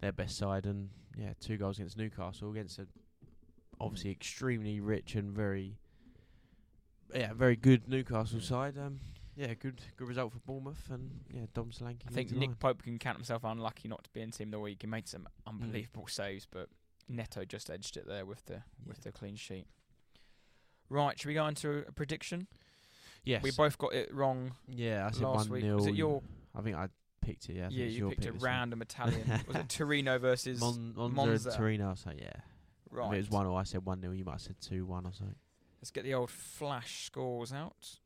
their 0.00 0.12
best 0.12 0.36
side, 0.36 0.66
and 0.66 0.90
yeah, 1.16 1.32
two 1.40 1.56
goals 1.56 1.78
against 1.78 1.96
Newcastle 1.96 2.50
against 2.50 2.78
a 2.78 2.86
obviously 3.82 4.10
Mm. 4.10 4.16
extremely 4.16 4.80
rich 4.80 5.14
and 5.14 5.32
very 5.32 5.76
yeah 7.14 7.32
very 7.34 7.56
good 7.56 7.88
Newcastle 7.88 8.40
side. 8.40 8.78
Um, 8.78 9.00
yeah, 9.36 9.54
good 9.54 9.80
good 9.96 10.08
result 10.08 10.32
for 10.32 10.38
Bournemouth, 10.40 10.88
and 10.90 11.20
yeah, 11.32 11.46
Dom 11.54 11.70
Solanke. 11.70 12.02
I 12.06 12.10
think 12.10 12.30
Nick 12.32 12.48
line. 12.50 12.56
Pope 12.56 12.82
can 12.82 12.98
count 12.98 13.16
himself 13.16 13.44
unlucky 13.44 13.88
not 13.88 14.04
to 14.04 14.10
be 14.10 14.20
in 14.20 14.30
team 14.30 14.50
the 14.50 14.60
week. 14.60 14.78
He 14.82 14.86
made 14.86 15.08
some 15.08 15.26
unbelievable 15.46 16.06
saves, 16.06 16.46
but 16.50 16.68
Neto 17.08 17.44
just 17.44 17.70
edged 17.70 17.96
it 17.96 18.06
there 18.06 18.24
with 18.26 18.44
the 18.46 18.62
with 18.86 19.02
the 19.02 19.12
clean 19.12 19.36
sheet. 19.36 19.66
Right, 20.88 21.18
should 21.18 21.28
we 21.28 21.34
go 21.34 21.46
into 21.46 21.84
a 21.88 21.92
prediction? 21.92 22.46
Yes, 23.24 23.42
We 23.42 23.52
both 23.52 23.78
got 23.78 23.94
it 23.94 24.12
wrong 24.12 24.52
yeah, 24.68 25.06
I 25.06 25.12
said 25.12 25.22
last 25.22 25.48
week. 25.48 25.62
nil. 25.64 25.76
Was 25.76 25.86
it 25.86 25.94
your? 25.94 26.22
I 26.54 26.60
think 26.60 26.76
I 26.76 26.88
picked 27.22 27.48
it. 27.48 27.54
Yeah, 27.56 27.68
yeah, 27.70 27.86
you 27.86 28.08
picked 28.10 28.22
pick 28.22 28.30
a 28.30 28.32
random 28.32 28.82
Italian. 28.82 29.26
was 29.46 29.56
it 29.56 29.68
Torino 29.68 30.18
versus? 30.18 30.60
Mon- 30.60 30.92
Monza, 30.94 31.14
Monza. 31.14 31.56
Torino. 31.56 31.94
So 31.94 32.10
yeah, 32.18 32.32
right. 32.92 33.06
if 33.08 33.14
it 33.14 33.16
was 33.18 33.30
one 33.30 33.46
or 33.46 33.58
I 33.58 33.64
said 33.64 33.84
one 33.84 34.00
nil. 34.00 34.14
You 34.14 34.24
might 34.24 34.32
have 34.32 34.40
said 34.42 34.56
two 34.60 34.86
one 34.86 35.06
or 35.06 35.12
something. 35.12 35.36
Let's 35.80 35.90
get 35.90 36.04
the 36.04 36.14
old 36.14 36.30
flash 36.30 37.06
scores 37.06 37.52
out. 37.52 37.98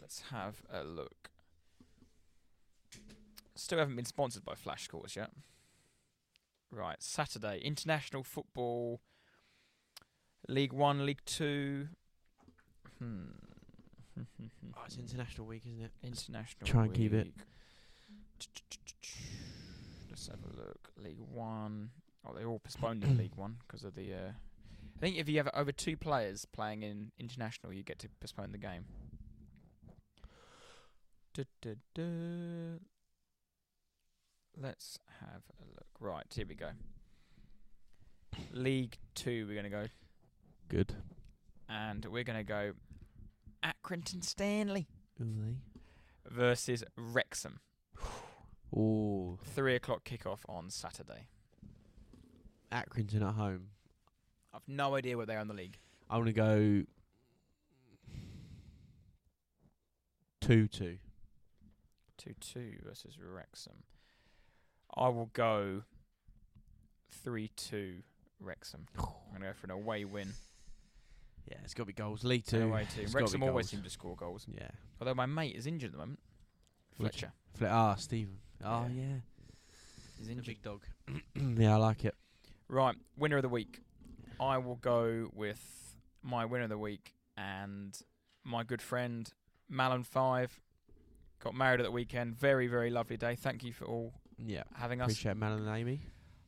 Let's 0.00 0.22
have 0.30 0.62
a 0.72 0.84
look. 0.84 1.30
Still 3.56 3.78
haven't 3.78 3.96
been 3.96 4.04
sponsored 4.04 4.44
by 4.44 4.54
Flash 4.54 4.84
Scores 4.84 5.16
yet. 5.16 5.30
Right, 6.70 7.02
Saturday, 7.02 7.60
international 7.64 8.22
football, 8.22 9.00
League 10.46 10.72
One, 10.72 11.06
League 11.06 11.24
Two. 11.24 11.88
Hmm. 12.98 13.24
Oh, 14.18 14.82
it's 14.84 14.96
international 14.96 15.46
week, 15.46 15.62
isn't 15.66 15.84
it? 15.84 15.90
international. 16.02 16.66
try 16.66 16.84
and 16.84 16.94
keep 16.94 17.12
it. 17.12 17.28
Let's 20.10 20.28
have 20.28 20.38
a 20.44 20.56
look. 20.56 20.90
League 21.02 21.18
One. 21.18 21.90
Oh, 22.26 22.34
they 22.34 22.44
all 22.44 22.58
postponed 22.58 23.04
in 23.04 23.16
League 23.16 23.36
One 23.36 23.56
because 23.66 23.84
of 23.84 23.94
the. 23.94 24.12
Uh, 24.12 24.30
I 24.96 24.98
think 25.00 25.16
if 25.16 25.28
you 25.28 25.36
have 25.36 25.48
over 25.54 25.72
two 25.72 25.96
players 25.96 26.46
playing 26.46 26.82
in 26.82 27.12
international, 27.18 27.72
you 27.72 27.82
get 27.82 27.98
to 28.00 28.08
postpone 28.20 28.52
the 28.52 28.58
game. 28.58 28.86
Du-du-du. 31.34 32.80
Let's 34.58 34.98
have 35.20 35.42
a 35.60 35.64
look. 35.66 35.86
Right, 36.00 36.24
here 36.34 36.46
we 36.48 36.54
go. 36.54 36.70
League 38.52 38.96
Two, 39.14 39.46
we're 39.46 39.54
going 39.54 39.64
to 39.64 39.70
go, 39.70 39.86
Good. 40.68 40.94
and 41.68 42.04
we're 42.06 42.24
going 42.24 42.38
to 42.38 42.44
go 42.44 42.72
Accrington 43.62 44.24
Stanley 44.24 44.88
Ooh, 45.20 45.56
versus 46.30 46.82
Wrexham. 46.96 47.60
Ooh, 48.74 49.38
Three 49.44 49.74
o'clock 49.74 50.04
kickoff 50.04 50.40
on 50.48 50.70
Saturday. 50.70 51.28
Accrington 52.76 53.22
at 53.28 53.34
home. 53.34 53.68
I've 54.54 54.66
no 54.68 54.94
idea 54.94 55.16
where 55.16 55.26
they 55.26 55.34
are 55.36 55.40
in 55.40 55.48
the 55.48 55.54
league. 55.54 55.78
I 56.10 56.16
want 56.16 56.26
to 56.28 56.32
go 56.32 56.82
two 60.40 60.68
two. 60.68 60.98
Two 62.18 62.34
two 62.40 62.74
versus 62.84 63.16
Wrexham. 63.20 63.82
I 64.96 65.08
will 65.08 65.30
go 65.32 65.82
three 67.22 67.50
two 67.56 68.02
Wrexham. 68.40 68.86
I'm 68.98 69.04
gonna 69.32 69.46
go 69.46 69.52
for 69.52 69.66
an 69.66 69.70
away 69.72 70.04
win. 70.04 70.32
Yeah, 71.50 71.58
it's 71.64 71.74
got 71.74 71.84
to 71.84 71.86
be 71.86 71.92
goals. 71.92 72.24
An 72.24 72.40
two. 72.42 72.62
away 72.62 72.86
team. 72.94 73.04
It's 73.04 73.12
gotta 73.12 73.24
Wrexham 73.24 73.40
be 73.42 73.46
always 73.48 73.66
goals. 73.66 73.70
seem 73.70 73.82
to 73.82 73.90
score 73.90 74.16
goals. 74.16 74.46
Yeah. 74.52 74.68
Although 75.00 75.14
my 75.14 75.26
mate 75.26 75.54
is 75.54 75.66
injured 75.66 75.88
at 75.88 75.92
the 75.92 75.98
moment. 75.98 76.18
Fletcher 76.96 77.32
Fle- 77.54 77.66
ah, 77.66 77.94
Steven. 77.96 78.38
Oh 78.64 78.86
Yeah. 78.88 79.02
yeah. 79.02 79.16
is 80.20 80.26
The 80.26 80.32
injured. 80.32 80.46
big 80.46 80.62
dog. 80.62 80.82
yeah, 81.58 81.74
I 81.74 81.76
like 81.76 82.04
it. 82.04 82.14
Right, 82.68 82.96
winner 83.16 83.36
of 83.36 83.42
the 83.42 83.48
week. 83.48 83.80
I 84.40 84.58
will 84.58 84.76
go 84.76 85.30
with 85.32 85.96
my 86.22 86.44
winner 86.44 86.64
of 86.64 86.70
the 86.70 86.78
week 86.78 87.14
and 87.36 87.96
my 88.44 88.64
good 88.64 88.82
friend 88.82 89.30
Malin 89.68 90.02
Five. 90.02 90.60
Got 91.42 91.54
married 91.54 91.80
at 91.80 91.84
the 91.84 91.90
weekend. 91.92 92.34
Very, 92.36 92.66
very 92.66 92.90
lovely 92.90 93.16
day. 93.16 93.36
Thank 93.36 93.62
you 93.62 93.72
for 93.72 93.84
all 93.84 94.14
Yeah. 94.38 94.64
having 94.74 95.00
us. 95.00 95.06
Appreciate 95.12 95.36
Madeline 95.36 95.66
and 95.68 95.76
Amy. 95.78 96.00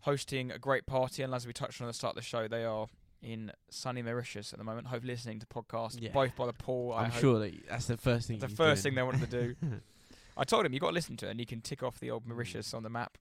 hosting 0.02 0.50
a 0.50 0.58
great 0.58 0.86
party, 0.86 1.22
and 1.22 1.34
as 1.34 1.46
we 1.46 1.52
touched 1.52 1.80
on 1.80 1.86
at 1.86 1.90
the 1.90 1.94
start 1.94 2.12
of 2.12 2.22
the 2.22 2.26
show, 2.26 2.48
they 2.48 2.64
are 2.64 2.86
in 3.20 3.52
sunny 3.68 4.00
Mauritius 4.00 4.52
at 4.52 4.58
the 4.58 4.64
moment. 4.64 4.86
Hopefully, 4.86 5.12
listening 5.12 5.38
to 5.40 5.46
podcasts, 5.46 6.00
Yeah. 6.00 6.12
both 6.12 6.34
by 6.36 6.46
the 6.46 6.52
pool. 6.52 6.92
I'm 6.92 7.10
sure 7.10 7.38
that 7.40 7.68
that's 7.68 7.86
the 7.86 7.96
first 7.96 8.28
thing. 8.28 8.38
the 8.38 8.48
first 8.48 8.82
doing. 8.82 8.92
thing 8.92 8.96
they 8.96 9.02
wanted 9.02 9.30
to 9.30 9.54
do. 9.54 9.56
I 10.36 10.44
told 10.44 10.64
him 10.64 10.72
you 10.72 10.78
got 10.80 10.88
to 10.88 10.94
listen 10.94 11.16
to 11.18 11.26
it, 11.26 11.30
and 11.32 11.40
you 11.40 11.46
can 11.46 11.60
tick 11.60 11.82
off 11.82 11.98
the 11.98 12.10
old 12.10 12.26
Mauritius 12.26 12.70
mm. 12.70 12.76
on 12.76 12.82
the 12.84 12.90
map. 12.90 13.18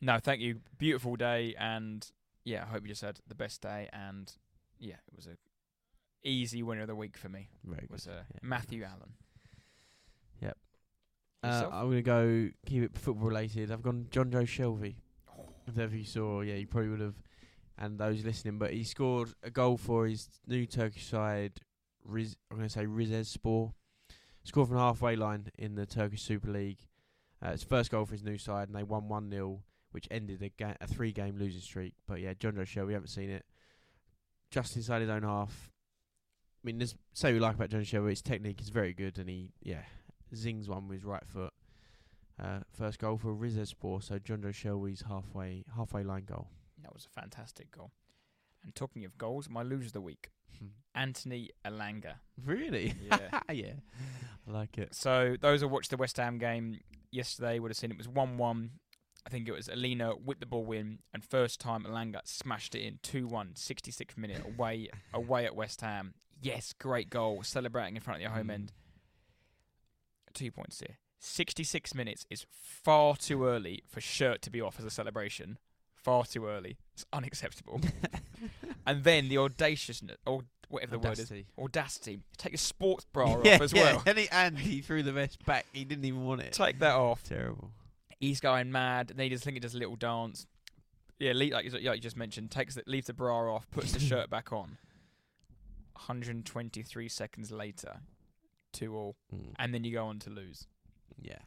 No, 0.00 0.18
thank 0.18 0.40
you. 0.40 0.60
Beautiful 0.78 1.16
day, 1.16 1.54
and 1.58 2.06
yeah, 2.44 2.64
I 2.64 2.66
hope 2.66 2.82
you 2.82 2.88
just 2.88 3.02
had 3.02 3.20
the 3.28 3.34
best 3.34 3.60
day, 3.60 3.88
and 3.92 4.32
yeah, 4.78 4.94
it 4.94 5.14
was 5.16 5.26
a 5.26 5.36
easy 6.24 6.62
winner 6.62 6.82
of 6.82 6.88
the 6.88 6.94
week 6.94 7.16
for 7.16 7.28
me. 7.28 7.48
Very 7.64 7.86
Was 7.90 8.06
good. 8.06 8.12
uh, 8.12 8.22
yeah. 8.32 8.38
Matthew 8.42 8.84
Allen. 8.84 9.14
Uh, 11.44 11.68
I'm 11.72 11.88
gonna 11.88 12.02
go 12.02 12.50
keep 12.66 12.84
it 12.84 12.96
football 12.96 13.28
related. 13.28 13.72
I've 13.72 13.82
gone 13.82 14.06
Jonjo 14.10 14.42
Shelvey. 14.42 14.94
Oh. 15.28 15.48
If 15.66 15.76
ever 15.76 15.96
you 15.96 16.04
saw, 16.04 16.40
yeah, 16.40 16.54
you 16.54 16.66
probably 16.68 16.90
would 16.90 17.00
have, 17.00 17.16
and 17.78 17.98
those 17.98 18.24
listening. 18.24 18.58
But 18.58 18.72
he 18.72 18.84
scored 18.84 19.30
a 19.42 19.50
goal 19.50 19.76
for 19.76 20.06
his 20.06 20.28
new 20.46 20.66
Turkish 20.66 21.06
side. 21.06 21.52
Riz, 22.04 22.36
I'm 22.50 22.58
going 22.58 22.68
to 22.68 22.72
say 22.72 22.86
Rizespor. 22.86 23.72
Scored 24.44 24.68
from 24.68 24.76
the 24.76 24.82
halfway 24.82 25.14
line 25.14 25.46
in 25.58 25.74
the 25.76 25.86
Turkish 25.86 26.22
Super 26.22 26.50
League. 26.50 26.88
Uh, 27.44 27.50
it's 27.50 27.62
first 27.62 27.90
goal 27.90 28.04
for 28.06 28.12
his 28.12 28.24
new 28.24 28.38
side, 28.38 28.68
and 28.68 28.76
they 28.76 28.82
won 28.82 29.08
one 29.08 29.30
0 29.30 29.60
which 29.92 30.08
ended 30.10 30.42
a, 30.42 30.48
ga- 30.50 30.76
a 30.80 30.86
three-game 30.86 31.36
losing 31.38 31.60
streak. 31.60 31.94
But 32.06 32.20
yeah, 32.20 32.34
Jonjo 32.34 32.62
Shelvey, 32.66 32.88
we 32.88 32.92
haven't 32.94 33.08
seen 33.08 33.30
it. 33.30 33.44
Just 34.50 34.76
inside 34.76 35.00
his 35.00 35.10
own 35.10 35.22
half. 35.22 35.70
I 36.62 36.66
mean, 36.66 36.78
there's 36.78 36.94
say 37.14 37.32
we 37.32 37.38
like 37.40 37.54
about 37.54 37.70
John 37.70 37.82
Shelvey, 37.82 38.10
his 38.10 38.22
technique 38.22 38.60
is 38.60 38.68
very 38.68 38.92
good, 38.92 39.18
and 39.18 39.28
he 39.28 39.50
yeah 39.62 39.82
zings 40.34 40.68
one 40.68 40.88
with 40.88 40.98
his 40.98 41.04
right 41.04 41.26
foot. 41.26 41.52
Uh, 42.42 42.60
first 42.72 42.98
goal 42.98 43.18
for 43.18 43.34
Rizespor, 43.34 44.02
so 44.02 44.18
Jonjo 44.18 44.52
Shelvey's 44.52 45.02
halfway 45.08 45.64
halfway 45.76 46.02
line 46.02 46.24
goal. 46.24 46.48
That 46.82 46.92
was 46.92 47.06
a 47.06 47.20
fantastic 47.20 47.70
goal. 47.70 47.92
And 48.64 48.74
talking 48.74 49.04
of 49.04 49.18
goals, 49.18 49.48
my 49.48 49.62
loser 49.62 49.86
of 49.86 49.92
the 49.92 50.00
week, 50.00 50.30
Anthony 50.94 51.50
Elanga. 51.64 52.14
Really? 52.44 52.94
Yeah. 53.10 53.40
yeah. 53.52 53.72
I 54.46 54.50
like 54.50 54.78
it. 54.78 54.94
So 54.94 55.36
those 55.40 55.60
who 55.60 55.68
watched 55.68 55.90
the 55.90 55.96
West 55.96 56.16
Ham 56.16 56.38
game 56.38 56.80
yesterday 57.10 57.58
would 57.58 57.70
have 57.70 57.76
seen 57.76 57.90
it 57.90 57.98
was 57.98 58.08
one-one. 58.08 58.70
I 59.26 59.30
think 59.30 59.46
it 59.48 59.52
was 59.52 59.68
Alina 59.68 60.14
with 60.16 60.40
the 60.40 60.46
ball 60.46 60.64
win, 60.64 60.98
and 61.14 61.24
first 61.24 61.60
time 61.60 61.84
Elanga 61.84 62.20
smashed 62.24 62.74
it 62.74 62.80
in 62.82 62.98
2-1, 63.02 63.54
66th 63.54 64.16
minute 64.16 64.42
away 64.44 64.88
away 65.14 65.44
at 65.46 65.54
West 65.54 65.80
Ham. 65.80 66.14
Yes, 66.40 66.72
great 66.72 67.08
goal, 67.08 67.42
celebrating 67.44 67.94
in 67.94 68.02
front 68.02 68.16
of 68.18 68.22
your 68.22 68.30
home 68.32 68.48
Mm. 68.48 68.52
end. 68.54 68.72
Two 70.34 70.50
points 70.50 70.80
here. 70.80 70.96
66 71.20 71.94
minutes 71.94 72.26
is 72.30 72.46
far 72.50 73.16
too 73.16 73.44
early 73.46 73.82
for 73.86 74.00
shirt 74.00 74.42
to 74.42 74.50
be 74.50 74.60
off 74.60 74.78
as 74.78 74.84
a 74.84 74.90
celebration. 74.90 75.58
Far 75.94 76.24
too 76.24 76.46
early. 76.48 76.78
It's 76.94 77.04
unacceptable. 77.12 77.80
and 78.86 79.04
then 79.04 79.28
the 79.28 79.38
audaciousness, 79.38 80.16
or 80.26 80.42
whatever 80.68 80.92
the 80.92 80.98
word 80.98 81.12
is, 81.12 81.30
Audacity. 81.30 81.46
audacity. 81.56 82.18
Take 82.38 82.52
your 82.54 82.58
sports 82.58 83.04
bra 83.12 83.40
yeah, 83.44 83.54
off 83.54 83.60
as 83.60 83.72
yeah. 83.72 83.82
well. 83.84 84.02
And 84.06 84.18
he, 84.18 84.28
and 84.32 84.58
he 84.58 84.80
threw 84.80 85.04
the 85.04 85.12
vest 85.12 85.44
back. 85.46 85.66
He 85.72 85.84
didn't 85.84 86.06
even 86.06 86.24
want 86.24 86.40
it. 86.40 86.54
Take 86.54 86.80
that 86.80 86.96
off. 86.96 87.22
Terrible. 87.22 87.70
He's 88.22 88.38
going 88.40 88.70
mad. 88.70 89.08
Then 89.08 89.18
he 89.24 89.28
just 89.30 89.42
think 89.42 89.54
he 89.56 89.60
does 89.60 89.74
a 89.74 89.78
little 89.78 89.96
dance. 89.96 90.46
Yeah, 91.18 91.32
le- 91.32 91.50
like, 91.52 91.64
you- 91.64 91.70
like 91.72 91.82
you 91.82 92.00
just 92.00 92.16
mentioned, 92.16 92.50
takes 92.52 92.76
the, 92.76 92.82
leaves 92.86 93.08
the 93.08 93.12
bra 93.12 93.52
off, 93.54 93.68
puts 93.70 93.90
the 93.92 93.98
shirt 94.00 94.30
back 94.30 94.52
on. 94.52 94.78
123 95.94 97.08
seconds 97.08 97.50
later, 97.50 98.00
two 98.72 98.94
all, 98.96 99.16
Mm. 99.34 99.54
and 99.58 99.74
then 99.74 99.84
you 99.84 99.92
go 99.92 100.06
on 100.06 100.18
to 100.20 100.30
lose. 100.30 100.66
Yeah. 101.20 101.38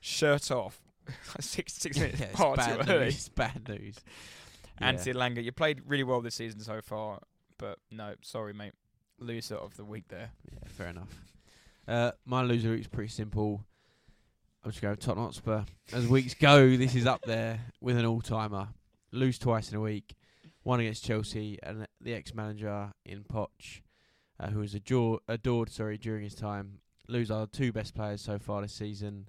Shirt 0.00 0.50
off. 0.50 0.80
six 1.40 1.72
six 1.74 1.96
minutes. 2.00 2.20
yeah, 2.20 2.26
far 2.28 2.56
bad 2.56 2.86
too 2.86 2.92
early. 2.92 3.04
news. 3.06 3.28
Bad 3.30 3.68
news. 3.68 3.96
Yeah. 4.80 4.88
Anthony 4.88 5.12
Elanga, 5.14 5.44
you 5.44 5.52
played 5.52 5.82
really 5.86 6.02
well 6.02 6.22
this 6.22 6.34
season 6.34 6.58
so 6.60 6.80
far, 6.80 7.20
but 7.58 7.78
no, 7.90 8.14
sorry, 8.22 8.52
mate. 8.54 8.72
Loser 9.18 9.54
of 9.54 9.76
the 9.76 9.84
week 9.84 10.08
there. 10.08 10.30
Yeah, 10.50 10.58
fair 10.66 10.88
enough. 10.88 11.08
Uh, 11.86 12.12
my 12.24 12.42
loser 12.42 12.70
week's 12.70 12.88
pretty 12.88 13.10
simple. 13.10 13.64
I'm 14.64 14.70
just 14.70 14.80
going 14.80 14.96
Tottenham 14.96 15.24
Hotspur. 15.24 15.64
As 15.92 16.06
weeks 16.06 16.34
go, 16.34 16.76
this 16.76 16.94
is 16.94 17.04
up 17.04 17.22
there 17.22 17.58
with 17.80 17.96
an 17.96 18.06
all-timer. 18.06 18.68
Lose 19.10 19.36
twice 19.36 19.72
in 19.72 19.76
a 19.76 19.80
week. 19.80 20.14
One 20.62 20.78
against 20.78 21.04
Chelsea 21.04 21.58
and 21.64 21.84
the 22.00 22.14
ex-manager 22.14 22.92
in 23.04 23.24
Poch, 23.24 23.80
uh, 24.38 24.50
who 24.50 24.60
was 24.60 24.72
ador- 24.74 25.18
adored 25.26 25.68
sorry 25.68 25.98
during 25.98 26.22
his 26.22 26.36
time. 26.36 26.78
Lose 27.08 27.28
our 27.28 27.48
two 27.48 27.72
best 27.72 27.92
players 27.96 28.20
so 28.22 28.38
far 28.38 28.62
this 28.62 28.72
season. 28.72 29.28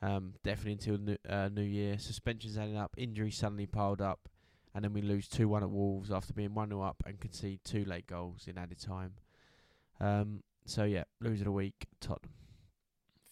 Um, 0.00 0.34
definitely 0.42 0.72
until 0.72 0.96
new, 0.96 1.18
uh, 1.28 1.50
New 1.50 1.60
Year. 1.60 1.98
Suspensions 1.98 2.56
adding 2.56 2.78
up, 2.78 2.94
injuries 2.96 3.36
suddenly 3.36 3.66
piled 3.66 4.00
up, 4.00 4.30
and 4.74 4.82
then 4.82 4.94
we 4.94 5.02
lose 5.02 5.28
2 5.28 5.48
1 5.48 5.62
at 5.62 5.70
Wolves 5.70 6.10
after 6.10 6.32
being 6.32 6.54
1 6.54 6.70
0 6.70 6.80
up 6.80 7.02
and 7.04 7.20
concede 7.20 7.60
two 7.62 7.84
late 7.84 8.06
goals 8.06 8.46
in 8.48 8.56
added 8.56 8.80
time. 8.80 9.12
Um, 10.00 10.42
so, 10.64 10.84
yeah, 10.84 11.04
loser 11.20 11.42
of 11.42 11.44
the 11.44 11.52
week, 11.52 11.86
Tottenham. 12.00 12.32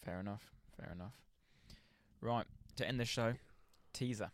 Fair 0.05 0.19
enough. 0.19 0.51
Fair 0.77 0.91
enough. 0.93 1.13
Right, 2.21 2.45
to 2.75 2.87
end 2.87 2.99
the 2.99 3.05
show, 3.05 3.33
teaser. 3.93 4.31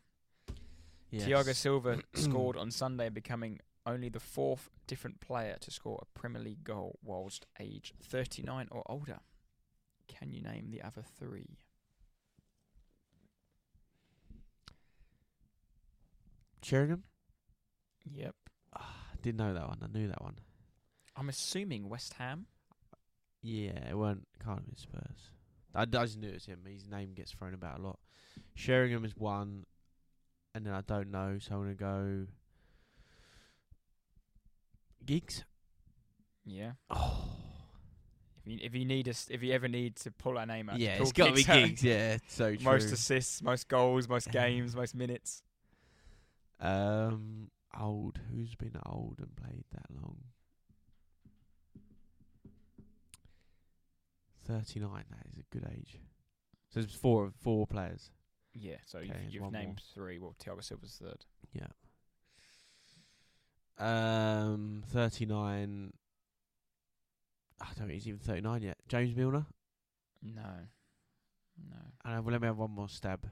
Thiago 1.14 1.56
Silva 1.56 2.02
scored 2.14 2.58
on 2.58 2.70
Sunday, 2.70 3.10
becoming 3.10 3.60
only 3.86 4.10
the 4.10 4.20
fourth 4.20 4.70
different 4.88 5.22
player 5.22 5.56
to 5.62 5.72
score 5.72 6.00
a 6.02 6.20
Premier 6.20 6.42
League 6.42 6.64
goal 6.64 7.00
whilst 7.02 7.46
aged 7.60 7.94
39 8.04 8.68
or 8.72 8.84
older. 8.88 9.20
Can 10.08 10.32
you 10.32 10.42
name 10.42 10.70
the 10.70 10.82
other 10.82 11.04
three? 11.18 11.60
Sheringham? 16.62 17.04
Yep. 18.12 18.36
Ah, 18.76 18.96
didn't 19.22 19.38
know 19.38 19.54
that 19.54 19.68
one. 19.68 19.80
I 19.82 19.88
knew 19.88 20.08
that 20.08 20.22
one. 20.22 20.40
I'm 21.16 21.30
assuming 21.30 21.88
West 21.88 22.14
Ham. 22.14 22.48
Yeah, 23.42 23.90
it 23.90 23.98
weren't 23.98 24.28
can't 24.44 24.60
have 24.60 24.66
been 24.66 24.76
Spurs. 24.76 25.32
I, 25.82 25.86
just 25.86 26.18
knew 26.18 26.30
it 26.30 26.34
was 26.34 26.46
him. 26.46 26.60
His 26.68 26.88
name 26.88 27.14
gets 27.14 27.32
thrown 27.32 27.54
about 27.54 27.80
a 27.80 27.82
lot. 27.82 28.00
Sheringham 28.56 29.06
is 29.06 29.16
one, 29.16 29.66
and 30.56 30.66
then 30.66 30.74
I 30.74 30.82
don't 30.82 31.12
know, 31.12 31.38
so 31.40 31.56
I'm 31.56 31.62
gonna 31.62 31.74
go. 31.76 32.28
Giggs. 35.06 35.44
Yeah. 36.46 36.72
Oh, 36.90 37.26
If 38.46 38.52
you 38.52 38.60
if 38.62 38.76
you 38.76 38.86
need 38.86 39.08
us, 39.08 39.28
if 39.30 39.44
you 39.44 39.54
ever 39.54 39.68
need 39.68 39.96
to 39.98 40.12
pull 40.12 40.38
our 40.38 40.46
name 40.46 40.70
out, 40.70 40.80
yeah, 40.80 41.02
it's 41.02 41.12
got 41.12 41.28
to 41.28 41.34
be. 41.34 41.44
Giggs. 41.44 41.84
Yeah, 41.84 42.18
so 42.28 42.56
true. 42.56 42.64
Most 42.64 42.92
assists, 42.92 43.42
most 43.42 43.68
goals, 43.68 44.08
most 44.08 44.32
games, 44.32 44.76
most 44.76 44.96
minutes. 44.96 45.44
um, 46.60 47.50
old. 47.80 48.20
Who's 48.32 48.56
been 48.56 48.76
old 48.86 49.20
and 49.20 49.36
played 49.36 49.66
that 49.74 49.86
long? 50.02 50.18
Thirty-nine. 54.48 55.04
That 55.10 55.28
is 55.32 55.38
a 55.40 55.44
good 55.52 55.68
age. 55.72 56.00
So 56.70 56.80
there's 56.82 56.94
four 56.94 57.32
four 57.42 57.68
players. 57.68 58.12
Yeah. 58.54 58.78
So 58.86 59.00
Okay, 59.00 59.12
you've, 59.26 59.34
you've 59.34 59.44
one 59.44 59.54
named 59.54 59.82
three. 59.94 60.20
Well, 60.20 60.36
Thiago 60.44 60.64
Silva's 60.64 61.00
third. 61.02 61.26
Yeah. 61.54 61.68
Um, 63.80 64.84
39. 64.88 65.94
I 67.60 67.66
don't 67.66 67.88
think 67.88 67.92
he's 67.92 68.08
even 68.08 68.20
39 68.20 68.62
yet. 68.62 68.78
James 68.88 69.16
Milner. 69.16 69.46
No. 70.24 70.42
No. 71.70 71.78
And 72.06 72.26
well, 72.26 72.32
let 72.32 72.42
me 72.42 72.48
have 72.48 72.58
one 72.58 72.72
more 72.72 72.90
stab. 72.90 73.30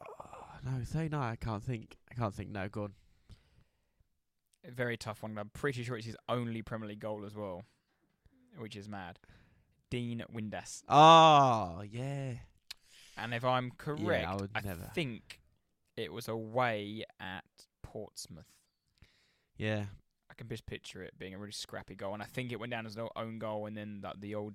Oh, 0.00 0.46
no, 0.64 0.84
39. 0.84 1.20
I 1.20 1.36
can't 1.36 1.62
think. 1.62 1.96
I 2.10 2.14
can't 2.14 2.34
think. 2.34 2.50
No, 2.50 2.68
go 2.68 2.84
on. 2.84 2.92
Very 4.68 4.96
tough 4.96 5.22
one. 5.22 5.36
I'm 5.38 5.50
pretty 5.50 5.82
sure 5.82 5.96
it's 5.96 6.06
his 6.06 6.16
only 6.28 6.62
Premier 6.62 6.88
League 6.88 7.00
goal 7.00 7.24
as 7.24 7.34
well, 7.34 7.64
which 8.58 8.76
is 8.76 8.88
mad. 8.88 9.18
Dean 9.90 10.24
Windass. 10.34 10.82
Oh, 10.88 11.82
yeah. 11.88 12.34
And 13.16 13.34
if 13.34 13.44
I'm 13.44 13.70
correct, 13.76 14.26
I 14.26 14.34
would 14.34 14.50
never. 14.64 14.90
think 14.94 15.40
it 15.96 16.12
was 16.12 16.28
away 16.28 17.04
at 17.20 17.44
Portsmouth. 17.82 18.48
Yeah. 19.56 19.84
I 20.30 20.34
can 20.34 20.48
just 20.48 20.66
picture 20.66 21.02
it 21.02 21.16
being 21.18 21.34
a 21.34 21.38
really 21.38 21.52
scrappy 21.52 21.94
goal, 21.94 22.14
and 22.14 22.22
I 22.22 22.26
think 22.26 22.50
it 22.50 22.58
went 22.58 22.72
down 22.72 22.86
as 22.86 22.96
an 22.96 23.06
own 23.14 23.38
goal, 23.38 23.66
and 23.66 23.76
then 23.76 24.00
that 24.00 24.20
the 24.20 24.34
old 24.34 24.54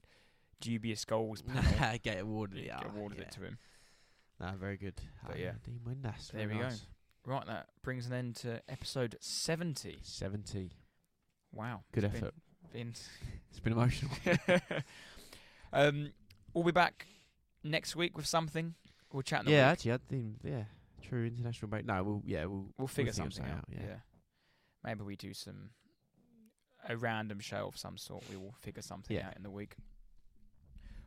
dubious 0.59 1.05
goals 1.05 1.41
panel 1.41 1.63
Get 2.03 2.19
awarded 2.19 2.59
it. 2.59 2.65
yeah, 2.65 2.79
ah, 2.83 2.89
awarded 2.93 3.19
yeah. 3.19 3.23
it 3.25 3.31
to 3.31 3.41
him. 3.41 3.57
No, 4.41 4.51
very 4.59 4.77
good. 4.77 4.95
But 5.25 5.35
Ah, 5.35 5.39
yeah. 5.39 5.51
Dean 5.63 5.79
Windass. 5.87 6.31
There 6.31 6.47
we 6.47 6.55
go. 6.55 6.69
Right, 7.29 7.45
that 7.45 7.67
brings 7.83 8.07
an 8.07 8.13
end 8.13 8.37
to 8.37 8.59
episode 8.67 9.15
70. 9.19 9.99
70. 10.01 10.71
Wow, 11.53 11.83
Good 11.91 12.03
it's 12.05 12.13
been- 12.13 12.23
effort. 12.23 12.33
Been 12.73 12.93
It's 13.51 13.59
been 13.59 13.73
emotional. 13.73 14.11
um, 15.73 16.11
we'll 16.55 16.63
be 16.63 16.71
back 16.71 17.05
next 17.63 17.95
week 17.95 18.17
with 18.17 18.25
something. 18.25 18.73
We'll 19.13 19.21
chat. 19.21 19.41
In 19.41 19.45
the 19.47 19.51
yeah, 19.51 19.65
week. 19.67 19.71
actually, 19.73 19.93
I 19.93 19.97
think 20.09 20.35
yeah, 20.43 20.63
true 21.03 21.25
international 21.25 21.69
break. 21.69 21.85
No, 21.85 22.03
we'll 22.03 22.21
yeah, 22.25 22.45
we'll 22.45 22.67
we'll 22.79 22.87
figure 22.87 23.11
figure 23.11 23.29
something 23.31 23.51
out. 23.51 23.59
out, 23.59 23.65
Yeah. 23.71 23.79
yeah. 23.87 23.95
maybe 24.83 25.03
we 25.03 25.15
do 25.15 25.33
some 25.35 25.69
a 26.87 26.95
random 26.97 27.39
show 27.39 27.67
of 27.67 27.77
some 27.77 27.97
sort. 27.97 28.23
We 28.29 28.37
will 28.37 28.53
figure 28.59 28.81
something 28.83 29.15
Yeah. 29.17 29.27
out 29.27 29.35
in 29.37 29.43
the 29.43 29.51
week. 29.51 29.75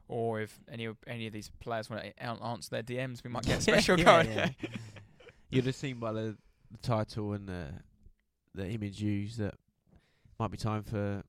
Or 0.09 0.41
if 0.41 0.59
any 0.69 0.85
of 0.85 0.97
any 1.07 1.27
of 1.29 1.33
these 1.33 1.51
players 1.61 1.89
want 1.91 2.03
to 2.05 2.23
answer 2.25 2.71
their 2.71 2.83
DMs, 2.83 3.23
we 3.25 3.31
might 3.31 3.45
get 3.45 3.59
a 3.59 3.63
special 3.73 3.99
Yeah. 4.01 4.51
yeah. 5.53 5.57
You'd 5.57 5.67
have 5.67 5.75
seen 5.77 5.99
by 5.99 6.13
the, 6.13 6.37
the 6.71 6.79
title 6.83 7.33
and 7.35 7.49
the 7.49 7.67
the 8.55 8.69
image 8.69 9.01
used 9.01 9.39
that 9.39 9.55
might 10.39 10.51
be 10.51 10.57
time 10.59 10.83
for 10.83 11.23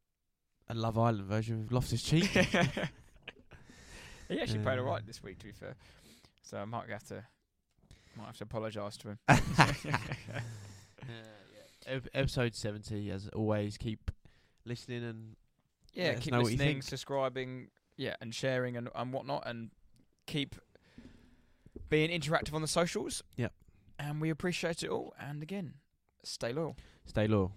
a 0.69 0.74
Love 0.74 0.97
Island 0.97 1.26
version 1.26 1.61
of 1.61 1.71
Loftus 1.71 2.01
Cheek. 2.03 2.26
he 4.30 4.39
actually 4.39 4.59
played 4.59 4.80
Uh, 4.80 4.82
alright 4.82 5.05
this 5.05 5.21
week, 5.24 5.39
to 5.39 5.45
be 5.45 5.51
fair. 5.51 5.76
So 6.41 6.57
I 6.57 6.65
might 6.65 6.89
have 6.89 7.03
to 7.09 7.24
Might 8.17 8.26
have 8.28 8.38
to 8.38 8.43
apologise 8.43 8.97
to 8.97 9.09
him. 9.09 9.19
Uh, 11.03 11.05
yeah. 11.86 11.93
Ep- 11.95 12.07
episode 12.13 12.55
70, 12.55 13.11
as 13.11 13.28
always, 13.36 13.78
keep 13.78 14.09
listening 14.63 15.03
and 15.03 15.36
yeah, 15.93 16.05
Let 16.05 16.15
us 16.17 16.24
keep 16.24 16.32
know 16.32 16.38
what 16.41 16.51
you 16.51 16.57
listening, 16.57 16.76
think. 16.76 16.84
subscribing, 16.84 17.67
yeah, 17.97 18.15
and 18.21 18.34
sharing 18.34 18.78
and, 18.78 18.88
and 18.95 19.11
whatnot, 19.11 19.43
and 19.45 19.69
keep 20.26 20.55
being 21.89 22.09
interactive 22.09 22.53
on 22.53 22.61
the 22.61 22.69
socials. 22.69 23.21
Yep. 23.36 23.51
And 24.05 24.19
we 24.19 24.29
appreciate 24.29 24.83
it 24.83 24.89
all. 24.89 25.13
And 25.19 25.41
again, 25.41 25.75
stay 26.23 26.51
loyal. 26.51 26.75
Stay 27.05 27.27
loyal. 27.27 27.53